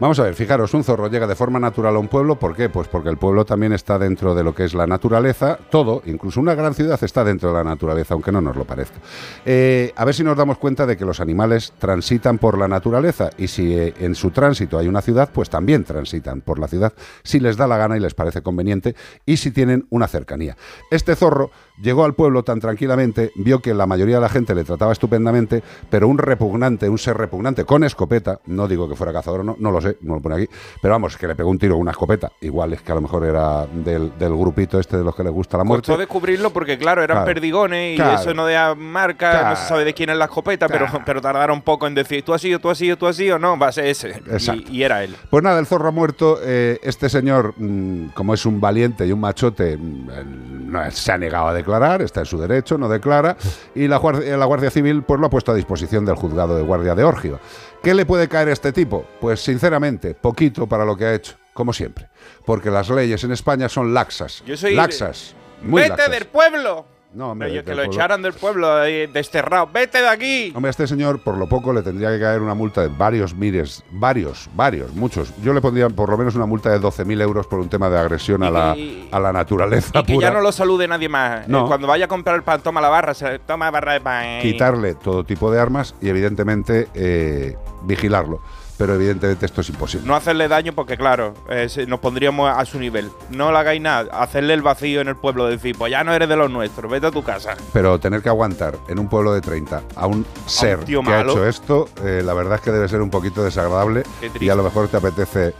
Vamos 0.00 0.18
a 0.18 0.22
ver, 0.22 0.34
fijaros, 0.34 0.72
un 0.72 0.82
zorro 0.82 1.08
llega 1.10 1.26
de 1.26 1.34
forma 1.34 1.60
natural 1.60 1.94
a 1.94 1.98
un 1.98 2.08
pueblo, 2.08 2.38
¿por 2.38 2.56
qué? 2.56 2.70
Pues 2.70 2.88
porque 2.88 3.10
el 3.10 3.18
pueblo 3.18 3.44
también 3.44 3.74
está 3.74 3.98
dentro 3.98 4.34
de 4.34 4.42
lo 4.42 4.54
que 4.54 4.64
es 4.64 4.72
la 4.72 4.86
naturaleza, 4.86 5.58
todo, 5.70 6.00
incluso 6.06 6.40
una 6.40 6.54
gran 6.54 6.72
ciudad 6.72 6.98
está 7.04 7.22
dentro 7.22 7.50
de 7.50 7.56
la 7.56 7.64
naturaleza, 7.64 8.14
aunque 8.14 8.32
no 8.32 8.40
nos 8.40 8.56
lo 8.56 8.64
parezca. 8.64 8.98
Eh, 9.44 9.92
a 9.94 10.06
ver 10.06 10.14
si 10.14 10.24
nos 10.24 10.38
damos 10.38 10.56
cuenta 10.56 10.86
de 10.86 10.96
que 10.96 11.04
los 11.04 11.20
animales 11.20 11.74
transitan 11.78 12.38
por 12.38 12.56
la 12.56 12.66
naturaleza 12.66 13.28
y 13.36 13.48
si 13.48 13.74
eh, 13.74 13.92
en 14.00 14.14
su 14.14 14.30
tránsito 14.30 14.78
hay 14.78 14.88
una 14.88 15.02
ciudad, 15.02 15.28
pues 15.34 15.50
también 15.50 15.84
transitan 15.84 16.40
por 16.40 16.58
la 16.58 16.66
ciudad 16.66 16.94
si 17.22 17.38
les 17.38 17.58
da 17.58 17.66
la 17.66 17.76
gana 17.76 17.98
y 17.98 18.00
les 18.00 18.14
parece 18.14 18.40
conveniente 18.40 18.96
y 19.26 19.36
si 19.36 19.50
tienen 19.50 19.86
una 19.90 20.08
cercanía. 20.08 20.56
Este 20.90 21.14
zorro 21.14 21.50
llegó 21.82 22.04
al 22.04 22.14
pueblo 22.14 22.42
tan 22.42 22.60
tranquilamente, 22.60 23.32
vio 23.36 23.60
que 23.60 23.74
la 23.74 23.86
mayoría 23.86 24.16
de 24.16 24.20
la 24.22 24.28
gente 24.28 24.54
le 24.54 24.64
trataba 24.64 24.92
estupendamente, 24.92 25.62
pero 25.88 26.08
un 26.08 26.18
repugnante, 26.18 26.88
un 26.88 26.98
ser 26.98 27.16
repugnante 27.16 27.64
con 27.64 27.84
escopeta, 27.84 28.40
no 28.46 28.68
digo 28.68 28.88
que 28.88 28.96
fuera 28.96 29.12
cazador 29.12 29.40
o 29.40 29.44
no, 29.44 29.56
no 29.58 29.70
lo 29.70 29.80
sé, 29.80 29.96
no 30.02 30.14
lo 30.14 30.20
pone 30.20 30.36
aquí, 30.36 30.48
pero 30.80 30.92
vamos, 30.94 31.16
que 31.16 31.26
le 31.26 31.34
pegó 31.34 31.50
un 31.50 31.58
tiro 31.58 31.74
con 31.74 31.82
una 31.82 31.90
escopeta, 31.92 32.30
igual 32.40 32.72
es 32.72 32.82
que 32.82 32.92
a 32.92 32.94
lo 32.96 33.00
mejor 33.00 33.24
era 33.24 33.66
del, 33.66 34.12
del 34.18 34.34
grupito 34.36 34.78
este 34.78 34.96
de 34.96 35.04
los 35.04 35.14
que 35.14 35.22
les 35.24 35.32
gusta 35.32 35.56
la 35.58 35.64
muerte. 35.64 35.86
Costó 35.86 35.98
descubrirlo 35.98 36.50
porque, 36.50 36.78
claro, 36.78 37.02
eran 37.02 37.18
Claro. 37.18 37.26
perdigones 37.26 37.94
y 37.94 37.96
Claro. 37.96 38.20
eso 38.20 38.34
no 38.34 38.46
da 38.46 38.74
marca, 38.74 39.32
no 39.34 39.40
Claro. 39.40 39.56
se 39.56 39.66
sabe 39.68 39.84
de 39.84 39.94
quién 39.94 40.10
es 40.10 40.16
la 40.16 40.26
escopeta, 40.26 40.68
pero, 40.68 40.86
pero 41.04 41.20
tardaron 41.20 41.62
poco 41.62 41.86
en 41.86 41.94
decir, 41.94 42.22
tú 42.24 42.32
has 42.34 42.40
sido, 42.40 42.58
tú 42.58 42.70
has 42.70 42.78
sido, 42.78 42.96
tú 42.96 43.06
has 43.06 43.16
sido, 43.16 43.38
no, 43.38 43.58
va 43.58 43.68
a 43.68 43.72
ser 43.72 43.86
ese. 43.86 44.22
Y, 44.68 44.78
y 44.78 44.82
era 44.82 45.02
él. 45.04 45.16
Pues 45.30 45.42
nada, 45.42 45.58
el 45.58 45.66
zorro 45.66 45.92
muerto. 45.92 46.38
eh, 46.42 46.78
este 46.82 47.08
señor, 47.08 47.54
mm, 47.56 48.08
como 48.14 48.34
es 48.34 48.44
un 48.46 48.60
valiente 48.60 49.06
y 49.06 49.12
un 49.12 49.20
machote, 49.20 49.76
mm, 49.76 50.10
él 50.10 50.70
no 50.72 50.90
se 50.90 51.12
ha 51.12 51.18
negado 51.18 51.48
a 51.48 51.54
declarar, 51.54 51.69
está 52.02 52.20
en 52.20 52.26
su 52.26 52.38
derecho, 52.38 52.76
no 52.78 52.88
declara. 52.88 53.36
Y 53.74 53.86
la, 53.88 53.96
guardia, 53.98 54.36
la 54.36 54.44
Guardia 54.44 54.70
Civil 54.70 55.02
pues 55.02 55.20
lo 55.20 55.26
ha 55.26 55.30
puesto 55.30 55.52
a 55.52 55.54
disposición 55.54 56.04
del 56.04 56.16
juzgado 56.16 56.56
de 56.56 56.62
guardia 56.62 56.94
de 56.94 57.04
Órgiva. 57.04 57.38
¿Qué 57.82 57.94
le 57.94 58.04
puede 58.06 58.28
caer 58.28 58.48
a 58.48 58.52
este 58.52 58.72
tipo? 58.72 59.04
Pues 59.20 59.40
sinceramente, 59.40 60.14
poquito 60.14 60.66
para 60.66 60.84
lo 60.84 60.96
que 60.96 61.04
ha 61.06 61.14
hecho, 61.14 61.34
como 61.54 61.72
siempre. 61.72 62.08
Porque 62.44 62.70
las 62.70 62.90
leyes 62.90 63.22
en 63.24 63.32
España 63.32 63.68
son 63.68 63.94
laxas. 63.94 64.42
Yo 64.46 64.56
soy- 64.56 64.74
laxas. 64.74 65.34
Muy 65.62 65.82
¡Vete 65.82 65.90
laxas. 65.96 66.10
del 66.10 66.26
pueblo! 66.26 66.86
No, 67.12 67.32
hombre, 67.32 67.50
que 67.50 67.56
lo 67.58 67.64
pueblo. 67.64 67.84
echaran 67.84 68.22
del 68.22 68.32
pueblo, 68.34 68.72
ahí, 68.72 69.08
desterrado. 69.08 69.68
¡Vete 69.72 69.98
de 70.00 70.08
aquí! 70.08 70.52
Hombre, 70.54 70.68
a 70.68 70.70
este 70.70 70.86
señor, 70.86 71.18
por 71.20 71.36
lo 71.36 71.48
poco, 71.48 71.72
le 71.72 71.82
tendría 71.82 72.08
que 72.10 72.20
caer 72.20 72.40
una 72.40 72.54
multa 72.54 72.82
de 72.82 72.88
varios 72.88 73.34
miles, 73.34 73.82
varios, 73.90 74.48
varios, 74.54 74.92
muchos. 74.94 75.32
Yo 75.42 75.52
le 75.52 75.60
pondría 75.60 75.88
por 75.90 76.08
lo 76.08 76.16
menos 76.16 76.36
una 76.36 76.46
multa 76.46 76.70
de 76.70 76.78
12.000 76.80 77.20
euros 77.20 77.48
por 77.48 77.58
un 77.58 77.68
tema 77.68 77.90
de 77.90 77.98
agresión 77.98 78.44
a 78.44 78.50
la, 78.50 78.76
Y- 78.76 79.08
a 79.10 79.18
la 79.18 79.32
naturaleza 79.32 79.90
Y 79.98 80.04
que 80.04 80.14
pura. 80.14 80.28
ya 80.28 80.32
no 80.34 80.40
lo 80.40 80.52
salude 80.52 80.86
nadie 80.86 81.08
más. 81.08 81.48
No. 81.48 81.64
Eh, 81.64 81.66
cuando 81.66 81.88
vaya 81.88 82.04
a 82.04 82.08
comprar 82.08 82.36
el 82.36 82.44
pan, 82.44 82.60
toma 82.60 82.80
la 82.80 82.88
barra, 82.88 83.12
se 83.12 83.40
toma 83.40 83.70
barra 83.72 83.94
de 83.94 84.00
pan. 84.00 84.40
Quitarle 84.40 84.94
todo 84.94 85.24
tipo 85.24 85.50
de 85.50 85.58
armas 85.60 85.96
y, 86.00 86.08
evidentemente, 86.08 86.86
eh, 86.94 87.56
vigilarlo. 87.82 88.40
Pero, 88.80 88.94
evidentemente, 88.94 89.44
esto 89.44 89.60
es 89.60 89.68
imposible. 89.68 90.06
No 90.06 90.16
hacerle 90.16 90.48
daño 90.48 90.72
porque, 90.72 90.96
claro, 90.96 91.34
eh, 91.50 91.68
nos 91.86 92.00
pondríamos 92.00 92.50
a 92.50 92.64
su 92.64 92.78
nivel. 92.78 93.10
No 93.28 93.52
le 93.52 93.58
hagáis 93.58 93.82
nada. 93.82 94.10
Hacerle 94.10 94.54
el 94.54 94.62
vacío 94.62 95.02
en 95.02 95.08
el 95.08 95.16
pueblo. 95.16 95.46
Decir, 95.48 95.76
pues 95.76 95.90
ya 95.90 96.02
no 96.02 96.14
eres 96.14 96.30
de 96.30 96.36
los 96.36 96.50
nuestros, 96.50 96.90
vete 96.90 97.08
a 97.08 97.10
tu 97.10 97.22
casa. 97.22 97.56
Pero 97.74 98.00
tener 98.00 98.22
que 98.22 98.30
aguantar 98.30 98.78
en 98.88 98.98
un 98.98 99.06
pueblo 99.06 99.34
de 99.34 99.42
30 99.42 99.82
a 99.94 100.06
un 100.06 100.24
ser 100.46 100.78
que 100.78 100.96
ha 100.96 101.20
hecho 101.20 101.46
esto, 101.46 101.90
eh, 102.02 102.22
la 102.24 102.32
verdad 102.32 102.54
es 102.54 102.60
que 102.62 102.70
debe 102.70 102.88
ser 102.88 103.02
un 103.02 103.10
poquito 103.10 103.44
desagradable 103.44 104.04
y 104.40 104.48
a 104.48 104.54
lo 104.54 104.62
mejor 104.62 104.88
te 104.88 104.96
apetece. 104.96 105.52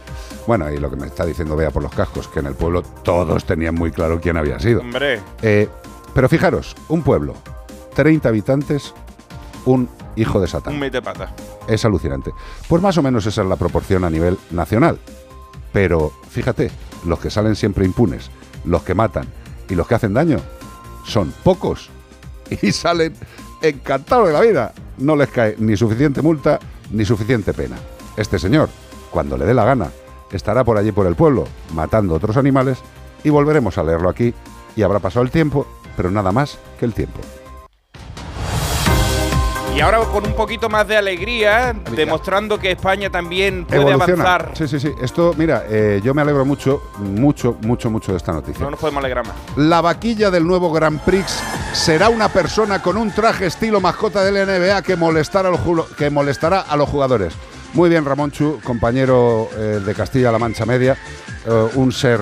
Bueno, 0.47 0.71
y 0.71 0.79
lo 0.79 0.89
que 0.89 0.95
me 0.95 1.05
está 1.05 1.23
diciendo 1.23 1.55
Bea 1.55 1.69
por 1.69 1.83
los 1.83 1.93
cascos, 1.93 2.27
que 2.27 2.39
en 2.39 2.47
el 2.47 2.55
pueblo 2.55 2.81
todos 2.81 3.45
tenían 3.45 3.75
muy 3.75 3.91
claro 3.91 4.19
quién 4.19 4.35
había 4.37 4.59
sido. 4.59 4.81
Hombre. 4.81 5.19
Eh, 5.43 5.69
pero 6.15 6.27
fijaros, 6.27 6.75
un 6.87 7.03
pueblo, 7.03 7.35
30 7.93 8.29
habitantes, 8.29 8.95
un 9.65 9.87
hijo 10.15 10.41
de 10.41 10.47
Satán. 10.47 10.73
Un 10.73 10.79
mete 10.79 11.03
pata. 11.03 11.31
Es 11.71 11.85
alucinante. 11.85 12.31
Pues 12.67 12.81
más 12.81 12.97
o 12.97 13.01
menos 13.01 13.25
esa 13.25 13.43
es 13.43 13.47
la 13.47 13.55
proporción 13.55 14.03
a 14.03 14.09
nivel 14.09 14.37
nacional. 14.51 14.99
Pero 15.71 16.11
fíjate, 16.29 16.69
los 17.05 17.19
que 17.19 17.29
salen 17.29 17.55
siempre 17.55 17.85
impunes, 17.85 18.29
los 18.65 18.83
que 18.83 18.93
matan 18.93 19.25
y 19.69 19.75
los 19.75 19.87
que 19.87 19.95
hacen 19.95 20.13
daño, 20.13 20.39
son 21.05 21.33
pocos. 21.43 21.89
Y 22.61 22.73
salen 22.73 23.13
encantados 23.61 24.27
de 24.27 24.33
la 24.33 24.41
vida. 24.41 24.73
No 24.97 25.15
les 25.15 25.29
cae 25.29 25.55
ni 25.57 25.77
suficiente 25.77 26.21
multa 26.21 26.59
ni 26.91 27.05
suficiente 27.05 27.53
pena. 27.53 27.77
Este 28.17 28.37
señor, 28.37 28.67
cuando 29.09 29.37
le 29.37 29.45
dé 29.45 29.53
la 29.53 29.63
gana, 29.63 29.89
estará 30.33 30.65
por 30.65 30.77
allí 30.77 30.91
por 30.91 31.07
el 31.07 31.15
pueblo 31.15 31.45
matando 31.73 32.13
otros 32.13 32.35
animales 32.35 32.79
y 33.23 33.29
volveremos 33.29 33.77
a 33.77 33.83
leerlo 33.83 34.09
aquí 34.09 34.33
y 34.75 34.81
habrá 34.81 34.99
pasado 34.99 35.23
el 35.23 35.31
tiempo, 35.31 35.65
pero 35.95 36.11
nada 36.11 36.33
más 36.33 36.59
que 36.77 36.83
el 36.83 36.93
tiempo. 36.93 37.21
Y 39.75 39.79
ahora 39.79 39.99
con 39.99 40.25
un 40.25 40.33
poquito 40.33 40.67
más 40.69 40.85
de 40.87 40.97
alegría, 40.97 41.73
demostrando 41.95 42.59
que 42.59 42.71
España 42.71 43.09
también 43.09 43.65
puede 43.65 43.81
Evoluciona. 43.81 44.23
avanzar. 44.23 44.51
Sí, 44.55 44.67
sí, 44.67 44.79
sí. 44.79 44.93
Esto, 45.01 45.33
mira, 45.37 45.63
eh, 45.69 46.01
yo 46.03 46.13
me 46.13 46.21
alegro 46.21 46.43
mucho, 46.45 46.83
mucho, 46.97 47.57
mucho, 47.61 47.89
mucho 47.89 48.11
de 48.11 48.17
esta 48.17 48.33
noticia. 48.33 48.63
No 48.63 48.71
nos 48.71 48.79
podemos 48.79 48.99
alegrar 49.03 49.25
más. 49.25 49.35
La 49.55 49.79
vaquilla 49.81 50.29
del 50.29 50.45
nuevo 50.45 50.71
Grand 50.71 50.99
Prix 50.99 51.41
será 51.73 52.09
una 52.09 52.27
persona 52.27 52.81
con 52.81 52.97
un 52.97 53.11
traje 53.11 53.45
estilo 53.45 53.79
mascota 53.79 54.23
del 54.25 54.45
NBA 54.45 54.81
que 54.81 54.97
molestará 54.97 55.47
a 55.47 55.51
los, 55.51 55.87
que 55.97 56.09
molestará 56.09 56.61
a 56.61 56.75
los 56.75 56.89
jugadores. 56.89 57.33
Muy 57.73 57.89
bien, 57.89 58.03
Ramón 58.03 58.31
Chu, 58.31 58.59
compañero 58.63 59.47
eh, 59.55 59.81
de 59.83 59.95
Castilla-La 59.95 60.37
Mancha 60.37 60.65
Media, 60.65 60.97
eh, 61.45 61.69
un 61.75 61.93
ser 61.93 62.19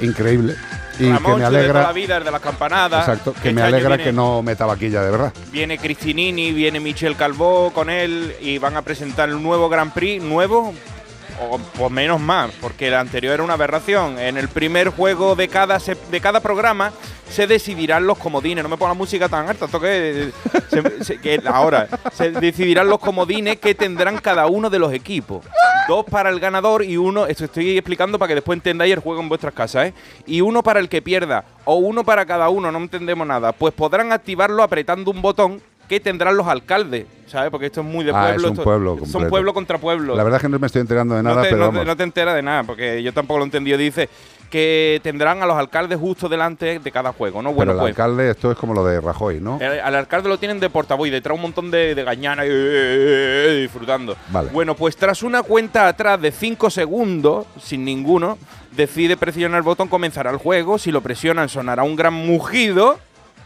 increíble 0.00 0.56
y 1.04 1.12
Ramón, 1.12 1.22
que 1.22 1.28
me 1.28 1.34
de 1.34 1.44
toda 1.44 1.50
la 1.50 1.58
alegra, 1.58 1.92
vida, 1.92 2.16
el 2.18 2.24
de 2.24 2.30
las 2.30 2.40
campanadas. 2.40 3.08
exacto, 3.08 3.32
que 3.32 3.38
Este 3.48 3.52
me 3.52 3.62
alegra 3.62 3.88
viene- 3.96 4.04
que 4.04 4.12
no 4.12 4.42
meta 4.42 4.66
vaquilla 4.66 5.02
de 5.02 5.10
verdad. 5.10 5.32
Viene 5.50 5.78
Cristinini, 5.78 6.52
viene 6.52 6.80
Michel 6.80 7.16
Calvó 7.16 7.72
con 7.72 7.90
él 7.90 8.34
y 8.40 8.58
van 8.58 8.76
a 8.76 8.82
presentar 8.82 9.28
el 9.28 9.42
nuevo 9.42 9.68
Grand 9.68 9.92
Prix, 9.92 10.22
nuevo 10.22 10.72
o 11.40 11.58
por 11.58 11.90
menos 11.90 12.20
más, 12.20 12.50
porque 12.60 12.88
el 12.88 12.94
anterior 12.94 13.34
era 13.34 13.42
una 13.42 13.54
aberración. 13.54 14.18
En 14.18 14.36
el 14.36 14.48
primer 14.48 14.90
juego 14.90 15.34
de 15.34 15.48
cada, 15.48 15.78
de 15.78 16.20
cada 16.20 16.40
programa 16.40 16.92
se 17.28 17.46
decidirán 17.46 18.06
los 18.06 18.18
comodines. 18.18 18.62
No 18.62 18.68
me 18.68 18.76
ponga 18.76 18.94
música 18.94 19.28
tan 19.28 19.48
alta, 19.48 19.64
esto 19.66 19.80
que, 19.80 20.30
se- 20.68 21.04
se- 21.04 21.20
que 21.20 21.40
ahora 21.46 21.88
se 22.12 22.30
decidirán 22.32 22.88
los 22.88 22.98
comodines 22.98 23.58
que 23.58 23.74
tendrán 23.74 24.18
cada 24.18 24.46
uno 24.46 24.68
de 24.68 24.78
los 24.78 24.92
equipos. 24.92 25.44
Dos 25.88 26.04
para 26.04 26.28
el 26.30 26.38
ganador 26.38 26.84
y 26.84 26.96
uno, 26.96 27.26
esto 27.26 27.44
estoy 27.46 27.76
explicando 27.76 28.18
para 28.18 28.28
que 28.28 28.34
después 28.36 28.56
entendáis 28.56 28.92
el 28.92 29.00
juego 29.00 29.20
en 29.20 29.28
vuestras 29.28 29.54
casas, 29.54 29.86
¿eh? 29.88 29.94
Y 30.26 30.40
uno 30.40 30.62
para 30.62 30.78
el 30.78 30.88
que 30.88 31.02
pierda, 31.02 31.44
o 31.64 31.76
uno 31.76 32.04
para 32.04 32.26
cada 32.26 32.48
uno, 32.48 32.70
no 32.70 32.78
entendemos 32.78 33.26
nada. 33.26 33.52
Pues 33.52 33.74
podrán 33.74 34.12
activarlo 34.12 34.62
apretando 34.62 35.10
un 35.10 35.22
botón 35.22 35.60
que 35.90 35.98
tendrán 35.98 36.36
los 36.36 36.46
alcaldes, 36.46 37.04
¿sabes? 37.26 37.50
Porque 37.50 37.66
esto 37.66 37.80
es 37.80 37.86
muy 37.86 38.04
de 38.04 38.12
Ah, 38.14 38.28
es 38.28 38.34
pueblo. 38.34 38.46
un 38.48 38.52
esto- 38.54 38.62
pueblo 38.64 38.90
Son 38.98 38.98
completo. 39.10 39.28
pueblo 39.30 39.54
contra 39.54 39.78
pueblo. 39.78 40.14
La 40.14 40.22
verdad 40.22 40.36
es 40.38 40.42
que 40.42 40.48
no 40.48 40.58
me 40.60 40.68
estoy 40.68 40.82
enterando 40.82 41.16
de 41.16 41.22
nada, 41.24 41.34
no, 41.34 41.42
te, 41.42 41.48
pero 41.48 41.58
no 41.58 41.64
te- 41.66 41.72
vamos. 41.78 41.86
no 41.88 41.96
te 41.96 42.02
enteras 42.04 42.34
de 42.36 42.42
nada, 42.42 42.62
porque 42.62 43.02
yo 43.02 43.12
tampoco 43.12 43.38
lo 43.38 43.44
he 43.44 43.48
entendido. 43.48 43.76
Dice 43.76 44.08
que 44.48 45.00
tendrán 45.02 45.42
a 45.42 45.46
los 45.46 45.56
alcaldes 45.56 45.98
justo 45.98 46.28
delante 46.28 46.78
de 46.78 46.92
cada 46.92 47.12
juego, 47.12 47.42
¿no? 47.42 47.48
pero 47.50 47.56
Bueno, 47.56 47.72
el 47.72 47.78
pues. 47.78 47.90
alcalde, 47.90 48.30
esto 48.30 48.52
es 48.52 48.56
como 48.58 48.72
lo 48.74 48.84
de 48.84 49.00
Rajoy, 49.00 49.40
¿no? 49.40 49.58
el- 49.60 49.80
al 49.80 49.94
alcalde 49.96 50.28
lo 50.28 50.38
tienen 50.38 50.60
de 50.60 50.70
portavoz 50.70 51.08
y 51.08 51.10
detrás 51.10 51.34
un 51.34 51.42
montón 51.42 51.70
de, 51.72 51.94
de 51.96 52.04
gañanas 52.04 52.46
eh, 52.46 52.50
eh, 52.50 53.46
eh, 53.48 53.60
disfrutando. 53.62 54.16
Vale. 54.28 54.50
Bueno, 54.52 54.74
pues 54.76 54.96
tras 54.96 55.24
una 55.24 55.42
cuenta 55.42 55.88
atrás 55.88 56.20
de 56.20 56.30
5 56.30 56.70
segundos, 56.70 57.46
sin 57.60 57.84
ninguno, 57.84 58.38
decide 58.70 59.16
presionar 59.16 59.58
el 59.58 59.62
botón, 59.64 59.88
comenzará 59.88 60.30
el 60.30 60.36
juego. 60.36 60.78
Si 60.78 60.90
lo 60.92 61.00
presionan, 61.00 61.48
sonará 61.48 61.82
un 61.82 61.96
gran 61.96 62.14
mugido 62.14 62.98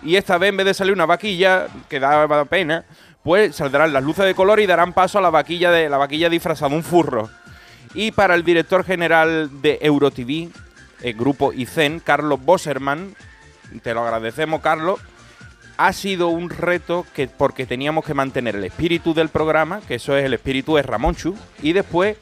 Y 0.05 0.17
esta 0.17 0.39
vez, 0.39 0.51
en 0.51 0.59
vez 0.59 0.67
de 0.67 0.75
salir 0.75 0.93
una 0.93 1.07
vaquilla, 1.07 1.67
que 1.89 1.99
daba 1.99 2.45
pena, 2.45 2.85
pues 3.23 3.57
saldrán 3.57 3.93
las 3.93 4.05
luces 4.05 4.27
de 4.27 4.35
color 4.35 4.61
y 4.61 4.67
darán 4.67 4.93
paso 4.93 5.19
a 5.19 5.23
la 5.23 5.31
vaquilla 5.31 5.71
de 5.71 5.89
la 5.89 5.97
vaquilla 5.97 6.29
disfrazada, 6.29 6.75
un 6.75 6.85
furro. 6.85 7.31
Y 7.95 8.11
para 8.11 8.35
el 8.35 8.45
director 8.45 8.85
general 8.85 9.63
de 9.63 9.79
EuroTV, 9.81 10.51
el 11.03 11.15
grupo 11.15 11.53
ICEN, 11.53 12.01
Carlos 12.01 12.45
Bosserman, 12.45 13.15
te 13.83 13.95
lo 13.95 14.03
agradecemos, 14.03 14.61
Carlos, 14.61 15.01
ha 15.77 15.93
sido 15.93 16.29
un 16.29 16.51
reto 16.51 17.07
que 17.15 17.27
porque 17.27 17.67
teníamos 17.67 18.05
que 18.05 18.15
mantener 18.15 18.57
el 18.57 18.65
espíritu 18.65 19.15
del 19.15 19.29
programa, 19.29 19.81
que 19.89 19.97
eso 19.97 20.17
es 20.17 20.25
el 20.25 20.35
espíritu 20.35 20.77
de 20.77 20.83
Ramonchu, 20.83 21.37
y 21.63 21.73
después 21.73 22.17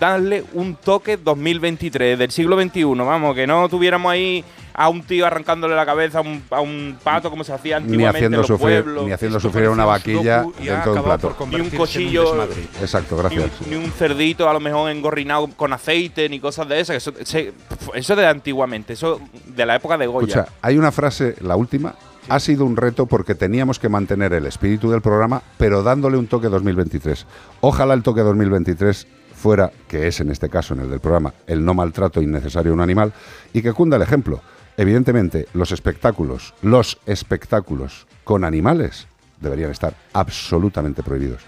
darle 0.00 0.42
un 0.54 0.74
toque 0.74 1.16
2023 1.16 2.18
del 2.18 2.30
siglo 2.30 2.60
XXI, 2.60 2.84
vamos, 2.84 3.34
que 3.36 3.46
no 3.46 3.68
tuviéramos 3.68 4.10
ahí 4.10 4.44
a 4.72 4.88
un 4.88 5.02
tío 5.02 5.26
arrancándole 5.26 5.74
la 5.74 5.84
cabeza 5.84 6.18
a 6.18 6.20
un, 6.22 6.42
a 6.50 6.60
un 6.62 6.96
pato 7.02 7.28
como 7.28 7.44
se 7.44 7.52
hacía 7.52 7.78
Ni 7.80 7.84
antiguamente 7.86 8.18
haciendo 8.18 8.36
en 8.36 8.40
los 8.40 8.46
sufrir, 8.46 8.82
pueblos. 8.82 9.04
ni 9.04 9.12
haciendo 9.12 9.38
sufrir 9.40 9.64
a 9.66 9.70
una 9.72 9.84
vaquilla 9.84 10.42
dentro 10.42 10.62
de 10.64 10.70
un 10.70 10.76
acabado 10.98 11.18
plato. 11.34 11.46
Ni 11.50 11.60
un 11.60 11.70
cochillo, 11.70 12.44
Exacto, 12.80 13.16
ni 13.16 13.20
gracias. 13.22 13.60
un, 13.60 13.70
ni 13.70 13.76
un 13.76 13.90
cerdito 13.92 14.48
a 14.48 14.52
lo 14.54 14.60
mejor 14.60 14.90
engorrinado 14.90 15.48
con 15.48 15.72
aceite, 15.74 16.28
ni 16.30 16.40
cosas 16.40 16.66
de 16.68 16.80
esas. 16.80 16.96
Eso, 16.96 17.12
se- 17.24 17.52
eso 17.94 18.16
de 18.16 18.26
antiguamente, 18.26 18.94
eso 18.94 19.20
de 19.44 19.66
la 19.66 19.74
época 19.76 19.98
de 19.98 20.06
Goya. 20.06 20.26
Escucha, 20.28 20.46
hay 20.62 20.78
una 20.78 20.92
frase, 20.92 21.34
la 21.42 21.56
última. 21.56 21.94
Ha 22.28 22.38
sido 22.38 22.64
un 22.64 22.76
reto 22.76 23.06
porque 23.06 23.34
teníamos 23.34 23.78
que 23.80 23.88
mantener 23.88 24.32
el 24.34 24.46
espíritu 24.46 24.88
del 24.90 25.02
programa, 25.02 25.42
pero 25.58 25.82
dándole 25.82 26.16
un 26.16 26.26
toque 26.28 26.46
2023. 26.48 27.26
Ojalá 27.60 27.92
el 27.94 28.02
toque 28.04 28.20
2023 28.20 29.06
fuera, 29.40 29.72
que 29.88 30.06
es 30.06 30.20
en 30.20 30.30
este 30.30 30.48
caso 30.48 30.74
en 30.74 30.80
el 30.80 30.90
del 30.90 31.00
programa, 31.00 31.34
el 31.46 31.64
no 31.64 31.74
maltrato 31.74 32.22
innecesario 32.22 32.70
a 32.72 32.74
un 32.74 32.80
animal 32.80 33.12
y 33.52 33.62
que 33.62 33.72
cunda 33.72 33.96
el 33.96 34.02
ejemplo. 34.02 34.40
Evidentemente, 34.76 35.48
los 35.54 35.72
espectáculos, 35.72 36.54
los 36.62 36.98
espectáculos 37.06 38.06
con 38.22 38.44
animales 38.44 39.08
deberían 39.40 39.70
estar 39.70 39.94
absolutamente 40.12 41.02
prohibidos. 41.02 41.42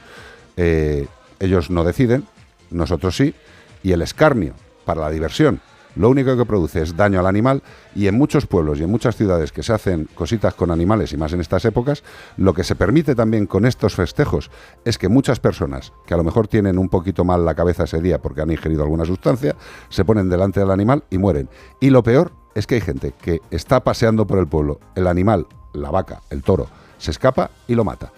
Eh, 0.56 1.06
ellos 1.38 1.70
no 1.70 1.84
deciden, 1.84 2.24
nosotros 2.70 3.16
sí, 3.16 3.34
y 3.82 3.92
el 3.92 4.02
escarnio 4.02 4.54
para 4.84 5.02
la 5.02 5.10
diversión 5.10 5.60
lo 5.96 6.08
único 6.08 6.36
que 6.36 6.44
produce 6.44 6.82
es 6.82 6.96
daño 6.96 7.20
al 7.20 7.26
animal 7.26 7.62
y 7.94 8.06
en 8.06 8.16
muchos 8.16 8.46
pueblos 8.46 8.80
y 8.80 8.84
en 8.84 8.90
muchas 8.90 9.16
ciudades 9.16 9.52
que 9.52 9.62
se 9.62 9.72
hacen 9.72 10.08
cositas 10.14 10.54
con 10.54 10.70
animales 10.70 11.12
y 11.12 11.16
más 11.16 11.32
en 11.32 11.40
estas 11.40 11.64
épocas, 11.64 12.02
lo 12.36 12.54
que 12.54 12.64
se 12.64 12.74
permite 12.74 13.14
también 13.14 13.46
con 13.46 13.66
estos 13.66 13.94
festejos 13.94 14.50
es 14.84 14.98
que 14.98 15.08
muchas 15.08 15.40
personas 15.40 15.92
que 16.06 16.14
a 16.14 16.16
lo 16.16 16.24
mejor 16.24 16.48
tienen 16.48 16.78
un 16.78 16.88
poquito 16.88 17.24
mal 17.24 17.44
la 17.44 17.54
cabeza 17.54 17.84
ese 17.84 18.00
día 18.00 18.20
porque 18.20 18.42
han 18.42 18.50
ingerido 18.50 18.82
alguna 18.82 19.04
sustancia, 19.04 19.56
se 19.88 20.04
ponen 20.04 20.28
delante 20.28 20.60
del 20.60 20.70
animal 20.70 21.04
y 21.10 21.18
mueren. 21.18 21.48
Y 21.80 21.90
lo 21.90 22.02
peor 22.02 22.32
es 22.54 22.66
que 22.66 22.76
hay 22.76 22.80
gente 22.80 23.12
que 23.20 23.40
está 23.50 23.82
paseando 23.82 24.26
por 24.26 24.38
el 24.38 24.46
pueblo, 24.46 24.80
el 24.94 25.06
animal, 25.06 25.46
la 25.72 25.90
vaca, 25.90 26.22
el 26.30 26.42
toro, 26.42 26.68
se 26.98 27.10
escapa 27.10 27.50
y 27.66 27.74
lo 27.74 27.84
mata. 27.84 28.12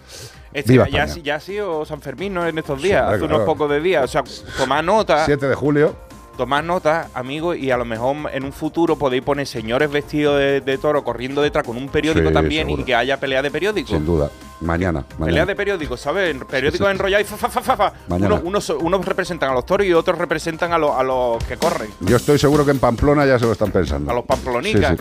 Este, 0.53 0.71
Viva 0.71 0.87
ya, 0.87 1.03
ha 1.35 1.39
sido 1.41 1.83
San 1.83 1.99
Fermín 1.99 2.33
¿no? 2.33 2.47
en 2.47 2.57
estos 2.57 2.81
días, 2.81 3.03
hace 3.03 3.19
claro. 3.19 3.35
unos 3.35 3.45
pocos 3.45 3.69
de 3.69 3.81
días. 3.81 4.05
O 4.05 4.07
sea, 4.07 4.23
tomad 4.57 4.83
nota. 4.83 5.25
7 5.25 5.47
de 5.49 5.55
julio. 5.55 5.95
Tomad 6.37 6.63
nota, 6.63 7.09
amigos, 7.13 7.57
y 7.57 7.71
a 7.71 7.77
lo 7.77 7.85
mejor 7.85 8.15
en 8.33 8.43
un 8.43 8.51
futuro 8.51 8.97
podéis 8.97 9.23
poner 9.23 9.47
señores 9.47 9.89
vestidos 9.89 10.37
de, 10.37 10.59
de 10.61 10.77
toro 10.77 11.03
corriendo 11.03 11.41
detrás 11.41 11.63
con 11.65 11.77
un 11.77 11.87
periódico 11.87 12.27
Sí, 12.27 12.33
también 12.33 12.65
seguro. 12.67 12.81
y 12.81 12.85
que 12.85 12.93
haya 12.95 13.19
pelea 13.19 13.41
de 13.41 13.51
periódicos. 13.51 13.91
Sin 13.91 14.05
duda. 14.05 14.29
Mañana. 14.61 15.05
Pelea 15.23 15.45
de 15.45 15.55
periódicos, 15.55 15.99
¿sabes? 16.01 16.35
Periódicos 16.49 16.87
sí. 16.87 16.91
enrollados 16.91 17.27
y 17.27 17.29
fa, 17.35 17.49
fa, 17.49 17.61
fa, 17.61 17.75
fa. 17.75 17.93
Mañana. 18.07 18.35
Unos, 18.35 18.69
unos, 18.69 18.81
unos 18.81 19.05
representan 19.05 19.51
a 19.51 19.53
los 19.53 19.65
toros 19.65 19.85
y 19.87 19.93
otros 19.93 20.17
representan 20.17 20.73
a, 20.73 20.77
los- 20.77 20.91
a 20.95 21.03
los 21.03 21.43
que 21.43 21.57
corren. 21.57 21.89
Yo 22.01 22.15
estoy 22.17 22.37
seguro 22.39 22.65
que 22.65 22.71
en 22.71 22.79
Pamplona 22.79 23.25
ya 23.25 23.37
se 23.39 23.45
lo 23.45 23.51
están 23.51 23.71
pensando. 23.71 24.11
A 24.11 24.13
los 24.15 24.25
pamplonicas. 24.25 24.97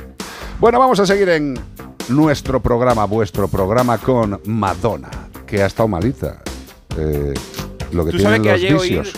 Bueno, 0.60 0.78
vamos 0.78 0.98
a 1.00 1.06
seguir 1.06 1.28
en 1.30 1.58
nuestro 2.08 2.60
programa, 2.60 3.04
vuestro 3.06 3.48
programa 3.48 3.98
con 3.98 4.40
Madonna, 4.44 5.10
que 5.46 5.62
ha 5.62 5.66
estado 5.66 5.88
malita. 5.88 6.42
Eh, 6.98 7.34
lo 7.92 8.04
que 8.04 8.10
Tú 8.12 8.18
tienen 8.18 8.44
sabes 8.44 8.60
que 8.60 8.70
los 8.70 8.82
vicios. 8.82 9.12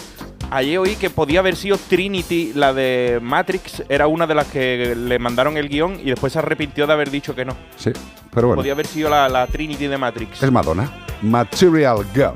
Ayer 0.50 0.78
oí 0.78 0.96
que 0.96 1.10
podía 1.10 1.40
haber 1.40 1.56
sido 1.56 1.76
Trinity, 1.78 2.52
la 2.54 2.72
de 2.72 3.18
Matrix, 3.22 3.82
era 3.88 4.06
una 4.06 4.26
de 4.26 4.34
las 4.34 4.46
que 4.46 4.94
le 4.96 5.18
mandaron 5.18 5.56
el 5.56 5.68
guion 5.68 5.98
y 6.00 6.10
después 6.10 6.32
se 6.32 6.38
arrepintió 6.38 6.86
de 6.86 6.92
haber 6.92 7.10
dicho 7.10 7.34
que 7.34 7.44
no. 7.44 7.56
Sí, 7.76 7.92
pero 8.32 8.48
bueno, 8.48 8.60
Podía 8.60 8.72
haber 8.72 8.86
sido 8.86 9.08
la, 9.10 9.28
la 9.28 9.46
Trinity 9.46 9.86
de 9.86 9.98
Matrix. 9.98 10.42
es 10.42 10.52
Madonna. 10.52 10.90
Material 11.22 12.04
Girl. 12.14 12.34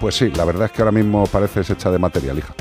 Pues 0.00 0.14
sí, 0.14 0.30
la 0.34 0.44
verdad 0.44 0.66
es 0.66 0.72
que 0.72 0.82
ahora 0.82 0.92
mismo 0.92 1.26
pareces 1.26 1.68
hecha 1.70 1.90
de 1.90 1.98
material, 1.98 2.38
hija. 2.38 2.54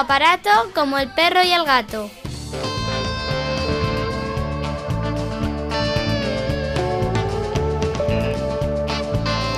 aparato 0.00 0.50
como 0.74 0.98
el 0.98 1.08
perro 1.10 1.42
y 1.44 1.52
el 1.52 1.64
gato. 1.64 2.10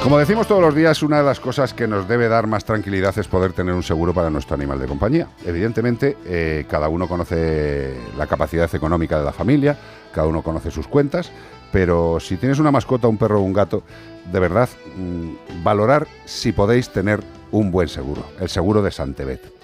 Como 0.02 0.18
decimos 0.18 0.48
todos 0.48 0.60
los 0.60 0.74
días, 0.74 1.00
una 1.04 1.18
de 1.18 1.22
las 1.22 1.38
cosas 1.38 1.72
que 1.72 1.86
nos 1.86 2.08
debe 2.08 2.26
dar 2.26 2.48
más 2.48 2.64
tranquilidad 2.64 3.16
es 3.16 3.28
poder 3.28 3.52
tener 3.52 3.72
un 3.72 3.84
seguro 3.84 4.12
para 4.12 4.30
nuestro 4.30 4.56
animal 4.56 4.80
de 4.80 4.88
compañía. 4.88 5.28
Evidentemente, 5.46 6.16
eh, 6.26 6.66
cada 6.68 6.88
uno 6.88 7.06
conoce 7.06 7.94
la 8.18 8.26
capacidad 8.26 8.68
económica 8.74 9.20
de 9.20 9.24
la 9.24 9.32
familia, 9.32 9.78
cada 10.12 10.26
uno 10.26 10.42
conoce 10.42 10.72
sus 10.72 10.88
cuentas, 10.88 11.30
pero 11.70 12.18
si 12.18 12.36
tienes 12.36 12.58
una 12.58 12.72
mascota, 12.72 13.06
un 13.06 13.16
perro 13.16 13.38
o 13.38 13.44
un 13.44 13.52
gato, 13.52 13.84
de 14.30 14.40
verdad, 14.40 14.68
mm, 14.96 15.62
valorar 15.62 16.08
si 16.24 16.50
podéis 16.50 16.90
tener 16.90 17.20
un 17.52 17.70
buen 17.70 17.86
seguro, 17.86 18.24
el 18.40 18.48
seguro 18.48 18.82
de 18.82 18.90
Santebet. 18.90 19.61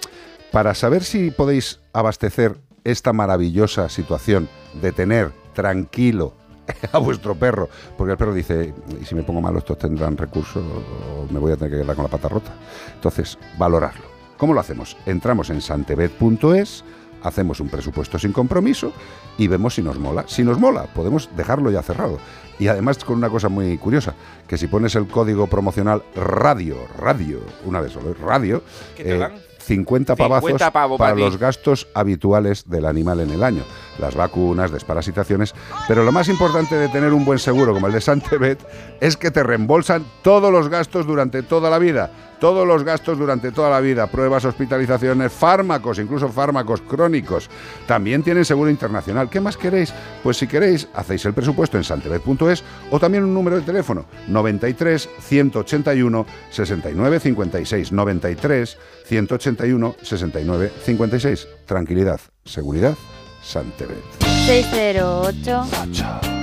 Para 0.51 0.73
saber 0.73 1.03
si 1.03 1.29
podéis 1.31 1.79
abastecer 1.93 2.57
esta 2.83 3.13
maravillosa 3.13 3.87
situación 3.89 4.49
de 4.81 4.91
tener 4.91 5.31
tranquilo 5.53 6.33
a 6.91 6.97
vuestro 6.97 7.35
perro, 7.35 7.69
porque 7.97 8.13
el 8.13 8.17
perro 8.17 8.33
dice, 8.33 8.73
y 8.99 9.05
si 9.05 9.15
me 9.15 9.23
pongo 9.23 9.41
malo 9.41 9.59
estos 9.59 9.77
tendrán 9.77 10.17
recursos 10.17 10.63
o 10.63 11.31
me 11.31 11.39
voy 11.39 11.51
a 11.51 11.55
tener 11.55 11.71
que 11.71 11.81
quedar 11.81 11.95
con 11.95 12.03
la 12.03 12.09
pata 12.09 12.29
rota. 12.29 12.51
Entonces, 12.95 13.37
valorarlo. 13.57 14.05
¿Cómo 14.37 14.53
lo 14.53 14.59
hacemos? 14.59 14.97
Entramos 15.05 15.49
en 15.49 15.61
santebet.es, 15.61 16.83
hacemos 17.23 17.59
un 17.59 17.69
presupuesto 17.69 18.17
sin 18.17 18.31
compromiso 18.31 18.93
y 19.37 19.47
vemos 19.47 19.75
si 19.75 19.83
nos 19.83 19.99
mola. 19.99 20.23
Si 20.27 20.43
nos 20.43 20.59
mola, 20.59 20.85
podemos 20.93 21.29
dejarlo 21.35 21.69
ya 21.69 21.83
cerrado. 21.83 22.17
Y 22.57 22.67
además 22.67 23.03
con 23.03 23.17
una 23.17 23.29
cosa 23.29 23.49
muy 23.49 23.77
curiosa, 23.77 24.15
que 24.47 24.57
si 24.57 24.67
pones 24.67 24.95
el 24.95 25.07
código 25.07 25.47
promocional 25.47 26.03
radio, 26.15 26.77
radio, 26.97 27.39
una 27.65 27.81
vez 27.81 27.91
solo, 27.91 28.13
radio, 28.13 28.63
¿Qué 28.95 29.03
te 29.03 29.15
eh, 29.15 29.17
dan? 29.17 29.48
50 29.59 30.15
pavazos 30.15 30.47
50 30.47 30.71
pavos 30.71 30.97
para 30.97 31.15
los 31.15 31.37
gastos 31.37 31.87
habituales 31.93 32.69
del 32.69 32.85
animal 32.85 33.19
en 33.19 33.31
el 33.31 33.43
año, 33.43 33.63
las 33.99 34.15
vacunas, 34.15 34.71
desparasitaciones, 34.71 35.53
pero 35.87 36.03
lo 36.03 36.11
más 36.11 36.29
importante 36.29 36.75
de 36.75 36.87
tener 36.89 37.13
un 37.13 37.25
buen 37.25 37.39
seguro 37.39 37.73
como 37.73 37.87
el 37.87 37.93
de 37.93 38.01
Santebet 38.01 38.59
es 38.99 39.17
que 39.17 39.31
te 39.31 39.43
reembolsan 39.43 40.05
todos 40.21 40.51
los 40.51 40.69
gastos 40.69 41.05
durante 41.05 41.43
toda 41.43 41.69
la 41.69 41.79
vida, 41.79 42.11
todos 42.39 42.67
los 42.67 42.83
gastos 42.83 43.17
durante 43.17 43.51
toda 43.51 43.69
la 43.69 43.79
vida, 43.79 44.07
pruebas, 44.07 44.45
hospitalizaciones, 44.45 45.31
fármacos, 45.31 45.99
incluso 45.99 46.29
fármacos 46.29 46.81
crónicos. 46.81 47.49
También 47.87 48.23
tienen 48.23 48.45
seguro 48.45 48.69
internacional. 48.69 49.29
¿Qué 49.29 49.39
más 49.41 49.57
queréis? 49.57 49.93
Pues 50.23 50.37
si 50.37 50.47
queréis, 50.47 50.87
hacéis 50.93 51.25
el 51.25 51.33
presupuesto 51.33 51.77
en 51.77 51.83
santebet.es 51.83 52.63
o 52.91 52.99
también 52.99 53.23
un 53.23 53.33
número 53.33 53.57
de 53.57 53.63
teléfono 53.63 54.05
93 54.27 55.09
181 55.19 56.25
69 56.49 57.19
56 57.19 57.91
93 57.91 58.77
181 59.05 59.95
69 60.01 60.71
56. 60.83 61.47
Tranquilidad, 61.65 62.19
seguridad, 62.45 62.95
Santebet. 63.41 64.03
608 64.45 65.67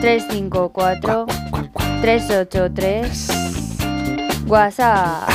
354 0.01 1.27
383 2.01 3.76
WhatsApp. 4.47 5.29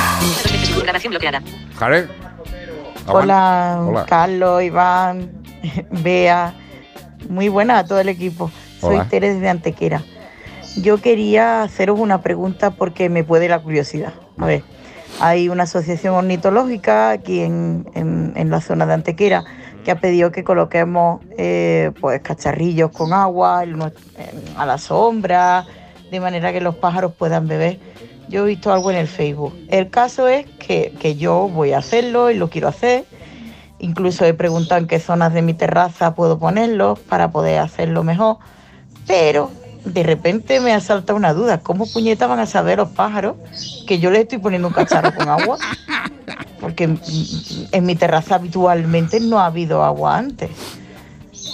Bloqueada. 1.08 1.42
Jare. 1.76 2.08
Hola, 3.06 3.82
Hola. 3.86 4.06
Carlos, 4.06 4.62
Iván, 4.62 5.30
Bea. 5.90 6.54
Muy 7.28 7.48
buena 7.48 7.78
a 7.78 7.84
todo 7.84 8.00
el 8.00 8.08
equipo. 8.08 8.50
Soy 8.80 8.96
Hola. 8.96 9.08
Teres 9.08 9.40
de 9.40 9.48
Antequera. 9.48 10.02
Yo 10.76 10.98
quería 10.98 11.62
haceros 11.62 11.98
una 12.00 12.22
pregunta 12.22 12.70
porque 12.70 13.08
me 13.08 13.24
puede 13.24 13.48
la 13.48 13.60
curiosidad. 13.60 14.12
A 14.38 14.46
ver, 14.46 14.62
hay 15.20 15.48
una 15.48 15.64
asociación 15.64 16.14
ornitológica 16.14 17.10
aquí 17.10 17.40
en, 17.42 17.86
en- 17.94 18.32
en 18.36 18.50
la 18.50 18.60
zona 18.60 18.86
de 18.86 18.94
Antequera 18.94 19.44
que 19.84 19.90
ha 19.90 20.00
pedido 20.00 20.30
que 20.32 20.44
coloquemos 20.44 21.20
eh, 21.36 21.90
pues 22.00 22.20
cacharrillos 22.22 22.90
con 22.92 23.12
agua 23.12 23.64
en 23.64 23.76
nue- 23.78 23.92
en- 24.16 24.56
a 24.58 24.64
la 24.64 24.78
sombra, 24.78 25.66
de 26.10 26.20
manera 26.20 26.52
que 26.52 26.60
los 26.60 26.76
pájaros 26.76 27.12
puedan 27.18 27.46
beber. 27.48 27.78
Yo 28.28 28.44
he 28.44 28.48
visto 28.48 28.72
algo 28.72 28.90
en 28.90 28.96
el 28.96 29.08
Facebook. 29.08 29.54
El 29.68 29.90
caso 29.90 30.28
es 30.28 30.46
que, 30.58 30.94
que 31.00 31.16
yo 31.16 31.48
voy 31.48 31.72
a 31.72 31.78
hacerlo 31.78 32.30
y 32.30 32.34
lo 32.34 32.48
quiero 32.48 32.68
hacer. 32.68 33.04
Incluso 33.78 34.24
he 34.24 34.32
preguntado 34.32 34.80
en 34.80 34.86
qué 34.86 35.00
zonas 35.00 35.34
de 35.34 35.42
mi 35.42 35.54
terraza 35.54 36.14
puedo 36.14 36.38
ponerlos 36.38 36.98
para 37.00 37.30
poder 37.30 37.58
hacerlo 37.58 38.04
mejor. 38.04 38.38
Pero 39.06 39.50
de 39.84 40.02
repente 40.02 40.60
me 40.60 40.72
ha 40.72 40.80
saltado 40.80 41.16
una 41.16 41.34
duda. 41.34 41.60
¿Cómo 41.60 41.86
puñetas 41.86 42.28
van 42.28 42.38
a 42.38 42.46
saber 42.46 42.78
los 42.78 42.90
pájaros 42.90 43.36
que 43.86 43.98
yo 43.98 44.10
les 44.10 44.22
estoy 44.22 44.38
poniendo 44.38 44.68
un 44.68 44.74
cacharro 44.74 45.14
con 45.14 45.28
agua? 45.28 45.58
Porque 46.60 46.86
mm, 46.86 46.98
en 47.72 47.84
mi 47.84 47.96
terraza 47.96 48.36
habitualmente 48.36 49.20
no 49.20 49.40
ha 49.40 49.46
habido 49.46 49.82
agua 49.82 50.16
antes. 50.16 50.50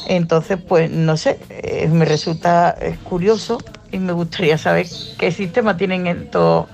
Entonces, 0.06 0.58
pues 0.66 0.90
no 0.90 1.16
sé, 1.16 1.38
eh, 1.50 1.88
me 1.88 2.04
resulta 2.04 2.76
curioso 3.04 3.58
y 3.92 3.98
me 3.98 4.12
gustaría 4.12 4.56
saber 4.58 4.86
qué 5.18 5.32
sistema 5.32 5.76
tienen 5.76 6.06
estos, 6.06 6.66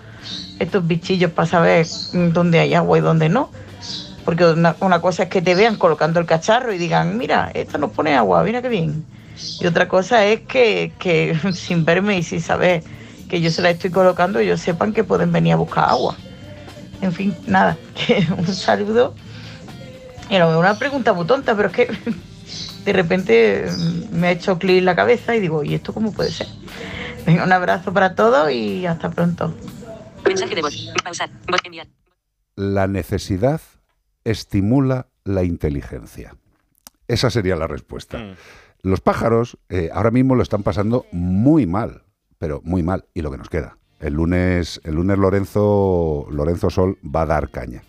estos 0.58 0.86
bichillos 0.86 1.32
para 1.32 1.46
saber 1.46 1.86
dónde 2.12 2.60
hay 2.60 2.74
agua 2.74 2.98
y 2.98 3.00
dónde 3.00 3.28
no. 3.28 3.50
Porque 4.24 4.44
una, 4.46 5.00
cosa 5.00 5.24
es 5.24 5.28
que 5.28 5.42
te 5.42 5.54
vean 5.54 5.76
colocando 5.76 6.18
el 6.18 6.26
cacharro 6.26 6.72
y 6.72 6.78
digan, 6.78 7.18
mira, 7.18 7.50
esta 7.52 7.76
nos 7.76 7.90
pone 7.90 8.14
agua, 8.14 8.42
mira 8.42 8.62
qué 8.62 8.68
bien. 8.68 9.04
Y 9.60 9.66
otra 9.66 9.88
cosa 9.88 10.24
es 10.24 10.40
que, 10.40 10.92
que 10.98 11.36
sin 11.52 11.84
verme 11.84 12.18
y 12.18 12.22
sin 12.22 12.40
saber 12.40 12.82
que 13.28 13.40
yo 13.40 13.50
se 13.50 13.62
la 13.62 13.70
estoy 13.70 13.90
colocando, 13.90 14.38
ellos 14.38 14.60
sepan 14.60 14.92
que 14.92 15.04
pueden 15.04 15.32
venir 15.32 15.54
a 15.54 15.56
buscar 15.56 15.88
agua. 15.88 16.16
En 17.02 17.12
fin, 17.12 17.36
nada, 17.46 17.76
un 18.38 18.46
saludo. 18.46 19.14
No, 20.30 20.58
una 20.58 20.78
pregunta 20.78 21.12
muy 21.12 21.26
tonta, 21.26 21.54
pero 21.54 21.68
es 21.68 21.74
que 21.74 21.88
de 22.84 22.92
repente 22.92 23.66
mm, 23.70 24.16
me 24.16 24.28
ha 24.28 24.30
hecho 24.32 24.58
clic 24.58 24.78
en 24.78 24.84
la 24.84 24.96
cabeza 24.96 25.34
y 25.34 25.40
digo, 25.40 25.64
¿y 25.64 25.74
esto 25.74 25.92
cómo 25.92 26.12
puede 26.12 26.30
ser? 26.30 26.46
Venga, 27.26 27.44
un 27.44 27.52
abrazo 27.52 27.92
para 27.92 28.14
todos 28.14 28.50
y 28.52 28.86
hasta 28.86 29.10
pronto. 29.10 29.54
Mensaje 30.26 30.54
de 30.54 30.62
voz. 30.62 30.92
Pausar. 31.02 31.30
Voz 31.48 31.60
enviar. 31.64 31.86
La 32.56 32.86
necesidad 32.86 33.60
estimula 34.24 35.08
la 35.24 35.42
inteligencia. 35.42 36.36
Esa 37.08 37.30
sería 37.30 37.56
la 37.56 37.66
respuesta. 37.66 38.36
Los 38.82 39.00
pájaros 39.00 39.58
eh, 39.68 39.90
ahora 39.92 40.10
mismo 40.10 40.34
lo 40.34 40.42
están 40.42 40.62
pasando 40.62 41.06
muy 41.12 41.66
mal, 41.66 42.02
pero 42.38 42.60
muy 42.64 42.82
mal. 42.82 43.06
Y 43.14 43.22
lo 43.22 43.30
que 43.30 43.38
nos 43.38 43.48
queda. 43.48 43.78
El 44.00 44.14
lunes, 44.14 44.80
el 44.84 44.94
lunes 44.94 45.18
Lorenzo, 45.18 46.26
Lorenzo 46.30 46.68
Sol 46.70 46.98
va 47.02 47.22
a 47.22 47.26
dar 47.26 47.50
caña. 47.50 47.82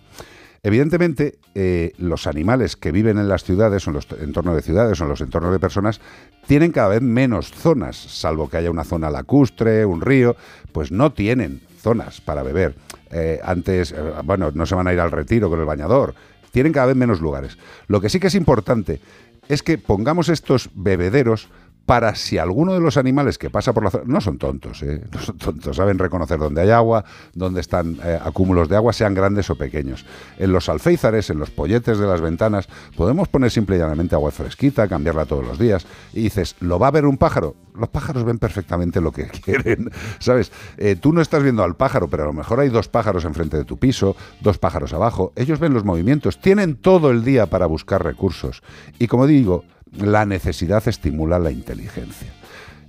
Evidentemente, 0.65 1.37
eh, 1.53 1.93
los 1.99 2.25
animales 2.25 2.75
que 2.75 2.91
viven 2.91 3.19
en 3.19 3.27
las 3.27 3.43
ciudades, 3.43 3.85
o 3.85 3.91
en 3.91 3.97
los 3.97 4.07
entornos 4.19 4.55
de 4.55 4.63
ciudades, 4.63 4.99
o 4.99 5.03
en 5.03 5.09
los 5.09 5.21
entornos 5.21 5.51
de 5.51 5.59
personas, 5.59 6.01
tienen 6.47 6.71
cada 6.71 6.87
vez 6.87 7.03
menos 7.03 7.51
zonas, 7.51 7.95
salvo 7.95 8.49
que 8.49 8.57
haya 8.57 8.71
una 8.71 8.83
zona 8.83 9.11
lacustre, 9.11 9.85
un 9.85 10.01
río, 10.01 10.35
pues 10.71 10.91
no 10.91 11.13
tienen 11.13 11.61
zonas 11.77 12.19
para 12.19 12.41
beber. 12.41 12.73
Eh, 13.11 13.39
antes, 13.43 13.91
eh, 13.91 13.95
bueno, 14.23 14.49
no 14.55 14.65
se 14.65 14.73
van 14.73 14.87
a 14.87 14.93
ir 14.93 14.99
al 14.99 15.11
retiro 15.11 15.51
con 15.51 15.59
el 15.59 15.67
bañador, 15.67 16.15
tienen 16.49 16.73
cada 16.73 16.87
vez 16.87 16.95
menos 16.95 17.21
lugares. 17.21 17.59
Lo 17.85 18.01
que 18.01 18.09
sí 18.09 18.19
que 18.19 18.25
es 18.25 18.35
importante 18.35 19.01
es 19.47 19.61
que 19.61 19.77
pongamos 19.77 20.29
estos 20.29 20.71
bebederos 20.73 21.47
para 21.85 22.15
si 22.15 22.37
alguno 22.37 22.73
de 22.73 22.79
los 22.79 22.97
animales 22.97 23.37
que 23.37 23.49
pasa 23.49 23.73
por 23.73 23.83
la 23.83 23.91
zona, 23.91 24.03
no 24.07 24.21
son 24.21 24.37
tontos, 24.37 24.81
¿eh? 24.81 25.01
no 25.11 25.19
son 25.19 25.37
tontos, 25.37 25.75
saben 25.75 25.99
reconocer 25.99 26.39
dónde 26.39 26.61
hay 26.61 26.71
agua, 26.71 27.05
dónde 27.33 27.61
están 27.61 27.97
eh, 28.03 28.19
acúmulos 28.21 28.69
de 28.69 28.75
agua, 28.75 28.93
sean 28.93 29.13
grandes 29.13 29.49
o 29.49 29.55
pequeños. 29.55 30.05
En 30.37 30.51
los 30.51 30.67
alféizares, 30.69 31.29
en 31.29 31.39
los 31.39 31.51
polletes 31.51 31.99
de 31.99 32.07
las 32.07 32.21
ventanas, 32.21 32.67
podemos 32.95 33.27
poner 33.27 33.51
simple 33.51 33.75
y 33.75 33.79
llanamente 33.79 34.15
agua 34.15 34.31
fresquita, 34.31 34.87
cambiarla 34.87 35.25
todos 35.25 35.45
los 35.45 35.59
días. 35.59 35.85
Y 36.13 36.23
dices, 36.23 36.55
¿lo 36.59 36.79
va 36.79 36.87
a 36.87 36.91
ver 36.91 37.05
un 37.05 37.17
pájaro? 37.17 37.55
Los 37.75 37.89
pájaros 37.89 38.23
ven 38.23 38.39
perfectamente 38.39 39.01
lo 39.01 39.11
que 39.11 39.25
quieren, 39.45 39.91
¿sabes? 40.19 40.51
Eh, 40.77 40.95
tú 40.95 41.13
no 41.13 41.21
estás 41.21 41.43
viendo 41.43 41.63
al 41.63 41.75
pájaro, 41.75 42.07
pero 42.07 42.23
a 42.23 42.27
lo 42.27 42.33
mejor 42.33 42.59
hay 42.59 42.69
dos 42.69 42.87
pájaros 42.87 43.25
enfrente 43.25 43.57
de 43.57 43.65
tu 43.65 43.77
piso, 43.77 44.15
dos 44.41 44.57
pájaros 44.57 44.93
abajo. 44.93 45.33
Ellos 45.35 45.59
ven 45.59 45.73
los 45.73 45.83
movimientos, 45.83 46.39
tienen 46.39 46.75
todo 46.75 47.11
el 47.11 47.23
día 47.23 47.45
para 47.45 47.67
buscar 47.67 48.03
recursos. 48.03 48.63
Y 48.97 49.07
como 49.07 49.27
digo, 49.27 49.65
la 49.91 50.25
necesidad 50.25 50.87
estimula 50.87 51.39
la 51.39 51.51
inteligencia. 51.51 52.31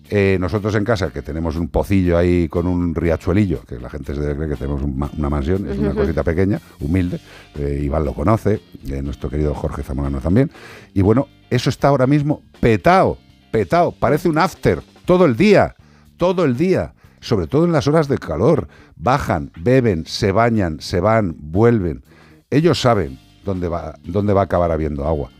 Eh, 0.09 0.37
nosotros 0.41 0.73
en 0.77 0.85
casa, 0.85 1.11
que 1.11 1.21
tenemos 1.21 1.57
un 1.57 1.67
pocillo 1.67 2.17
ahí 2.17 2.49
con 2.49 2.69
un 2.69 2.95
riachuelillo, 2.95 3.63
que 3.65 3.81
la 3.81 3.91
gente 3.91 4.15
se 4.15 4.21
debe 4.21 4.35
creer 4.37 4.51
que 4.51 4.57
tenemos 4.57 4.81
un 4.83 4.97
ma- 4.97 5.11
una 5.19 5.29
mansión, 5.29 5.69
es 5.69 5.79
una 5.79 5.95
cosita 5.95 6.23
pequeña, 6.23 6.61
humilde, 6.79 7.19
eh, 7.57 7.81
Iván 7.83 8.05
lo 8.05 8.15
conoce, 8.15 8.61
eh, 8.89 9.03
nuestro 9.03 9.29
querido 9.29 9.53
Jorge 9.53 9.83
Zamorano 9.83 10.21
también, 10.21 10.49
y 10.95 11.03
bueno, 11.03 11.27
eso 11.51 11.71
está 11.71 11.89
ahora 11.89 12.07
mismo 12.07 12.43
petao, 12.61 13.19
petao, 13.51 13.91
parece 13.91 14.29
un 14.29 14.39
after, 14.39 14.81
todo 15.07 15.25
el 15.25 15.37
día, 15.37 15.75
todo 16.17 16.45
el 16.45 16.57
día, 16.57 16.95
sobre 17.19 17.49
todo 17.49 17.65
en 17.65 17.73
las 17.73 17.89
horas 17.89 18.07
de 18.07 18.19
calor, 18.19 18.69
bajan, 18.95 19.51
beben, 19.59 20.07
se 20.07 20.31
bañan, 20.31 20.79
se 20.81 21.01
van, 21.01 21.35
vuelven, 21.37 22.05
ellos 22.49 22.81
saben 22.81 23.19
dónde 23.45 23.67
va, 23.67 23.97
dónde 24.05 24.33
va 24.33 24.43
a 24.43 24.45
acabar 24.45 24.71
habiendo 24.71 25.05
agua. 25.05 25.31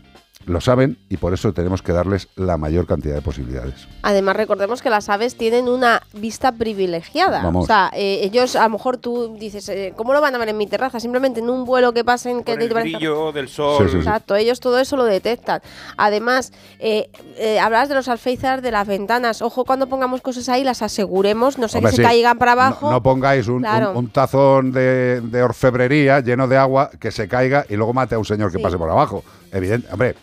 Lo 0.47 0.61
saben 0.61 0.97
y 1.09 1.17
por 1.17 1.33
eso 1.33 1.53
tenemos 1.53 1.81
que 1.81 1.91
darles 1.91 2.27
la 2.35 2.57
mayor 2.57 2.87
cantidad 2.87 3.13
de 3.15 3.21
posibilidades. 3.21 3.87
Además, 4.01 4.35
recordemos 4.37 4.81
que 4.81 4.89
las 4.89 5.09
aves 5.09 5.35
tienen 5.37 5.67
una 5.69 6.01
vista 6.13 6.51
privilegiada. 6.53 7.43
Vamos. 7.43 7.65
O 7.65 7.67
sea, 7.67 7.91
eh, 7.93 8.21
ellos, 8.23 8.55
a 8.55 8.63
lo 8.63 8.69
mejor 8.69 8.97
tú 8.97 9.35
dices, 9.37 9.67
eh, 9.69 9.93
¿cómo 9.95 10.13
lo 10.13 10.21
van 10.21 10.33
a 10.35 10.37
ver 10.37 10.49
en 10.49 10.57
mi 10.57 10.65
terraza? 10.67 10.99
Simplemente 10.99 11.41
en 11.41 11.49
un 11.49 11.65
vuelo 11.65 11.93
que 11.93 12.03
pasen 12.03 12.43
que 12.43 12.53
Con 12.53 12.61
el 12.61 12.67
te 12.69 12.73
parece- 12.73 12.95
brillo 12.97 13.31
del 13.31 13.49
sol. 13.49 13.77
Sí, 13.79 13.83
sí, 13.85 13.91
sí. 13.91 13.97
Exacto, 13.97 14.35
ellos 14.35 14.59
todo 14.59 14.79
eso 14.79 14.95
lo 14.97 15.03
detectan. 15.03 15.61
Además, 15.97 16.51
eh, 16.79 17.09
eh, 17.35 17.59
hablabas 17.59 17.89
de 17.89 17.95
los 17.95 18.07
alféizares 18.07 18.63
de 18.63 18.71
las 18.71 18.87
ventanas. 18.87 19.41
Ojo, 19.41 19.65
cuando 19.65 19.87
pongamos 19.87 20.21
cosas 20.21 20.47
ahí, 20.49 20.63
las 20.63 20.81
aseguremos, 20.81 21.57
no 21.57 21.67
sé 21.67 21.79
Hombre, 21.79 21.91
que 21.91 21.97
se 21.97 22.03
caigan 22.03 22.37
para 22.37 22.53
abajo. 22.53 22.89
No, 22.89 23.03
pongáis 23.03 23.47
un, 23.47 23.61
Claro. 23.61 23.91
un- 23.91 23.97
un 23.97 24.09
tazón 24.09 24.71
de, 24.71 25.21
de 25.21 25.43
orfebrería 25.43 26.21
lleno 26.21 26.47
de 26.47 26.57
agua 26.57 26.89
que 26.99 27.11
se 27.11 27.27
caiga 27.27 27.65
y 27.69 27.75
luego 27.75 27.93
mate 27.93 28.15
a 28.15 28.19
un 28.19 28.25
señor 28.25 28.51
que 28.51 28.59
pase 28.59 28.77
por 28.77 28.89
abajo. 28.89 29.23
Evidente, 29.51 29.87
hombre. 29.91 30.15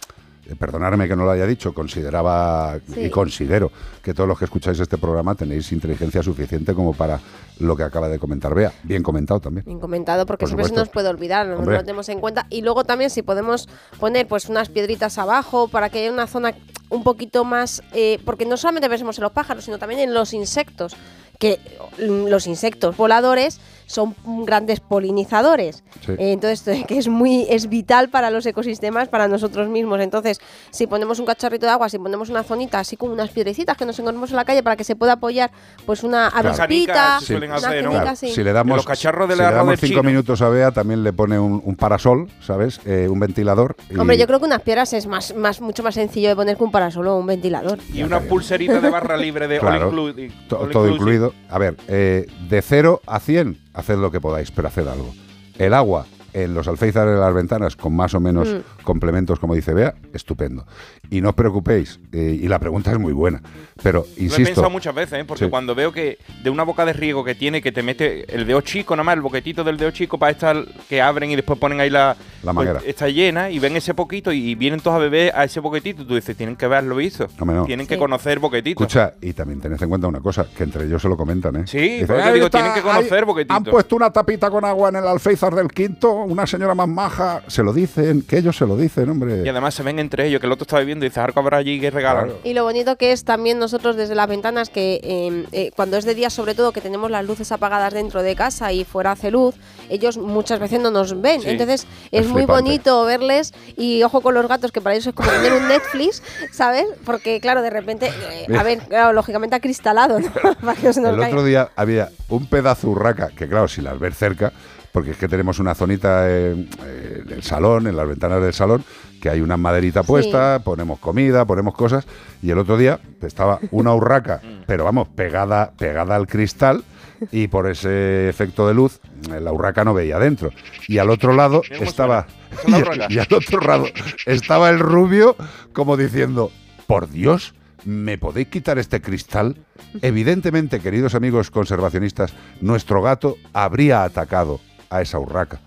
Eh, 0.49 0.55
Perdonadme 0.59 1.09
que 1.09 1.17
no 1.17 1.25
lo 1.25 1.31
haya 1.31 1.47
dicho, 1.47 1.73
consideraba 1.73 2.79
Sí. 2.93 3.01
y 3.05 3.11
considero 3.11 3.71
que 4.03 4.13
todos 4.15 4.29
los 4.29 4.39
que 4.39 4.45
escucháis 4.45 4.79
este 4.81 4.99
programa 4.99 5.35
tenéis 5.35 5.71
inteligencia 5.73 6.23
suficiente 6.23 6.75
como 6.75 6.93
para 6.93 7.19
lo 7.61 7.77
que 7.77 7.83
acaba 7.85 8.09
de 8.09 8.19
comentar 8.19 8.55
Bea. 8.55 8.73
Bien 8.83 9.03
comentado 9.03 9.41
también. 9.41 9.65
Bien 9.65 9.79
comentado, 9.79 10.27
porque 10.27 10.43
Por 10.43 10.49
siempre 10.49 10.65
se 10.65 10.69
supuesto. 10.69 10.87
nos 10.87 10.93
puede 10.93 11.09
olvidar, 11.09 11.47
no 11.47 11.57
lo 11.63 11.79
tenemos 11.81 12.09
en 12.09 12.21
cuenta. 12.21 12.47
Y 12.51 12.63
luego 12.63 12.85
también 12.85 13.11
si 13.11 13.23
podemos 13.23 13.69
poner 14.01 14.27
pues 14.27 14.49
unas 14.49 14.69
piedritas 14.69 15.19
abajo 15.19 15.69
para 15.69 15.89
que 15.91 16.01
haya 16.01 16.13
una 16.13 16.27
zona 16.27 16.55
un 16.91 17.03
poquito 17.03 17.45
más... 17.45 17.83
eh, 17.93 18.19
porque 18.25 18.45
no 18.47 18.57
solamente 18.57 18.89
pensemos 18.89 19.19
en 19.19 19.23
los 19.25 19.33
pájaros, 19.33 19.65
sino 19.65 19.79
también 19.79 20.01
en 20.01 20.15
los 20.15 20.33
insectos, 20.35 20.97
que 21.39 21.59
mm, 21.99 22.27
los 22.29 22.47
insectos 22.47 22.97
voladores 22.97 23.61
son 23.87 24.15
grandes 24.45 24.81
polinizadores. 24.81 25.85
Sí. 26.05 26.13
Eh, 26.13 26.33
entonces, 26.33 26.85
que 26.89 26.99
es 26.99 27.09
muy 27.09 27.47
es 27.49 27.69
vital 27.69 28.09
para 28.09 28.31
los 28.31 28.45
ecosistemas, 28.47 29.09
para 29.09 29.29
nosotros 29.29 29.69
mismos. 29.69 30.01
Entonces, 30.01 30.41
si 30.71 30.87
ponemos 30.87 31.19
un 31.19 31.27
cacharrito 31.27 31.67
de 31.67 31.73
agua, 31.73 31.89
si 31.89 31.99
ponemos 31.99 32.29
una 32.31 32.43
zonita, 32.43 32.79
así 32.81 32.97
como 32.97 33.13
unas 33.13 33.31
piedrecitas 33.31 33.77
que 33.77 33.87
nos 33.87 33.99
encontramos 33.99 34.31
en 34.31 34.37
la 34.37 34.45
calle 34.45 34.63
para 34.63 34.77
que 34.77 34.85
se 34.85 34.97
pueda 34.97 35.13
apoyar 35.15 35.51
pues 35.87 36.03
una 36.03 36.29
avispita, 36.29 37.21
Sí. 37.21 37.35
una 37.35 37.55
hacer, 37.57 37.85
¿no? 37.85 37.91
canica, 37.91 38.03
Claro, 38.03 38.17
sí. 38.17 38.29
Si 38.33 38.43
le 38.43 38.53
damos, 38.53 38.77
los 38.77 38.87
cacharros 38.87 39.29
de 39.29 39.35
si 39.35 39.41
la 39.43 39.51
le 39.51 39.57
damos 39.57 39.81
cinco 39.81 40.01
chino. 40.01 40.03
minutos 40.03 40.43
a 40.43 40.49
Bea, 40.49 40.71
también 40.73 41.03
le 41.03 41.13
pone 41.13 41.39
un, 41.39 41.63
un 41.65 41.77
parasol, 41.77 42.29
¿sabes? 42.41 42.81
Eh, 42.85 43.09
un 43.09 43.21
ventilador. 43.21 43.77
y- 43.91 43.99
Hombre, 43.99 44.19
yo 44.19 44.27
creo 44.27 44.39
que 44.41 44.47
unas 44.47 44.63
piedras 44.63 44.93
es 44.93 45.07
más, 45.07 45.35
más, 45.35 45.61
mucho 45.61 45.83
más 45.83 45.95
sencillo 45.95 46.29
de 46.31 46.37
poner 46.37 46.57
que 46.57 46.65
un 46.65 46.71
parasol 46.71 47.07
o 47.09 47.17
un 47.17 47.27
ventilador. 47.27 47.79
Y 47.93 48.03
una 48.03 48.21
pulserita 48.21 48.81
de 48.81 48.91
barra 48.91 49.17
libre 49.17 49.49
de 49.49 49.59
Claro, 49.61 49.89
all 49.89 49.95
inclu- 50.17 50.33
to- 50.49 50.59
all 50.61 50.71
todo 50.71 50.89
inclusive. 50.89 50.95
incluido. 51.17 51.35
A 51.49 51.59
ver, 51.59 51.77
eh, 51.89 52.27
de 52.49 52.63
0 52.63 53.01
a 53.07 53.21
100, 53.21 53.59
haced 53.75 53.97
lo 53.99 54.11
que 54.11 54.21
podáis, 54.21 54.51
pero 54.51 54.69
haced 54.69 54.87
algo. 54.87 55.15
El 55.59 55.75
agua 55.75 56.07
en 56.35 56.53
los 56.53 56.69
alféizares 56.69 57.15
de 57.15 57.21
las 57.21 57.33
ventanas, 57.33 57.77
con 57.77 57.95
más 57.97 58.13
o 58.15 58.21
menos 58.21 58.49
Mm. 58.53 58.83
complementos, 58.83 59.39
como 59.39 59.55
dice 59.55 59.73
Bea, 59.73 59.95
estupendo. 60.13 60.67
Y 61.11 61.21
no 61.21 61.31
os 61.31 61.35
preocupéis, 61.35 62.01
eh, 62.13 62.39
y 62.43 62.49
la 62.49 62.59
pregunta 62.59 62.91
es 62.93 62.99
muy 62.99 63.13
buena, 63.13 63.41
pero 63.83 64.01
Lo 64.01 64.07
he 64.21 64.25
insisto. 64.25 64.45
pensado 64.47 64.71
muchas 64.71 64.95
veces, 64.95 65.21
¿eh? 65.21 65.25
porque 65.25 65.45
Sí. 65.45 65.51
cuando 65.51 65.75
veo 65.75 65.93
que 65.93 66.19
de 66.43 66.51
una 66.51 66.65
boca 66.65 66.85
de 66.85 66.93
riego 66.93 67.23
que 67.25 67.35
tiene, 67.35 67.63
que 67.63 67.73
te 67.73 67.83
mete 67.83 68.35
el 68.35 68.47
dedo 68.47 68.61
chico, 68.63 68.95
nada 68.97 69.05
más, 69.05 69.15
el 69.15 69.21
boquetito 69.23 69.63
del 69.65 69.77
dedo 69.77 69.91
chico 69.93 70.19
para 70.19 70.33
estar 70.33 70.57
que 70.89 71.01
abren 71.01 71.31
y 71.31 71.37
después 71.37 71.59
ponen 71.59 71.81
ahí 71.81 71.89
la, 71.91 72.17
La 72.43 72.53
pues, 72.53 72.67
manguera. 72.67 72.81
está 72.85 73.09
llena 73.09 73.51
y 73.51 73.59
ven 73.61 73.77
ese 73.77 73.95
poquito 73.95 74.33
y 74.33 74.55
vienen 74.57 74.81
todos 74.81 74.97
a 74.97 74.99
beber 75.01 75.33
a 75.37 75.45
ese 75.45 75.61
boquetito. 75.61 76.05
Tú 76.05 76.17
dices, 76.17 76.37
tienen 76.37 76.57
que 76.57 76.65
haberlo 76.65 76.97
visto. 76.97 77.29
Hombre, 77.39 77.57
no. 77.57 77.65
Tienen 77.65 77.87
que 77.87 77.97
conocer 77.97 78.39
boquetito. 78.41 78.83
Escucha, 78.83 79.15
y 79.21 79.33
también 79.35 79.61
tened 79.61 79.81
en 79.81 79.89
cuenta 79.89 80.09
una 80.09 80.21
cosa, 80.21 80.47
que 80.57 80.65
entre 80.65 80.85
ellos 80.85 81.01
se 81.01 81.09
lo 81.09 81.17
comentan, 81.17 81.55
¿eh? 81.57 81.63
Sí, 81.67 81.79
"Ahí 81.79 82.33
digo, 82.35 82.47
está, 82.47 82.59
tienen 82.59 82.75
que 82.75 82.83
conocer 82.83 83.19
ahí 83.21 83.25
boquetito". 83.25 83.55
Han 83.55 83.65
puesto 83.65 83.95
una 83.97 84.11
tapita 84.11 84.51
con 84.51 84.65
agua 84.65 84.89
en 84.89 84.97
el 84.97 85.07
alféizar 85.07 85.55
del 85.55 85.69
quinto, 85.69 86.24
una 86.25 86.47
señora 86.47 86.75
más 86.75 86.89
maja, 86.89 87.43
se 87.47 87.63
lo 87.63 87.73
dicen, 87.73 88.23
que 88.23 88.39
ellos 88.39 88.57
se 88.57 88.67
lo 88.67 88.77
dicen, 88.77 89.09
hombre. 89.09 89.43
Y 89.45 89.49
además 89.49 89.75
se 89.75 89.83
ven 89.83 89.99
entre 89.99 90.27
ellos, 90.27 90.41
que 90.41 90.47
el 90.47 90.53
otro 90.53 90.65
está 90.65 90.79
bebiendo 90.79 91.05
y 91.05 91.09
dice, 91.09 91.21
algo 91.21 91.41
habrá 91.41 91.59
allí 91.59 91.81
que 91.81 91.91
regalan. 91.91 92.25
Claro. 92.27 92.41
Y 92.45 92.55
lo 92.55 92.65
bonito 92.65 92.97
que 92.97 93.13
es 93.13 93.25
también 93.25 93.59
nosotros 93.59 93.97
desde 93.97 94.15
las 94.15 94.29
ventanas, 94.29 94.71
que 94.71 95.01
eh, 95.03 95.47
eh, 95.53 95.71
cuando 95.77 95.97
es 95.97 96.05
de 96.05 96.15
día 96.15 96.31
sobre 96.31 96.55
todo, 96.55 96.73
que 96.73 96.81
tenemos 96.81 97.11
las 97.11 97.25
luces 97.25 97.53
apagadas 97.53 97.93
dentro 97.95 98.23
de 98.23 98.35
casa 98.35 98.73
y 98.73 98.85
fuera 98.85 99.13
hace 99.13 99.31
luz, 99.31 99.55
ellos 99.89 100.19
muchas 100.19 100.59
veces 100.61 100.81
no 100.81 100.91
nos 100.91 101.21
ven. 101.21 101.43
Sí, 101.43 101.51
Entonces 101.51 101.87
es 102.11 102.25
es, 102.25 102.27
muy 102.29 102.43
flipante. 102.43 102.63
bonito 102.63 103.05
verles 103.05 103.53
y 103.77 104.03
ojo 104.03 104.21
con 104.21 104.35
los 104.35 104.49
gatos, 104.49 104.73
que 104.73 104.81
para 104.81 104.95
ellos 104.95 105.07
es 105.07 105.15
como 105.15 105.31
tener 105.31 105.53
un 105.53 105.69
Netflix, 105.69 106.23
¿sabes? 106.53 106.87
Porque 107.05 107.41
claro, 107.41 107.63
de 107.63 107.71
repente, 107.71 108.11
eh, 108.31 108.57
a 108.57 108.63
ver, 108.63 108.79
claro, 108.81 109.13
lógicamente 109.13 109.57
acristalado, 109.57 110.21
¿no? 110.21 110.31
Para 110.61 110.75
que 110.75 110.87
no 110.87 110.93
se 110.93 111.01
nos 111.01 111.11
El 111.15 111.21
caiga. 111.21 111.29
otro 111.37 111.45
día 111.45 111.71
había 111.77 112.11
un 112.29 112.47
pedazo 112.47 112.87
de 112.89 112.93
urraca, 112.93 113.29
que 113.29 113.49
claro, 113.49 113.69
si 113.69 113.81
las 113.83 113.99
ves 113.99 114.17
cerca, 114.17 114.53
porque 114.95 115.11
es 115.11 115.17
que 115.17 115.27
tenemos 115.27 115.59
una 115.59 115.75
zonita 115.75 116.31
en, 116.31 116.69
en 116.79 117.33
el 117.33 117.43
salón, 117.43 117.89
en 117.89 117.97
las 117.97 118.07
ventanas 118.07 118.41
del 118.41 118.55
salón, 118.55 118.85
que 119.21 119.29
hay 119.29 119.41
una 119.41 119.57
maderita 119.57 120.05
puesta, 120.05 120.61
ponemos 120.63 121.01
comida, 121.01 121.45
ponemos 121.45 121.75
cosas, 121.75 122.07
y 122.41 122.53
el 122.53 122.59
otro 122.59 122.77
día 122.77 123.01
estaba 123.21 123.59
una 123.73 123.93
urraca, 123.93 124.41
pero 124.69 124.85
vamos, 124.85 125.09
pegada, 125.09 125.73
pegada 125.77 126.15
al 126.15 126.29
cristal, 126.29 126.85
y 127.33 127.49
por 127.49 127.69
ese 127.69 128.29
efecto 128.29 128.69
de 128.69 128.75
luz, 128.75 129.01
eh, 129.33 129.41
la 129.41 129.53
urraca 129.53 129.85
no 129.85 129.95
veía 129.95 130.21
dentro. 130.21 130.51
Y 130.87 130.99
al 130.99 131.11
otro 131.11 131.33
lado 131.33 131.63
estaba... 131.71 132.29
y 133.09 133.19
al 133.19 133.35
otro 133.35 133.61
lado 133.63 133.87
estaba 134.27 134.71
el 134.71 134.79
rubio 134.79 135.35
como 135.73 135.97
diciendo, 135.97 136.53
por 136.87 137.11
Dios, 137.11 137.53
¿me 137.85 138.17
podéis 138.17 138.47
quitar 138.47 138.79
este 138.79 139.01
cristal? 139.01 139.57
Evidentemente, 140.03 140.79
queridos 140.79 141.17
amigos 141.17 141.51
conservacionistas, 141.51 142.33
nuestro 142.61 143.03
gato 143.03 143.39
habría 143.53 144.05
atacado 144.05 144.61
a 144.95 145.03
esa 145.03 145.19
urraca, 145.19 145.61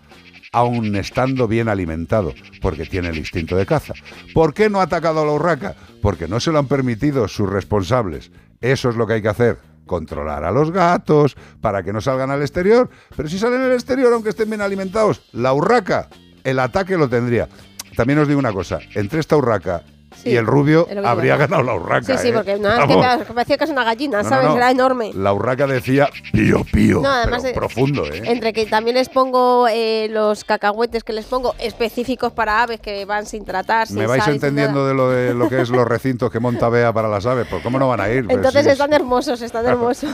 aun 0.52 0.96
estando 0.96 1.48
bien 1.48 1.70
alimentado, 1.70 2.34
porque 2.62 2.86
tiene 2.86 3.10
el 3.10 3.18
instinto 3.18 3.56
de 3.56 3.66
caza. 3.66 3.94
¿Por 4.34 4.54
qué 4.54 4.70
no 4.70 4.80
ha 4.80 4.84
atacado 4.84 5.22
a 5.22 5.26
la 5.26 5.34
urraca? 5.34 5.76
Porque 6.02 6.28
no 6.28 6.40
se 6.40 6.52
lo 6.52 6.60
han 6.60 6.68
permitido 6.68 7.28
sus 7.28 7.50
responsables. 7.50 8.32
Eso 8.62 8.90
es 8.90 8.96
lo 8.96 9.06
que 9.06 9.14
hay 9.14 9.22
que 9.22 9.28
hacer. 9.28 9.60
Controlar 9.86 10.44
a 10.44 10.52
los 10.52 10.72
gatos 10.72 11.38
para 11.62 11.84
que 11.84 11.94
no 11.94 12.02
salgan 12.02 12.32
al 12.32 12.42
exterior. 12.42 12.90
Pero 13.16 13.30
si 13.30 13.40
salen 13.40 13.62
al 13.62 13.74
exterior, 13.74 14.12
aunque 14.14 14.30
estén 14.30 14.50
bien 14.50 14.62
alimentados, 14.62 15.22
la 15.32 15.54
urraca, 15.54 16.10
el 16.44 16.60
ataque 16.60 16.98
lo 16.98 17.08
tendría. 17.08 17.48
También 17.96 18.20
os 18.20 18.28
digo 18.28 18.40
una 18.40 18.54
cosa, 18.54 18.80
entre 18.96 19.20
esta 19.20 19.38
urraca 19.38 19.84
Sí, 20.16 20.30
y 20.32 20.36
el 20.38 20.48
rubio 20.48 20.88
habría 21.06 21.34
digo. 21.36 21.48
ganado 21.48 21.64
la 21.64 21.76
urraca. 21.76 22.18
Sí, 22.18 22.22
sí, 22.22 22.28
¿eh? 22.30 22.34
porque 22.34 22.58
no, 22.58 22.70
es 22.70 22.88
que 22.88 22.96
Vamos. 22.96 23.26
parecía 23.34 23.58
que 23.58 23.64
es 23.66 23.70
una 23.70 23.84
gallina, 23.84 24.24
No, 24.24 24.30
¿sabes? 24.30 24.48
no. 24.48 24.56
Era 24.58 24.72
enorme. 24.72 25.12
La 25.14 25.34
urraca 25.34 25.68
decía 25.68 26.10
pío, 26.32 26.64
pío. 26.72 27.02
No, 27.02 27.10
además 27.10 27.42
pero 27.44 27.48
de- 27.50 27.54
profundo, 27.54 28.06
¿eh? 28.06 28.22
Entre 28.26 28.54
que 28.54 28.66
también 28.66 28.96
les 28.96 29.10
pongo 29.10 29.68
eh, 29.70 30.08
los 30.10 30.44
cacahuetes 30.44 31.04
que 31.04 31.14
les 31.14 31.26
pongo 31.26 31.54
específicos 31.60 32.32
para 32.32 32.64
aves 32.64 32.80
que 32.80 33.06
van 33.06 33.26
sin 33.26 33.44
tratar, 33.46 33.88
sin 33.88 33.98
Me 33.98 34.08
vais 34.08 34.24
sal 34.24 34.34
entendiendo 34.36 34.88
de 34.88 34.94
lo 34.94 35.10
de 35.10 35.34
lo 35.34 35.50
que 35.50 35.62
es 35.62 35.70
los 35.70 35.86
recintos 35.88 36.32
que 36.32 36.40
monta 36.40 36.70
Bea 36.70 36.94
para 36.94 37.10
las 37.10 37.26
aves. 37.26 37.46
Pues 37.50 37.62
cómo 37.62 37.78
no 37.78 37.88
van 37.90 38.02
a 38.02 38.10
ir. 38.10 38.26
Pues 38.26 38.38
Entonces 38.38 38.64
sí, 38.64 38.70
están 38.72 38.94
hermosos, 38.94 39.42
están 39.42 39.66
hermosos. 39.68 40.10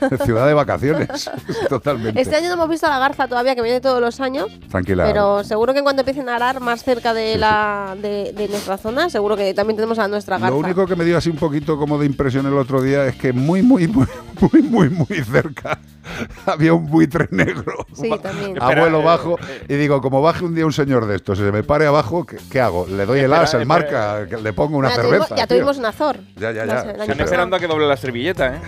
ciudad 0.24 0.46
de 0.46 0.54
vacaciones. 0.54 1.30
Totalmente. 1.68 2.20
Este 2.20 2.36
año 2.36 2.48
no 2.48 2.54
hemos 2.54 2.68
visto 2.68 2.86
a 2.86 2.90
la 2.90 2.98
garza 2.98 3.28
todavía, 3.28 3.54
que 3.54 3.62
viene 3.62 3.80
todos 3.80 4.00
los 4.00 4.20
años. 4.20 4.46
Tranquila. 4.70 5.04
Pero 5.04 5.44
seguro 5.44 5.74
que 5.74 5.82
cuando 5.82 6.02
empiecen 6.02 6.28
a 6.28 6.36
arar 6.36 6.60
más 6.60 6.82
cerca 6.82 7.14
de 7.14 7.36
la 7.38 7.96
de, 8.00 8.32
de 8.32 8.48
nuestra 8.48 8.78
zona, 8.78 9.10
seguro 9.10 9.36
que 9.36 9.54
también 9.54 9.76
tenemos 9.76 9.98
a 9.98 10.08
nuestra 10.08 10.38
garza. 10.38 10.50
Lo 10.50 10.58
único 10.58 10.86
que 10.86 10.96
me 10.96 11.04
dio 11.04 11.16
así 11.16 11.30
un 11.30 11.36
poquito 11.36 11.76
como 11.76 11.98
de 11.98 12.06
impresión 12.06 12.46
el 12.46 12.54
otro 12.54 12.80
día 12.82 13.06
es 13.06 13.16
que 13.16 13.32
muy, 13.32 13.62
muy, 13.62 13.86
muy, 13.88 14.06
muy, 14.40 14.62
muy, 14.62 14.90
muy 14.90 15.06
cerca 15.24 15.78
había 16.46 16.74
un 16.74 16.86
buitre 16.86 17.28
negro. 17.30 17.86
Sí, 17.94 18.10
también. 18.22 18.60
Abuelo 18.60 18.98
Espera, 18.98 19.04
bajo. 19.04 19.38
Y 19.68 19.74
digo, 19.74 20.00
como 20.00 20.22
baje 20.22 20.44
un 20.44 20.54
día 20.54 20.66
un 20.66 20.72
señor 20.72 21.06
de 21.06 21.16
estos 21.16 21.38
y 21.38 21.42
se 21.42 21.52
me 21.52 21.62
pare 21.62 21.86
abajo, 21.86 22.24
¿qué, 22.24 22.38
qué 22.50 22.60
hago? 22.60 22.86
¿Le 22.86 23.06
doy 23.06 23.20
el 23.20 23.32
as, 23.32 23.54
el 23.54 23.66
marca? 23.66 24.20
¿Le 24.20 24.52
pongo 24.52 24.78
una 24.78 24.90
ya 24.90 24.96
cerveza? 24.96 25.26
tuvimos, 25.26 25.28
ya 25.30 25.46
tío? 25.46 25.56
tuvimos 25.56 25.78
un 25.78 25.86
azor. 25.86 26.16
Ya, 26.36 26.52
ya, 26.52 26.64
ya. 26.66 26.80
Están 26.90 27.20
esperando 27.20 27.56
a 27.56 27.58
que 27.58 27.66
doble 27.66 27.86
la 27.86 27.96
servilleta, 27.96 28.56
¿eh? 28.56 28.60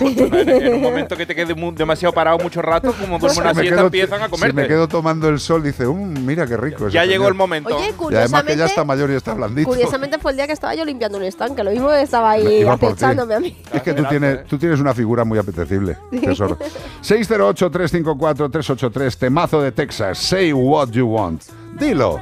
En 0.00 0.74
un 0.74 0.82
momento 0.82 1.16
que 1.16 1.24
te 1.26 1.34
quede 1.34 1.54
mu- 1.54 1.72
demasiado 1.72 2.12
parado 2.12 2.38
mucho 2.38 2.60
rato, 2.62 2.92
como 2.92 3.18
duerme 3.18 3.40
una 3.40 3.54
Si 3.54 3.60
siesta, 3.60 3.76
quedo- 3.76 3.86
empiezan 3.86 4.22
a 4.22 4.26
Si 4.26 4.30
me 4.32 4.38
comerte. 4.38 4.68
quedo 4.68 4.88
tomando 4.88 5.28
el 5.28 5.38
sol, 5.40 5.62
dice, 5.62 5.86
"Mm, 5.86 6.24
mira 6.26 6.46
qué 6.46 6.56
rico. 6.56 6.88
ya 6.88 7.04
llegó 7.04 7.24
señor". 7.24 7.32
el 7.32 7.38
momento. 7.38 7.76
Oye, 7.76 7.76
Y 7.76 7.80
además 7.80 7.92
que 7.92 7.96
curiosamente, 8.04 8.56
ya 8.56 8.64
está 8.66 8.84
mayor 8.84 9.10
y 9.10 9.14
está 9.14 9.34
blandito. 9.34 9.68
curiosamente 9.68 10.18
fue 10.18 10.30
el 10.32 10.36
día 10.36 10.46
que 10.46 10.52
estaba 10.52 10.74
yo 10.74 10.84
limpiando 10.84 11.16
un 11.18 11.24
estanque. 11.24 11.64
Lo 11.64 11.70
mismo 11.70 11.90
estaba 11.92 12.30
ahí 12.32 12.62
acechándome 12.62 13.34
a 13.34 13.40
mí. 13.40 13.56
Es 13.72 13.82
que 13.82 13.94
tú 13.94 14.04
tienes, 14.04 14.44
tú 14.46 14.58
tienes 14.58 14.78
una 14.80 14.92
figura 14.94 15.24
muy 15.24 15.38
apetecible, 15.38 15.96
tesoro. 16.22 16.58
608-354-383, 17.02 19.16
temazo 19.16 19.60
de 19.62 19.72
Texas. 19.72 20.18
Say 20.18 20.52
what 20.52 20.90
you 20.90 21.06
want. 21.06 21.42
Dilo. 21.78 22.20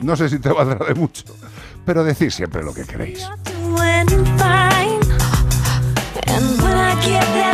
No 0.00 0.16
sé 0.16 0.28
si 0.28 0.38
te 0.38 0.48
valdrá 0.50 0.84
de 0.86 0.94
mucho, 0.94 1.24
pero 1.84 2.02
decir 2.04 2.30
siempre 2.32 2.62
lo 2.64 2.72
que 2.74 2.84
queréis. 2.84 3.26
Get 7.06 7.20
that 7.34 7.53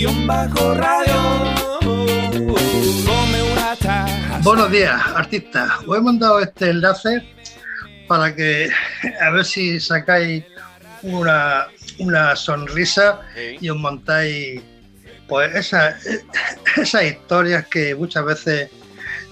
CPG-radio. 0.00 1.20
Come 3.04 3.42
una 3.52 3.76
taza. 3.76 4.38
Buenos 4.42 4.70
días, 4.70 4.98
artistas. 5.14 5.70
Os 5.86 5.98
he 5.98 6.00
mandado 6.00 6.40
este 6.40 6.70
enlace 6.70 7.22
para 8.08 8.34
que 8.34 8.70
a 9.20 9.30
ver 9.30 9.44
si 9.44 9.78
sacáis 9.78 10.42
una, 11.02 11.66
una 11.98 12.34
sonrisa 12.34 13.20
y 13.60 13.68
os 13.68 13.76
montáis 13.76 14.62
pues 15.28 15.54
esa- 15.54 15.94
esas 16.76 17.04
historias 17.04 17.66
que 17.66 17.94
muchas 17.94 18.24
veces 18.24 18.70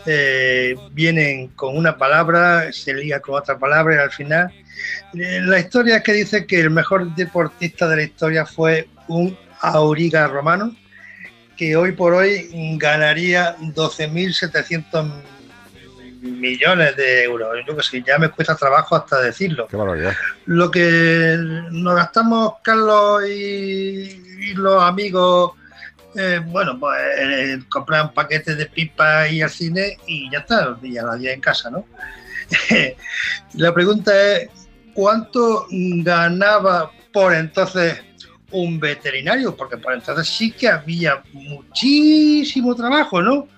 eh, 0.04 0.74
vienen 0.92 1.48
con 1.48 1.78
una 1.78 1.96
palabra, 1.96 2.70
se 2.74 2.92
liga 2.92 3.20
con 3.20 3.36
otra 3.36 3.58
palabra 3.58 3.94
y 3.94 3.98
al 4.00 4.10
final 4.10 4.52
eh, 5.14 5.40
la 5.42 5.60
historia 5.60 5.96
es 5.96 6.02
que 6.02 6.12
dice 6.12 6.46
que 6.46 6.60
el 6.60 6.70
mejor 6.70 7.14
deportista 7.14 7.88
de 7.88 7.96
la 7.96 8.02
historia 8.02 8.44
fue 8.44 8.86
un 9.08 9.34
auriga 9.60 10.26
romano 10.28 10.76
que 11.58 11.74
hoy 11.76 11.92
por 11.92 12.14
hoy 12.14 12.48
ganaría 12.78 13.56
12.700 13.58 15.10
millones 16.20 16.96
de 16.96 17.24
euros. 17.24 17.48
Yo 17.66 17.76
que 17.76 17.82
sé, 17.82 18.02
ya 18.06 18.16
me 18.16 18.30
cuesta 18.30 18.54
trabajo 18.54 18.94
hasta 18.94 19.20
decirlo. 19.20 19.66
Qué 19.66 19.76
barbaridad. 19.76 20.14
Lo 20.46 20.70
que 20.70 21.36
nos 21.70 21.96
gastamos 21.96 22.54
Carlos 22.62 23.24
y, 23.28 24.22
y 24.40 24.54
los 24.54 24.82
amigos, 24.82 25.52
eh, 26.14 26.40
bueno, 26.46 26.78
pues 26.78 26.98
eh, 27.18 27.58
comprar 27.68 28.12
paquetes 28.14 28.56
de 28.56 28.66
pipa 28.66 29.28
y 29.28 29.42
al 29.42 29.50
cine 29.50 29.98
y 30.06 30.30
ya 30.30 30.38
está, 30.38 30.78
y 30.80 30.96
a 30.96 31.02
las 31.02 31.18
10 31.18 31.34
en 31.34 31.40
casa, 31.40 31.70
¿no? 31.70 31.84
La 33.54 33.74
pregunta 33.74 34.12
es, 34.32 34.48
¿cuánto 34.94 35.66
ganaba 35.70 36.90
por 37.12 37.34
entonces 37.34 38.00
un 38.50 38.80
veterinario? 38.80 39.54
Porque 39.56 39.76
por 39.76 39.94
entonces 39.94 40.28
sí 40.28 40.50
que 40.52 40.68
había 40.68 41.22
muchísimo 41.32 42.74
trabajo, 42.74 43.22
¿no? 43.22 43.48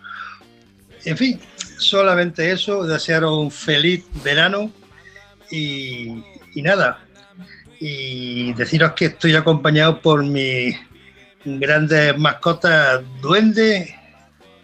En 1.04 1.16
fin, 1.16 1.40
solamente 1.78 2.50
eso, 2.50 2.86
desearos 2.86 3.38
un 3.38 3.50
feliz 3.50 4.04
verano 4.22 4.70
y, 5.50 6.22
y 6.54 6.62
nada. 6.62 7.00
Y 7.78 8.52
deciros 8.54 8.92
que 8.92 9.06
estoy 9.06 9.34
acompañado 9.34 10.00
por 10.00 10.22
mis 10.22 10.76
grandes 11.44 12.16
mascotas 12.18 13.02
Duende 13.22 13.94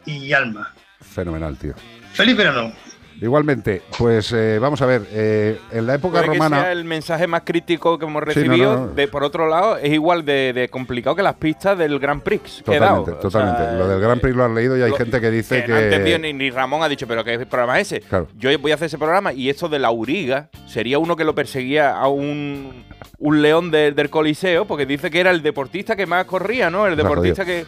y 0.04 0.32
Alma. 0.32 0.74
Fenomenal, 1.00 1.56
tío. 1.56 1.74
¡Feliz 2.12 2.36
verano! 2.36 2.72
Igualmente, 3.20 3.82
pues 3.98 4.32
eh, 4.32 4.58
vamos 4.60 4.82
a 4.82 4.86
ver, 4.86 5.02
eh, 5.10 5.58
en 5.72 5.86
la 5.86 5.94
época 5.94 6.18
Puede 6.18 6.24
que 6.32 6.38
romana... 6.38 6.60
sea 6.62 6.72
el 6.72 6.84
mensaje 6.84 7.26
más 7.26 7.42
crítico 7.44 7.98
que 7.98 8.04
hemos 8.04 8.22
Sí, 8.34 8.40
no, 8.40 8.46
recibido. 8.52 8.76
no. 8.76 8.86
De, 8.88 9.08
por 9.08 9.24
otro 9.24 9.48
lado, 9.48 9.78
es 9.78 9.92
igual 9.92 10.24
de, 10.24 10.52
de 10.52 10.68
complicado 10.68 11.16
que 11.16 11.22
las 11.22 11.34
pistas 11.34 11.78
del 11.78 11.98
Grand 11.98 12.22
Prix. 12.22 12.62
que 12.64 12.74
he 12.76 12.78
dado. 12.78 13.04
Totalmente, 13.04 13.26
O 13.26 13.30
sea, 13.30 13.40
totalmente. 13.40 13.78
lo 13.78 13.88
del 13.88 14.00
Gran 14.00 14.20
Prix 14.20 14.36
lo 14.36 14.44
has 14.44 14.50
leído 14.50 14.76
y 14.76 14.82
hay 14.82 14.92
gente 14.92 15.20
que 15.20 15.30
dice 15.30 15.64
que 15.64 15.72
que... 15.88 16.12
no 16.12 16.18
ni, 16.18 16.32
ni 16.32 16.50
Ramón 16.50 16.82
ha 16.82 16.88
dicho, 16.88 17.06
pero 17.06 17.24
¿qué 17.24 17.38
programa 17.46 17.80
es 17.80 17.92
ese? 17.92 18.00
Claro. 18.02 18.28
Yo 18.36 18.56
voy 18.58 18.72
a 18.72 18.74
hacer 18.74 18.86
ese 18.86 18.98
programa 18.98 19.32
y 19.32 19.48
esto 19.48 19.68
de 19.68 19.78
la 19.78 19.88
auriga 19.88 20.48
sería 20.66 20.98
uno 20.98 21.16
que 21.16 21.24
lo 21.24 21.34
perseguía 21.34 21.96
a 21.96 22.08
un, 22.08 22.84
un 23.18 23.42
león 23.42 23.70
de- 23.70 23.92
del 23.92 24.10
Coliseo, 24.10 24.66
porque 24.66 24.86
dice 24.86 25.10
que 25.10 25.20
era 25.20 25.30
el 25.30 25.42
deportista 25.42 25.96
que 25.96 26.06
más 26.06 26.24
corría, 26.26 26.70
¿no? 26.70 26.86
El 26.86 26.96
deportista 26.96 27.44
que. 27.44 27.64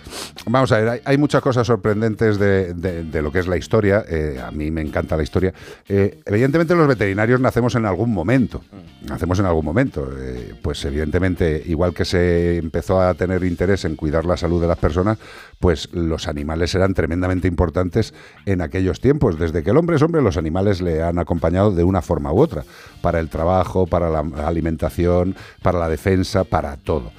Vamos 0.46 0.70
a 0.72 0.78
ver, 0.78 0.88
hay, 0.88 1.00
hay 1.04 1.18
muchas 1.18 1.40
cosas 1.42 1.66
sorprendentes 1.66 2.38
de, 2.38 2.74
de- 2.74 3.04
de 3.04 3.22
lo 3.22 3.32
que 3.32 3.38
es 3.40 3.48
la 3.48 3.56
historia. 3.56 4.04
eh, 4.08 4.40
a 4.44 4.50
mí 4.50 4.70
me 4.70 4.80
encanta 4.80 5.16
la 5.16 5.22
historia. 5.22 5.52
Eh, 5.88 6.20
evidentemente 6.26 6.74
los 6.74 6.86
veterinarios 6.86 7.40
nacemos 7.40 7.74
en 7.74 7.86
algún 7.86 8.12
momento. 8.12 8.62
Nacemos 9.08 9.38
en 9.38 9.46
algún 9.46 9.64
momento. 9.64 10.08
Eh, 10.18 10.54
pues 10.62 10.84
evidentemente, 10.84 11.62
igual 11.66 11.94
que 11.94 12.04
se 12.04 12.56
empezó 12.58 13.00
a 13.00 13.14
tener 13.14 13.42
interés 13.44 13.84
en 13.84 13.96
cuidar 13.96 14.24
la 14.24 14.36
salud 14.36 14.60
de 14.60 14.66
las 14.68 14.78
personas, 14.78 15.18
pues 15.60 15.88
los 15.92 16.28
animales 16.28 16.74
eran 16.74 16.94
tremendamente 16.94 17.48
importantes 17.48 18.14
en 18.46 18.60
aquellos 18.60 19.00
tiempos. 19.00 19.38
Desde 19.38 19.62
que 19.62 19.70
el 19.70 19.76
hombre 19.76 19.96
es 19.96 20.02
hombre, 20.02 20.22
los 20.22 20.36
animales 20.36 20.80
le 20.80 21.02
han 21.02 21.18
acompañado 21.18 21.70
de 21.72 21.84
una 21.84 22.02
forma 22.02 22.32
u 22.32 22.40
otra. 22.40 22.64
Para 23.02 23.18
el 23.20 23.28
trabajo, 23.28 23.86
para 23.86 24.10
la 24.10 24.20
alimentación, 24.46 25.27
para 25.62 25.78
la 25.78 25.88
defensa, 25.88 26.44
para 26.44 26.76
todo. 26.76 27.12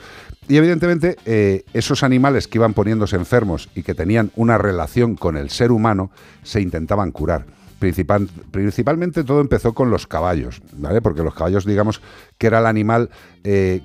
Y 0.47 0.57
evidentemente 0.57 1.15
eh, 1.25 1.63
esos 1.73 2.01
animales 2.01 2.47
que 2.47 2.57
iban 2.57 2.73
poniéndose 2.73 3.15
enfermos 3.15 3.69
y 3.75 3.83
que 3.83 3.93
tenían 3.93 4.31
una 4.35 4.57
relación 4.57 5.15
con 5.15 5.37
el 5.37 5.51
ser 5.51 5.71
humano 5.71 6.09
se 6.41 6.59
intentaban 6.59 7.11
curar. 7.11 7.45
Principal- 7.79 8.29
principalmente 8.51 9.23
todo 9.23 9.41
empezó 9.41 9.73
con 9.73 9.89
los 9.89 10.05
caballos, 10.07 10.61
¿vale? 10.73 11.01
Porque 11.01 11.23
los 11.23 11.33
caballos, 11.33 11.65
digamos, 11.65 12.01
que 12.37 12.47
era 12.47 12.59
el 12.59 12.65
animal 12.65 13.09
eh, 13.43 13.81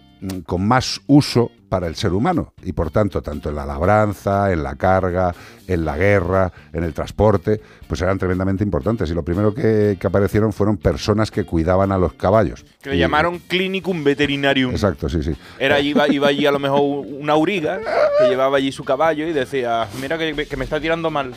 con 0.46 0.66
más 0.66 1.00
uso 1.06 1.50
para 1.68 1.86
el 1.88 1.96
ser 1.96 2.12
humano 2.12 2.54
y 2.62 2.72
por 2.72 2.90
tanto 2.90 3.20
tanto 3.20 3.48
en 3.50 3.56
la 3.56 3.66
labranza, 3.66 4.52
en 4.52 4.62
la 4.62 4.76
carga, 4.76 5.34
en 5.66 5.84
la 5.84 5.96
guerra, 5.96 6.52
en 6.72 6.84
el 6.84 6.94
transporte, 6.94 7.60
pues 7.88 8.00
eran 8.00 8.16
tremendamente 8.18 8.62
importantes 8.64 9.10
y 9.10 9.14
lo 9.14 9.22
primero 9.24 9.52
que, 9.52 9.96
que 10.00 10.06
aparecieron 10.06 10.52
fueron 10.52 10.76
personas 10.76 11.30
que 11.32 11.44
cuidaban 11.44 11.90
a 11.92 11.98
los 11.98 12.12
caballos. 12.14 12.64
que 12.80 12.90
le 12.90 12.96
Y- 12.96 13.00
llamaron 13.00 13.38
Clinicum 13.40 14.04
Veterinarium. 14.04 14.70
Exacto, 14.70 15.08
sí, 15.08 15.22
sí. 15.22 15.32
Era, 15.58 15.80
iba, 15.80 16.08
iba 16.08 16.28
allí 16.28 16.46
a 16.46 16.52
lo 16.52 16.58
mejor 16.60 16.80
una 16.80 17.32
auriga 17.34 17.80
que 18.20 18.28
llevaba 18.28 18.56
allí 18.56 18.70
su 18.72 18.84
caballo 18.84 19.26
y 19.26 19.32
decía, 19.32 19.88
mira 20.00 20.16
que, 20.16 20.46
que 20.46 20.56
me 20.56 20.64
está 20.64 20.80
tirando 20.80 21.10
mal. 21.10 21.34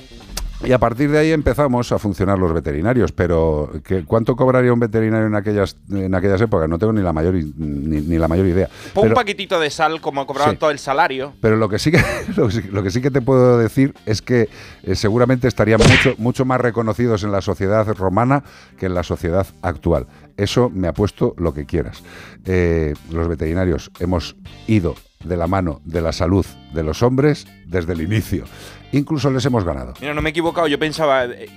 Y 0.65 0.71
a 0.71 0.79
partir 0.79 1.11
de 1.11 1.19
ahí 1.19 1.31
empezamos 1.31 1.91
a 1.91 1.99
funcionar 1.99 2.39
los 2.39 2.51
veterinarios, 2.51 3.11
pero 3.11 3.69
¿qué- 3.83 4.03
¿cuánto 4.05 4.35
cobraría 4.35 4.73
un 4.73 4.79
veterinario 4.79 5.27
en 5.27 5.35
aquellas, 5.35 5.77
en 5.91 6.15
aquellas 6.15 6.41
épocas? 6.41 6.67
No 6.67 6.79
tengo 6.79 6.93
ni 6.93 7.01
la 7.03 7.13
mayor, 7.13 7.35
ni, 7.35 8.01
ni 8.01 8.17
la 8.17 8.27
mayor 8.27 8.47
idea. 8.47 8.67
Pon 8.93 9.03
Pero, 9.03 9.07
un 9.09 9.13
paquetito 9.13 9.59
de 9.59 9.69
sal 9.69 10.01
como 10.01 10.25
cobraban 10.25 10.55
Sí. 10.55 10.57
todo 10.59 10.71
el 10.71 10.79
salario. 10.79 11.33
pero 11.41 11.57
lo 11.57 11.69
que 11.69 11.77
sí 11.77 11.91
que 11.91 11.99
lo, 12.35 12.47
que 12.47 12.51
sí- 12.53 12.69
lo 12.71 12.81
que 12.83 12.89
sí 12.89 13.01
que 13.01 13.11
te 13.11 13.21
puedo 13.21 13.59
decir 13.59 13.93
es 14.07 14.23
que 14.23 14.49
eh, 14.83 14.95
seguramente 14.95 15.47
estarían 15.47 15.79
mucho, 15.79 16.15
mucho 16.17 16.43
más 16.43 16.59
reconocidos 16.59 17.23
en 17.23 17.31
la 17.31 17.41
sociedad 17.41 17.85
romana 17.95 18.43
que 18.79 18.87
en 18.87 18.95
la 18.95 19.03
sociedad 19.03 19.45
actual. 19.61 20.07
Eso 20.37 20.71
me 20.73 20.87
ha 20.87 20.93
puesto 20.93 21.35
lo 21.37 21.53
que 21.53 21.65
quieras. 21.65 22.01
Eh, 22.45 22.95
los 23.11 23.27
veterinarios 23.27 23.91
hemos 23.99 24.35
ido 24.65 24.95
de 25.23 25.37
la 25.37 25.47
mano 25.47 25.81
de 25.85 26.01
la 26.01 26.11
salud 26.11 26.45
de 26.73 26.83
los 26.83 27.01
hombres 27.03 27.47
desde 27.65 27.93
el 27.93 28.01
inicio. 28.01 28.45
Incluso 28.91 29.29
les 29.29 29.45
hemos 29.45 29.63
ganado. 29.63 29.93
Mira, 29.99 30.13
no 30.13 30.21
me 30.21 30.29
he 30.29 30.31
equivocado, 30.31 30.67
yo 30.67 30.79
pensaba 30.79 31.25
eh, 31.25 31.47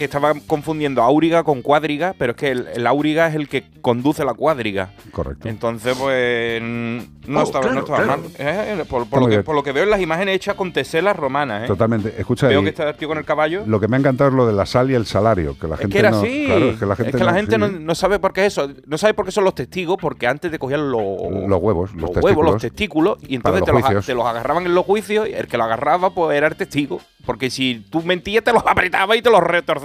que 0.00 0.06
estaba 0.06 0.32
confundiendo 0.46 1.02
auriga 1.02 1.44
con 1.44 1.60
cuadriga, 1.62 2.14
pero 2.18 2.32
es 2.32 2.36
que 2.38 2.48
el, 2.50 2.66
el 2.74 2.86
auriga 2.86 3.28
es 3.28 3.34
el 3.34 3.48
que 3.48 3.64
conduce 3.80 4.24
la 4.24 4.34
cuadriga. 4.34 4.90
Correcto. 5.12 5.46
Entonces, 5.48 5.96
pues 5.96 6.60
mm, 6.62 6.98
no 7.30 7.40
Oh, 7.40 7.42
estaba, 7.44 7.60
claro, 7.64 7.74
no 7.74 7.80
estaba 7.80 8.02
claro. 8.04 8.22
mal. 8.22 8.30
Eh, 8.38 8.84
por, 8.88 9.02
Está 9.02 9.10
por 9.10 9.20
lo 9.20 9.26
que, 9.26 9.30
bien. 9.30 9.44
por 9.44 9.54
lo 9.54 9.62
que 9.62 9.72
veo 9.72 9.84
en 9.84 9.90
las 9.90 10.00
imágenes 10.00 10.36
hechas 10.36 10.54
con 10.56 10.72
teselas 10.72 11.16
romanas. 11.16 11.64
¿eh? 11.64 11.66
Totalmente. 11.66 12.14
Escucha, 12.18 12.48
Veo 12.48 12.62
que 12.62 12.70
está 12.70 12.88
el 12.88 12.96
tío 12.96 13.08
con 13.08 13.18
el 13.18 13.24
caballo. 13.24 13.62
lo 13.66 13.78
que 13.78 13.86
me 13.88 13.96
ha 13.96 14.00
encantado 14.00 14.30
es 14.30 14.36
lo 14.36 14.46
de 14.46 14.52
la 14.54 14.64
sal 14.66 14.90
y 14.90 14.94
el 14.94 15.04
salario, 15.06 15.56
que 15.58 15.68
la 15.68 15.74
Es 15.74 15.80
gente 15.82 15.92
que 15.92 15.98
era 15.98 16.10
no, 16.10 16.18
así. 16.18 16.44
claro, 16.46 16.70
es 16.70 16.78
que 16.78 16.86
la 16.86 16.96
gente, 17.34 17.58
no- 17.58 17.68
sí, 17.68 17.74
no, 17.74 17.80
no 17.80 17.94
sabe 17.94 18.18
por 18.18 18.32
qué 18.32 18.46
es 18.46 18.54
eso. 18.58 18.68
No 18.86 18.96
sabe 18.98 19.12
por 19.14 19.26
qué 19.26 19.32
son 19.32 19.44
los 19.44 19.54
testigos, 19.54 19.98
porque 20.00 20.26
antes 20.26 20.50
te 20.50 20.58
cogían 20.58 20.90
los, 20.90 21.02
los 21.46 21.60
huevos, 21.62 21.92
los, 21.94 22.14
los 22.14 22.24
huevos, 22.24 22.44
los 22.46 22.62
testículos. 22.62 23.18
y 23.28 23.34
entonces 23.36 23.60
los 23.60 23.66
te 23.66 23.72
los, 23.72 23.82
juicios. 23.82 24.06
te 24.06 24.14
los 24.14 24.24
agarraban 24.24 24.64
en 24.64 24.74
los 24.74 24.86
juicios, 24.86 25.28
y 25.28 25.34
el 25.34 25.46
que 25.46 25.58
lo 25.58 25.64
agarraba 25.64 26.10
pues 26.10 26.36
era 26.36 26.46
el 26.46 26.56
testigo. 26.56 27.00
Porque 27.26 27.50
si 27.50 27.84
tú 27.90 28.00
mentías, 28.02 28.42
te 28.42 28.52
los 28.52 28.62
apretaba 28.66 29.14
y 29.14 29.20
te 29.22 29.30
los 29.30 29.42
retorcía. 29.42 29.80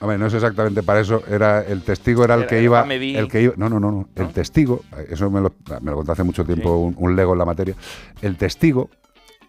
Hombre, 0.00 0.18
no 0.18 0.26
es 0.26 0.34
exactamente 0.34 0.82
para 0.82 1.00
eso. 1.00 1.22
Era 1.28 1.62
el 1.62 1.82
testigo 1.82 2.24
era 2.24 2.34
el 2.34 2.46
que 2.46 2.62
iba, 2.62 2.82
el 2.92 3.28
que 3.28 3.42
iba. 3.42 3.54
No, 3.56 3.68
no, 3.68 3.80
no, 3.80 3.90
no. 3.90 4.08
El 4.14 4.28
testigo. 4.32 4.82
Eso 5.08 5.30
me 5.30 5.40
lo, 5.40 5.54
me 5.80 5.90
lo 5.90 5.96
conté 5.96 6.12
hace 6.12 6.22
mucho 6.22 6.44
tiempo 6.44 6.76
un, 6.76 6.94
un 6.98 7.16
lego 7.16 7.32
en 7.32 7.38
la 7.38 7.44
materia. 7.44 7.74
El 8.22 8.36
testigo. 8.36 8.90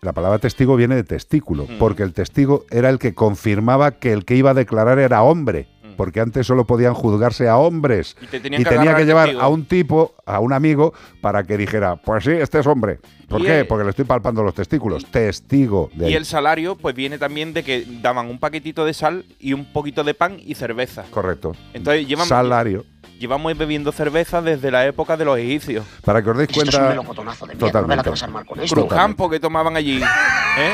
La 0.02 0.14
palabra 0.14 0.40
testigo 0.40 0.78
viene 0.78 0.96
de 0.96 1.04
testículo, 1.04 1.66
Mm. 1.66 1.78
porque 1.78 2.04
el 2.04 2.14
testigo 2.14 2.64
era 2.72 2.90
el 2.90 3.00
que 3.00 3.14
confirmaba 3.14 3.92
que 4.00 4.14
el 4.14 4.24
que 4.24 4.36
iba 4.38 4.52
a 4.52 4.54
declarar 4.54 4.98
era 4.98 5.24
hombre, 5.24 5.68
porque 6.00 6.22
antes 6.22 6.48
solo 6.48 6.64
podían 6.64 6.94
juzgarse 6.94 7.50
a 7.50 7.58
hombres. 7.58 8.16
Y 8.22 8.28
te 8.28 8.40
tenían 8.40 8.62
y 8.62 8.64
que 8.64 8.70
tenía 8.70 8.96
que 8.96 9.04
llevar 9.06 9.32
a 9.38 9.50
un 9.50 9.66
tipo, 9.66 10.16
a 10.26 10.40
un 10.40 10.54
amigo, 10.54 10.94
para 11.20 11.44
que 11.44 11.58
dijera, 11.58 11.98
pues 11.98 12.24
sí, 12.24 12.32
este 12.32 12.60
es 12.60 12.68
hombre. 12.68 13.00
¿Por 13.28 13.42
qué? 13.42 13.60
el- 13.60 13.68
Porque 13.68 13.84
le 13.84 13.90
estoy 13.90 14.06
palpando 14.06 14.42
los 14.42 14.54
testículos. 14.56 15.06
Testigo. 15.12 15.90
de 15.94 16.06
Y 16.06 16.08
ahí. 16.08 16.14
el 16.16 16.24
salario, 16.26 16.78
pues 16.78 16.96
viene 16.96 17.18
también 17.18 17.52
de 17.54 17.64
que 17.64 17.86
daban 18.02 18.28
un 18.30 18.40
paquetito 18.40 18.86
de 18.86 18.94
sal 18.94 19.26
y 19.42 19.52
un 19.52 19.66
poquito 19.74 20.06
de 20.06 20.14
pan 20.14 20.38
y 20.40 20.56
cerveza. 20.56 21.04
Correcto. 21.12 21.52
Entonces 21.74 22.08
llevan, 22.08 22.28
Salario. 22.28 22.86
llevamos 23.20 23.58
bebiendo 23.58 23.92
cerveza 23.92 24.42
desde 24.42 24.72
la 24.72 24.86
época 24.88 25.18
de 25.18 25.26
los 25.26 25.38
egipcios. 25.38 25.86
Para 26.06 26.24
que 26.24 26.30
os 26.30 26.38
deis 26.38 26.50
Esto 26.50 26.62
es 26.64 26.70
cuenta. 26.70 26.84
un 26.84 26.90
melocotonazo 26.98 27.46
de 27.46 27.56
mierda, 27.56 27.68
Totalmente. 27.68 27.88
no 27.88 27.88
me 27.90 27.96
la 27.98 28.04
te 28.04 28.10
vas 28.12 28.22
a 28.24 28.26
armar 28.26 28.46
con 28.46 28.60
esto. 28.62 28.74
Cruzcampo 28.74 29.30
que 29.30 29.40
tomaban 29.42 29.76
allí. 29.76 29.98
¿eh? 30.02 30.74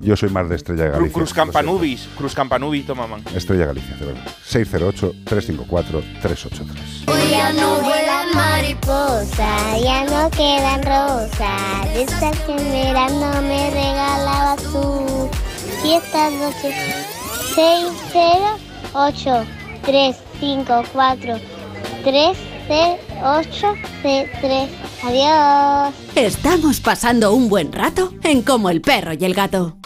Yo 0.00 0.16
soy 0.16 0.30
más 0.30 0.48
de 0.48 0.56
Estrella 0.56 0.86
Galicia. 0.86 1.12
Cruz. 1.12 1.32
Campanubis. 1.32 2.08
Cruz 2.16 2.34
Campanubis 2.34 2.84
tomaban. 2.86 3.22
Estrella 3.34 3.66
Galicia, 3.66 3.94
de 3.96 4.06
verdad. 4.06 4.24
608-354-383. 4.48 7.08
Hoy 7.08 7.30
ya 7.30 7.52
no 7.52 7.76
vuelan 7.80 8.34
mariposas, 8.34 9.82
ya 9.82 10.04
no 10.04 10.30
quedan 10.30 10.82
rosas. 10.82 11.94
De 11.94 12.02
estas 12.02 12.38
que 12.40 12.52
en 12.52 12.72
verano 12.72 13.42
me 13.42 13.70
regalabas 13.70 14.62
tú. 14.62 15.30
Y 15.84 15.92
estas 15.94 16.32
noches 16.34 16.74
608 17.54 19.44
354 19.84 21.38
3 22.04 22.36
8C3. 22.68 24.68
Adiós. 25.04 25.94
Estamos 26.14 26.80
pasando 26.80 27.34
un 27.34 27.48
buen 27.48 27.72
rato 27.72 28.12
en 28.22 28.42
Como 28.42 28.70
el 28.70 28.80
perro 28.80 29.12
y 29.12 29.24
el 29.24 29.34
gato. 29.34 29.76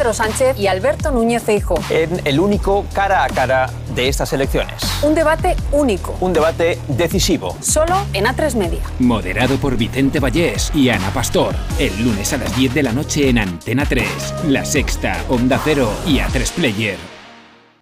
Pedro 0.00 0.14
Sánchez 0.14 0.58
y 0.58 0.66
Alberto 0.66 1.10
Núñez 1.10 1.42
Feijóo. 1.42 1.76
en 1.90 2.22
el 2.24 2.40
único 2.40 2.86
cara 2.94 3.22
a 3.22 3.28
cara 3.28 3.68
de 3.94 4.08
estas 4.08 4.32
elecciones. 4.32 4.72
Un 5.02 5.14
debate 5.14 5.56
único, 5.72 6.16
Un 6.20 6.32
debate 6.32 6.78
decisivo. 6.88 7.54
solo 7.60 7.94
en 8.14 8.24
A3 8.24 8.54
Media. 8.54 8.80
Moderado 8.98 9.58
por 9.58 9.76
Vicente 9.76 10.18
Vallés 10.18 10.72
y 10.74 10.88
Ana 10.88 11.10
Pastor. 11.10 11.54
El 11.78 12.02
lunes 12.02 12.32
a 12.32 12.38
las 12.38 12.56
10 12.56 12.72
de 12.72 12.82
la 12.82 12.92
noche 12.92 13.28
en 13.28 13.40
Antena 13.40 13.84
3, 13.84 14.06
La 14.46 14.64
Sexta, 14.64 15.22
Onda 15.28 15.60
Cero 15.62 15.90
y 16.06 16.20
A3 16.20 16.50
Player. 16.52 16.96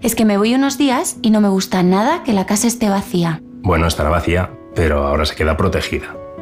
Es 0.01 0.17
que 0.17 0.25
me 0.25 0.39
voy 0.39 0.57
unos 0.57 0.77
días 0.77 1.19
y 1.23 1.31
no 1.31 1.41
me 1.41 1.49
gusta 1.49 1.85
nada 1.85 2.25
que 2.25 2.33
la 2.33 2.47
casa 2.47 2.67
esté 2.67 2.89
vacía. 2.89 3.41
Bueno, 3.63 3.87
estará 3.87 4.11
vacía, 4.11 4.51
pero 4.75 5.07
ahora 5.07 5.25
se 5.25 5.37
queda 5.37 5.57
protegida. 5.57 6.17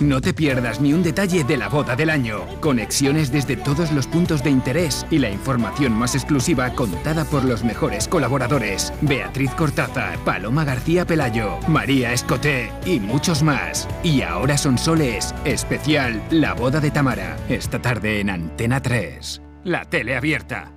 No 0.00 0.20
te 0.20 0.34
pierdas 0.34 0.80
ni 0.80 0.92
un 0.92 1.02
detalle 1.02 1.42
de 1.42 1.56
la 1.56 1.68
boda 1.68 1.96
del 1.96 2.10
año. 2.10 2.44
Conexiones 2.60 3.32
desde 3.32 3.56
todos 3.56 3.92
los 3.92 4.06
puntos 4.06 4.42
de 4.42 4.50
interés 4.50 5.06
y 5.10 5.18
la 5.18 5.30
información 5.30 5.92
más 5.92 6.14
exclusiva 6.14 6.70
contada 6.70 7.24
por 7.24 7.44
los 7.44 7.64
mejores 7.64 8.06
colaboradores. 8.06 8.92
Beatriz 9.00 9.52
Cortázar, 9.52 10.18
Paloma 10.18 10.64
García 10.64 11.06
Pelayo, 11.06 11.58
María 11.68 12.12
Escoté 12.12 12.70
y 12.84 13.00
muchos 13.00 13.42
más. 13.42 13.88
Y 14.02 14.20
ahora 14.22 14.58
son 14.58 14.76
soles, 14.76 15.34
especial 15.44 16.22
La 16.30 16.52
boda 16.52 16.80
de 16.80 16.90
Tamara. 16.90 17.36
Esta 17.48 17.80
tarde 17.80 18.20
en 18.20 18.30
Antena 18.30 18.82
3. 18.82 19.40
La 19.64 19.84
tele 19.86 20.16
abierta. 20.16 20.72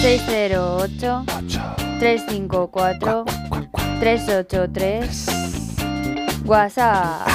608 0.00 1.24
354 1.98 3.24
383 4.00 5.26
WhatsApp. 6.46 7.28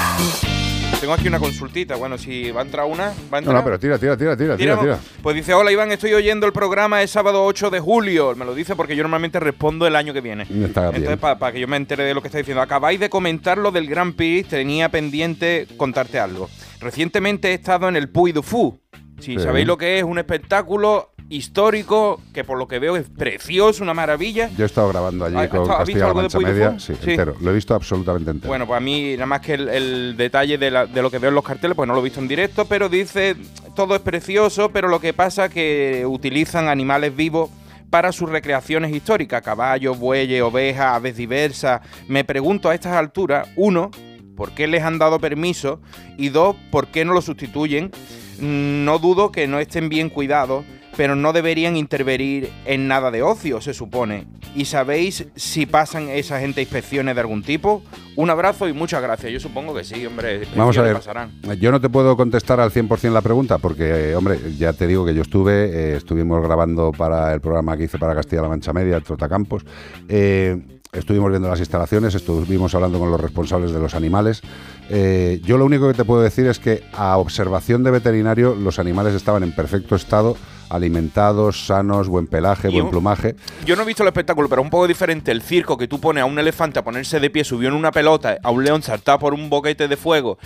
Tengo 1.00 1.14
aquí 1.14 1.28
una 1.28 1.38
consultita. 1.40 1.96
Bueno, 1.96 2.18
si 2.18 2.50
va 2.50 2.62
a 2.62 2.64
entrar 2.64 2.88
una, 2.88 3.10
va 3.32 3.38
a 3.38 3.42
No, 3.42 3.52
entrar. 3.52 3.56
no, 3.58 3.64
pero 3.64 3.78
tira, 3.80 4.00
tira, 4.00 4.18
tira, 4.18 4.36
tira, 4.36 4.58
tira, 4.58 4.80
tira. 4.80 4.98
Pues 5.22 5.36
dice, 5.36 5.54
hola 5.54 5.72
Iván, 5.72 5.92
estoy 5.92 6.16
oyendo 6.16 6.48
el 6.48 6.54
programa 6.54 7.04
el 7.04 7.08
sábado 7.08 7.46
8 7.46 7.70
de 7.70 7.80
julio. 7.80 8.34
Me 8.36 8.46
lo 8.46 8.56
dice 8.56 8.76
porque 8.76 8.96
yo 8.96 9.04
normalmente 9.04 9.40
respondo 9.40 9.86
el 9.86 9.96
año 9.96 10.12
que 10.14 10.22
viene. 10.22 10.44
Está 10.66 10.90
bien. 10.90 11.04
Entonces, 11.04 11.20
para 11.20 11.52
que 11.52 11.60
yo 11.60 11.68
me 11.68 11.78
entere 11.78 12.04
de 12.06 12.16
lo 12.16 12.22
que 12.24 12.30
está 12.30 12.40
diciendo. 12.40 12.62
Acabáis 12.64 13.00
de 13.00 13.10
comentar 13.12 13.60
lo 13.60 13.70
del 13.72 13.88
Grand 13.88 14.16
Prix, 14.16 14.50
tenía 14.50 14.90
pendiente 14.90 15.68
contarte 15.78 16.18
algo. 16.20 16.50
Recientemente 16.80 17.52
he 17.52 17.54
estado 17.54 17.88
en 17.90 17.96
el 17.96 18.10
Puy 18.10 18.32
du 18.32 18.42
Fou. 18.42 18.80
Si 19.20 19.36
Sí. 19.38 19.40
sabéis 19.40 19.68
lo 19.68 19.78
que 19.78 20.00
es, 20.00 20.04
un 20.04 20.18
espectáculo 20.18 21.12
histórico 21.30 22.22
que 22.34 22.44
por 22.44 22.58
lo 22.58 22.68
que 22.68 22.80
veo 22.80 22.96
es 22.96 23.10
precioso, 23.10 23.84
una 23.84 23.94
maravilla. 23.94 24.50
Yo 24.58 24.64
he 24.64 24.68
estado 24.68 24.90
grabando 24.90 25.26
allí 25.26 25.36
¿Has 25.38 25.50
con 25.50 25.68
Castilla-La 25.68 26.14
Mancha 26.14 26.40
Media, 26.40 26.80
sí, 26.80 26.94
Sí. 27.04 27.12
entero. 27.12 27.36
Lo 27.42 27.52
he 27.52 27.54
visto 27.54 27.74
absolutamente 27.74 28.32
entero. 28.32 28.48
Bueno, 28.50 28.66
pues 28.68 28.78
a 28.78 28.80
mí 28.80 29.14
nada 29.14 29.26
más 29.26 29.42
que 29.42 29.54
el, 29.56 29.70
el 29.70 30.18
detalle 30.18 30.58
de, 30.58 30.72
la- 30.72 30.86
de 30.86 31.02
lo 31.02 31.10
que 31.10 31.20
veo 31.20 31.30
en 31.30 31.36
los 31.36 31.44
carteles, 31.44 31.76
pues 31.76 31.88
no 31.88 31.94
lo 31.94 32.00
he 32.02 32.04
visto 32.04 32.20
en 32.20 32.28
directo, 32.28 32.66
pero 32.66 32.90
dice, 32.90 33.36
todo 33.76 33.96
es 33.96 34.02
precioso, 34.02 34.70
pero 34.70 34.88
lo 34.88 35.00
que 35.00 35.14
pasa 35.14 35.50
que 35.50 36.06
utilizan 36.08 36.68
animales 36.68 37.16
vivos 37.16 37.50
para 37.90 38.12
sus 38.12 38.30
recreaciones 38.30 38.94
históricas, 38.94 39.42
caballos, 39.42 39.98
bueyes, 39.98 40.42
ovejas, 40.42 40.96
aves 40.96 41.16
diversas. 41.18 41.82
Me 42.08 42.24
pregunto 42.24 42.70
a 42.70 42.76
estas 42.76 42.94
alturas, 42.94 43.48
uno, 43.56 43.90
¿por 44.36 44.52
qué 44.52 44.68
les 44.68 44.84
han 44.84 44.98
dado 45.00 45.20
permiso? 45.20 45.82
Y 46.18 46.30
dos, 46.30 46.56
¿por 46.72 46.88
qué 46.88 47.06
no 47.06 47.14
lo 47.14 47.22
sustituyen? 47.22 47.92
No 48.40 49.00
dudo 49.00 49.32
que 49.32 49.48
no 49.48 49.60
estén 49.60 49.90
bien 49.90 50.10
cuidados, 50.10 50.66
pero 50.96 51.16
no 51.16 51.34
deberían 51.34 51.76
intervenir 51.76 52.50
en 52.66 52.88
nada 52.88 53.12
de 53.12 53.22
ocio, 53.22 53.62
se 53.62 53.74
supone. 53.74 54.26
¿Y 54.56 54.66
sabéis 54.66 55.28
si 55.36 55.66
pasan 55.66 56.08
esa 56.10 56.40
gente 56.40 56.62
inspecciones 56.62 57.16
de 57.16 57.22
algún 57.22 57.44
tipo? 57.44 57.84
Un 58.16 58.30
abrazo 58.30 58.70
y 58.70 58.74
muchas 58.74 59.02
gracias. 59.02 59.32
Yo 59.32 59.40
supongo 59.40 59.74
que 59.76 59.84
sí, 59.84 60.06
hombre. 60.06 60.44
Vamos 60.56 60.78
a 60.78 60.82
ver, 60.82 60.96
pasarán. 60.96 61.32
yo 61.60 61.72
no 61.72 61.82
te 61.82 61.90
puedo 61.90 62.16
contestar 62.16 62.60
al 62.62 62.72
100% 62.72 63.12
la 63.12 63.22
pregunta 63.22 63.58
porque, 63.58 64.12
eh, 64.12 64.16
hombre, 64.16 64.40
ya 64.58 64.72
te 64.72 64.88
digo 64.88 65.06
que 65.06 65.14
yo 65.14 65.24
estuve, 65.24 65.66
eh, 65.66 65.98
estuvimos 65.98 66.42
grabando 66.42 66.92
para 66.94 67.34
el 67.34 67.42
programa 67.42 67.76
que 67.76 67.84
hice 67.84 67.98
para 67.98 68.16
Castilla-La 68.16 68.48
Mancha 68.48 68.72
Media, 68.72 68.96
el 68.96 69.04
Trotacampos. 69.04 69.66
Eh, 70.08 70.58
estuvimos 70.96 71.30
viendo 71.30 71.50
las 71.50 71.60
instalaciones, 71.60 72.16
estuvimos 72.16 72.74
hablando 72.76 73.00
con 73.00 73.12
los 73.12 73.20
responsables 73.20 73.72
de 73.72 73.80
los 73.80 73.96
animales. 73.96 74.42
Eh, 74.90 75.42
yo 75.44 75.58
lo 75.58 75.66
único 75.66 75.88
que 75.88 75.94
te 75.94 76.06
puedo 76.06 76.22
decir 76.22 76.48
es 76.48 76.60
que 76.60 76.84
a 76.94 77.18
observación 77.18 77.84
de 77.84 77.92
veterinario 77.92 78.56
los 78.56 78.80
animales 78.80 79.14
estaban 79.14 79.44
en 79.44 79.52
perfecto 79.52 79.96
estado, 79.96 80.38
alimentados, 80.70 81.66
sanos, 81.66 82.08
buen 82.08 82.28
pelaje, 82.28 82.70
buen 82.70 82.90
plumaje. 82.90 83.36
Yo 83.66 83.76
no 83.76 83.84
he 83.84 83.86
visto 83.86 84.04
el 84.04 84.08
espectáculo, 84.08 84.50
pero 84.50 84.62
es 84.62 84.66
un 84.66 84.72
poco 84.72 84.88
diferente 84.88 85.32
el 85.32 85.42
circo 85.42 85.78
que 85.78 85.88
tú 85.88 86.00
pones 86.00 86.24
a 86.24 86.26
un 86.26 86.38
elefante 86.40 86.80
a 86.80 86.84
ponerse 86.84 87.20
de 87.20 87.30
pie 87.30 87.44
subió 87.44 87.70
en 87.70 87.76
una 87.76 87.92
pelota, 87.92 88.38
a 88.42 88.52
un 88.52 88.64
león 88.64 88.82
saltar 88.82 89.20
por 89.20 89.34
un 89.34 89.50
boquete 89.50 89.88
de 89.88 89.98
fuego, 89.98 90.38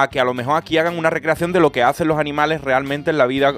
a 0.00 0.08
que 0.08 0.20
a 0.20 0.24
lo 0.24 0.32
mejor 0.32 0.56
aquí 0.56 0.78
hagan 0.78 0.96
una 0.96 1.10
recreación 1.10 1.52
de 1.52 1.58
lo 1.58 1.72
que 1.72 1.82
hacen 1.82 2.06
los 2.06 2.18
animales 2.18 2.60
realmente 2.60 3.10
en 3.10 3.18
la 3.18 3.26
vida 3.26 3.52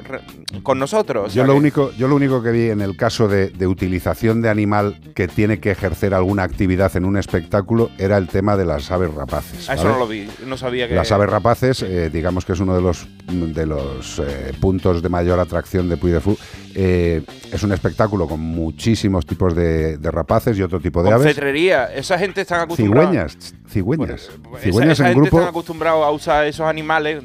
con 0.62 0.78
nosotros. 0.78 1.34
Yo 1.34 1.44
lo, 1.44 1.54
único, 1.54 1.92
yo 1.98 2.08
lo 2.08 2.16
único 2.16 2.42
que 2.42 2.50
vi 2.50 2.70
en 2.70 2.80
el 2.80 2.96
caso 2.96 3.28
de, 3.28 3.50
de 3.50 3.66
utilización 3.66 4.40
de 4.40 4.48
animal 4.48 4.98
que 5.14 5.28
tiene 5.28 5.60
que 5.60 5.70
ejercer 5.70 6.14
alguna 6.14 6.44
actividad 6.44 6.96
en 6.96 7.04
un 7.04 7.18
espectáculo 7.18 7.90
era 7.98 8.16
el 8.16 8.28
tema 8.28 8.56
de 8.56 8.64
las 8.64 8.90
aves 8.90 9.12
rapaces. 9.12 9.68
Ah, 9.68 9.74
eso 9.74 9.88
no 9.90 9.98
lo 9.98 10.08
vi, 10.08 10.28
no 10.46 10.56
sabía 10.56 10.88
que... 10.88 10.94
Las 10.94 11.12
aves 11.12 11.28
rapaces, 11.28 11.82
eh, 11.82 12.08
digamos 12.10 12.46
que 12.46 12.52
es 12.54 12.60
uno 12.60 12.74
de 12.74 12.80
los, 12.80 13.06
de 13.28 13.66
los 13.66 14.18
eh, 14.20 14.52
puntos 14.58 15.02
de 15.02 15.08
mayor 15.10 15.40
atracción 15.40 15.90
de 15.90 15.98
Puy 15.98 16.10
de 16.10 16.20
Fou. 16.20 16.38
Eh, 16.74 17.22
es 17.52 17.62
un 17.64 17.72
espectáculo 17.72 18.26
con 18.26 18.40
muchísimos 18.40 19.26
tipos 19.26 19.54
de, 19.54 19.98
de 19.98 20.10
rapaces 20.10 20.56
y 20.56 20.62
otro 20.62 20.80
tipo 20.80 21.02
de 21.02 21.10
Con 21.10 21.14
aves. 21.20 21.34
cetrería, 21.34 21.92
esa 21.92 22.18
gente 22.18 22.40
está 22.40 22.62
acostumbrada... 22.62 23.08
Cigüeñas, 23.08 23.54
cigüeñas. 23.68 24.30
Cigüeñas 24.60 24.92
esa 24.98 25.08
en 25.08 25.14
gente 25.14 25.20
grupo. 25.20 25.36
están 25.38 25.50
acostumbrados 25.50 26.06
a 26.06 26.10
usar 26.10 26.29
esos 26.46 26.66
animales 26.66 27.22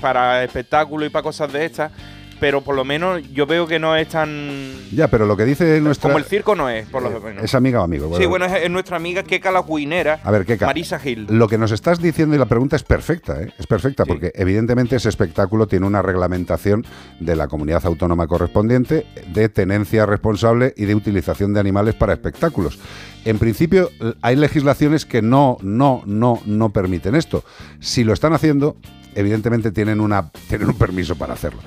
para 0.00 0.42
espectáculos 0.44 1.06
y 1.06 1.10
para 1.10 1.22
cosas 1.22 1.52
de 1.52 1.64
estas, 1.64 1.92
pero 2.40 2.62
por 2.62 2.74
lo 2.74 2.84
menos 2.84 3.22
yo 3.32 3.46
veo 3.46 3.66
que 3.66 3.78
no 3.78 3.94
es 3.94 4.08
tan... 4.08 4.72
Ya, 4.90 5.08
pero 5.08 5.26
lo 5.26 5.36
que 5.36 5.44
dice 5.44 5.80
nuestra. 5.80 6.08
Como 6.08 6.18
el 6.18 6.24
circo 6.24 6.56
no 6.56 6.68
es, 6.68 6.88
por 6.88 7.02
lo 7.02 7.20
menos. 7.20 7.44
Es 7.44 7.54
amiga 7.54 7.80
o 7.80 7.84
amigo. 7.84 8.16
Sí, 8.16 8.26
bueno, 8.26 8.46
es, 8.46 8.64
es 8.64 8.70
nuestra 8.70 8.96
amiga 8.96 9.22
Keka 9.22 9.50
la 9.50 9.60
A 9.60 10.30
ver, 10.30 10.46
Keka, 10.46 10.66
Marisa 10.66 10.98
Gil. 10.98 11.26
Lo 11.28 11.48
que 11.48 11.58
nos 11.58 11.70
estás 11.70 12.00
diciendo 12.00 12.34
y 12.34 12.38
la 12.38 12.46
pregunta 12.46 12.76
es 12.76 12.82
perfecta, 12.82 13.40
¿eh? 13.42 13.52
es 13.58 13.66
perfecta, 13.66 14.04
porque 14.04 14.32
evidentemente 14.34 14.96
ese 14.96 15.08
espectáculo 15.08 15.66
tiene 15.66 15.86
una 15.86 16.02
reglamentación 16.02 16.84
de 17.20 17.36
la 17.36 17.46
comunidad 17.46 17.84
autónoma 17.84 18.26
correspondiente 18.26 19.06
de 19.32 19.48
tenencia 19.48 20.06
responsable 20.06 20.72
y 20.76 20.86
de 20.86 20.94
utilización 20.94 21.52
de 21.52 21.60
animales 21.60 21.94
para 21.94 22.14
espectáculos. 22.14 22.78
En 23.24 23.38
principio, 23.38 23.90
hay 24.22 24.36
legislaciones 24.36 25.04
que 25.04 25.20
no, 25.20 25.58
no, 25.60 26.02
no, 26.06 26.40
no 26.46 26.70
permiten 26.70 27.14
esto. 27.14 27.44
Si 27.80 28.02
lo 28.02 28.14
están 28.14 28.32
haciendo, 28.32 28.76
evidentemente 29.14 29.72
tienen, 29.72 30.00
una, 30.00 30.30
tienen 30.48 30.68
un 30.68 30.78
permiso 30.78 31.16
para 31.16 31.34
hacerlo. 31.34 31.60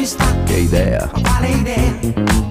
Ci 0.00 0.06
sta? 0.06 0.24
che 0.44 0.56
idea, 0.56 1.10
Quale 1.22 1.48
idea? 1.48 1.98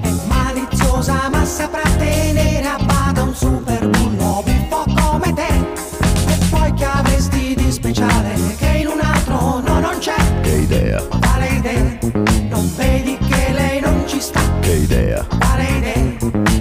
È 0.01 0.11
maliziosa 0.27 1.29
ma 1.31 1.43
saprà 1.43 1.81
tenere 1.97 2.67
a 2.67 2.77
bada 2.83 3.23
un 3.23 3.33
super 3.33 3.87
bullo 3.89 4.43
buffo 4.45 4.83
come 5.01 5.33
te. 5.33 5.47
E 6.27 6.37
poi 6.51 6.71
che 6.73 6.85
avresti 6.85 7.55
di 7.55 7.71
speciale 7.71 8.35
che 8.57 8.67
in 8.81 8.87
un 8.87 8.99
altro 8.99 9.61
no 9.65 9.79
non 9.79 9.97
c'è? 9.97 10.13
che 10.41 10.49
idea, 10.57 11.01
Quale 11.01 11.47
idea? 11.47 11.97
Non 12.49 12.71
vedi 12.75 13.17
che 13.17 13.51
lei 13.51 13.79
non 13.79 14.03
ci 14.05 14.19
sta? 14.21 14.41
che 14.59 14.71
idea, 14.73 15.25
Quale 15.39 15.63
idea? 15.63 16.17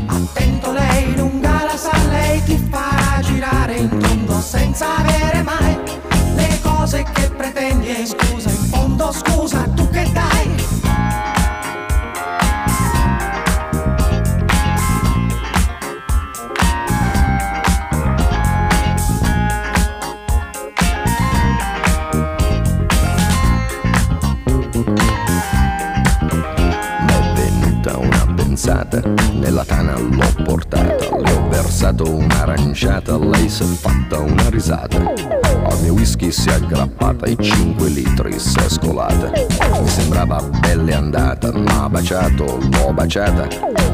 Attento 0.07 0.73
lei 0.73 1.15
lunga 1.17 1.65
la 1.65 1.77
sa, 1.77 1.93
lei 2.09 2.43
ti 2.45 2.57
farà 2.71 3.21
girare 3.21 3.75
in 3.77 3.89
tondo 3.99 4.41
senza 4.41 4.97
avere 4.97 5.43
mai 5.43 5.77
le 6.35 6.59
cose 6.63 7.05
che 7.13 7.29
pretendi 7.37 7.89
e 7.89 8.07
scusa, 8.07 8.49
in 8.49 8.57
fondo 8.71 9.13
scusa, 9.13 9.67
pensata, 28.89 29.03
nella 29.35 29.65
tana 29.65 29.99
l'ho 29.99 30.43
portata, 30.45 31.17
le 31.17 31.33
ho 31.33 31.49
versato 31.49 32.11
un'aranciata, 32.11 33.19
lei 33.19 33.49
si 33.49 33.63
è 33.63 33.67
fatta 33.67 34.19
una 34.19 34.49
risata, 34.49 34.97
al 34.97 35.81
mio 35.83 35.93
whisky 35.93 36.31
si 36.31 36.49
è 36.49 36.55
aggrappata, 36.55 37.27
i 37.27 37.37
5 37.39 37.89
litri 37.89 38.39
si 38.39 38.59
è 38.59 38.69
scolata, 38.69 39.31
mi 39.81 39.89
sembrava 39.89 40.43
pelle 40.61 40.95
andata, 40.95 41.53
m'ha 41.53 41.89
baciato, 41.89 42.59
l'ho 42.59 42.93
baciata, 42.93 43.47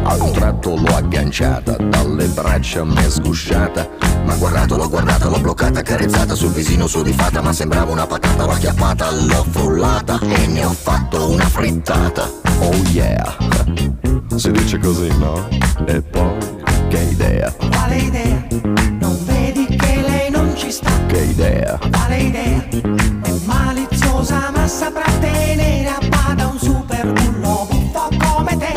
ad 0.05 0.21
un 0.21 0.33
tratto 0.33 0.77
l'ho 0.77 0.97
agganciata, 0.97 1.77
dalle 1.77 2.27
braccia 2.27 2.85
m'è 2.85 3.09
sgusciata, 3.09 3.89
ma 4.25 4.35
guardato, 4.37 4.77
l'ho 4.77 4.89
guardata, 4.89 5.29
l'ho 5.29 5.41
bloccata, 5.41 5.83
carezzata 5.83 6.35
sul 6.35 6.53
visino 6.53 6.87
su 6.87 7.03
di 7.03 7.12
fatta, 7.12 7.43
ma 7.43 7.53
sembrava 7.53 7.91
una 7.93 8.07
patata, 8.07 8.45
l'ho 8.45 8.53
acchiappata, 8.53 9.11
l'ho 9.11 9.45
frullata 9.51 10.19
e 10.21 10.47
ne 10.47 10.65
ho 10.65 10.71
fatto 10.73 11.31
una 11.31 11.45
frittata. 11.45 12.43
Oh 12.61 12.75
yeah, 12.93 13.37
si 14.36 14.51
dice 14.51 14.78
così, 14.78 15.09
no? 15.19 15.47
E 15.86 16.01
poi, 16.02 16.39
che 16.89 16.98
idea, 17.11 17.52
Quale 17.52 17.97
idea? 17.97 18.47
Non 19.01 19.16
vedi 19.24 19.66
che 19.66 20.01
lei 20.01 20.31
non 20.31 20.52
ci 20.56 20.70
sta? 20.70 20.90
che 21.06 21.19
idea, 21.23 21.78
Quale 21.90 22.16
idea? 22.16 22.65
È 23.23 23.32
maliziosa 23.44 24.51
ma 24.55 24.66
saprà 24.66 25.11
tenere 25.20 25.86
a 25.89 25.98
bada 26.09 26.48
un 26.48 26.59
super 26.59 27.06
bullo 27.12 27.66
buffo 27.70 28.09
come 28.19 28.56
te. 28.56 28.73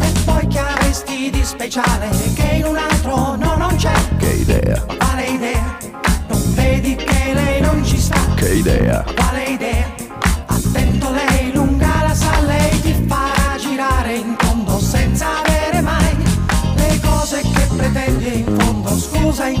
E 0.00 0.12
poi 0.24 0.46
che 0.48 0.58
avresti 0.58 1.30
di 1.30 1.44
speciale 1.44 2.08
che 2.34 2.56
in 2.56 2.64
un 2.64 2.76
altro 2.76 3.36
no 3.36 3.54
non 3.56 3.74
c'è? 3.76 3.92
che 4.18 4.28
idea, 4.30 4.80
Quale 4.98 5.24
idea? 5.26 5.76
Non 6.28 6.54
vedi 6.54 6.94
che 6.96 7.32
lei 7.34 7.60
non 7.60 7.84
ci 7.84 7.98
sta? 7.98 8.18
che 8.34 8.54
idea, 8.54 9.04
Quale 9.14 9.44
idea? 9.44 9.71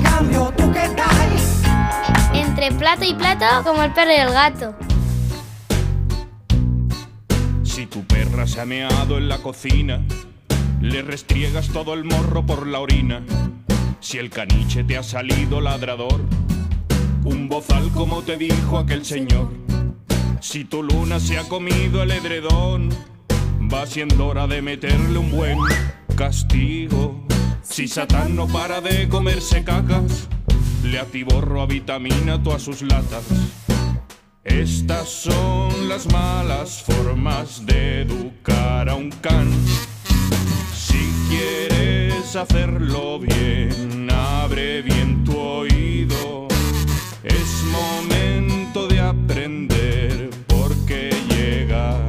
Cambio 0.02 0.52
che 0.54 0.94
dai? 0.94 2.40
Entre 2.40 2.72
plato 2.72 3.04
y 3.04 3.14
plato, 3.14 3.44
como 3.64 3.82
el 3.82 3.92
perro 3.92 4.10
y 4.10 4.20
el 4.20 4.30
gato. 4.30 4.74
Si 7.62 7.86
tu 7.86 8.04
perra 8.04 8.46
se 8.46 8.60
ha 8.60 8.66
meado 8.66 9.16
en 9.16 9.28
la 9.28 9.38
cocina, 9.38 10.00
le 10.80 11.02
restriegas 11.02 11.68
todo 11.68 11.94
el 11.94 12.04
morro 12.04 12.44
por 12.44 12.66
la 12.66 12.80
orina. 12.80 13.22
Si 14.00 14.18
el 14.18 14.30
caniche 14.30 14.84
te 14.84 14.98
ha 14.98 15.02
salido 15.02 15.60
ladrador, 15.60 16.20
un 17.24 17.48
bozal 17.48 17.90
como 17.92 18.22
te 18.22 18.36
dijo 18.36 18.78
aquel 18.78 19.04
señor. 19.04 19.52
Si 20.40 20.64
tu 20.64 20.82
luna 20.82 21.18
se 21.20 21.38
ha 21.38 21.44
comido 21.48 22.02
el 22.02 22.10
edredón, 22.10 22.90
va 23.72 23.86
siendo 23.86 24.26
hora 24.26 24.46
de 24.46 24.60
meterle 24.60 25.18
un 25.18 25.30
buen 25.30 25.58
castigo. 26.16 27.31
Si 27.62 27.88
Satán 27.88 28.36
no 28.36 28.46
para 28.48 28.80
de 28.80 29.08
comerse 29.08 29.64
cacas, 29.64 30.28
le 30.84 30.98
atiborro 30.98 31.62
a 31.62 31.66
vitamina 31.66 32.42
todas 32.42 32.62
sus 32.62 32.82
latas. 32.82 33.24
Estas 34.44 35.08
son 35.08 35.88
las 35.88 36.10
malas 36.12 36.82
formas 36.82 37.64
de 37.64 38.02
educar 38.02 38.88
a 38.88 38.96
un 38.96 39.10
can. 39.10 39.48
Si 40.74 41.10
quieres 41.30 42.34
hacerlo 42.34 43.20
bien, 43.20 44.08
abre 44.10 44.82
bien 44.82 45.24
tu 45.24 45.38
oído. 45.38 46.48
Es 47.22 47.64
momento 47.70 48.88
de 48.88 49.00
aprender 49.00 50.30
porque 50.48 51.10
llega 51.28 52.00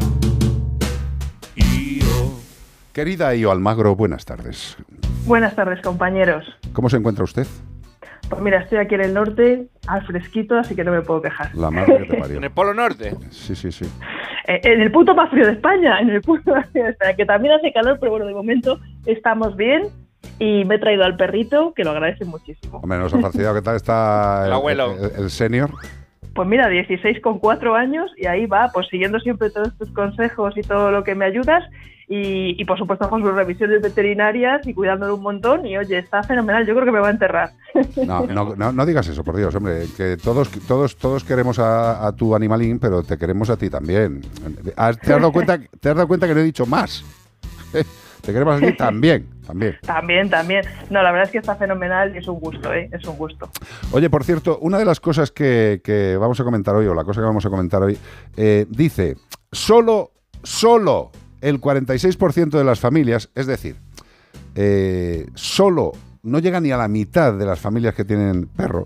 Io. 1.56 2.34
Querida 2.92 3.36
Io 3.36 3.52
Almagro, 3.52 3.96
buenas 3.96 4.26
tardes. 4.26 4.76
Buenas 5.26 5.56
tardes, 5.56 5.82
compañeros. 5.82 6.46
¿Cómo 6.74 6.90
se 6.90 6.98
encuentra 6.98 7.24
usted? 7.24 7.48
Pues 8.30 8.42
mira, 8.42 8.60
estoy 8.60 8.80
aquí 8.80 8.96
en 8.96 9.02
el 9.02 9.14
norte, 9.14 9.68
al 9.88 10.06
fresquito, 10.06 10.58
así 10.58 10.76
que 10.76 10.84
no 10.84 10.92
me 10.92 11.02
puedo 11.02 11.22
quejar. 11.22 11.54
La 11.56 11.70
madre 11.72 11.98
que 12.00 12.06
te 12.06 12.18
parió. 12.18 12.38
En 12.38 12.44
el 12.44 12.52
Polo 12.52 12.74
Norte. 12.74 13.16
Sí, 13.30 13.56
sí, 13.56 13.72
sí. 13.72 13.86
Eh, 14.48 14.60
en 14.64 14.82
el 14.82 14.92
punto 14.92 15.16
más 15.16 15.30
frío 15.30 15.46
de 15.46 15.54
España, 15.54 16.00
en 16.00 16.10
el 16.10 16.22
punto 16.22 16.54
más 16.54 16.70
frío 16.72 16.84
de 16.86 16.90
España, 16.92 17.14
que 17.16 17.26
también 17.26 17.54
hace 17.54 17.72
calor, 17.72 17.98
pero 18.00 18.12
bueno, 18.12 18.26
de 18.26 18.34
momento 18.34 18.80
estamos 19.06 19.56
bien 19.56 19.84
y 20.40 20.66
me 20.66 20.76
he 20.76 20.80
traído 20.80 21.04
al 21.06 21.16
perrito, 21.16 21.74
que 21.74 21.84
lo 21.84 21.92
agradece 21.92 22.26
muchísimo. 22.26 22.80
Hombre, 22.80 22.98
nos 22.98 23.14
ha 23.14 23.20
fastidiado. 23.20 23.56
¿Qué 23.56 23.62
tal 23.62 23.76
está 23.76 24.44
El 24.48 24.54
abuelo. 24.54 24.94
el- 24.94 25.24
el 25.24 25.30
senior? 25.30 25.70
Pues 26.34 26.48
mira, 26.50 26.68
16 26.68 27.22
con 27.22 27.38
4 27.38 27.76
años 27.76 28.10
y 28.18 28.26
ahí 28.26 28.48
va, 28.48 28.72
pues 28.74 28.88
siguiendo 28.88 29.20
siempre 29.20 29.52
todos 29.52 29.78
tus 29.78 29.92
consejos 29.92 30.58
y 30.58 30.62
todo 30.62 30.90
lo 30.92 31.04
que 31.04 31.14
me 31.14 31.26
ayudas 31.26 31.64
y, 32.08 32.62
y 32.62 32.66
por 32.66 32.78
supuesto 32.78 33.10
con 33.10 33.22
sus 33.22 33.34
revisiones 33.34 33.82
veterinarias 33.82 34.66
y 34.68 34.74
cuidándolo 34.74 35.16
un 35.16 35.22
montón 35.22 35.66
y 35.66 35.78
oye, 35.78 35.98
está 35.98 36.24
fenomenal, 36.24 36.66
yo 36.66 36.74
creo 36.74 36.86
que 36.86 36.92
me 36.92 37.00
va 37.00 37.08
a 37.08 37.12
enterrar. 37.12 37.52
No, 38.06 38.26
no, 38.28 38.56
no, 38.56 38.72
no 38.72 38.86
digas 38.86 39.08
eso, 39.08 39.24
por 39.24 39.36
Dios, 39.36 39.56
hombre. 39.56 39.86
Que 39.96 40.18
todos, 40.18 40.50
todos, 40.68 40.96
todos 40.96 41.24
queremos 41.24 41.58
a, 41.60 42.06
a 42.06 42.12
tu 42.12 42.36
animalín, 42.36 42.80
pero 42.80 43.04
te 43.04 43.18
queremos 43.18 43.50
a 43.50 43.58
ti 43.58 43.70
también. 43.70 44.22
¿Te 44.22 44.74
has 44.76 45.00
dado 45.00 45.32
cuenta, 45.32 45.58
te 45.58 45.90
has 45.90 45.96
dado 45.96 46.08
cuenta 46.08 46.28
que 46.28 46.34
no 46.34 46.42
he 46.42 46.44
dicho 46.44 46.66
más? 46.66 47.04
Te 48.24 48.32
queremos 48.32 48.56
a 48.56 48.66
ti 48.66 48.78
también, 48.78 49.28
también. 49.46 49.78
También, 49.82 50.30
también. 50.30 50.64
No, 50.90 51.04
la 51.04 51.12
verdad 51.12 51.26
es 51.26 51.32
que 51.32 51.40
está 51.40 51.56
fenomenal 51.58 52.16
y 52.16 52.20
es 52.20 52.28
un 52.30 52.40
gusto, 52.40 52.74
¿eh? 52.74 52.90
Es 52.94 53.06
un 53.06 53.18
gusto. 53.18 53.50
Oye, 53.92 54.10
por 54.10 54.24
cierto, 54.24 54.60
una 54.62 54.78
de 54.78 54.86
las 54.86 55.02
cosas 55.02 55.30
que, 55.32 55.82
que 55.84 56.16
vamos 56.16 56.40
a 56.40 56.46
comentar 56.46 56.74
hoy, 56.74 56.88
o 56.88 56.94
la 56.94 57.04
cosa 57.04 57.20
que 57.20 57.26
vamos 57.26 57.46
a 57.46 57.50
comentar 57.50 57.84
hoy, 57.84 57.98
eh, 58.38 58.66
dice, 58.70 59.18
solo, 59.52 60.12
solo 60.42 61.12
el 61.44 61.60
46% 61.60 62.52
de 62.52 62.64
las 62.64 62.80
familias, 62.80 63.30
es 63.36 63.48
decir, 63.48 63.76
eh, 64.56 65.28
solo, 65.36 65.92
no 66.24 66.40
llega 66.40 66.62
ni 66.62 66.72
a 66.72 66.78
la 66.78 66.88
mitad 66.88 67.34
de 67.34 67.46
las 67.46 67.60
familias 67.60 67.94
que 67.94 68.06
tienen 68.06 68.48
perro, 68.48 68.86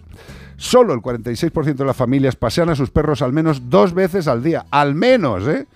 solo 0.58 0.96
el 0.96 1.02
46% 1.02 1.76
de 1.76 1.86
las 1.86 1.96
familias 1.96 2.36
pasean 2.36 2.70
a 2.70 2.76
sus 2.76 2.90
perros 2.90 3.22
al 3.22 3.32
menos 3.32 3.70
dos 3.70 3.94
veces 3.94 4.28
al 4.28 4.42
día, 4.42 4.66
al 4.72 4.96
menos, 4.96 5.48
¿eh? 5.48 5.68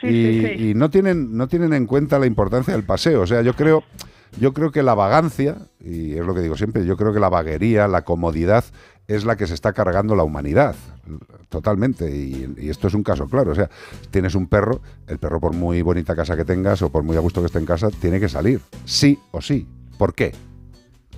Sí, 0.00 0.06
y, 0.06 0.40
sí, 0.40 0.46
sí. 0.46 0.68
y 0.68 0.74
no 0.74 0.90
tienen 0.90 1.36
no 1.36 1.48
tienen 1.48 1.72
en 1.72 1.86
cuenta 1.86 2.18
la 2.18 2.26
importancia 2.26 2.74
del 2.74 2.82
paseo. 2.82 3.20
O 3.20 3.26
sea, 3.26 3.42
yo 3.42 3.54
creo 3.54 3.84
yo 4.38 4.52
creo 4.52 4.70
que 4.70 4.82
la 4.82 4.94
vagancia 4.94 5.56
y 5.80 6.12
es 6.12 6.24
lo 6.24 6.34
que 6.34 6.40
digo 6.40 6.56
siempre, 6.56 6.84
yo 6.84 6.96
creo 6.96 7.12
que 7.12 7.20
la 7.20 7.28
vaguería, 7.28 7.88
la 7.88 8.02
comodidad 8.02 8.64
es 9.08 9.24
la 9.24 9.36
que 9.36 9.46
se 9.46 9.54
está 9.54 9.72
cargando 9.72 10.14
la 10.14 10.22
humanidad 10.22 10.74
totalmente 11.48 12.10
y, 12.10 12.54
esto 12.68 12.86
es 12.88 12.94
un 12.94 13.02
caso 13.02 13.28
claro. 13.28 13.52
O 13.52 13.54
sea, 13.54 13.68
tienes 14.10 14.34
un 14.34 14.46
perro, 14.46 14.80
el 15.06 15.18
perro 15.18 15.40
por 15.40 15.54
muy 15.54 15.82
bonita 15.82 16.16
casa 16.16 16.36
que 16.36 16.44
tengas 16.44 16.82
o 16.82 16.90
por 16.90 17.02
muy 17.02 17.16
a 17.16 17.20
gusto 17.20 17.40
que 17.40 17.46
esté 17.46 17.58
en 17.58 17.66
casa 17.66 17.88
tiene 17.90 18.20
que 18.20 18.28
salir, 18.28 18.60
sí 18.84 19.18
o 19.30 19.40
sí. 19.40 19.66
¿Por 19.98 20.14
qué? 20.14 20.32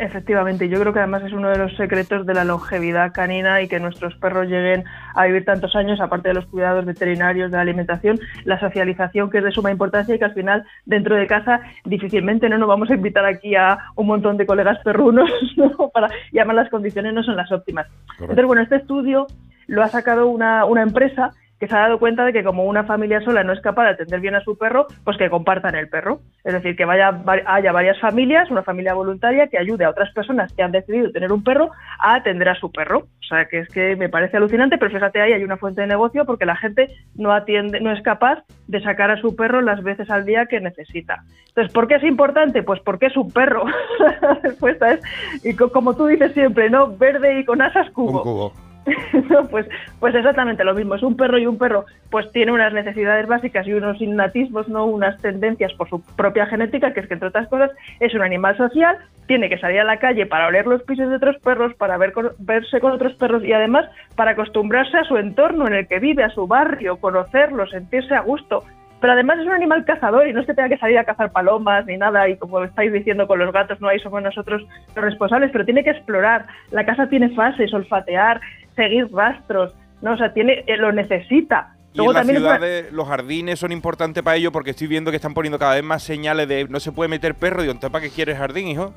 Efectivamente, 0.00 0.68
yo 0.68 0.80
creo 0.80 0.92
que 0.92 0.98
además 0.98 1.22
es 1.22 1.32
uno 1.32 1.48
de 1.50 1.58
los 1.58 1.76
secretos 1.76 2.26
de 2.26 2.34
la 2.34 2.44
longevidad 2.44 3.12
canina 3.12 3.62
y 3.62 3.68
que 3.68 3.78
nuestros 3.78 4.16
perros 4.16 4.48
lleguen 4.48 4.82
a 5.14 5.24
vivir 5.26 5.44
tantos 5.44 5.76
años, 5.76 6.00
aparte 6.00 6.28
de 6.28 6.34
los 6.34 6.46
cuidados 6.46 6.84
veterinarios, 6.84 7.52
de 7.52 7.58
la 7.58 7.62
alimentación, 7.62 8.18
la 8.44 8.58
socialización 8.58 9.30
que 9.30 9.38
es 9.38 9.44
de 9.44 9.52
suma 9.52 9.70
importancia 9.70 10.12
y 10.12 10.18
que 10.18 10.24
al 10.24 10.34
final 10.34 10.64
dentro 10.84 11.14
de 11.14 11.28
casa 11.28 11.60
difícilmente 11.84 12.48
no 12.48 12.58
nos 12.58 12.68
vamos 12.68 12.90
a 12.90 12.94
invitar 12.94 13.24
aquí 13.24 13.54
a 13.54 13.78
un 13.94 14.08
montón 14.08 14.36
de 14.36 14.46
colegas 14.46 14.78
perrunos 14.82 15.30
¿no? 15.56 15.90
para 15.90 16.08
y 16.32 16.38
además 16.38 16.56
las 16.56 16.70
condiciones 16.70 17.14
no 17.14 17.22
son 17.22 17.36
las 17.36 17.52
óptimas. 17.52 17.86
Entonces, 18.18 18.46
bueno, 18.46 18.62
este 18.62 18.76
estudio 18.76 19.28
lo 19.68 19.84
ha 19.84 19.88
sacado 19.88 20.26
una, 20.26 20.64
una 20.64 20.82
empresa 20.82 21.32
que 21.64 21.70
se 21.70 21.76
ha 21.76 21.80
dado 21.80 21.98
cuenta 21.98 22.24
de 22.24 22.32
que 22.32 22.44
como 22.44 22.64
una 22.64 22.84
familia 22.84 23.20
sola 23.22 23.42
no 23.42 23.52
es 23.52 23.60
capaz 23.60 23.84
de 23.84 23.90
atender 23.90 24.20
bien 24.20 24.34
a 24.34 24.40
su 24.40 24.56
perro, 24.58 24.86
pues 25.04 25.16
que 25.16 25.30
compartan 25.30 25.74
el 25.74 25.88
perro. 25.88 26.20
Es 26.44 26.52
decir, 26.52 26.76
que 26.76 26.84
vaya, 26.84 27.10
va- 27.10 27.40
haya 27.46 27.72
varias 27.72 27.98
familias, 28.00 28.50
una 28.50 28.62
familia 28.62 28.94
voluntaria 28.94 29.48
que 29.48 29.58
ayude 29.58 29.84
a 29.84 29.90
otras 29.90 30.12
personas 30.12 30.52
que 30.52 30.62
han 30.62 30.72
decidido 30.72 31.10
tener 31.10 31.32
un 31.32 31.42
perro 31.42 31.70
a 31.98 32.14
atender 32.16 32.48
a 32.48 32.54
su 32.54 32.70
perro. 32.70 32.98
O 32.98 33.26
sea, 33.26 33.46
que 33.46 33.60
es 33.60 33.68
que 33.70 33.96
me 33.96 34.08
parece 34.08 34.36
alucinante, 34.36 34.76
pero 34.78 34.90
fíjate 34.90 35.20
ahí 35.20 35.32
hay 35.32 35.42
una 35.44 35.56
fuente 35.56 35.80
de 35.80 35.86
negocio 35.86 36.24
porque 36.26 36.44
la 36.44 36.56
gente 36.56 36.88
no 37.16 37.32
atiende, 37.32 37.80
no 37.80 37.90
es 37.92 38.02
capaz 38.02 38.44
de 38.68 38.82
sacar 38.82 39.10
a 39.10 39.16
su 39.20 39.34
perro 39.34 39.62
las 39.62 39.82
veces 39.82 40.10
al 40.10 40.24
día 40.26 40.46
que 40.46 40.60
necesita. 40.60 41.24
Entonces, 41.48 41.72
¿por 41.72 41.88
qué 41.88 41.94
es 41.94 42.04
importante? 42.04 42.62
Pues 42.62 42.80
porque 42.80 43.06
es 43.06 43.16
un 43.16 43.30
perro. 43.32 43.64
la 43.98 44.34
respuesta 44.42 44.92
es, 44.92 45.00
y 45.44 45.54
co- 45.56 45.70
como 45.70 45.94
tú 45.94 46.06
dices 46.06 46.32
siempre, 46.32 46.68
¿no? 46.68 46.96
Verde 46.96 47.40
y 47.40 47.44
con 47.44 47.62
asas 47.62 47.90
cubo. 47.92 48.18
Un 48.18 48.22
cubo. 48.22 48.52
No, 49.31 49.47
pues, 49.48 49.66
pues 50.01 50.15
exactamente 50.15 50.65
lo 50.65 50.74
mismo. 50.74 50.94
Es 50.94 51.02
un 51.02 51.16
perro 51.16 51.39
y 51.39 51.47
un 51.47 51.59
perro 51.59 51.86
pues 52.11 52.31
tiene 52.32 52.52
unas 52.52 52.73
necesidades 52.73 53.27
básicas 53.27 53.66
y 53.66 53.73
unos 53.73 54.01
innatismos, 54.01 54.69
no 54.69 54.85
unas 54.86 55.20
tendencias 55.20 55.73
por 55.74 55.89
su 55.89 56.02
propia 56.16 56.47
genética, 56.47 56.93
que 56.93 57.01
es 57.01 57.06
que 57.09 57.15
entre 57.15 57.28
otras 57.28 57.48
cosas 57.48 57.70
es 58.01 58.15
un 58.15 58.23
animal 58.23 58.56
social, 58.56 58.97
tiene 59.27 59.48
que 59.48 59.59
salir 59.59 59.81
a 59.81 59.85
la 59.85 59.98
calle 59.98 60.27
para 60.27 60.47
oler 60.47 60.66
los 60.66 60.82
pisos 60.82 61.09
de 61.09 61.16
otros 61.16 61.36
perros, 61.39 61.74
para 61.74 61.97
ver 61.97 62.12
con- 62.12 62.32
verse 62.39 62.78
con 62.81 62.93
otros 62.93 63.15
perros 63.15 63.43
y 63.44 63.52
además 63.52 63.86
para 64.16 64.32
acostumbrarse 64.32 64.97
a 64.98 65.05
su 65.05 65.16
entorno 65.16 65.66
en 65.66 65.74
el 65.74 65.89
que 65.89 65.98
vive, 65.98 66.23
a 66.23 66.31
su 66.31 66.47
barrio, 66.47 66.98
conocerlo, 66.98 67.66
sentirse 67.66 68.15
a 68.15 68.20
gusto. 68.20 68.62
Pero 69.01 69.12
además 69.15 69.39
es 69.39 69.47
un 69.47 69.52
animal 69.52 69.85
cazador 69.85 70.27
y 70.28 70.32
no 70.32 70.40
es 70.40 70.47
que 70.47 70.55
tenga 70.55 70.69
que 70.70 70.78
salir 70.78 70.97
a 70.98 71.05
cazar 71.05 71.31
palomas 71.31 71.85
ni 71.85 71.97
nada 71.98 72.27
y 72.28 72.36
como 72.39 72.62
estáis 72.65 72.90
diciendo 72.90 73.27
con 73.27 73.39
los 73.39 73.52
gatos 73.52 73.78
no 73.81 73.89
hay, 73.89 73.98
somos 73.98 74.23
nosotros 74.23 74.62
los 74.94 75.05
responsables, 75.05 75.51
pero 75.51 75.65
tiene 75.66 75.85
que 75.85 75.90
explorar. 75.90 76.47
La 76.70 76.86
casa 76.86 77.06
tiene 77.09 77.28
fases, 77.31 77.74
olfatear, 77.74 78.40
seguir 78.76 79.09
rastros, 79.12 79.72
¿no? 80.02 80.12
O 80.12 80.16
sea, 80.16 80.32
tiene, 80.32 80.64
eh, 80.66 80.76
lo 80.76 80.92
necesita. 80.92 81.74
Y 81.92 81.98
Luego 81.98 82.12
en 82.12 82.16
las 82.16 82.24
una- 82.26 82.34
ciudades 82.38 82.92
los 82.92 83.06
jardines 83.09 83.59
son 83.59 83.70
importantes 83.72 84.22
para 84.22 84.36
ello 84.36 84.51
porque 84.51 84.70
estoy 84.70 84.88
viendo 84.88 85.10
que 85.12 85.16
están 85.16 85.32
poniendo 85.34 85.59
cada 85.59 85.74
vez 85.74 85.84
más 85.84 86.02
señales 86.02 86.48
de 86.48 86.66
no 86.68 86.80
se 86.80 86.90
puede 86.92 87.09
meter 87.09 87.34
perro. 87.36 87.60
Digo, 87.62 87.72
¿entonces 87.72 87.92
para 87.92 88.02
qué 88.05 88.10
quieres 88.10 88.36
jardín, 88.36 88.66
hijo? 88.68 88.92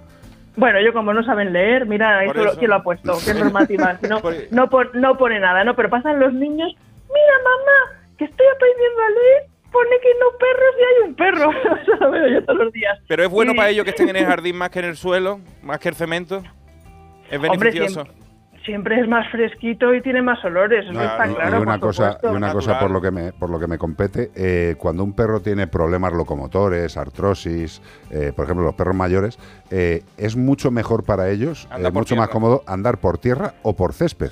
Bueno, 0.55 0.81
yo 0.81 0.91
como 0.93 1.13
no 1.13 1.23
saben 1.23 1.53
leer, 1.53 1.85
mira, 1.85 2.23
eso 2.25 2.33
lo- 2.33 2.49
eso. 2.49 2.57
¿quién 2.59 2.69
lo 2.71 2.77
ha 2.77 2.83
puesto? 2.83 3.13
¿Qué 3.23 3.33
normativa? 3.35 3.99
No, 4.09 4.21
no, 4.49 4.69
pon- 4.69 4.89
no 4.95 5.15
pone 5.17 5.39
nada, 5.39 5.63
¿no? 5.63 5.75
Pero 5.75 5.89
pasan 5.91 6.19
los 6.19 6.33
niños, 6.33 6.73
mira 7.07 7.33
mamá, 7.43 8.01
que 8.17 8.25
estoy 8.25 8.45
aprendiendo 8.55 9.01
a 9.01 9.09
leer, 9.09 9.43
pone 9.71 9.89
que 10.01 10.09
no 10.19 10.37
perros 10.39 10.75
y 10.79 10.81
hay 10.81 11.09
un 11.09 11.15
perro. 11.15 11.51
Eso 11.83 11.95
lo 11.99 12.09
veo 12.09 12.27
yo 12.29 12.43
todos 12.45 12.57
los 12.59 12.73
días. 12.73 12.97
Pero 13.07 13.23
es 13.23 13.29
bueno 13.29 13.51
Y- 13.53 13.57
para 13.57 13.69
ellos 13.69 13.83
que 13.83 13.91
estén 13.91 14.09
en 14.09 14.15
el 14.15 14.25
jardín 14.25 14.55
más 14.55 14.71
que 14.71 14.79
en 14.79 14.85
el 14.85 14.97
suelo, 14.97 15.39
más 15.61 15.77
que 15.77 15.89
el 15.89 15.95
cemento. 15.95 16.41
Es 17.29 17.39
beneficioso. 17.39 18.07
Siempre 18.67 18.99
es 18.99 19.07
más 19.07 19.27
fresquito 19.31 19.95
y 19.95 20.01
tiene 20.03 20.21
más 20.21 20.43
olores, 20.45 20.83
eso 20.83 20.93
No, 20.93 21.01
está 21.03 21.27
y- 21.27 21.33
claro. 21.33 21.57
y 21.57 21.61
una 21.63 21.71
por 21.71 21.79
cosa, 21.79 22.03
supuesto. 22.11 22.31
y 22.33 22.35
una 22.37 22.51
cosa 22.53 22.79
por 22.79 22.91
lo 22.91 23.01
que 23.01 23.09
me 23.09 23.31
por 23.33 23.49
lo 23.49 23.59
que 23.59 23.65
me 23.65 23.79
compete, 23.79 24.29
eh, 24.35 24.75
cuando 24.77 25.03
un 25.03 25.13
perro 25.13 25.39
tiene 25.41 25.65
problemas 25.65 26.13
locomotores, 26.13 26.97
artrosis, 26.97 27.81
eh, 28.11 28.31
por 28.35 28.45
ejemplo 28.45 28.63
los 28.65 28.75
perros 28.75 28.95
mayores, 28.95 29.39
eh, 29.71 30.03
es 30.17 30.35
mucho 30.35 30.69
mejor 30.69 31.03
para 31.03 31.29
ellos, 31.29 31.67
eh, 31.75 31.89
mucho 31.91 32.15
más 32.15 32.27
cómodo 32.29 32.61
andar 32.67 32.99
por 32.99 33.17
tierra 33.17 33.55
o 33.63 33.75
por 33.75 33.93
césped, 33.93 34.29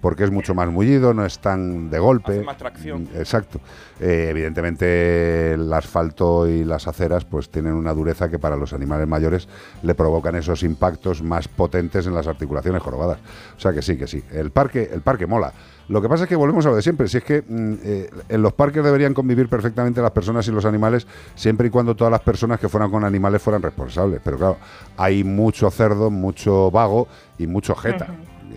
porque 0.00 0.24
es 0.24 0.30
mucho 0.30 0.54
más 0.54 0.68
mullido, 0.68 1.14
no 1.14 1.24
es 1.24 1.38
tan 1.38 1.90
de 1.90 1.98
golpe. 1.98 2.32
Hace 2.32 2.44
más 2.44 2.56
tracción. 2.56 3.02
Mm, 3.04 3.16
Exacto. 3.16 3.60
Eh, 4.00 4.28
evidentemente 4.30 5.52
el 5.52 5.72
asfalto 5.72 6.48
y 6.48 6.64
las 6.64 6.86
aceras 6.86 7.24
pues 7.24 7.50
tienen 7.50 7.74
una 7.74 7.92
dureza 7.92 8.30
que 8.30 8.38
para 8.38 8.56
los 8.56 8.72
animales 8.72 9.08
mayores 9.08 9.48
le 9.82 9.94
provocan 9.94 10.36
esos 10.36 10.62
impactos 10.62 11.22
más 11.22 11.48
potentes 11.48 12.06
en 12.06 12.14
las 12.14 12.26
articulaciones 12.26 12.82
jorobadas. 12.82 13.18
O 13.56 13.60
sea 13.60 13.72
que 13.72 13.82
sí, 13.82 13.96
que 13.96 14.06
sí. 14.06 14.22
El 14.32 14.50
parque, 14.50 14.88
el 14.92 15.00
parque 15.00 15.26
mola. 15.26 15.52
Lo 15.88 16.02
que 16.02 16.08
pasa 16.08 16.24
es 16.24 16.28
que 16.28 16.36
volvemos 16.36 16.66
a 16.66 16.70
lo 16.70 16.76
de 16.76 16.82
siempre. 16.82 17.08
Si 17.08 17.16
es 17.16 17.24
que 17.24 17.42
mm, 17.42 17.74
eh, 17.82 18.10
en 18.28 18.42
los 18.42 18.52
parques 18.52 18.84
deberían 18.84 19.14
convivir 19.14 19.48
perfectamente 19.48 20.02
las 20.02 20.10
personas 20.10 20.46
y 20.46 20.52
los 20.52 20.64
animales, 20.64 21.06
siempre 21.34 21.68
y 21.68 21.70
cuando 21.70 21.96
todas 21.96 22.10
las 22.10 22.20
personas 22.20 22.60
que 22.60 22.68
fueran 22.68 22.90
con 22.90 23.04
animales 23.04 23.42
fueran 23.42 23.62
responsables. 23.62 24.20
Pero 24.22 24.36
claro, 24.36 24.58
hay 24.96 25.24
mucho 25.24 25.70
cerdo, 25.70 26.10
mucho 26.10 26.70
vago 26.70 27.08
y 27.38 27.46
mucho 27.46 27.74
jeta. 27.74 28.06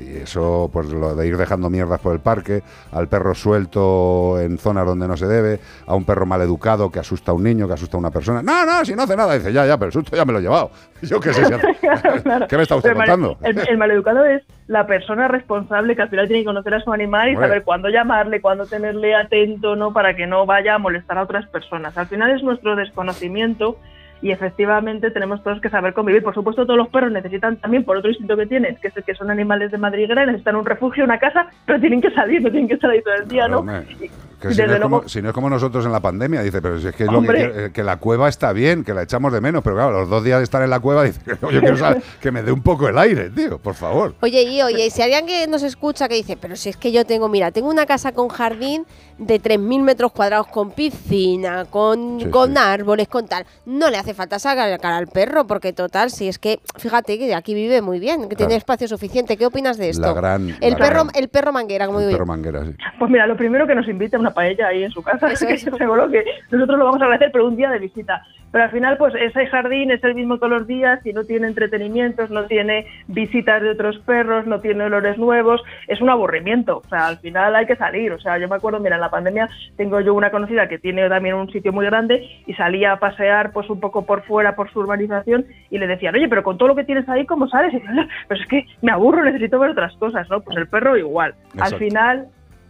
Y 0.02 0.18
eso, 0.18 0.70
pues 0.74 0.88
lo 0.90 1.16
de 1.16 1.28
ir 1.28 1.38
dejando 1.38 1.70
mierdas 1.70 2.00
por 2.00 2.14
el 2.14 2.20
parque, 2.20 2.64
al 2.92 3.08
perro 3.08 3.36
suelto 3.36 4.40
en 4.40 4.58
zonas 4.58 4.86
donde 4.86 5.08
no 5.08 5.16
se 5.16 5.28
debe, 5.28 5.60
a 5.86 5.94
un 5.96 6.06
perro 6.06 6.26
maleducado 6.26 6.90
que 6.90 7.00
asusta 7.00 7.32
a 7.32 7.34
un 7.36 7.44
niño, 7.44 7.68
que 7.68 7.74
asusta 7.74 7.98
a 7.98 8.00
una 8.00 8.10
persona. 8.12 8.42
No, 8.42 8.66
no, 8.66 8.84
si 8.84 8.96
no 8.96 9.04
hace 9.04 9.16
nada. 9.16 9.36
Dice, 9.36 9.54
ya, 9.54 9.66
ya, 9.66 9.78
pero 9.78 9.88
el 9.88 9.94
susto 9.94 10.16
ya 10.16 10.26
me 10.26 10.34
lo 10.34 10.40
he 10.40 10.42
llevado. 10.42 10.72
Yo 11.02 11.20
qué 11.20 11.34
sé. 11.34 11.46
si 11.46 11.54
hace- 11.54 11.68
¿Qué 12.50 12.58
me 12.58 12.64
está 12.64 12.76
usted 12.76 12.90
el 12.92 12.96
contando? 12.96 13.38
El, 13.44 13.60
el 13.70 13.78
maleducado 13.78 14.26
es 14.26 14.42
la 14.68 14.88
persona 14.88 15.28
responsable 15.28 15.96
que 15.96 16.02
al 16.02 16.10
final 16.10 16.28
tiene 16.28 16.42
que 16.42 16.48
conocer 16.48 16.74
a 16.74 16.80
su 16.82 16.92
animal 16.94 17.30
y 17.30 17.36
saber 17.36 17.64
cuándo 17.64 17.90
llamarle, 17.90 18.42
cuándo 18.42 18.66
tenerle 18.66 19.14
atento, 19.16 19.76
¿no? 19.76 19.92
Para 19.94 20.16
que 20.16 20.28
no 20.28 20.46
vaya 20.46 20.76
a 20.76 20.80
molestar 20.80 21.18
a 21.18 21.24
otras 21.24 21.46
personas. 21.48 21.98
Al 21.98 22.08
final 22.08 22.32
es 22.32 22.42
nuestro 22.44 22.76
desconocimiento 22.76 23.78
y 24.22 24.32
efectivamente 24.32 25.12
tenemos 25.12 25.44
todos 25.44 25.62
que 25.62 25.70
saber 25.70 25.94
convivir. 25.94 26.24
Por 26.24 26.34
supuesto, 26.34 26.66
todos 26.66 26.78
los 26.78 26.90
perros 26.90 27.12
necesitan 27.12 27.58
también, 27.58 27.84
por 27.84 27.98
otro 27.98 28.10
instinto 28.10 28.38
que 28.38 28.46
tienen, 28.46 28.78
que 28.78 28.90
es 28.90 28.98
el 28.98 29.04
que 29.04 29.16
son 29.16 29.32
animales 29.32 29.72
de 29.72 29.78
madriguera, 29.78 30.26
necesitan 30.26 30.56
un 30.56 30.66
refugio, 30.66 31.04
una 31.04 31.20
casa, 31.20 31.48
pero 31.66 31.80
tienen 31.80 32.02
que 32.02 32.12
salir, 32.12 32.42
no 32.42 32.52
tienen 32.52 32.68
que 32.68 32.76
estar 32.76 32.90
ahí 32.90 33.02
todo 33.02 33.16
el 33.16 33.28
día, 33.28 33.48
¿no? 33.48 33.66
Que 34.50 34.54
si, 34.56 34.62
no 34.62 34.74
es 34.74 34.80
como, 34.82 34.96
luego- 34.98 35.10
si 35.10 35.22
no 35.22 35.30
es 35.30 35.34
como 35.34 35.50
nosotros 35.50 35.86
en 35.86 35.92
la 35.92 36.00
pandemia, 36.00 36.42
dice, 36.42 36.62
pero 36.62 36.80
si 36.80 36.88
es 36.88 36.96
que, 36.96 37.04
es 37.04 37.08
lo 37.08 37.14
que, 37.14 37.18
Hombre. 37.20 37.38
quiere- 37.52 37.66
eh, 37.68 37.72
que 37.72 37.84
la 37.84 37.98
cueva 37.98 38.28
está 38.30 38.52
bien, 38.54 38.84
que 38.84 38.94
la 38.94 39.04
echamos 39.04 39.32
de 39.32 39.40
menos, 39.42 39.64
pero 39.64 39.76
claro, 39.78 39.92
los 39.92 40.10
dos 40.10 40.24
días 40.24 40.40
de 40.40 40.44
estar 40.44 40.62
en 40.64 40.70
la 40.70 40.80
cueva, 40.80 41.04
dice, 41.04 41.22
yo 41.42 41.48
quiero 41.50 41.78
saber 41.78 42.02
que 42.20 42.32
me 42.32 42.44
dé 42.44 42.52
un 42.52 42.62
poco 42.62 42.88
el 42.88 42.98
aire, 42.98 43.30
tío, 43.30 43.58
por 43.60 43.76
favor. 43.76 44.16
Oye, 44.22 44.44
y 44.44 44.62
oye, 44.62 44.90
si 44.90 45.02
alguien 45.02 45.26
que 45.26 45.48
nos 45.48 45.64
escucha 45.64 46.08
que 46.10 46.16
dice, 46.16 46.38
pero 46.40 46.56
si 46.56 46.70
es 46.70 46.78
que 46.78 46.92
yo 46.92 47.06
tengo, 47.06 47.30
mira, 47.30 47.52
tengo 47.52 47.70
una 47.70 47.86
casa 47.86 48.12
con 48.12 48.28
jardín 48.30 48.86
de 49.18 49.40
3.000 49.40 49.84
metros 49.84 50.12
cuadrados, 50.12 50.48
con 50.48 50.72
piscina, 50.72 51.66
con, 51.70 52.20
Sí, 52.20 52.30
con 52.30 52.52
sí. 52.52 52.58
árboles, 52.58 53.08
con 53.08 53.28
tal, 53.28 53.46
no 53.66 53.90
le 53.90 53.98
hace 53.98 54.14
falta 54.14 54.40
sacar 54.40 54.80
al 54.94 55.08
perro, 55.08 55.46
porque 55.46 55.74
total, 55.74 56.10
si 56.10 56.28
es 56.28 56.40
que, 56.40 56.60
fíjate 56.78 57.18
que 57.20 57.36
aquí 57.36 57.54
vive 57.54 57.82
muy 57.82 58.00
bien, 58.00 58.28
que 58.30 58.36
tiene 58.36 58.56
espacio 58.56 58.88
suficiente. 58.88 59.38
¿Qué 59.38 59.46
opinas 59.46 59.78
de 59.78 59.90
esto? 59.90 60.02
La 60.08 60.14
gran- 60.14 60.58
el, 60.62 60.72
la 60.72 60.78
perro, 60.78 61.04
gran- 61.06 61.12
el 61.16 61.30
perro 61.30 61.52
manguera, 61.52 61.86
digo 61.88 62.02
yo. 62.02 62.10
perro 62.12 62.26
manguera, 62.26 62.66
sí. 62.66 62.72
Pues 62.98 63.12
mira, 63.12 63.28
lo 63.28 63.38
primero 63.38 63.68
que 63.68 63.76
nos 63.76 63.88
invite 63.88 64.16
a 64.16 64.20
una 64.20 64.31
paella 64.34 64.68
ahí 64.68 64.84
en 64.84 64.92
su 64.92 65.02
casa, 65.04 65.28
Eso 65.32 65.48
que 65.48 65.54
es. 65.54 65.66
yo 65.66 65.76
seguro 65.78 66.10
que 66.10 66.24
nosotros 66.52 66.78
lo 66.80 66.86
vamos 66.86 67.02
a 67.02 67.06
agradecer, 67.06 67.32
pero 67.32 67.48
un 67.48 67.56
día 67.56 67.70
de 67.70 67.80
visita. 67.80 68.22
Pero 68.52 68.66
al 68.66 68.72
final, 68.72 68.98
pues 68.98 69.14
ese 69.16 69.48
jardín 69.48 69.92
es 69.92 70.04
el 70.04 70.14
mismo 70.14 70.36
todos 70.36 70.50
los 70.52 70.68
días 70.68 71.00
y 71.06 71.14
no 71.14 71.24
tiene 71.24 71.48
entretenimientos, 71.48 72.30
no 72.32 72.44
tiene 72.48 72.86
visitas 73.08 73.62
de 73.62 73.70
otros 73.70 73.98
perros, 74.00 74.46
no 74.46 74.60
tiene 74.60 74.84
olores 74.84 75.18
nuevos, 75.18 75.62
es 75.88 76.02
un 76.02 76.10
aburrimiento. 76.10 76.80
O 76.86 76.90
sea, 76.90 77.08
al 77.08 77.18
final 77.20 77.56
hay 77.56 77.66
que 77.66 77.78
salir. 77.78 78.12
O 78.12 78.20
sea, 78.20 78.38
yo 78.40 78.50
me 78.50 78.56
acuerdo, 78.58 78.82
mira, 78.82 78.96
en 78.96 79.02
la 79.02 79.10
pandemia 79.10 79.48
tengo 79.78 80.02
yo 80.02 80.14
una 80.14 80.32
conocida 80.32 80.68
que 80.68 80.80
tiene 80.80 81.08
también 81.08 81.36
un 81.36 81.50
sitio 81.50 81.72
muy 81.72 81.86
grande 81.86 82.28
y 82.46 82.54
salía 82.56 82.92
a 82.92 83.00
pasear 83.00 83.54
pues 83.54 83.70
un 83.70 83.80
poco 83.80 84.06
por 84.06 84.24
fuera, 84.24 84.54
por 84.54 84.70
su 84.70 84.80
urbanización 84.80 85.46
y 85.70 85.78
le 85.78 85.88
decían, 85.88 86.16
oye, 86.16 86.28
pero 86.28 86.44
con 86.44 86.58
todo 86.58 86.68
lo 86.68 86.76
que 86.76 86.84
tienes 86.84 87.08
ahí, 87.08 87.26
¿cómo 87.26 87.48
sales? 87.48 87.74
Y 87.74 87.78
"No, 87.78 88.06
pero 88.28 88.42
es 88.42 88.48
que 88.50 88.66
me 88.82 88.92
aburro, 88.92 89.24
necesito 89.24 89.60
ver 89.60 89.70
otras 89.70 89.96
cosas, 89.96 90.30
¿no? 90.30 90.42
Pues 90.42 90.58
el 90.58 90.68
perro 90.68 90.98
igual. 90.98 91.36
Exacto. 91.54 91.76
Al 91.76 91.80
final 91.80 92.28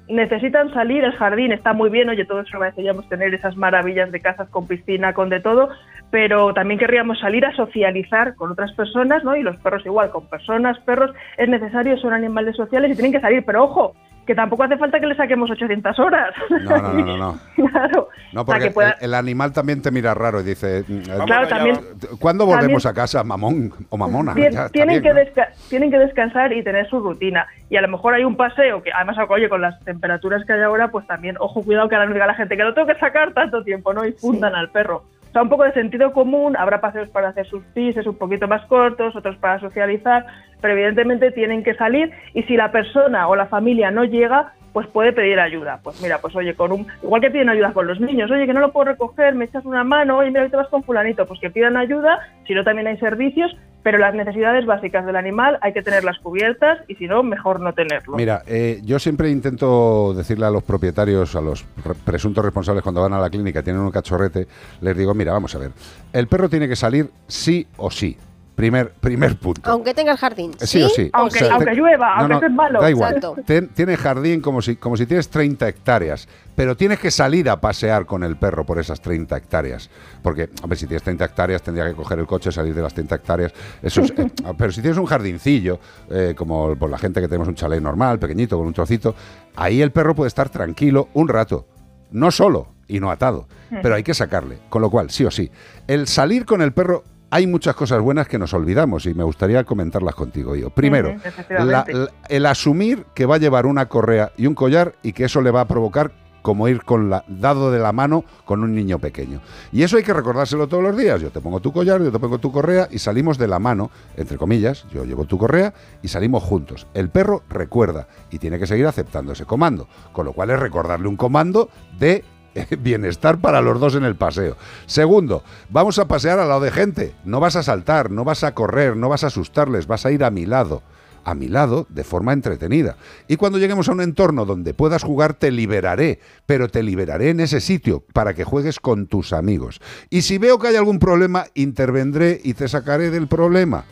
necesitan 0.08 0.74
salir, 0.74 1.04
el 1.04 1.14
jardín 1.14 1.52
está 1.52 1.74
muy 1.74 1.90
bien, 1.90 2.10
oye, 2.10 2.26
todos 2.26 2.48
agradeceríamos 2.54 3.08
tener 3.10 3.34
esas 3.34 3.56
maravillas 3.56 4.12
de 4.12 4.20
casas 4.20 4.50
con 4.50 4.68
piscina, 4.68 5.14
con 5.14 5.30
de 5.30 5.40
todo, 5.40 5.70
pero 6.10 6.54
también 6.54 6.80
querríamos 6.80 7.20
salir 7.20 7.46
a 7.46 7.56
socializar 7.56 8.36
con 8.36 8.52
otras 8.52 8.72
personas, 8.74 9.24
¿no? 9.24 9.36
Y 9.36 9.44
los 9.44 9.58
perros 9.58 9.86
igual, 9.86 10.12
con 10.12 10.28
personas, 10.28 10.78
perros, 10.80 11.12
es 11.38 11.48
necesario, 11.48 11.98
son 11.98 12.14
animales 12.14 12.56
sociales 12.56 12.92
y 12.92 12.96
tienen 12.96 13.14
que 13.14 13.22
salir, 13.22 13.44
pero 13.46 13.64
ojo, 13.64 13.96
que 14.32 14.36
tampoco 14.36 14.64
hace 14.64 14.78
falta 14.78 14.98
que 15.00 15.08
le 15.08 15.16
saquemos 15.16 15.52
800 15.52 16.00
horas. 16.00 16.34
No, 16.50 16.78
no, 16.78 16.94
no, 16.94 17.06
no, 17.06 17.18
no. 17.18 17.40
claro. 17.70 18.08
No, 18.32 18.46
porque 18.46 18.64
que 18.66 18.72
pueda- 18.72 18.92
el, 19.02 19.06
el 19.10 19.14
animal 19.16 19.52
también 19.52 19.82
te 19.82 19.92
mira 19.92 20.14
raro 20.14 20.40
y 20.40 20.44
dice, 20.44 20.86
mm, 20.88 21.26
Claro, 21.26 21.44
eh, 21.46 21.50
también- 21.50 21.80
¿cuándo 22.20 22.46
volvemos 22.46 22.84
también- 22.84 23.00
a 23.00 23.02
casa, 23.04 23.24
mamón 23.26 23.74
o 23.90 23.98
mamona? 23.98 24.34
Tien- 24.34 24.54
Ya, 24.54 24.60
está 24.62 24.70
tienen, 24.70 25.02
bien, 25.02 25.16
que 25.36 25.44
tienen 25.70 25.92
que 25.92 25.98
descansar 25.98 26.54
y 26.54 26.64
tener 26.64 26.88
su 26.90 27.02
rutina. 27.02 27.46
Y 27.70 27.76
a 27.76 27.82
lo 27.82 27.90
mejor 27.90 28.14
hay 28.14 28.24
un 28.24 28.38
paseo 28.38 28.82
que, 28.82 28.92
además, 28.94 29.18
oye, 29.30 29.50
con 29.50 29.62
las 29.62 29.78
temperaturas 29.84 30.46
que 30.46 30.54
hay 30.54 30.62
ahora, 30.62 30.88
pues 30.90 31.06
también, 31.08 31.36
ojo, 31.40 31.62
cuidado 31.64 31.90
que 31.90 31.96
ahora 31.96 32.08
no 32.08 32.14
diga 32.14 32.26
la 32.28 32.36
gente 32.36 32.56
que 32.56 32.64
lo 32.64 32.74
tengo 32.74 32.88
que 32.88 33.00
sacar 33.00 33.34
tanto 33.34 33.64
tiempo, 33.64 33.94
¿no? 33.94 34.06
Y 34.06 34.14
fundan 34.14 34.56
al 34.56 34.70
perro. 34.72 35.04
O 35.32 35.34
sea, 35.34 35.44
un 35.44 35.50
poco 35.50 35.64
de 35.64 35.72
sentido 35.72 36.12
común, 36.12 36.58
habrá 36.58 36.82
paseos 36.82 37.08
para 37.08 37.30
hacer 37.30 37.48
sus 37.48 37.64
pises 37.74 38.06
un 38.06 38.18
poquito 38.18 38.50
más 38.50 38.66
cortos, 38.66 39.16
otros 39.16 39.38
para 39.38 39.62
socializar, 39.62 40.26
pero 40.60 40.74
evidentemente 40.74 41.32
tienen 41.32 41.64
que 41.64 41.74
salir 41.76 42.12
y 42.34 42.44
si 42.44 42.58
la 42.58 42.74
persona 42.74 43.30
o 43.30 43.36
la 43.38 43.46
familia 43.46 43.92
no 43.92 44.04
llega, 44.04 44.52
pues 44.74 44.88
puede 44.88 45.14
pedir 45.14 45.40
ayuda. 45.40 45.80
Pues 45.84 46.02
mira, 46.02 46.20
pues 46.20 46.36
oye, 46.36 46.54
con 46.56 46.72
un 46.72 46.88
igual 47.04 47.22
que 47.22 47.30
piden 47.32 47.50
ayuda 47.50 47.74
con 47.74 47.88
los 47.88 48.00
niños, 48.00 48.32
oye, 48.32 48.46
que 48.46 48.54
no 48.54 48.60
lo 48.62 48.72
puedo 48.72 48.86
recoger, 48.92 49.36
me 49.36 49.46
echas 49.46 49.66
una 49.66 49.84
mano, 49.84 50.18
oye, 50.18 50.30
mira, 50.30 50.44
hoy 50.44 50.50
te 50.50 50.58
vas 50.58 50.68
con 50.70 50.84
fulanito, 50.84 51.26
pues 51.26 51.40
que 51.40 51.50
pidan 51.50 51.78
ayuda, 51.78 52.20
si 52.48 52.54
no 52.54 52.64
también 52.64 52.88
hay 52.88 52.98
servicios, 52.98 53.52
pero 53.84 53.98
las 53.98 54.14
necesidades 54.14 54.66
básicas 54.68 55.06
del 55.08 55.16
animal 55.16 55.58
hay 55.62 55.74
que 55.74 55.82
tenerlas 55.82 56.20
cubiertas 56.20 56.80
y 56.88 56.96
si 56.96 57.08
no, 57.08 57.24
mejor 57.24 57.60
no 57.60 57.74
tenerlo. 57.74 58.16
Mira, 58.16 58.44
eh, 58.48 58.80
yo 58.84 59.00
siempre 59.00 59.30
intento 59.32 60.14
decirle 60.14 60.46
a 60.46 60.52
los 60.52 60.64
propietarios, 60.64 61.36
a 61.36 61.42
los 61.42 61.66
re- 61.84 61.96
presuntos 62.06 62.46
responsables 62.46 62.84
cuando 62.84 63.02
van 63.02 63.14
a 63.14 63.20
la 63.20 63.30
clínica 63.30 63.64
tienen 63.64 63.82
un 63.82 63.92
cachorrete, 63.92 64.48
les 64.82 64.96
digo, 64.96 65.14
mira, 65.16 65.32
vamos 65.34 65.54
a 65.56 65.60
ver, 65.60 65.72
el 66.14 66.28
perro 66.28 66.48
tiene 66.48 66.68
que 66.68 66.76
salir 66.76 67.10
sí 67.28 67.66
o 67.78 67.90
sí. 67.90 68.16
Primer, 68.62 68.92
primer 68.92 69.36
punto. 69.38 69.72
Aunque 69.72 69.92
tenga 69.96 70.12
el 70.12 70.20
jardín. 70.20 70.52
Eh, 70.62 70.68
Sí, 70.68 70.84
o 70.84 70.90
sí. 70.90 71.10
Aunque, 71.14 71.40
O 71.40 71.46
sea, 71.48 71.54
aunque 71.56 71.72
te- 71.72 71.76
llueva, 71.76 72.10
No, 72.10 72.20
aunque 72.22 72.30
no, 72.30 72.36
estés 72.42 72.52
malo. 72.52 72.80
Da 72.80 72.92
igual. 72.92 73.20
Ten- 73.44 73.70
tienes 73.70 73.98
jardín 74.00 74.40
como 74.40 74.62
si, 74.62 74.76
como 74.76 74.96
si 74.98 75.08
tienes 75.08 75.30
30 75.30 75.68
hectáreas, 75.68 76.28
pero 76.56 76.78
tienes 76.78 77.00
que 77.00 77.10
salir 77.10 77.50
a 77.50 77.60
pasear 77.60 78.06
con 78.06 78.24
el 78.24 78.36
perro 78.38 78.64
por 78.64 78.78
esas 78.78 79.02
30 79.02 79.36
hectáreas. 79.36 79.90
Porque, 80.22 80.48
hombre, 80.62 80.78
si 80.78 80.86
tienes 80.86 81.02
30 81.02 81.26
hectáreas, 81.26 81.64
tendría 81.64 81.88
que 81.88 81.96
coger 81.96 82.20
el 82.20 82.28
coche, 82.28 82.52
salir 82.52 82.76
de 82.76 82.84
las 82.84 82.94
30 82.94 83.16
hectáreas. 83.16 83.52
Eso 83.82 84.02
es, 84.02 84.12
eh, 84.12 84.30
pero 84.60 84.72
si 84.72 84.82
tienes 84.82 85.00
un 85.00 85.08
jardincillo, 85.08 85.80
eh, 86.12 86.36
como 86.38 86.76
por 86.76 86.92
la 86.92 87.00
gente 87.00 87.20
que 87.20 87.28
tenemos 87.28 87.48
un 87.48 87.56
chalet 87.56 87.82
normal, 87.82 88.20
pequeñito, 88.20 88.60
con 88.60 88.68
un 88.68 88.74
trocito, 88.74 89.16
ahí 89.56 89.82
el 89.82 89.90
perro 89.92 90.14
puede 90.14 90.28
estar 90.28 90.50
tranquilo 90.50 91.10
un 91.16 91.30
rato. 91.30 91.66
No 92.12 92.30
solo 92.30 92.68
y 92.88 93.00
no 93.00 93.10
atado, 93.10 93.48
pero 93.82 93.96
hay 93.96 94.04
que 94.04 94.14
sacarle. 94.14 94.60
Con 94.70 94.84
lo 94.84 94.92
cual, 94.92 95.10
sí 95.10 95.26
o 95.26 95.32
sí, 95.32 95.50
el 95.88 96.06
salir 96.06 96.46
con 96.46 96.62
el 96.62 96.74
perro 96.74 97.06
hay 97.32 97.48
muchas 97.48 97.76
cosas 97.76 98.02
buenas 98.02 98.28
que 98.28 98.38
nos 98.38 98.54
olvidamos 98.54 99.06
y 99.08 99.14
me 99.14 99.24
gustaría 99.24 99.64
comentarlas 99.64 100.14
contigo 100.16 100.56
yo. 100.56 100.70
Primero, 100.70 101.16
la- 101.50 101.86
la- 101.88 102.10
el 102.30 102.46
asumir 102.46 103.06
que 103.16 103.26
va 103.26 103.36
a 103.36 103.40
llevar 103.40 103.66
una 103.66 103.88
correa 103.88 104.32
y 104.38 104.46
un 104.48 104.54
collar 104.54 104.94
y 105.02 105.14
que 105.14 105.24
eso 105.26 105.42
le 105.42 105.50
va 105.50 105.62
a 105.62 105.66
provocar 105.68 106.12
como 106.42 106.68
ir 106.68 106.84
con 106.84 107.12
la, 107.12 107.24
dado 107.28 107.72
de 107.72 107.78
la 107.78 107.92
mano 107.92 108.26
con 108.46 108.64
un 108.64 108.74
niño 108.74 108.98
pequeño. 108.98 109.42
Y 109.72 109.84
eso 109.84 109.98
hay 109.98 110.04
que 110.04 110.12
recordárselo 110.12 110.68
todos 110.68 110.82
los 110.84 110.98
días. 110.98 111.22
Yo 111.22 111.30
te 111.30 111.40
pongo 111.40 111.60
tu 111.60 111.72
collar, 111.72 112.02
yo 112.02 112.12
te 112.12 112.18
pongo 112.18 112.40
tu 112.40 112.52
correa 112.52 112.88
y 112.90 112.98
salimos 112.98 113.38
de 113.38 113.48
la 113.48 113.60
mano, 113.60 113.92
entre 114.18 114.38
comillas, 114.40 114.86
yo 114.92 115.06
llevo 115.06 115.26
tu 115.26 115.38
correa 115.38 115.72
y 116.02 116.08
salimos 116.08 116.42
juntos. 116.42 116.88
El 116.96 117.10
perro 117.10 117.44
recuerda 117.48 118.08
y 118.32 118.40
tiene 118.40 118.58
que 118.58 118.66
seguir 118.66 118.88
aceptando 118.88 119.34
ese 119.34 119.46
comando, 119.46 119.88
con 120.14 120.26
lo 120.26 120.34
cual 120.34 120.50
es 120.50 120.60
recordarle 120.60 121.08
un 121.08 121.16
comando 121.16 121.70
de 122.00 122.26
bienestar 122.80 123.40
para 123.40 123.62
los 123.62 123.80
dos 123.80 123.96
en 123.96 124.04
el 124.04 124.16
paseo. 124.16 124.58
Segundo, 124.86 125.44
vamos 125.70 126.00
a 126.00 126.08
pasear 126.08 126.40
al 126.40 126.50
lado 126.50 126.62
de 126.62 126.72
gente. 126.72 127.14
No 127.24 127.40
vas 127.40 127.56
a 127.56 127.64
saltar, 127.64 128.12
no 128.12 128.24
vas 128.24 128.44
a 128.44 128.54
correr, 128.54 128.96
no 128.96 129.10
vas 129.10 129.24
a 129.24 129.28
asustarles, 129.28 129.88
vas 129.88 130.06
a 130.06 130.12
ir 130.12 130.24
a 130.24 130.32
mi 130.32 130.46
lado. 130.46 130.84
A 131.24 131.36
mi 131.36 131.48
lado 131.48 131.86
de 131.90 132.04
forma 132.04 132.34
entretenida. 132.34 132.98
Y 133.28 133.36
cuando 133.36 133.60
lleguemos 133.60 133.88
a 133.88 133.92
un 133.92 134.02
entorno 134.02 134.44
donde 134.44 134.74
puedas 134.74 135.04
jugar, 135.04 135.36
te 135.36 135.52
liberaré, 135.52 136.20
pero 136.48 136.68
te 136.68 136.82
liberaré 136.82 137.30
en 137.30 137.42
ese 137.42 137.62
sitio 137.62 138.04
para 138.12 138.34
que 138.34 138.44
juegues 138.44 138.80
con 138.80 139.06
tus 139.06 139.32
amigos. 139.32 139.82
Y 140.10 140.24
si 140.24 140.40
veo 140.40 140.58
que 140.58 140.70
hay 140.70 140.78
algún 140.78 140.98
problema, 140.98 141.46
intervendré 141.54 142.42
y 142.44 142.56
te 142.56 142.68
sacaré 142.68 143.12
del 143.12 143.28
problema. 143.28 143.86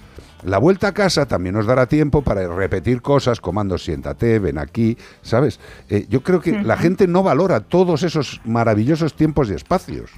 La 0.44 0.57
vuelta 0.57 0.88
a 0.88 0.94
casa 0.94 1.26
también 1.26 1.56
nos 1.56 1.66
dará 1.66 1.88
tiempo 1.88 2.22
para 2.22 2.48
repetir 2.48 3.02
cosas, 3.02 3.41
comando 3.41 3.78
siéntate, 3.78 4.40
ven 4.40 4.57
aquí, 4.57 4.98
¿sabes? 5.22 5.60
Eh, 5.90 6.06
yo 6.10 6.24
creo 6.24 6.40
que 6.40 6.64
la 6.64 6.78
gente 6.78 7.07
no 7.07 7.24
valora 7.24 7.60
todos 7.60 8.03
esos 8.03 8.40
maravillosos 8.45 9.14
tiempos 9.16 9.49
y 9.49 9.53
espacios. 9.53 10.11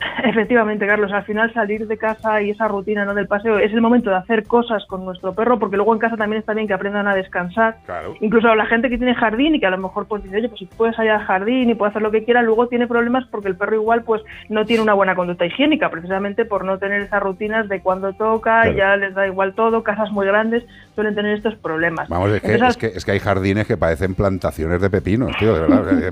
Efectivamente, 0.24 0.86
Carlos, 0.86 1.12
al 1.12 1.24
final 1.24 1.52
salir 1.52 1.86
de 1.86 1.96
casa 1.98 2.40
y 2.40 2.50
esa 2.50 2.68
rutina 2.68 3.04
¿no? 3.04 3.14
del 3.14 3.26
paseo 3.26 3.58
es 3.58 3.72
el 3.72 3.80
momento 3.80 4.10
de 4.10 4.16
hacer 4.16 4.44
cosas 4.44 4.84
con 4.86 5.04
nuestro 5.04 5.34
perro, 5.34 5.58
porque 5.58 5.76
luego 5.76 5.92
en 5.92 5.98
casa 5.98 6.16
también 6.16 6.40
está 6.40 6.54
bien 6.54 6.68
que 6.68 6.74
aprendan 6.74 7.08
a 7.08 7.14
descansar. 7.14 7.76
Incluso 8.20 8.54
la 8.54 8.66
gente 8.66 8.88
que 8.88 8.98
tiene 8.98 9.14
jardín 9.14 9.54
y 9.56 9.60
que 9.60 9.66
a 9.66 9.70
lo 9.70 9.78
mejor 9.78 10.06
pues 10.06 10.22
dice, 10.22 10.36
oye, 10.36 10.48
pues 10.48 10.60
si 10.60 10.66
puedes 10.66 10.94
salir 10.96 11.10
al 11.10 11.24
jardín 11.24 11.70
y 11.70 11.74
puede 11.74 11.90
hacer 11.90 12.02
lo 12.02 12.10
que 12.10 12.24
quiera, 12.24 12.42
luego 12.42 12.68
tiene 12.68 12.86
problemas 12.86 13.26
porque 13.30 13.48
el 13.48 13.56
perro 13.56 13.74
igual 13.74 14.02
pues 14.04 14.22
no 14.48 14.64
tiene 14.64 14.82
una 14.82 14.94
buena 14.94 15.14
conducta 15.14 15.46
higiénica, 15.46 15.90
precisamente 15.90 16.44
por 16.44 16.64
no 16.64 16.78
tener 16.78 17.02
esas 17.02 17.22
rutinas 17.22 17.68
de 17.68 17.80
cuando 17.80 18.12
toca, 18.12 18.62
Claro. 18.62 18.76
ya 18.76 18.96
les 18.96 19.14
da 19.14 19.26
igual 19.26 19.54
todo, 19.54 19.82
casas 19.82 20.10
muy 20.12 20.26
grandes 20.26 20.64
suelen 20.98 21.14
tener 21.14 21.36
estos 21.36 21.54
problemas. 21.54 22.08
Vamos, 22.08 22.32
es 22.32 22.42
que, 22.42 22.54
Entonces, 22.54 22.70
es, 22.70 22.76
que, 22.76 22.98
es 22.98 23.04
que 23.04 23.12
hay 23.12 23.20
jardines 23.20 23.68
que 23.68 23.76
parecen 23.76 24.16
plantaciones 24.16 24.80
de 24.80 24.90
pepinos, 24.90 25.30
tío, 25.38 25.54
de 25.54 25.60
verdad. 25.60 26.10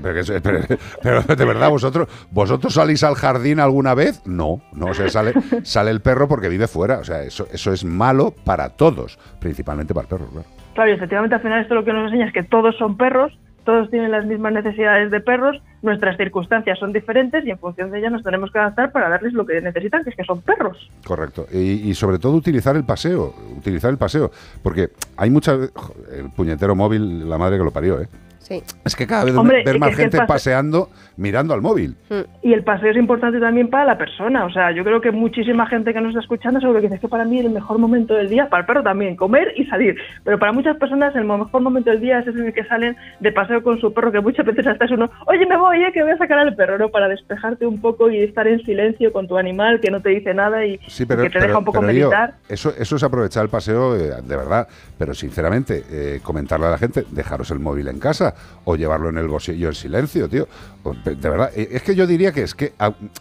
pero, 1.03 1.23
de 1.23 1.45
verdad, 1.45 1.69
¿vosotros, 1.69 2.07
¿vosotros 2.31 2.73
salís 2.73 3.03
al 3.03 3.15
jardín 3.15 3.59
alguna 3.59 3.93
vez? 3.95 4.25
No, 4.25 4.61
no, 4.71 4.85
o 4.85 4.93
sea, 4.93 5.09
sale, 5.09 5.33
sale 5.63 5.91
el 5.91 5.99
perro 5.99 6.29
porque 6.29 6.47
vive 6.47 6.67
fuera. 6.67 6.99
O 6.99 7.03
sea, 7.03 7.21
eso, 7.21 7.49
eso 7.51 7.73
es 7.73 7.83
malo 7.83 8.33
para 8.45 8.69
todos, 8.69 9.19
principalmente 9.41 9.93
para 9.93 10.03
el 10.03 10.07
perro, 10.07 10.27
claro. 10.27 10.47
Claro, 10.73 10.89
y 10.89 10.93
efectivamente 10.93 11.35
al 11.35 11.41
final 11.41 11.61
esto 11.61 11.75
lo 11.75 11.83
que 11.83 11.91
nos 11.91 12.05
enseña 12.05 12.27
es 12.27 12.33
que 12.33 12.43
todos 12.43 12.77
son 12.77 12.95
perros, 12.95 13.37
todos 13.67 13.89
tienen 13.89 14.11
las 14.11 14.25
mismas 14.25 14.53
necesidades 14.53 15.11
de 15.11 15.19
perros, 15.19 15.61
nuestras 15.81 16.15
circunstancias 16.15 16.79
son 16.79 16.93
diferentes 16.93 17.45
y 17.45 17.51
en 17.51 17.59
función 17.59 17.91
de 17.91 17.99
ellas 17.99 18.13
nos 18.13 18.23
tenemos 18.23 18.49
que 18.49 18.59
adaptar 18.59 18.93
para 18.93 19.09
darles 19.09 19.33
lo 19.33 19.45
que 19.45 19.59
necesitan, 19.59 20.05
que 20.05 20.11
es 20.11 20.15
que 20.15 20.23
son 20.23 20.39
perros. 20.39 20.89
Correcto. 21.05 21.47
Y, 21.51 21.89
y 21.89 21.93
sobre 21.93 22.17
todo 22.17 22.33
utilizar 22.37 22.77
el 22.77 22.85
paseo, 22.85 23.35
utilizar 23.57 23.91
el 23.91 23.97
paseo, 23.97 24.31
porque 24.63 24.91
hay 25.17 25.29
muchas... 25.29 25.69
El 26.13 26.31
puñetero 26.31 26.75
móvil, 26.75 27.29
la 27.29 27.37
madre 27.37 27.57
que 27.57 27.65
lo 27.65 27.71
parió, 27.71 27.99
¿eh? 27.99 28.07
Sí. 28.47 28.63
Es 28.85 28.95
que 28.95 29.05
cada 29.05 29.25
vez 29.25 29.35
Hombre, 29.35 29.61
ver 29.65 29.77
más 29.77 29.93
gente 29.93 30.17
pase- 30.19 30.27
paseando 30.27 30.89
mirando 31.17 31.53
al 31.53 31.61
móvil. 31.61 31.95
Y 32.41 32.53
el 32.53 32.63
paseo 32.63 32.91
es 32.91 32.97
importante 32.97 33.39
también 33.39 33.69
para 33.69 33.83
la 33.83 33.97
persona. 33.97 34.45
O 34.45 34.49
sea, 34.51 34.71
yo 34.71 34.83
creo 34.85 35.01
que 35.01 35.11
muchísima 35.11 35.65
gente 35.67 35.93
que 35.93 35.99
nos 35.99 36.09
está 36.09 36.21
escuchando 36.21 36.59
seguro 36.61 36.79
que 36.79 36.87
dice 36.87 36.99
que 37.01 37.07
para 37.09 37.25
mí 37.25 37.39
el 37.39 37.49
mejor 37.49 37.77
momento 37.77 38.13
del 38.13 38.29
día, 38.29 38.47
para 38.47 38.61
el 38.61 38.67
perro 38.67 38.83
también, 38.83 39.15
comer 39.17 39.51
y 39.57 39.65
salir. 39.65 39.97
Pero 40.23 40.39
para 40.39 40.53
muchas 40.53 40.77
personas 40.77 41.13
el 41.15 41.25
mejor 41.25 41.61
momento 41.61 41.89
del 41.89 41.99
día 41.99 42.19
es 42.19 42.27
ese 42.27 42.39
en 42.39 42.45
el 42.47 42.53
que 42.53 42.63
salen 42.65 42.95
de 43.19 43.31
paseo 43.33 43.61
con 43.63 43.79
su 43.81 43.91
perro, 43.93 44.11
que 44.11 44.21
muchas 44.21 44.45
veces 44.45 44.65
hasta 44.67 44.85
es 44.85 44.91
uno, 44.91 45.09
oye, 45.25 45.45
me 45.45 45.57
voy, 45.57 45.83
eh, 45.83 45.91
que 45.93 46.03
voy 46.03 46.11
a 46.11 46.17
sacar 46.17 46.39
al 46.39 46.55
perro, 46.55 46.77
¿no? 46.77 46.87
Para 46.89 47.09
despejarte 47.09 47.65
un 47.65 47.81
poco 47.81 48.09
y 48.09 48.21
estar 48.23 48.47
en 48.47 48.63
silencio 48.63 49.11
con 49.11 49.27
tu 49.27 49.37
animal 49.37 49.81
que 49.81 49.91
no 49.91 50.01
te 50.01 50.09
dice 50.09 50.33
nada 50.33 50.65
y, 50.65 50.79
Sí, 50.87 51.05
pero, 51.05 51.23
y 51.23 51.25
que 51.25 51.29
te 51.31 51.33
pero- 51.39 51.47
deja 51.47 51.59
un 51.59 51.65
poco 51.65 51.79
pero, 51.81 51.91
meditar. 51.91 52.35
eso, 52.47 52.71
eso 52.77 52.95
es 52.95 53.03
aprovechar 53.03 53.43
el 53.43 53.49
paseo 53.49 53.95
eh, 53.97 54.11
de 54.23 54.35
verdad. 54.37 54.67
Pero 54.97 55.13
sinceramente, 55.13 55.83
eh, 55.91 56.19
comentarle 56.23 56.67
a 56.67 56.71
la 56.71 56.77
gente, 56.77 57.03
dejaros 57.11 57.51
el 57.51 57.59
móvil 57.59 57.87
en 57.87 57.99
casa 57.99 58.35
o 58.65 58.75
llevarlo 58.75 59.09
en 59.09 59.17
el 59.17 59.27
bolsillo 59.27 59.69
en 59.69 59.73
silencio, 59.73 60.27
tío. 60.27 60.47
De 61.05 61.29
verdad, 61.29 61.51
eh, 61.55 61.69
es 61.71 61.83
que 61.83 61.95
yo 61.95 62.05
diría 62.05 62.31
que 62.31 62.43
es 62.43 62.53
que 62.53 62.73